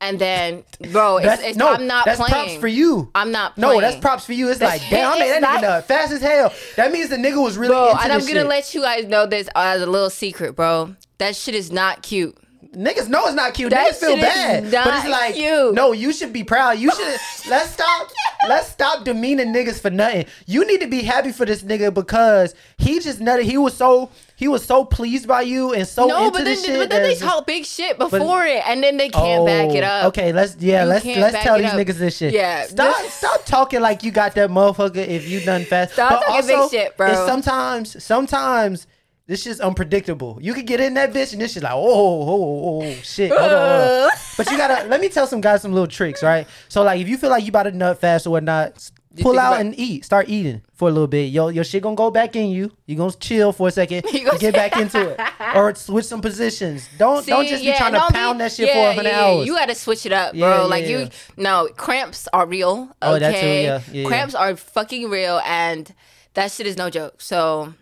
and 0.00 0.18
then, 0.18 0.62
bro, 0.92 1.16
it's, 1.18 1.42
it's, 1.42 1.56
no, 1.58 1.72
I'm 1.72 1.86
not 1.86 2.04
that's 2.04 2.18
playing. 2.18 2.32
props 2.32 2.56
for 2.60 2.68
you. 2.68 3.10
I'm 3.14 3.32
not 3.32 3.56
No, 3.56 3.80
that's 3.80 3.96
props 3.98 4.26
for 4.26 4.34
you. 4.34 4.48
It's 4.50 4.58
That's- 4.58 4.80
like, 4.80 4.90
damn, 4.90 5.12
I 5.12 5.18
made 5.18 5.28
that 5.30 5.36
it's 5.38 5.46
nigga 5.46 5.52
not- 5.52 5.60
nut 5.62 5.84
fast 5.86 6.12
as 6.12 6.20
hell. 6.20 6.52
That 6.76 6.92
means 6.92 7.08
the 7.08 7.16
nigga 7.16 7.42
was 7.42 7.56
really 7.56 7.72
bro, 7.72 7.90
into 7.92 8.02
and 8.02 8.12
I'm 8.12 8.20
gonna 8.20 8.32
shit. 8.40 8.46
let 8.46 8.74
you 8.74 8.82
guys 8.82 9.06
know 9.06 9.26
this 9.26 9.48
as 9.54 9.80
a 9.82 9.86
little 9.86 10.10
secret, 10.10 10.54
bro. 10.54 10.94
That 11.18 11.34
shit 11.34 11.54
is 11.54 11.72
not 11.72 12.02
cute. 12.02 12.36
Niggas 12.74 13.08
know 13.08 13.26
it's 13.26 13.34
not 13.34 13.54
cute. 13.54 13.70
That 13.70 13.92
Niggas 13.94 13.96
feel 14.00 14.16
bad, 14.16 14.64
but 14.70 14.86
it's 15.00 15.08
like, 15.08 15.34
cute. 15.34 15.74
no, 15.74 15.92
you 15.92 16.12
should 16.12 16.32
be 16.32 16.44
proud. 16.44 16.78
You 16.78 16.90
should 16.90 17.06
let's 17.50 17.70
stop. 17.70 18.10
Let's 18.48 18.68
stop 18.68 19.04
demeaning 19.04 19.52
niggas 19.52 19.80
for 19.80 19.90
nothing. 19.90 20.26
You 20.46 20.66
need 20.66 20.80
to 20.80 20.86
be 20.86 21.02
happy 21.02 21.32
for 21.32 21.44
this 21.44 21.62
nigga 21.62 21.92
because 21.92 22.54
he 22.78 23.00
just 23.00 23.18
nutted. 23.20 23.42
He 23.44 23.58
was 23.58 23.74
so 23.76 24.10
he 24.36 24.48
was 24.48 24.64
so 24.64 24.84
pleased 24.84 25.26
by 25.26 25.42
you 25.42 25.72
and 25.72 25.86
so 25.88 26.06
no, 26.06 26.26
into 26.26 26.38
but 26.38 26.44
then, 26.44 26.56
shit. 26.56 26.78
but 26.78 26.90
then 26.90 27.02
they 27.02 27.10
just- 27.10 27.22
talk 27.22 27.46
big 27.46 27.64
shit 27.64 27.98
before 27.98 28.44
it, 28.44 28.62
and 28.66 28.82
then 28.82 28.96
they 28.98 29.08
can't 29.08 29.46
back 29.46 29.70
it 29.74 29.82
Oh, 29.82 29.86
up. 29.86 30.04
Okay, 30.06 30.32
let's 30.32 30.56
yeah, 30.58 30.82
You 30.84 30.88
let's 30.90 31.04
let's 31.06 31.42
tell 31.42 31.58
these 31.58 31.66
up. 31.72 31.78
niggas 31.78 31.94
this 31.98 32.16
shit. 32.16 32.32
Yeah, 32.34 32.66
stop 32.66 32.96
this- 33.02 33.14
stop 33.14 33.44
talking 33.46 33.80
like 33.80 34.02
you 34.02 34.10
got 34.10 34.34
that 34.34 34.50
motherfucker 34.50 34.96
if 35.06 35.28
you 35.28 35.40
done 35.40 35.64
fast. 35.64 35.94
Stop 35.94 36.24
talking 36.24 36.46
big 36.46 36.70
shit, 36.70 36.96
bro. 36.96 37.12
Sometimes 37.26 38.02
sometimes 38.04 38.86
this 39.26 39.42
shit's 39.42 39.60
unpredictable. 39.60 40.38
You 40.40 40.54
could 40.54 40.66
get 40.66 40.80
in 40.80 40.94
that 40.94 41.12
bitch 41.12 41.32
and 41.32 41.40
this 41.42 41.52
shit 41.54 41.62
like 41.62 41.72
oh, 41.72 41.78
oh 41.78 42.28
oh 42.28 42.82
oh, 42.82 42.82
oh 42.86 42.92
shit. 43.02 43.30
Hold 43.30 43.42
on, 43.42 43.48
hold 43.78 44.04
on. 44.04 44.10
But 44.36 44.50
you 44.50 44.56
gotta 44.56 44.86
let 44.88 45.00
me 45.00 45.08
tell 45.08 45.26
some 45.26 45.40
guys 45.40 45.62
some 45.62 45.72
little 45.72 45.88
tricks, 45.88 46.22
right? 46.22 46.46
So 46.68 46.82
like 46.82 47.00
if 47.00 47.08
you 47.08 47.18
feel 47.18 47.30
like 47.30 47.42
you 47.44 47.48
about 47.50 47.64
to 47.64 47.72
nut 47.72 48.00
fast 48.00 48.26
or 48.26 48.30
whatnot. 48.30 48.90
You 49.14 49.22
Pull 49.22 49.38
out 49.38 49.54
about- 49.54 49.60
and 49.62 49.78
eat. 49.78 50.04
Start 50.04 50.28
eating 50.28 50.60
for 50.74 50.90
a 50.90 50.92
little 50.92 51.06
bit. 51.06 51.32
Yo, 51.32 51.48
your 51.48 51.64
shit 51.64 51.82
gonna 51.82 51.96
go 51.96 52.10
back 52.10 52.36
in 52.36 52.50
you. 52.50 52.70
You 52.84 52.96
gonna 52.96 53.12
chill 53.12 53.50
for 53.50 53.68
a 53.68 53.70
second. 53.70 54.04
You 54.12 54.30
get 54.38 54.52
back 54.52 54.76
into 54.76 55.08
it, 55.08 55.20
or 55.56 55.74
switch 55.74 56.04
some 56.04 56.20
positions. 56.20 56.86
Don't 56.98 57.26
don't 57.26 57.44
See, 57.44 57.50
just 57.50 57.64
be 57.64 57.72
trying 57.72 57.94
to 57.94 58.00
pound 58.12 58.36
be- 58.36 58.44
that 58.44 58.52
shit 58.52 58.68
yeah, 58.68 58.90
for 58.90 58.94
hundred 58.96 59.08
yeah, 59.08 59.20
hours. 59.24 59.46
You 59.46 59.54
got 59.54 59.70
to 59.70 59.74
switch 59.74 60.04
it 60.04 60.12
up, 60.12 60.34
Yeah, 60.34 60.58
bro. 60.58 60.66
like 60.66 60.86
you, 60.86 60.98
yeah. 60.98 61.08
no 61.38 61.66
cramps 61.74 62.28
are 62.34 62.44
real. 62.46 62.82
Okay? 62.82 62.92
Oh, 63.00 63.18
that 63.18 63.40
too, 63.40 63.46
yeah, 63.46 63.62
yeah, 63.62 63.80
yeah. 63.90 64.06
cramps 64.06 64.34
are 64.34 64.54
fucking 64.54 65.08
real, 65.08 65.40
and 65.46 65.94
that 66.34 66.52
shit 66.52 66.66
is 66.66 66.76
no 66.76 66.90
joke. 66.90 67.22
So 67.22 67.72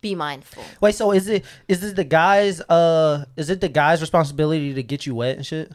be 0.00 0.14
mindful. 0.14 0.64
Wait, 0.80 0.94
so 0.94 1.12
is 1.12 1.28
it 1.28 1.44
is 1.68 1.80
this 1.80 1.92
the 1.92 2.04
guy's 2.04 2.60
uh 2.62 3.24
is 3.36 3.50
it 3.50 3.60
the 3.60 3.68
guy's 3.68 4.00
responsibility 4.00 4.74
to 4.74 4.82
get 4.82 5.06
you 5.06 5.14
wet 5.14 5.36
and 5.36 5.46
shit? 5.46 5.72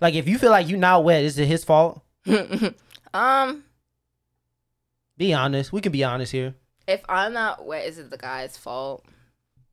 Like 0.00 0.14
if 0.14 0.28
you 0.28 0.38
feel 0.38 0.50
like 0.50 0.68
you 0.68 0.76
not 0.76 1.04
wet, 1.04 1.22
is 1.24 1.38
it 1.38 1.46
his 1.46 1.64
fault? 1.64 2.02
um, 3.14 3.64
Be 5.16 5.32
honest. 5.32 5.72
We 5.72 5.80
can 5.80 5.92
be 5.92 6.04
honest 6.04 6.32
here. 6.32 6.54
If 6.86 7.02
I'm 7.08 7.32
not 7.32 7.66
wet, 7.66 7.86
is 7.86 7.98
it 7.98 8.10
the 8.10 8.16
guy's 8.18 8.56
fault? 8.56 9.04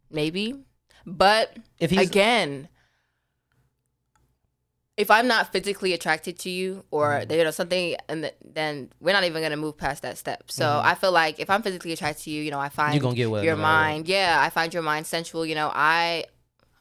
Maybe. 0.10 0.56
But 1.06 1.56
If 1.80 1.92
he's 1.92 2.10
again, 2.10 2.68
if 4.98 5.12
I'm 5.12 5.28
not 5.28 5.52
physically 5.52 5.92
attracted 5.94 6.40
to 6.40 6.50
you 6.50 6.84
or 6.90 7.10
Mm-hmm. 7.12 7.32
you 7.34 7.44
know 7.44 7.52
something, 7.52 7.96
and 8.08 8.24
th- 8.24 8.36
then 8.44 8.90
we're 9.02 9.12
not 9.14 9.24
even 9.26 9.42
gonna 9.42 9.58
move 9.58 9.78
past 9.78 10.04
that 10.04 10.18
step. 10.18 10.44
So 10.52 10.64
Mhm. 10.66 10.86
I 10.86 10.96
feel 10.96 11.12
like 11.12 11.40
if 11.40 11.50
I'm 11.50 11.62
physically 11.62 11.92
attracted 11.92 12.24
to 12.24 12.30
you, 12.30 12.42
you 12.44 12.52
know, 12.52 12.60
I 12.60 12.70
find 12.70 12.94
you 12.94 13.02
gonna 13.02 13.16
get 13.16 13.24
your 13.44 13.56
what. 13.56 13.58
mind, 13.58 14.08
yeah, 14.08 14.38
I 14.40 14.50
find 14.50 14.74
your 14.74 14.84
mind 14.84 15.06
sensual. 15.06 15.46
You 15.46 15.56
know, 15.56 15.70
I 15.74 16.26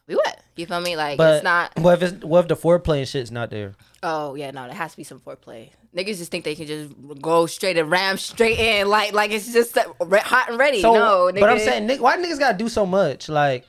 we 0.07 0.15
wet. 0.15 0.43
You 0.55 0.65
feel 0.65 0.79
me? 0.81 0.95
Like 0.95 1.17
But 1.17 1.35
it's 1.35 1.43
not. 1.43 1.71
what 1.79 2.01
if 2.01 2.13
it's 2.13 2.23
what 2.23 2.39
if 2.41 2.47
the 2.47 2.55
foreplay 2.55 2.99
and 2.99 3.07
shit's 3.07 3.31
not 3.31 3.49
there? 3.49 3.73
Oh 4.03 4.35
yeah, 4.35 4.51
no, 4.51 4.65
there 4.65 4.75
has 4.75 4.91
to 4.91 4.97
be 4.97 5.03
some 5.03 5.19
foreplay. 5.19 5.71
Niggas 5.95 6.17
just 6.17 6.29
think 6.31 6.43
they 6.45 6.55
can 6.55 6.67
just 6.67 6.93
go 7.21 7.45
straight 7.47 7.77
and 7.77 7.89
ram 7.89 8.17
straight 8.17 8.59
in, 8.59 8.87
like 8.87 9.13
like 9.13 9.31
it's 9.31 9.51
just 9.51 9.77
hot 9.77 10.49
and 10.49 10.57
ready. 10.59 10.81
So, 10.81 10.93
no, 10.93 11.31
but 11.33 11.49
I'm 11.49 11.59
saying, 11.59 11.99
why 12.01 12.17
niggas 12.17 12.37
gotta 12.39 12.57
do 12.57 12.69
so 12.69 12.85
much? 12.85 13.27
Like, 13.29 13.65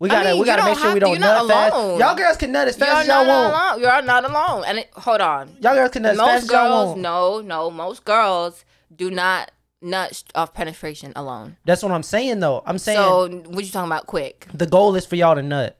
we 0.00 0.08
gotta 0.08 0.30
mean, 0.30 0.40
we 0.40 0.46
gotta 0.46 0.64
make 0.64 0.78
sure 0.78 0.92
we 0.92 0.98
don't 1.00 1.10
You're 1.10 1.20
nut 1.20 1.46
fast. 1.48 1.74
Y'all 2.00 2.14
girls 2.16 2.36
can 2.36 2.50
nut 2.52 2.66
as 2.66 2.76
you're 2.76 2.86
fast 2.86 3.02
as 3.02 3.06
y'all 3.08 3.26
want. 3.26 3.54
alone. 3.54 3.80
You're 3.80 4.02
not 4.02 4.24
alone. 4.28 4.64
And 4.66 4.78
it, 4.78 4.90
hold 4.94 5.20
on, 5.20 5.56
Y'all 5.60 5.74
girls 5.74 5.90
can 5.92 6.02
nut 6.02 6.12
as 6.12 6.18
fast 6.18 6.28
most 6.34 6.42
as 6.44 6.50
y'all 6.50 6.68
girls, 6.68 6.86
want. 6.88 7.00
no, 7.00 7.40
no, 7.42 7.70
most 7.70 8.04
girls 8.04 8.64
do 8.94 9.10
not 9.10 9.52
nut 9.82 10.22
off 10.34 10.52
penetration 10.52 11.12
alone. 11.16 11.56
That's 11.64 11.82
what 11.82 11.92
I'm 11.92 12.02
saying 12.02 12.40
though. 12.40 12.62
I'm 12.66 12.78
saying 12.78 12.98
So 12.98 13.28
what 13.50 13.64
you 13.64 13.70
talking 13.70 13.88
about? 13.90 14.06
Quick. 14.06 14.46
the 14.52 14.66
goal 14.66 14.94
is 14.96 15.06
for 15.06 15.16
y'all 15.16 15.34
to 15.36 15.42
nut. 15.42 15.78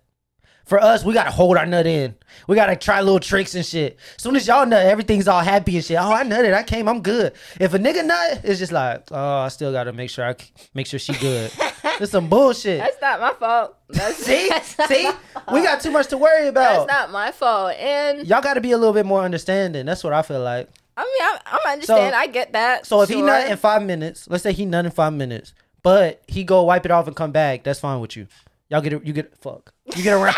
For 0.70 0.80
us, 0.80 1.02
we 1.02 1.12
gotta 1.14 1.32
hold 1.32 1.56
our 1.56 1.66
nut 1.66 1.84
in. 1.84 2.14
We 2.46 2.54
gotta 2.54 2.76
try 2.76 3.00
little 3.00 3.18
tricks 3.18 3.56
and 3.56 3.66
shit. 3.66 3.98
soon 4.18 4.36
as 4.36 4.46
y'all 4.46 4.64
nut, 4.64 4.86
everything's 4.86 5.26
all 5.26 5.40
happy 5.40 5.74
and 5.74 5.84
shit. 5.84 5.96
Oh, 5.98 6.12
I 6.12 6.22
nutted. 6.22 6.54
I 6.54 6.62
came. 6.62 6.88
I'm 6.88 7.02
good. 7.02 7.32
If 7.58 7.74
a 7.74 7.78
nigga 7.80 8.06
nut, 8.06 8.42
it's 8.44 8.60
just 8.60 8.70
like, 8.70 9.08
oh, 9.10 9.38
I 9.38 9.48
still 9.48 9.72
gotta 9.72 9.92
make 9.92 10.10
sure 10.10 10.24
I 10.24 10.36
make 10.72 10.86
sure 10.86 11.00
she 11.00 11.12
good. 11.14 11.50
it's 11.84 12.12
some 12.12 12.28
bullshit. 12.28 12.78
That's 12.78 13.00
not 13.02 13.18
my 13.18 13.32
fault. 13.32 13.78
That's, 13.88 14.16
See, 14.24 14.48
that's 14.48 14.76
see, 14.86 15.10
we 15.52 15.60
got 15.64 15.80
too 15.80 15.90
much 15.90 16.06
to 16.06 16.16
worry 16.16 16.46
about. 16.46 16.86
That's 16.86 16.88
not 16.88 17.10
my 17.10 17.32
fault. 17.32 17.74
And 17.74 18.24
Y'all 18.28 18.40
got 18.40 18.54
to 18.54 18.60
be 18.60 18.70
a 18.70 18.78
little 18.78 18.94
bit 18.94 19.06
more 19.06 19.22
understanding. 19.22 19.86
That's 19.86 20.04
what 20.04 20.12
I 20.12 20.22
feel 20.22 20.40
like. 20.40 20.68
I 20.96 21.02
mean, 21.02 21.10
I, 21.20 21.58
I 21.66 21.72
understand. 21.72 22.14
I 22.14 22.28
get 22.28 22.52
that. 22.52 22.86
So 22.86 23.02
if 23.02 23.08
he 23.08 23.16
sure. 23.16 23.26
nut 23.26 23.50
in 23.50 23.56
five 23.56 23.82
minutes, 23.82 24.28
let's 24.30 24.44
say 24.44 24.52
he 24.52 24.66
nut 24.66 24.84
in 24.84 24.92
five 24.92 25.14
minutes, 25.14 25.52
but 25.82 26.22
he 26.28 26.44
go 26.44 26.62
wipe 26.62 26.84
it 26.84 26.92
off 26.92 27.08
and 27.08 27.16
come 27.16 27.32
back, 27.32 27.64
that's 27.64 27.80
fine 27.80 27.98
with 27.98 28.16
you. 28.16 28.28
Y'all 28.70 28.80
get 28.80 28.92
it. 28.92 29.04
You 29.04 29.12
get 29.12 29.36
fuck. 29.36 29.74
You 29.97 30.03
get 30.03 30.14
around. 30.14 30.36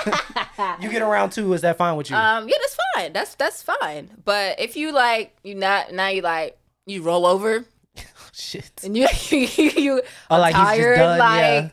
you 0.82 0.90
get 0.90 1.03
around 1.03 1.30
too. 1.30 1.53
Is 1.53 1.61
that 1.62 1.76
fine 1.78 1.96
with 1.96 2.11
you? 2.11 2.16
Um, 2.16 2.48
yeah, 2.48 2.57
that's 2.61 2.76
fine. 2.94 3.12
That's 3.12 3.34
that's 3.34 3.62
fine. 3.62 4.11
But 4.24 4.61
if 4.61 4.76
you 4.76 4.92
like, 4.92 5.36
you 5.42 5.55
not 5.55 5.92
now 5.92 6.09
you 6.09 6.22
like 6.22 6.59
you 6.86 7.03
roll 7.03 7.26
over 7.26 7.64
Shit. 8.32 8.80
and 8.82 8.96
you 8.96 9.07
you, 9.30 9.46
you 9.76 10.03
Oh, 10.30 10.38
like 10.38 10.55
tired. 10.55 10.96
done. 10.96 11.18
like, 11.18 11.40
yeah. 11.40 11.68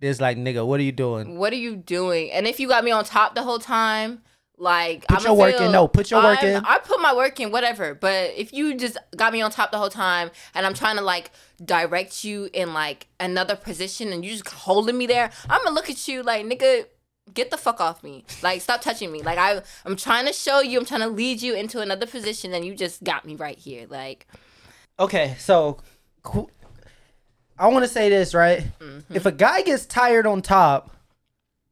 It's 0.00 0.20
like 0.20 0.36
nigga, 0.36 0.66
what 0.66 0.80
are 0.80 0.84
you 0.84 0.92
doing? 0.92 1.38
what 1.38 1.52
are 1.52 1.56
you 1.56 1.76
doing? 1.76 2.32
And 2.32 2.46
if 2.46 2.58
you 2.58 2.66
got 2.68 2.82
me 2.84 2.90
on 2.90 3.04
top 3.04 3.34
the 3.34 3.42
whole 3.42 3.58
time, 3.60 4.22
like 4.58 5.06
Put 5.08 5.18
I'm 5.18 5.24
your 5.24 5.34
work 5.34 5.60
in. 5.60 5.72
No, 5.72 5.88
put 5.88 6.10
your 6.10 6.22
work 6.22 6.42
in. 6.42 6.56
I 6.64 6.78
put 6.78 7.00
my 7.00 7.14
work 7.14 7.38
in, 7.40 7.50
whatever. 7.50 7.94
But 7.94 8.32
if 8.36 8.52
you 8.52 8.76
just 8.76 8.96
got 9.16 9.32
me 9.32 9.40
on 9.42 9.50
top 9.50 9.70
the 9.72 9.78
whole 9.78 9.90
time, 9.90 10.30
and 10.54 10.64
I'm 10.66 10.74
trying 10.74 10.96
to 10.96 11.02
like 11.02 11.30
direct 11.64 12.24
you 12.24 12.48
in 12.52 12.72
like 12.74 13.06
another 13.20 13.56
position, 13.56 14.12
and 14.12 14.24
you 14.24 14.30
just 14.32 14.48
holding 14.48 14.96
me 14.98 15.06
there, 15.06 15.30
I'm 15.48 15.62
gonna 15.64 15.74
look 15.74 15.88
at 15.90 16.06
you 16.08 16.22
like 16.22 16.44
nigga. 16.46 16.86
Get 17.32 17.50
the 17.50 17.56
fuck 17.56 17.80
off 17.80 18.02
me! 18.02 18.24
Like, 18.42 18.60
stop 18.60 18.80
touching 18.80 19.12
me! 19.12 19.22
Like, 19.22 19.38
I, 19.38 19.62
I'm 19.84 19.96
trying 19.96 20.26
to 20.26 20.32
show 20.32 20.60
you, 20.60 20.78
I'm 20.78 20.84
trying 20.84 21.00
to 21.00 21.08
lead 21.08 21.40
you 21.40 21.54
into 21.54 21.80
another 21.80 22.06
position, 22.06 22.52
and 22.52 22.64
you 22.64 22.74
just 22.74 23.04
got 23.04 23.24
me 23.24 23.36
right 23.36 23.58
here. 23.58 23.86
Like, 23.88 24.26
Okay, 24.98 25.34
so. 25.38 25.78
I 27.58 27.66
want 27.68 27.84
to 27.84 27.88
say 27.88 28.08
this 28.08 28.34
right. 28.34 28.64
Mm-hmm. 28.78 29.14
If 29.14 29.26
a 29.26 29.32
guy 29.32 29.62
gets 29.62 29.86
tired 29.86 30.26
on 30.26 30.42
top, 30.42 30.90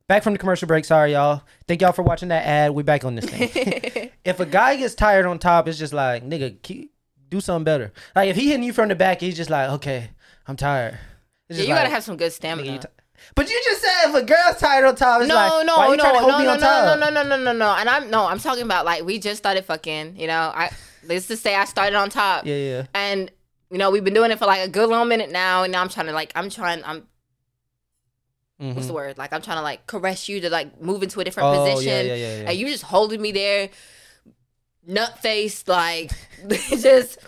back 0.09 0.24
from 0.24 0.32
the 0.32 0.38
commercial 0.38 0.66
break. 0.66 0.84
Sorry, 0.84 1.12
y'all. 1.12 1.42
Thank 1.68 1.80
y'all 1.80 1.92
for 1.92 2.03
watching 2.03 2.28
that 2.28 2.44
ad. 2.44 2.72
We 2.72 2.82
back 2.82 3.05
on 3.05 3.14
this 3.14 3.26
thing. 3.26 4.11
if 4.24 4.40
a 4.40 4.46
guy 4.46 4.76
gets 4.76 4.94
tired 4.94 5.26
on 5.26 5.38
top, 5.38 5.68
it's 5.68 5.78
just 5.78 5.92
like 5.92 6.24
nigga, 6.24 6.61
keep, 6.62 6.92
do 7.28 7.40
something 7.40 7.64
better. 7.64 7.92
Like 8.16 8.28
if 8.28 8.36
he 8.36 8.48
hitting 8.48 8.64
you 8.64 8.72
from 8.72 8.88
the 8.88 8.96
back, 8.96 9.20
he's 9.20 9.36
just 9.36 9.51
like, 9.51 9.70
okay, 9.70 10.11
I'm 10.46 10.57
tired. 10.57 10.98
Yeah, 11.48 11.62
you 11.62 11.68
like, 11.68 11.78
gotta 11.78 11.90
have 11.90 12.03
some 12.03 12.16
good 12.16 12.32
stamina. 12.32 12.80
But 13.34 13.48
you 13.50 13.60
just 13.64 13.82
said 13.82 14.08
if 14.10 14.14
a 14.14 14.22
girl's 14.24 14.56
tired 14.58 14.84
on 14.84 14.94
top, 14.96 15.20
it's 15.20 15.28
no, 15.28 15.34
like, 15.34 15.66
no, 15.66 15.76
why 15.76 15.88
you 15.88 15.96
no, 15.96 16.02
trying 16.02 16.14
to 16.14 16.20
hold 16.20 16.32
no, 16.32 16.38
me 16.38 16.44
no, 16.44 16.50
on 16.52 16.60
no, 16.60 16.66
top? 16.66 16.98
no, 17.00 17.10
no, 17.10 17.22
no, 17.22 17.36
no, 17.44 17.52
no. 17.52 17.74
And 17.76 17.88
I'm 17.88 18.10
no, 18.10 18.26
I'm 18.26 18.38
talking 18.38 18.64
about 18.64 18.84
like 18.84 19.04
we 19.04 19.18
just 19.18 19.38
started 19.38 19.64
fucking. 19.64 20.16
You 20.16 20.26
know, 20.26 20.52
I 20.54 20.70
let's 21.04 21.28
just 21.28 21.42
say 21.42 21.54
I 21.54 21.64
started 21.64 21.96
on 21.96 22.10
top, 22.10 22.44
Yeah, 22.46 22.56
yeah. 22.56 22.86
and 22.94 23.30
you 23.70 23.78
know 23.78 23.90
we've 23.90 24.04
been 24.04 24.14
doing 24.14 24.30
it 24.30 24.38
for 24.38 24.46
like 24.46 24.66
a 24.66 24.68
good 24.70 24.88
long 24.88 25.08
minute 25.08 25.30
now, 25.30 25.62
and 25.62 25.72
now 25.72 25.80
I'm 25.80 25.88
trying 25.88 26.06
to 26.06 26.12
like 26.12 26.32
I'm 26.34 26.50
trying 26.50 26.82
I'm 26.84 27.06
Mhm. 28.60 28.74
what's 28.74 28.88
the 28.88 28.92
word 28.92 29.16
like 29.16 29.32
I'm 29.32 29.40
trying 29.40 29.56
to 29.56 29.62
like 29.62 29.86
caress 29.86 30.28
you 30.28 30.40
to 30.42 30.50
like 30.50 30.82
move 30.82 31.02
into 31.02 31.18
a 31.20 31.24
different 31.24 31.48
Oh, 31.48 31.78
yeah, 31.80 32.02
yeah, 32.02 32.14
yeah, 32.14 32.14
yeah. 32.42 32.50
and 32.50 32.58
you 32.58 32.66
just 32.66 32.82
holding 32.84 33.22
me 33.22 33.32
there, 33.32 33.70
nut 34.86 35.18
faced 35.20 35.66
like 35.68 36.10
just. 36.68 37.18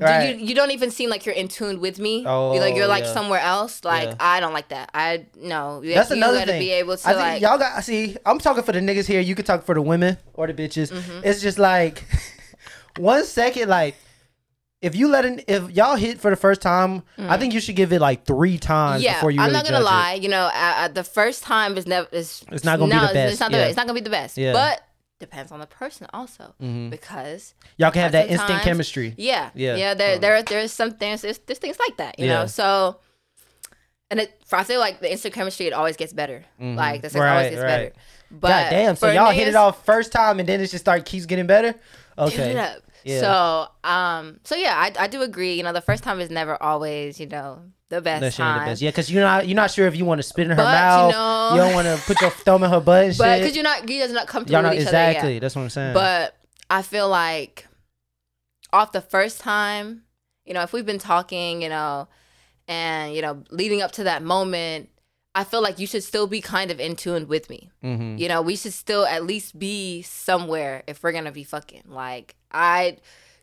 Right. 0.00 0.38
You, 0.38 0.46
you 0.46 0.54
don't 0.54 0.70
even 0.70 0.90
seem 0.90 1.10
like 1.10 1.26
you're 1.26 1.34
in 1.34 1.48
tune 1.48 1.80
with 1.80 1.98
me. 1.98 2.24
Oh, 2.26 2.52
you're 2.52 2.60
like 2.62 2.76
you're 2.76 2.86
like 2.86 3.04
yeah. 3.04 3.12
somewhere 3.12 3.40
else. 3.40 3.84
Like 3.84 4.08
Yeah. 4.10 4.14
I 4.20 4.40
don't 4.40 4.52
like 4.52 4.68
that. 4.68 4.90
I 4.94 5.26
no. 5.36 5.80
That's 5.84 6.10
you 6.10 6.16
another 6.16 6.38
gotta 6.38 6.52
thing. 6.52 6.60
be 6.60 6.70
able 6.72 6.96
to 6.96 7.08
I 7.08 7.12
think 7.12 7.22
like. 7.22 7.42
y'all 7.42 7.58
got 7.58 7.82
see. 7.84 8.16
I'm 8.24 8.38
talking 8.38 8.62
for 8.62 8.72
the 8.72 8.80
niggas 8.80 9.06
here. 9.06 9.20
You 9.20 9.34
can 9.34 9.44
talk 9.44 9.64
for 9.64 9.74
the 9.74 9.82
women 9.82 10.16
or 10.34 10.46
the 10.46 10.54
bitches. 10.54 10.92
Mm-hmm. 10.92 11.20
It's 11.24 11.40
just 11.42 11.58
like 11.58 12.04
one 12.98 13.24
second. 13.24 13.68
Like 13.68 13.96
if 14.80 14.94
you 14.94 15.08
let 15.08 15.24
an 15.24 15.40
if 15.48 15.70
y'all 15.72 15.96
hit 15.96 16.20
for 16.20 16.30
the 16.30 16.36
first 16.36 16.62
time, 16.62 17.02
I 17.18 17.36
think 17.36 17.52
you 17.52 17.60
should 17.60 17.74
give 17.76 17.92
it 17.92 18.00
like 18.00 18.24
three 18.24 18.58
times 18.58 19.02
Mm. 19.02 19.04
yeah, 19.06 19.14
before 19.14 19.30
you. 19.32 19.40
I'm 19.40 19.46
really 19.46 19.52
not 19.54 19.64
gonna 19.64 19.76
judge 19.78 19.82
it. 19.82 19.84
lie. 19.90 20.14
You 20.14 20.28
know, 20.28 20.42
uh, 20.54 20.74
uh, 20.76 20.88
the 20.88 21.02
first 21.04 21.42
time 21.42 21.76
is 21.76 21.86
never 21.86 22.06
is 22.12 22.44
It's 22.52 22.64
not 22.64 22.78
gonna 22.78 22.94
be 22.94 23.00
the 23.06 23.12
best, 23.14 23.32
It's 23.32 23.40
not, 23.40 23.50
the, 23.50 23.56
yeah. 23.58 23.66
it's 23.66 23.76
not 23.76 23.86
gonna 23.86 23.98
be 23.98 24.04
the 24.04 24.10
best. 24.10 24.36
Yeah. 24.38 24.52
But 24.52 24.80
depends 25.18 25.50
on 25.52 25.60
the 25.60 25.66
person 25.66 26.06
also 26.12 26.54
Mhm. 26.62 26.90
because 26.90 27.54
Y'all 27.76 27.90
can 27.90 28.02
have 28.02 28.12
that 28.12 28.28
instant 28.30 28.62
chemistry. 28.62 29.14
yeah, 29.16 29.50
Yeah. 29.54 29.74
yeah, 29.76 29.94
There 29.94 30.14
Um, 30.14 30.20
there 30.20 30.42
there's 30.42 30.72
some 30.72 30.92
things 30.92 31.22
there's, 31.22 31.38
there's 31.38 31.58
things 31.58 31.78
like 31.78 31.96
that. 31.96 32.18
You 32.18 32.26
Yeah. 32.26 32.34
know, 32.40 32.46
so. 32.46 33.00
And 34.10 34.20
it, 34.20 34.40
for 34.46 34.56
I 34.56 34.64
feel 34.64 34.80
like 34.80 35.00
the 35.00 35.10
instant 35.12 35.34
chemistry, 35.34 35.66
it 35.66 35.74
always 35.74 35.96
gets 35.96 36.14
better. 36.14 36.42
Like 36.58 37.02
the 37.02 37.10
sex 37.10 37.16
always 37.20 37.26
Mm-hmm. 37.26 37.36
Right, 37.36 37.50
gets 37.50 37.62
right. 37.62 37.68
better. 37.68 37.92
But 38.30 38.48
God 38.48 38.70
damn! 38.70 38.96
So 38.96 39.10
y'all 39.10 39.30
hit 39.32 39.48
it 39.48 39.54
off 39.54 39.84
first 39.84 40.12
time, 40.12 40.38
and 40.40 40.48
then 40.48 40.60
it 40.60 40.68
just 40.68 40.82
start 40.84 41.04
keeps 41.04 41.26
getting 41.26 41.46
better. 41.46 41.74
Okay. 42.16 42.54
Yeah. 43.04 43.20
So, 43.20 43.88
um, 43.88 44.40
so 44.44 44.54
yeah, 44.56 44.74
I, 44.76 45.04
I 45.04 45.06
do 45.06 45.22
agree. 45.22 45.54
You 45.54 45.62
know, 45.62 45.72
the 45.72 45.80
first 45.80 46.02
time 46.02 46.20
is 46.20 46.30
never 46.30 46.60
always, 46.62 47.18
you 47.20 47.26
know, 47.26 47.62
the 47.88 48.00
best 48.00 48.22
ain't 48.24 48.34
time. 48.34 48.60
the 48.60 48.66
best. 48.70 48.82
Yeah, 48.82 48.90
because 48.90 49.10
you're 49.10 49.22
not 49.22 49.46
you're 49.48 49.56
not 49.56 49.70
sure 49.70 49.86
if 49.86 49.96
you 49.96 50.04
want 50.04 50.18
to 50.18 50.22
spit 50.22 50.44
in 50.46 50.50
her 50.50 50.56
But, 50.56 50.62
you 50.62 50.72
mouth. 50.72 51.12
know- 51.12 51.50
you 51.54 51.60
don't 51.62 51.74
want 51.74 51.86
to 51.86 52.04
put 52.06 52.20
your 52.20 52.30
thumb 52.44 52.62
in 52.64 52.70
her 52.70 52.80
butt 52.80 53.16
But 53.16 53.38
because 53.38 53.54
you're 53.56 53.62
not, 53.64 53.88
you 53.88 54.00
guys 54.00 54.10
are 54.10 54.14
not 54.14 54.26
comfortable 54.26 54.52
Y'all 54.54 54.62
not 54.62 54.74
with 54.74 54.82
each 54.82 54.88
other 54.88 54.96
yet. 54.98 55.08
exactly. 55.10 55.38
That's 55.38 55.56
what 55.56 55.62
I'm 55.62 55.70
saying. 55.70 55.94
But 55.94 56.36
I 56.68 56.82
feel 56.82 57.08
like 57.08 57.66
off 58.72 58.92
the 58.92 59.00
first 59.00 59.40
time, 59.40 60.02
you 60.44 60.52
know, 60.54 60.62
if 60.62 60.72
we've 60.72 60.84
been 60.84 60.98
talking, 60.98 61.62
you 61.62 61.68
know, 61.70 62.08
and 62.66 63.14
you 63.14 63.22
know, 63.22 63.42
leading 63.50 63.80
up 63.80 63.92
to 63.92 64.04
that 64.04 64.22
moment, 64.22 64.90
I 65.38 65.44
feel 65.44 65.62
like 65.62 65.78
you 65.78 65.86
should 65.86 66.02
still 66.02 66.26
be 66.26 66.40
kind 66.40 66.72
of 66.72 66.80
in 66.80 66.96
tune 66.96 67.28
with 67.28 67.48
me. 67.48 67.70
hmm 67.80 68.16
You 68.18 68.26
know, 68.26 68.42
we 68.42 68.56
should 68.56 68.72
still 68.72 69.06
at 69.06 69.24
least 69.24 69.56
be 69.56 70.02
somewhere 70.02 70.82
if 70.88 71.00
we're 71.00 71.12
gonna 71.12 71.30
be 71.30 71.44
fucking. 71.44 71.84
Like 71.86 72.34
I 72.50 72.96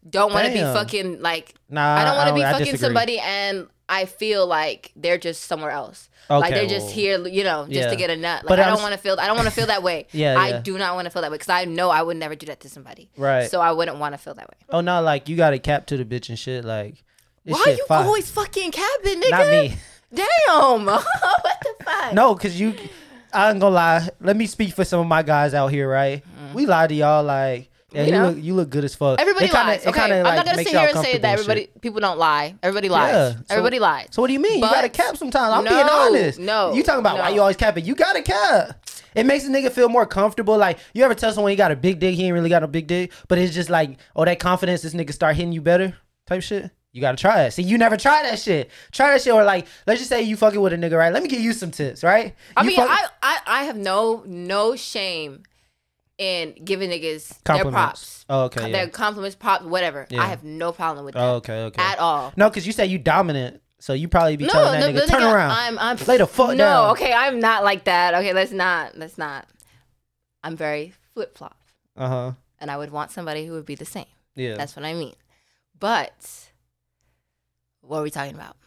don't 0.07 0.33
want 0.33 0.45
to 0.47 0.51
be 0.51 0.59
fucking 0.59 1.21
like 1.21 1.55
nah, 1.69 1.95
I 1.95 2.03
don't 2.03 2.17
want 2.17 2.29
to 2.29 2.35
be 2.35 2.41
fucking 2.41 2.77
somebody 2.77 3.17
and 3.19 3.67
I 3.87 4.05
feel 4.05 4.45
like 4.45 4.91
they're 4.97 5.17
just 5.17 5.43
somewhere 5.43 5.71
else. 5.71 6.09
Okay, 6.29 6.37
like 6.37 6.53
they're 6.53 6.67
just 6.67 6.87
well, 6.87 6.95
here, 6.95 7.27
you 7.27 7.45
know, 7.45 7.63
just 7.65 7.79
yeah. 7.79 7.89
to 7.89 7.95
get 7.95 8.09
a 8.09 8.17
nut. 8.17 8.43
Like 8.43 8.49
But 8.49 8.59
I 8.59 8.65
don't 8.65 8.81
want 8.81 8.93
to 8.93 8.99
feel. 8.99 9.15
I 9.17 9.27
don't 9.27 9.37
want 9.37 9.47
to 9.47 9.53
feel 9.53 9.67
that 9.67 9.81
way. 9.81 10.07
Yeah, 10.11 10.37
I 10.37 10.49
yeah. 10.49 10.59
do 10.59 10.77
not 10.77 10.95
want 10.95 11.05
to 11.05 11.11
feel 11.11 11.21
that 11.21 11.31
way 11.31 11.35
because 11.37 11.49
I 11.49 11.63
know 11.63 11.89
I 11.91 12.01
would 12.01 12.17
never 12.17 12.35
do 12.35 12.47
that 12.47 12.59
to 12.61 12.69
somebody. 12.69 13.09
Right. 13.15 13.49
So 13.49 13.61
I 13.61 13.71
wouldn't 13.71 13.99
want 13.99 14.13
to 14.15 14.17
feel 14.17 14.33
that 14.33 14.49
way. 14.49 14.57
oh 14.69 14.81
no, 14.81 15.01
like 15.01 15.29
you 15.29 15.37
got 15.37 15.53
a 15.53 15.59
cap 15.59 15.85
to 15.87 15.97
the 15.97 16.03
bitch 16.03 16.27
and 16.27 16.37
shit. 16.37 16.65
Like 16.65 17.03
Why 17.45 17.61
shit 17.63 17.77
you 17.77 17.85
fire. 17.85 18.03
always 18.03 18.29
fucking 18.29 18.71
capping, 18.71 19.21
nigga? 19.21 19.29
Not 19.31 19.47
me. 19.47 19.77
Damn. 20.15 20.85
what 20.85 21.03
the 21.61 21.83
fuck? 21.83 22.13
No, 22.13 22.35
cause 22.35 22.59
you. 22.59 22.73
I 23.33 23.51
ain't 23.51 23.59
gonna 23.59 23.75
lie. 23.75 24.09
Let 24.21 24.37
me 24.37 24.45
speak 24.45 24.73
for 24.73 24.85
some 24.85 25.01
of 25.01 25.07
my 25.07 25.21
guys 25.21 25.53
out 25.53 25.67
here. 25.67 25.89
Right. 25.89 26.23
Mm. 26.23 26.53
We 26.53 26.65
lie 26.65 26.87
to 26.87 26.93
y'all. 26.93 27.23
Like 27.23 27.69
yeah, 27.91 28.01
You 28.01 28.05
you, 28.07 28.11
know. 28.13 28.29
look 28.29 28.43
you 28.43 28.53
look 28.55 28.69
good 28.69 28.83
as 28.85 28.95
fuck. 28.95 29.19
Everybody 29.19 29.47
kinda, 29.47 29.59
lies. 29.63 29.85
Okay, 29.87 29.99
kinda, 29.99 30.17
I'm 30.17 30.35
not 30.35 30.45
gonna 30.45 30.57
sit 30.57 30.67
here 30.69 30.89
and 30.93 30.99
say 30.99 31.17
that 31.17 31.33
everybody 31.33 31.61
shit. 31.61 31.81
people 31.81 31.99
don't 31.99 32.17
lie. 32.17 32.55
Everybody 32.63 32.89
lies. 32.89 33.13
Yeah, 33.13 33.31
so- 33.31 33.43
everybody 33.49 33.79
lies. 33.79 34.07
So 34.11 34.21
what 34.21 34.27
do 34.27 34.33
you 34.33 34.39
mean? 34.39 34.55
you 34.55 34.61
got 34.61 34.81
to 34.81 34.89
cap 34.89 35.17
sometimes. 35.17 35.53
I'm 35.53 35.63
No, 35.63 35.69
being 35.69 35.87
honest. 35.89 36.39
no, 36.39 36.73
You 36.73 36.83
talking 36.83 36.99
about 36.99 37.17
why 37.17 37.29
you 37.29 37.41
always 37.41 37.57
capping? 37.57 37.85
You 37.85 37.95
got 37.95 38.13
to 38.13 38.21
cap. 38.21 38.81
It 39.15 39.25
makes 39.25 39.45
a 39.45 39.49
nigga 39.49 39.71
feel 39.71 39.87
more 39.87 40.05
comfortable. 40.05 40.57
Like 40.57 40.79
you 40.93 41.03
ever 41.03 41.15
tell 41.15 41.31
someone 41.31 41.51
you 41.51 41.57
got 41.57 41.71
a 41.71 41.75
big 41.75 41.99
dick, 41.99 42.15
he 42.15 42.25
ain't 42.25 42.33
really 42.33 42.49
got 42.49 42.63
a 42.63 42.67
big 42.67 42.87
dick, 42.87 43.11
but 43.27 43.37
it's 43.37 43.53
just 43.53 43.69
like, 43.69 43.97
oh, 44.15 44.25
that 44.25 44.39
confidence, 44.39 44.81
this 44.81 44.93
nigga 44.93 45.13
start 45.13 45.35
hitting 45.37 45.53
you 45.53 45.61
better, 45.61 45.95
type 46.27 46.41
shit. 46.41 46.71
You 46.95 47.01
gotta 47.01 47.17
try 47.17 47.41
it. 47.43 47.51
See, 47.51 47.61
you 47.61 47.77
never 47.77 47.97
try 47.97 48.23
that 48.23 48.39
shit. 48.39 48.71
Try 48.93 49.11
that 49.11 49.21
shit, 49.21 49.33
or 49.33 49.43
like, 49.43 49.67
let's 49.85 49.99
just 49.99 50.07
say 50.09 50.21
you 50.21 50.37
fucking 50.37 50.61
with 50.61 50.71
a 50.71 50.77
nigga, 50.77 50.97
right? 50.97 51.11
Let 51.11 51.23
me 51.23 51.27
give 51.27 51.41
you 51.41 51.51
some 51.51 51.69
tips, 51.69 52.05
right? 52.05 52.33
I 52.55 52.61
You 52.61 52.67
mean, 52.67 52.77
fuck- 52.77 52.89
I, 52.89 53.07
I 53.21 53.39
I 53.47 53.63
have 53.65 53.75
no 53.75 54.23
no 54.25 54.77
shame 54.77 55.43
in 56.17 56.55
giving 56.63 56.89
niggas 56.91 57.27
their 57.43 57.57
Compliments. 57.57 57.73
props. 57.73 58.25
Oh, 58.29 58.43
okay, 58.43 58.71
Their 58.71 58.85
yeah. 58.85 58.89
compliments, 58.89 59.35
props, 59.35 59.65
whatever. 59.65 60.07
Yeah. 60.09 60.21
I 60.23 60.27
have 60.27 60.45
no 60.45 60.71
problem 60.71 61.03
with 61.03 61.15
that 61.15 61.21
Oh, 61.21 61.33
okay, 61.35 61.63
okay. 61.63 61.81
at 61.83 61.99
all. 61.99 62.31
No, 62.37 62.49
because 62.49 62.65
you 62.65 62.71
said 62.71 62.89
you 62.89 62.97
dominant, 62.97 63.61
so 63.79 63.91
you 63.91 64.07
probably 64.07 64.37
be 64.37 64.47
telling 64.47 64.79
that 64.79 64.89
nigga 64.95 65.01
the 65.05 65.07
turn 65.11 65.23
around. 65.23 65.51
I'm, 65.51 65.77
I'm 65.77 65.97
Lay 66.07 66.15
the 66.17 66.25
fuck 66.27 66.51
no, 66.51 66.55
down. 66.55 66.91
okay, 66.91 67.11
I'm 67.11 67.41
not 67.41 67.65
like 67.65 67.83
that. 67.83 68.13
Okay, 68.15 68.31
let's 68.31 68.53
not. 68.53 68.97
Let's 68.97 69.17
not. 69.17 69.45
I'm 70.45 70.55
very 70.55 70.93
flip 71.13 71.37
flop, 71.37 71.57
Uh 71.97 72.07
huh. 72.07 72.31
and 72.59 72.71
I 72.71 72.77
would 72.77 72.91
want 72.91 73.11
somebody 73.11 73.45
who 73.45 73.51
would 73.51 73.65
be 73.65 73.75
the 73.75 73.83
same. 73.83 74.05
Yeah. 74.35 74.55
That's 74.55 74.77
what 74.77 74.85
I 74.85 74.93
mean. 74.93 75.15
But 75.77 76.44
what 77.87 77.99
are 77.99 78.03
we 78.03 78.09
talking 78.11 78.35
about? 78.35 78.57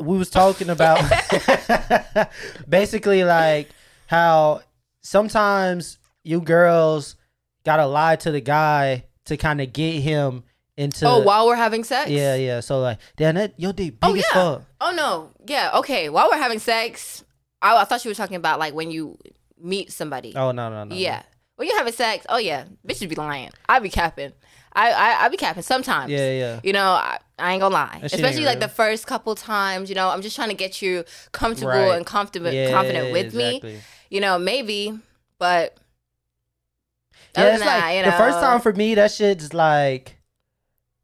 we 0.00 0.18
was 0.18 0.28
talking 0.28 0.70
about 0.70 0.98
basically 2.68 3.22
like 3.24 3.68
how 4.06 4.60
sometimes 5.02 5.98
you 6.24 6.40
girls 6.40 7.16
gotta 7.64 7.86
lie 7.86 8.16
to 8.16 8.30
the 8.30 8.40
guy 8.40 9.04
to 9.26 9.36
kind 9.36 9.60
of 9.60 9.72
get 9.72 10.00
him 10.00 10.42
into. 10.76 11.06
oh, 11.06 11.20
while 11.20 11.46
we're 11.46 11.54
having 11.56 11.84
sex? 11.84 12.10
yeah, 12.10 12.34
yeah. 12.34 12.60
So 12.60 12.80
like, 12.80 12.98
damn, 13.16 13.36
that 13.36 13.54
your 13.56 13.72
dick 13.72 14.00
big 14.00 14.10
Oh, 14.10 14.14
as 14.14 14.16
yeah. 14.16 14.32
fuck. 14.32 14.62
Oh 14.80 14.92
no. 14.92 15.30
Yeah. 15.46 15.70
Okay. 15.76 16.08
While 16.08 16.28
we're 16.30 16.38
having 16.38 16.58
sex, 16.58 17.24
I, 17.62 17.76
I 17.76 17.84
thought 17.84 18.04
you 18.04 18.10
were 18.10 18.14
talking 18.16 18.36
about 18.36 18.58
like 18.58 18.74
when 18.74 18.90
you 18.90 19.16
meet 19.60 19.92
somebody. 19.92 20.34
Oh 20.34 20.50
no, 20.50 20.68
no, 20.70 20.84
no. 20.84 20.94
yeah. 20.94 21.22
When 21.56 21.68
you're 21.68 21.78
having 21.78 21.92
sex, 21.92 22.26
oh 22.28 22.38
yeah, 22.38 22.64
bitches 22.86 23.08
be 23.08 23.14
lying. 23.14 23.50
I 23.68 23.78
be 23.78 23.88
capping. 23.90 24.32
I 24.74 24.90
I, 24.92 25.24
I 25.24 25.28
be 25.28 25.36
capping 25.36 25.62
sometimes. 25.62 26.10
Yeah, 26.10 26.30
yeah. 26.32 26.60
You 26.64 26.72
know, 26.72 26.84
I, 26.90 27.18
I 27.38 27.52
ain't 27.52 27.60
gonna 27.60 27.74
lie. 27.74 28.00
Especially 28.02 28.44
like 28.44 28.58
real. 28.58 28.68
the 28.68 28.74
first 28.74 29.06
couple 29.06 29.34
times. 29.34 29.88
You 29.88 29.94
know, 29.94 30.08
I'm 30.08 30.22
just 30.22 30.34
trying 30.36 30.48
to 30.50 30.54
get 30.54 30.82
you 30.82 31.04
comfortable 31.32 31.70
Right. 31.70 31.96
and 31.96 32.04
comfortable, 32.06 32.50
Yeah, 32.52 32.70
confident 32.72 33.12
with 33.12 33.34
me. 33.34 33.80
You 34.10 34.20
know, 34.20 34.38
maybe, 34.38 34.98
but 35.38 35.76
Yeah, 37.36 37.54
it's 37.54 37.64
like 37.64 37.96
you 37.98 38.04
the 38.04 38.12
first 38.16 38.38
time 38.40 38.60
for 38.60 38.72
me, 38.72 38.94
that 38.94 39.10
shit's 39.10 39.52
like, 39.54 40.18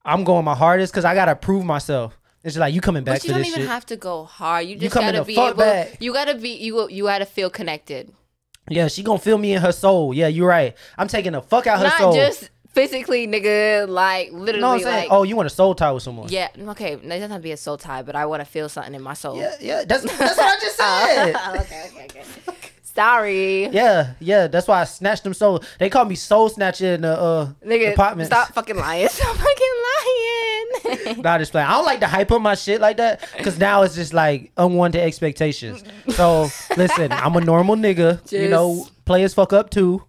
I'm 0.04 0.24
going 0.24 0.44
my 0.44 0.54
hardest 0.54 0.92
because 0.92 1.04
I 1.04 1.14
gotta 1.14 1.34
prove 1.36 1.64
myself. 1.64 2.16
It's 2.42 2.54
just 2.54 2.60
like 2.60 2.72
you 2.72 2.80
coming 2.80 3.04
back 3.04 3.16
But 3.16 3.24
you 3.24 3.30
don't 3.34 3.40
this 3.40 3.48
even 3.48 3.60
shit. 3.60 3.68
have 3.68 3.84
to 3.86 3.96
go 3.96 4.24
hard. 4.24 4.64
You 4.66 4.74
You 4.74 4.80
just 4.80 4.94
coming 4.94 5.12
gotta 5.12 5.24
be 5.24 5.34
able. 5.38 5.54
back. 5.54 5.96
You 6.00 6.12
gotta 6.12 6.34
be. 6.36 6.50
You 6.56 6.88
you 6.88 7.04
gotta 7.04 7.26
feel 7.26 7.50
connected. 7.50 8.12
yeah, 8.68 8.88
she 8.88 9.02
gonna 9.02 9.18
feel 9.18 9.36
me 9.36 9.52
in 9.52 9.60
her 9.60 9.72
soul. 9.72 10.14
Yeah, 10.14 10.28
you're 10.28 10.48
right. 10.48 10.74
I'm 10.96 11.06
taking 11.08 11.32
the 11.32 11.42
fuck 11.42 11.66
out 11.66 11.78
her 11.78 11.84
Not 11.84 11.98
soul. 11.98 12.14
just 12.14 12.48
physically, 12.72 13.26
nigga. 13.26 13.88
Like 13.88 14.32
literally. 14.32 14.62
what 14.62 14.74
I'm 14.74 14.80
saying? 14.80 15.08
Like, 15.08 15.08
oh, 15.12 15.22
you 15.22 15.36
want 15.36 15.46
a 15.46 15.50
soul 15.50 15.74
tie 15.74 15.92
with 15.92 16.02
someone? 16.02 16.28
Yeah, 16.28 16.48
okay. 16.68 16.94
It 16.94 17.08
doesn't 17.08 17.30
have 17.30 17.40
to 17.40 17.42
be 17.42 17.52
a 17.52 17.56
soul 17.56 17.76
tie, 17.76 18.02
but 18.02 18.16
I 18.16 18.26
want 18.26 18.40
to 18.40 18.44
feel 18.46 18.68
something 18.68 18.94
in 18.94 19.02
my 19.02 19.14
soul. 19.14 19.36
Yeah, 19.36 19.54
yeah. 19.60 19.84
That's 19.84 20.02
that's 20.18 20.36
what 20.36 20.56
I 20.58 20.60
just 20.60 20.76
said. 20.78 21.32
Oh, 21.36 21.56
okay, 21.60 21.90
okay, 21.94 22.04
okay. 22.04 22.24
Sorry. 22.92 23.68
yeah, 23.68 24.14
yeah. 24.18 24.48
That's 24.48 24.66
why 24.66 24.80
I 24.80 24.84
snatched 24.84 25.22
them 25.22 25.32
soul. 25.32 25.62
They 25.78 25.88
call 25.88 26.04
me 26.04 26.16
soul 26.16 26.48
snatcher 26.48 26.94
in 26.94 27.02
the 27.02 27.12
uh 27.18 27.52
Nigga, 27.64 27.90
department. 27.90 28.26
stop 28.26 28.52
fucking 28.52 28.76
lying. 28.76 29.08
Stop 29.10 29.36
fucking 29.36 29.74
lying. 29.84 31.16
Nah, 31.22 31.38
just 31.38 31.52
playing. 31.52 31.66
I 31.68 31.72
don't 31.72 31.84
like 31.84 32.00
to 32.00 32.06
hype 32.06 32.30
up 32.32 32.40
my 32.40 32.54
shit 32.54 32.80
like 32.80 32.96
that 32.98 33.26
because 33.36 33.58
now 33.58 33.82
it's 33.82 33.94
just 33.94 34.12
like 34.14 34.50
unwanted 34.56 35.00
expectations. 35.02 35.82
So 36.10 36.48
listen, 36.76 37.12
I'm 37.12 37.34
a 37.36 37.40
normal 37.40 37.76
nigga. 37.76 38.30
You 38.32 38.48
know, 38.48 38.76
Just- 38.78 39.04
players 39.04 39.34
fuck 39.34 39.52
up 39.52 39.70
too. 39.70 40.02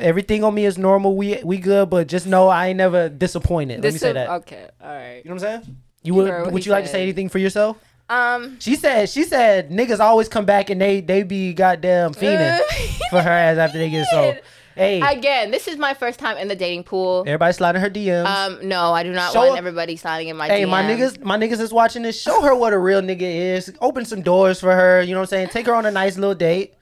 Everything 0.00 0.44
on 0.44 0.54
me 0.54 0.64
is 0.64 0.78
normal. 0.78 1.16
We 1.16 1.40
we 1.44 1.58
good, 1.58 1.90
but 1.90 2.06
just 2.08 2.26
know 2.26 2.48
I 2.48 2.68
ain't 2.68 2.76
never 2.78 3.08
disappointed. 3.08 3.82
Let 3.82 3.92
me 3.92 3.98
say 3.98 4.12
that. 4.12 4.28
Okay, 4.28 4.68
all 4.80 4.88
right. 4.88 5.22
You 5.24 5.30
know 5.30 5.34
what 5.36 5.44
I'm 5.44 5.62
saying? 5.62 5.76
You 6.02 6.14
You 6.14 6.14
would 6.14 6.52
would 6.52 6.62
he 6.62 6.66
you 6.68 6.72
like 6.72 6.84
to 6.84 6.90
say 6.90 7.02
anything 7.02 7.28
for 7.28 7.38
yourself? 7.38 7.76
Um, 8.10 8.58
She 8.60 8.76
said 8.76 9.08
she 9.08 9.24
said 9.24 9.70
niggas 9.70 10.00
always 10.00 10.28
come 10.28 10.44
back 10.44 10.68
and 10.70 10.80
they 10.80 11.00
they 11.00 11.22
be 11.22 11.54
goddamn 11.54 12.12
fiending 12.14 12.58
for 13.10 13.22
her 13.22 13.30
ass 13.30 13.58
after 13.58 13.78
they 13.78 13.88
get 13.90 14.06
so. 14.08 14.34
Hey, 14.74 15.02
Again, 15.02 15.50
this 15.50 15.68
is 15.68 15.76
my 15.76 15.92
first 15.92 16.18
time 16.18 16.38
in 16.38 16.48
the 16.48 16.56
dating 16.56 16.84
pool. 16.84 17.24
everybody 17.26 17.52
sliding 17.52 17.82
her 17.82 17.90
DMs. 17.90 18.24
Um, 18.26 18.66
no, 18.66 18.94
I 18.94 19.02
do 19.02 19.12
not 19.12 19.32
Show 19.34 19.40
want 19.40 19.52
her- 19.52 19.58
everybody 19.58 19.96
sliding 19.96 20.28
in 20.28 20.36
my 20.38 20.46
Hey, 20.48 20.62
DMs. 20.62 20.64
Hey, 20.64 20.64
my 20.64 20.82
niggas, 20.82 21.22
my 21.22 21.36
niggas 21.36 21.60
is 21.60 21.72
watching 21.74 22.02
this. 22.02 22.18
Show 22.18 22.40
her 22.40 22.54
what 22.54 22.72
a 22.72 22.78
real 22.78 23.02
nigga 23.02 23.20
is. 23.20 23.70
Open 23.82 24.06
some 24.06 24.22
doors 24.22 24.60
for 24.60 24.72
her. 24.74 25.02
You 25.02 25.12
know 25.12 25.18
what 25.20 25.24
I'm 25.24 25.28
saying? 25.28 25.48
Take 25.48 25.66
her 25.66 25.74
on 25.74 25.84
a 25.84 25.90
nice 25.90 26.16
little 26.16 26.34
date. 26.34 26.72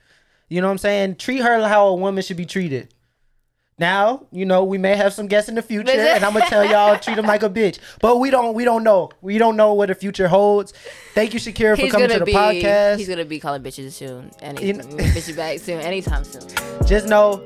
You 0.47 0.61
know 0.61 0.67
what 0.67 0.71
I'm 0.71 0.77
saying? 0.77 1.15
Treat 1.17 1.39
her 1.41 1.67
how 1.67 1.87
a 1.87 1.95
woman 1.95 2.23
should 2.23 2.37
be 2.37 2.45
treated. 2.45 2.93
Now, 3.81 4.27
you 4.31 4.45
know, 4.45 4.63
we 4.63 4.77
may 4.77 4.95
have 4.95 5.11
some 5.11 5.25
guests 5.25 5.49
in 5.49 5.55
the 5.55 5.63
future, 5.63 5.89
and 5.89 6.23
I'm 6.23 6.33
gonna 6.33 6.45
tell 6.45 6.63
y'all 6.69 6.99
treat 6.99 7.15
them 7.15 7.25
like 7.25 7.41
a 7.41 7.49
bitch. 7.49 7.79
But 7.99 8.17
we 8.19 8.29
don't, 8.29 8.53
we 8.53 8.63
don't 8.63 8.83
know. 8.83 9.09
We 9.21 9.39
don't 9.39 9.57
know 9.57 9.73
what 9.73 9.87
the 9.87 9.95
future 9.95 10.27
holds. 10.27 10.71
Thank 11.15 11.33
you, 11.33 11.39
Shakira, 11.39 11.75
for 11.75 11.81
He's 11.81 11.91
coming 11.91 12.07
gonna 12.09 12.19
to 12.19 12.25
the 12.25 12.25
be. 12.25 12.33
podcast. 12.33 12.97
He's 12.99 13.09
gonna 13.09 13.25
be 13.25 13.39
calling 13.39 13.63
bitches 13.63 13.93
soon. 13.93 14.29
You 14.61 14.73
know- 14.73 14.83
bitches 14.85 15.35
back 15.35 15.57
soon. 15.57 15.79
Anytime 15.81 16.23
soon. 16.23 16.43
Just 16.85 17.07
know 17.07 17.37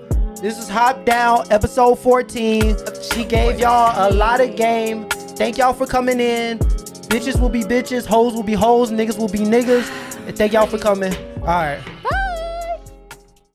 this 0.42 0.60
is 0.60 0.68
Hop 0.68 1.06
Down, 1.06 1.50
episode 1.52 1.96
14. 2.00 2.76
She 3.14 3.24
gave 3.24 3.58
y'all 3.58 3.94
a 3.96 4.12
lot 4.14 4.42
of 4.42 4.58
game. 4.58 5.08
Thank 5.10 5.58
y'all 5.58 5.72
for 5.72 5.88
coming 5.88 6.20
in. 6.20 6.60
Bitches 6.60 7.40
will 7.40 7.48
be 7.48 7.62
bitches, 7.64 8.06
hoes 8.06 8.34
will 8.34 8.44
be 8.44 8.56
hoes, 8.56 8.92
niggas 8.92 9.18
will 9.18 9.30
be 9.30 9.40
niggas. 9.40 9.90
And 10.28 10.38
thank 10.38 10.52
y'all 10.52 10.68
for 10.68 10.80
coming. 10.80 11.16
All 11.38 11.46
right. 11.46 11.80